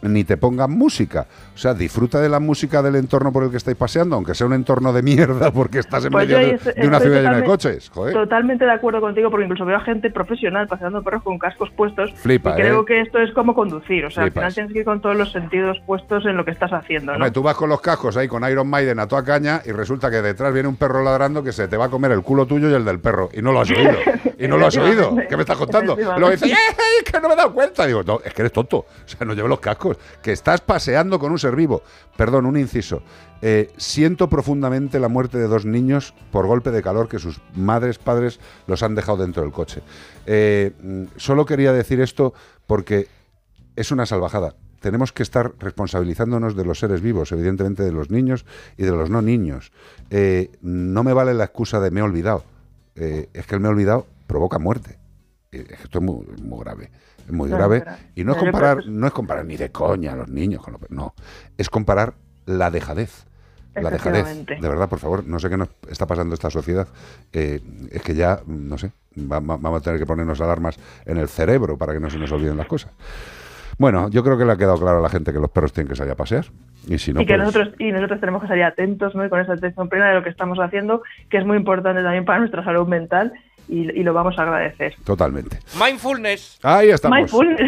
ni 0.02 0.24
te 0.24 0.36
pongan 0.36 0.72
música. 0.72 1.26
O 1.54 1.58
sea, 1.58 1.72
disfruta 1.74 2.20
de 2.20 2.28
la 2.28 2.40
música 2.40 2.82
del 2.82 2.96
entorno 2.96 3.32
por 3.32 3.44
el 3.44 3.50
que 3.50 3.56
estáis 3.56 3.76
paseando, 3.76 4.16
aunque 4.16 4.34
sea 4.34 4.46
un 4.46 4.52
entorno 4.54 4.92
de 4.92 5.02
mierda 5.02 5.50
porque 5.54 5.78
estás 5.78 6.04
en 6.04 6.12
Pues 6.12 6.28
medio 6.28 6.58
de, 6.58 6.86
una 6.86 7.00
ciudad 7.00 7.22
llena 7.22 7.36
de 7.36 7.44
coches. 7.44 7.90
Joder. 7.90 8.14
Totalmente 8.14 8.64
de 8.64 8.72
acuerdo 8.72 9.00
contigo, 9.00 9.30
porque 9.30 9.44
incluso 9.44 9.64
veo 9.64 9.76
a 9.76 9.80
gente 9.80 10.10
profesional 10.10 10.66
paseando 10.66 11.02
perros 11.02 11.22
con 11.22 11.38
cascos 11.38 11.70
puestos. 11.70 12.12
Flipa, 12.14 12.50
y 12.50 12.62
creo 12.62 12.82
¿eh? 12.82 12.84
que 12.86 13.00
esto 13.00 13.18
es 13.18 13.32
como 13.32 13.54
conducir. 13.54 14.04
O 14.04 14.10
sea, 14.10 14.24
Flipas. 14.24 14.44
al 14.44 14.50
final 14.52 14.54
tienes 14.54 14.72
que 14.72 14.78
ir 14.80 14.84
con 14.84 15.00
todos 15.00 15.16
los 15.16 15.32
sentidos 15.32 15.80
puestos 15.86 16.24
en 16.26 16.36
lo 16.36 16.44
que 16.44 16.50
estás 16.50 16.72
haciendo, 16.72 17.12
¿no? 17.12 17.16
Hombre, 17.16 17.30
tú 17.30 17.42
vas 17.42 17.56
con 17.56 17.68
los 17.68 17.80
cascos 17.80 18.16
ahí 18.16 18.26
con 18.28 18.48
Iron 18.48 18.68
Maiden 18.68 18.98
a 18.98 19.06
toda 19.06 19.24
caña 19.24 19.62
y 19.64 19.72
resulta 19.72 20.10
que 20.10 20.22
detrás 20.22 20.52
viene 20.52 20.68
un 20.68 20.76
perro 20.76 21.02
ladrando 21.02 21.42
que 21.42 21.52
se 21.52 21.68
te 21.68 21.76
va 21.76 21.86
a 21.86 21.88
comer 21.88 22.12
el 22.12 22.22
culo 22.22 22.46
tuyo 22.46 22.68
y 22.68 22.74
el 22.74 22.84
del 22.84 22.98
perro. 22.98 23.28
Y 23.32 23.42
no 23.42 23.52
lo 23.52 23.60
has 23.60 23.70
oído. 23.70 23.92
Y 24.38 24.48
no 24.48 24.58
lo 24.58 24.66
has 24.66 24.76
oído. 24.76 25.05
¿Qué 25.14 25.36
me 25.36 25.42
estás 25.42 25.56
contando? 25.56 25.96
Y 25.98 26.02
luego 26.02 26.30
dices, 26.30 26.50
¡eh, 26.50 27.04
que 27.04 27.20
no 27.20 27.28
me 27.28 27.34
he 27.34 27.36
dado 27.36 27.52
cuenta! 27.52 27.86
Digo, 27.86 28.02
no, 28.02 28.20
es 28.24 28.32
que 28.34 28.42
eres 28.42 28.52
tonto. 28.52 28.78
O 28.78 28.86
sea, 29.04 29.26
no 29.26 29.34
lleves 29.34 29.50
los 29.50 29.60
cascos. 29.60 29.96
Que 30.22 30.32
estás 30.32 30.60
paseando 30.60 31.18
con 31.18 31.32
un 31.32 31.38
ser 31.38 31.54
vivo. 31.54 31.82
Perdón, 32.16 32.46
un 32.46 32.56
inciso. 32.56 33.02
Eh, 33.42 33.70
siento 33.76 34.28
profundamente 34.28 34.98
la 34.98 35.08
muerte 35.08 35.38
de 35.38 35.46
dos 35.46 35.64
niños 35.64 36.14
por 36.32 36.46
golpe 36.46 36.70
de 36.70 36.82
calor 36.82 37.08
que 37.08 37.18
sus 37.18 37.40
madres, 37.54 37.98
padres 37.98 38.40
los 38.66 38.82
han 38.82 38.94
dejado 38.94 39.18
dentro 39.18 39.42
del 39.42 39.52
coche. 39.52 39.82
Eh, 40.26 40.72
mm, 40.80 41.04
solo 41.16 41.44
quería 41.44 41.72
decir 41.72 42.00
esto 42.00 42.32
porque 42.66 43.08
es 43.76 43.90
una 43.90 44.06
salvajada. 44.06 44.54
Tenemos 44.80 45.12
que 45.12 45.22
estar 45.22 45.52
responsabilizándonos 45.58 46.56
de 46.56 46.64
los 46.64 46.78
seres 46.78 47.00
vivos, 47.00 47.32
evidentemente 47.32 47.82
de 47.82 47.92
los 47.92 48.10
niños 48.10 48.44
y 48.76 48.84
de 48.84 48.92
los 48.92 49.10
no 49.10 49.22
niños. 49.22 49.72
Eh, 50.10 50.50
no 50.60 51.02
me 51.04 51.12
vale 51.12 51.34
la 51.34 51.44
excusa 51.44 51.80
de 51.80 51.90
me 51.90 52.00
he 52.00 52.02
olvidado. 52.02 52.44
Eh, 52.94 53.28
es 53.32 53.46
que 53.46 53.54
el 53.54 53.60
me 53.60 53.68
he 53.68 53.70
olvidado 53.70 54.06
provoca 54.26 54.58
muerte. 54.58 54.98
Eh, 55.52 55.64
esto 55.82 55.98
es 55.98 56.04
muy, 56.04 56.24
muy 56.42 56.60
grave. 56.60 56.90
Es 57.26 57.32
muy 57.32 57.48
No, 57.50 57.56
grave. 57.56 57.80
pero- 57.80 57.96
Y 58.14 58.24
no 58.24 58.32
es 58.32 58.38
comparar, 58.38 58.86
no 58.86 59.06
es 59.06 59.12
comparar 59.12 59.44
ni 59.44 59.56
de 59.56 59.70
coña 59.70 60.12
a 60.12 60.16
los 60.16 60.28
niños 60.28 60.62
con 60.62 60.72
los 60.74 60.90
No. 60.90 61.14
Es 61.56 61.68
comparar 61.70 62.14
la 62.46 62.70
dejadez. 62.70 63.24
La 63.74 63.90
dejadez. 63.90 64.46
De 64.46 64.68
verdad, 64.68 64.88
por 64.88 64.98
favor, 64.98 65.26
no 65.26 65.38
sé 65.38 65.50
qué 65.50 65.56
nos 65.58 65.68
está 65.90 66.06
pasando 66.06 66.34
esta 66.34 66.48
sociedad. 66.48 66.88
Eh, 67.32 67.60
es 67.90 68.00
que 68.02 68.14
ya, 68.14 68.40
no 68.46 68.78
sé, 68.78 68.90
va- 69.18 69.38
va- 69.40 69.58
vamos 69.58 69.80
a 69.80 69.84
tener 69.84 69.98
que 69.98 70.06
ponernos 70.06 70.40
alarmas 70.40 70.78
en 71.04 71.18
el 71.18 71.28
cerebro 71.28 71.76
para 71.76 71.92
que 71.92 72.00
no 72.00 72.08
se 72.08 72.18
nos 72.18 72.32
olviden 72.32 72.56
las 72.56 72.66
cosas. 72.66 72.90
Bueno, 73.78 74.08
yo 74.08 74.24
creo 74.24 74.38
que 74.38 74.46
le 74.46 74.52
ha 74.52 74.56
quedado 74.56 74.78
claro 74.80 74.98
a 74.98 75.02
la 75.02 75.10
gente 75.10 75.30
que 75.32 75.38
los 75.38 75.50
perros 75.50 75.74
tienen 75.74 75.90
que 75.90 75.96
salir 75.96 76.12
a 76.12 76.16
pasear. 76.16 76.46
Y 76.86 76.96
si 76.96 77.12
no, 77.12 77.20
y 77.20 77.26
que 77.26 77.34
pues, 77.34 77.44
nosotros 77.46 77.74
y 77.78 77.92
nosotros 77.92 78.20
tenemos 78.20 78.40
que 78.40 78.48
salir 78.48 78.64
atentos 78.64 79.14
¿no? 79.14 79.26
y 79.26 79.28
con 79.28 79.40
esa 79.40 79.52
atención 79.52 79.90
plena 79.90 80.08
de 80.08 80.14
lo 80.14 80.22
que 80.22 80.30
estamos 80.30 80.58
haciendo, 80.58 81.02
que 81.28 81.36
es 81.36 81.44
muy 81.44 81.58
importante 81.58 82.02
también 82.02 82.24
para 82.24 82.38
nuestra 82.38 82.64
salud 82.64 82.86
mental 82.88 83.34
y, 83.68 83.98
y 83.98 84.02
lo 84.02 84.12
vamos 84.14 84.38
a 84.38 84.42
agradecer. 84.42 84.94
totalmente. 85.04 85.58
Mindfulness. 85.82 86.58
Ahí 86.62 86.90
estamos. 86.90 87.16
Mindfulness. 87.18 87.60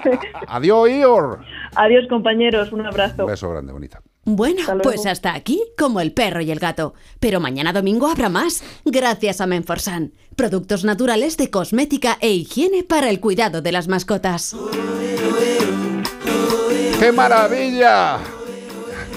Adiós, 0.48 0.90
Ior. 0.90 1.40
Adiós, 1.76 2.06
compañeros. 2.08 2.72
Un 2.72 2.86
abrazo. 2.86 3.24
Un 3.24 3.30
beso 3.30 3.50
grande, 3.50 3.72
bonita. 3.72 4.00
Bueno, 4.24 4.60
Hasta 4.60 4.76
pues 4.78 5.06
hasta 5.06 5.34
aquí, 5.34 5.62
como 5.78 6.00
el 6.00 6.12
perro 6.12 6.42
y 6.42 6.50
el 6.50 6.58
gato. 6.58 6.92
Pero 7.20 7.40
mañana 7.40 7.72
domingo 7.72 8.06
habrá 8.06 8.28
más, 8.28 8.62
gracias 8.84 9.40
a 9.40 9.46
Menforsan. 9.46 10.12
Productos 10.36 10.84
naturales 10.84 11.36
de 11.38 11.50
cosmética 11.50 12.18
e 12.20 12.30
higiene 12.30 12.84
para 12.84 13.08
el 13.08 13.18
cuidado 13.18 13.62
de 13.62 13.72
las 13.72 13.88
mascotas. 13.88 14.54
¡Qué 17.00 17.12
maravilla! 17.12 18.18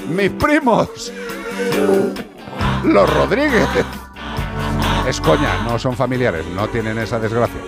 Mis 0.09 0.31
primos. 0.31 1.11
Los 2.85 3.13
Rodríguez. 3.13 3.67
Es 5.07 5.19
coña, 5.19 5.63
no 5.63 5.77
son 5.77 5.97
familiares, 5.97 6.45
no 6.47 6.67
tienen 6.69 6.97
esa 6.97 7.19
desgracia. 7.19 7.59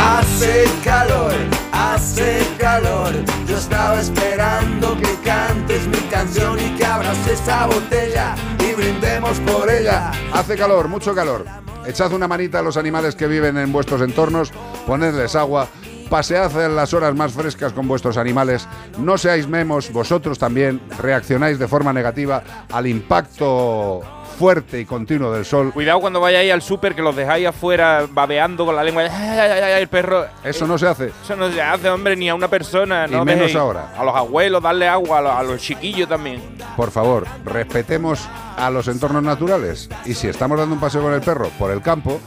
Hace 0.00 0.64
calor, 0.84 1.34
hace 1.72 2.46
calor. 2.58 3.12
Yo 3.46 3.56
estaba 3.56 4.00
esperando 4.00 4.96
que 4.96 5.16
cantes 5.24 5.88
mi 5.88 5.98
canción 6.10 6.58
y 6.60 6.76
que 6.76 6.84
abras 6.84 7.26
esa 7.26 7.66
botella 7.66 8.36
y 8.60 8.72
brindemos 8.74 9.40
por 9.40 9.68
ella. 9.68 10.12
Hace 10.32 10.56
calor, 10.56 10.86
mucho 10.86 11.12
calor. 11.12 11.44
Echad 11.84 12.12
una 12.12 12.28
manita 12.28 12.60
a 12.60 12.62
los 12.62 12.76
animales 12.76 13.16
que 13.16 13.26
viven 13.26 13.58
en 13.58 13.72
vuestros 13.72 14.00
entornos, 14.00 14.52
ponedles 14.86 15.34
agua, 15.34 15.66
pasead 16.08 16.66
en 16.66 16.76
las 16.76 16.94
horas 16.94 17.16
más 17.16 17.32
frescas 17.32 17.72
con 17.72 17.88
vuestros 17.88 18.16
animales, 18.16 18.68
no 18.98 19.18
seáis 19.18 19.48
memos, 19.48 19.92
vosotros 19.92 20.38
también 20.38 20.80
reaccionáis 20.98 21.58
de 21.58 21.66
forma 21.66 21.92
negativa 21.92 22.42
al 22.70 22.86
impacto 22.86 24.02
fuerte 24.38 24.80
y 24.80 24.84
continuo 24.84 25.32
del 25.32 25.44
sol. 25.44 25.72
Cuidado 25.72 26.00
cuando 26.00 26.20
vayáis 26.20 26.52
al 26.52 26.62
súper 26.62 26.94
que 26.94 27.02
los 27.02 27.14
dejáis 27.16 27.48
afuera 27.48 28.06
babeando 28.08 28.64
con 28.64 28.76
la 28.76 28.84
lengua. 28.84 29.04
El 29.04 29.88
perro. 29.88 30.26
Eso 30.44 30.66
no 30.66 30.78
se 30.78 30.86
hace. 30.86 31.12
Eso 31.22 31.34
no 31.36 31.50
se 31.50 31.60
hace, 31.60 31.90
hombre, 31.90 32.14
ni 32.16 32.28
a 32.28 32.34
una 32.34 32.48
persona. 32.48 33.06
Y 33.08 33.10
no 33.10 33.24
menos 33.24 33.40
dejéis. 33.40 33.56
ahora. 33.56 33.92
A 33.98 34.04
los 34.04 34.14
abuelos, 34.14 34.62
darle 34.62 34.86
agua, 34.86 35.18
a 35.18 35.22
los, 35.22 35.32
a 35.32 35.42
los 35.42 35.60
chiquillos 35.60 36.08
también. 36.08 36.40
Por 36.76 36.90
favor, 36.92 37.26
respetemos 37.44 38.28
a 38.56 38.70
los 38.70 38.86
entornos 38.86 39.22
naturales. 39.22 39.90
Y 40.04 40.14
si 40.14 40.28
estamos 40.28 40.58
dando 40.58 40.74
un 40.74 40.80
paseo 40.80 41.02
con 41.02 41.12
el 41.12 41.20
perro 41.20 41.50
por 41.58 41.72
el 41.72 41.82
campo, 41.82 42.20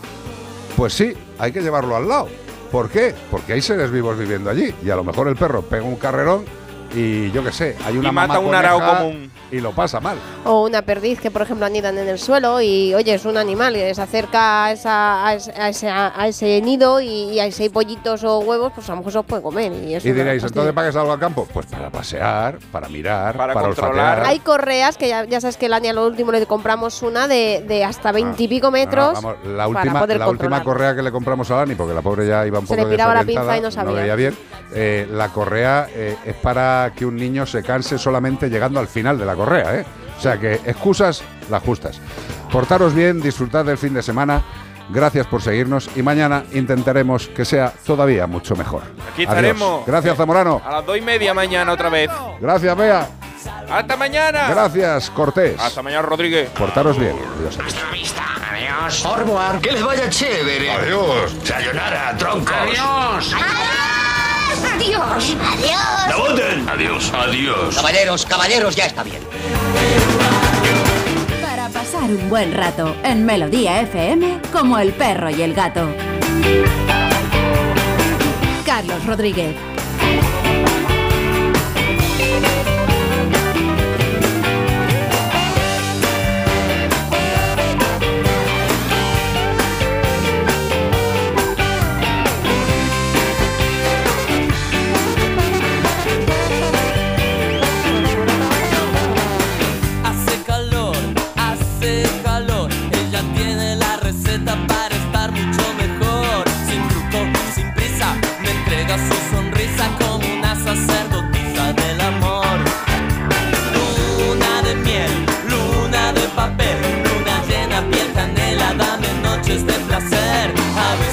pues 0.75 0.93
sí, 0.93 1.13
hay 1.39 1.51
que 1.53 1.61
llevarlo 1.61 1.95
al 1.95 2.07
lado. 2.07 2.27
¿Por 2.71 2.89
qué? 2.89 3.15
Porque 3.29 3.53
hay 3.53 3.61
seres 3.61 3.89
vivos 3.91 4.17
viviendo 4.17 4.49
allí. 4.49 4.73
Y 4.83 4.89
a 4.89 4.95
lo 4.95 5.03
mejor 5.03 5.27
el 5.27 5.35
perro 5.35 5.61
pega 5.61 5.83
un 5.83 5.95
carrerón 5.95 6.45
y 6.93 7.31
yo 7.31 7.43
qué 7.43 7.51
sé, 7.51 7.77
hay 7.85 7.97
una 7.97 8.09
Y 8.09 8.11
mata 8.11 8.33
mamá 8.33 8.39
un 8.39 8.55
arao 8.55 8.79
común. 8.79 9.30
Y 9.51 9.59
lo 9.59 9.71
pasa 9.73 9.99
mal. 9.99 10.17
O 10.45 10.63
una 10.65 10.81
perdiz 10.81 11.19
que, 11.19 11.29
por 11.29 11.41
ejemplo, 11.41 11.65
anidan 11.65 11.97
en 11.97 12.07
el 12.07 12.17
suelo 12.17 12.61
y, 12.61 12.93
oye, 12.93 13.13
es 13.13 13.25
un 13.25 13.35
animal 13.37 13.73
que 13.73 13.93
se 13.93 14.01
acerca 14.01 14.65
a, 14.65 14.71
esa- 14.71 15.27
a 15.27 15.33
ese, 15.35 15.51
a 15.51 15.69
ese- 15.69 15.89
a 15.89 16.27
ese 16.27 16.61
nido 16.61 17.01
y, 17.01 17.07
y 17.31 17.39
hay 17.39 17.51
seis 17.51 17.69
pollitos 17.69 18.23
o 18.23 18.39
huevos, 18.39 18.71
pues 18.73 18.87
a 18.89 18.93
lo 18.93 18.97
mejor 18.99 19.11
se 19.11 19.17
los 19.17 19.25
puede 19.25 19.41
comer. 19.41 19.71
Y, 19.73 19.95
es 19.95 20.05
Y 20.05 20.11
diréis. 20.13 20.43
¿entonces 20.43 20.71
para 20.73 20.87
qué 20.87 20.93
salgo 20.93 21.11
al 21.11 21.19
campo? 21.19 21.47
Pues 21.53 21.65
para 21.65 21.89
pasear, 21.89 22.59
para 22.71 22.87
mirar, 22.87 23.35
Para 23.35 23.53
para, 23.53 23.67
controlar. 23.67 23.93
olfatear. 24.19 24.25
Hay 24.27 24.39
correas 24.39 24.97
que 24.97 25.09
ya, 25.09 25.25
ya 25.25 25.41
sabes 25.41 25.57
que 25.57 25.65
el 25.65 25.73
año 25.73 25.91
lo 25.93 26.07
último 26.07 26.31
le 26.31 26.45
compramos 26.45 27.01
una 27.01 27.27
de, 27.27 27.65
de 27.67 27.83
hasta 27.83 28.11
veintipico 28.13 28.71
metros. 28.71 29.17
Ah, 29.17 29.21
vamos, 29.21 29.35
la 29.45 29.67
para 29.67 29.67
última, 29.67 29.99
poder 29.99 30.17
la 30.19 30.29
última 30.29 30.63
correa 30.63 30.95
que 30.95 31.01
le 31.01 31.11
compramos 31.11 31.51
a 31.51 31.57
Lani, 31.57 31.75
porque 31.75 31.93
la 31.93 32.01
pobre 32.01 32.25
ya 32.25 32.47
iba 32.47 32.59
un 32.59 32.67
Se 32.67 32.75
poco 32.75 32.87
le 32.87 32.93
piraba 32.93 33.13
la 33.15 33.23
pinza 33.25 33.57
y 33.57 33.61
no 33.61 33.69
sabía. 33.69 33.91
veía 34.01 34.15
bien. 34.15 34.37
eh, 34.73 35.05
la 35.11 35.27
correa 35.29 35.87
eh, 35.93 36.15
es 36.25 36.35
para 36.35 36.93
que 36.95 37.05
un 37.05 37.17
niño 37.17 37.45
se 37.45 37.61
canse 37.61 37.97
solamente 37.97 38.49
llegando 38.49 38.79
al 38.79 38.87
final 38.87 39.17
de 39.19 39.25
la 39.25 39.35
correa, 39.41 39.75
¿eh? 39.75 39.85
O 40.17 40.21
sea 40.21 40.37
que 40.39 40.53
excusas 40.65 41.23
las 41.49 41.63
justas. 41.63 41.99
Portaros 42.51 42.93
bien, 42.93 43.21
disfrutad 43.21 43.65
del 43.65 43.77
fin 43.77 43.93
de 43.93 44.03
semana. 44.03 44.41
Gracias 44.89 45.25
por 45.25 45.41
seguirnos 45.41 45.89
y 45.95 46.03
mañana 46.03 46.43
intentaremos 46.51 47.27
que 47.27 47.45
sea 47.45 47.73
todavía 47.85 48.27
mucho 48.27 48.55
mejor. 48.55 48.83
Aquí 48.83 49.23
Adiós. 49.23 49.29
estaremos. 49.29 49.85
Gracias, 49.85 50.17
Zamorano. 50.17 50.61
A 50.63 50.71
las 50.73 50.85
dos 50.85 50.97
y 50.97 51.01
media 51.01 51.33
mañana 51.33 51.71
otra 51.71 51.89
vez. 51.89 52.09
Gracias, 52.39 52.75
Bea. 52.77 53.07
¡Hasta 53.71 53.95
mañana! 53.97 54.49
Gracias, 54.49 55.09
Cortés. 55.09 55.59
Hasta 55.59 55.81
mañana, 55.81 56.03
Rodríguez. 56.03 56.49
Portaros 56.49 56.99
bien. 56.99 57.15
Adiós. 57.37 57.57
Adiós. 58.51 59.05
Orboar, 59.05 59.59
que 59.59 59.71
les 59.71 59.83
vaya 59.83 60.09
chévere. 60.09 60.69
Adiós. 60.71 61.35
Sayonara, 61.43 62.15
troncos. 62.17 62.53
Adiós. 62.53 63.35
Adiós. 64.75 65.37
Adiós. 65.53 66.07
¡La 66.09 66.15
voten! 66.17 66.69
Adiós, 66.69 67.11
adiós. 67.13 67.75
Caballeros, 67.75 68.25
caballeros, 68.25 68.75
ya 68.75 68.85
está 68.85 69.03
bien. 69.03 69.21
Para 71.41 71.69
pasar 71.69 72.03
un 72.03 72.29
buen 72.29 72.53
rato 72.53 72.95
en 73.03 73.25
Melodía 73.25 73.81
FM 73.81 74.41
como 74.51 74.77
el 74.77 74.91
perro 74.93 75.29
y 75.29 75.41
el 75.41 75.53
gato. 75.53 75.87
Carlos 78.65 79.05
Rodríguez. 79.05 79.70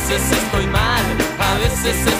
veces 0.09 0.33
estoy 0.33 0.67
mal, 0.69 1.03
a 1.39 1.59
veces 1.59 1.85
estoy 1.85 2.13
mal 2.13 2.18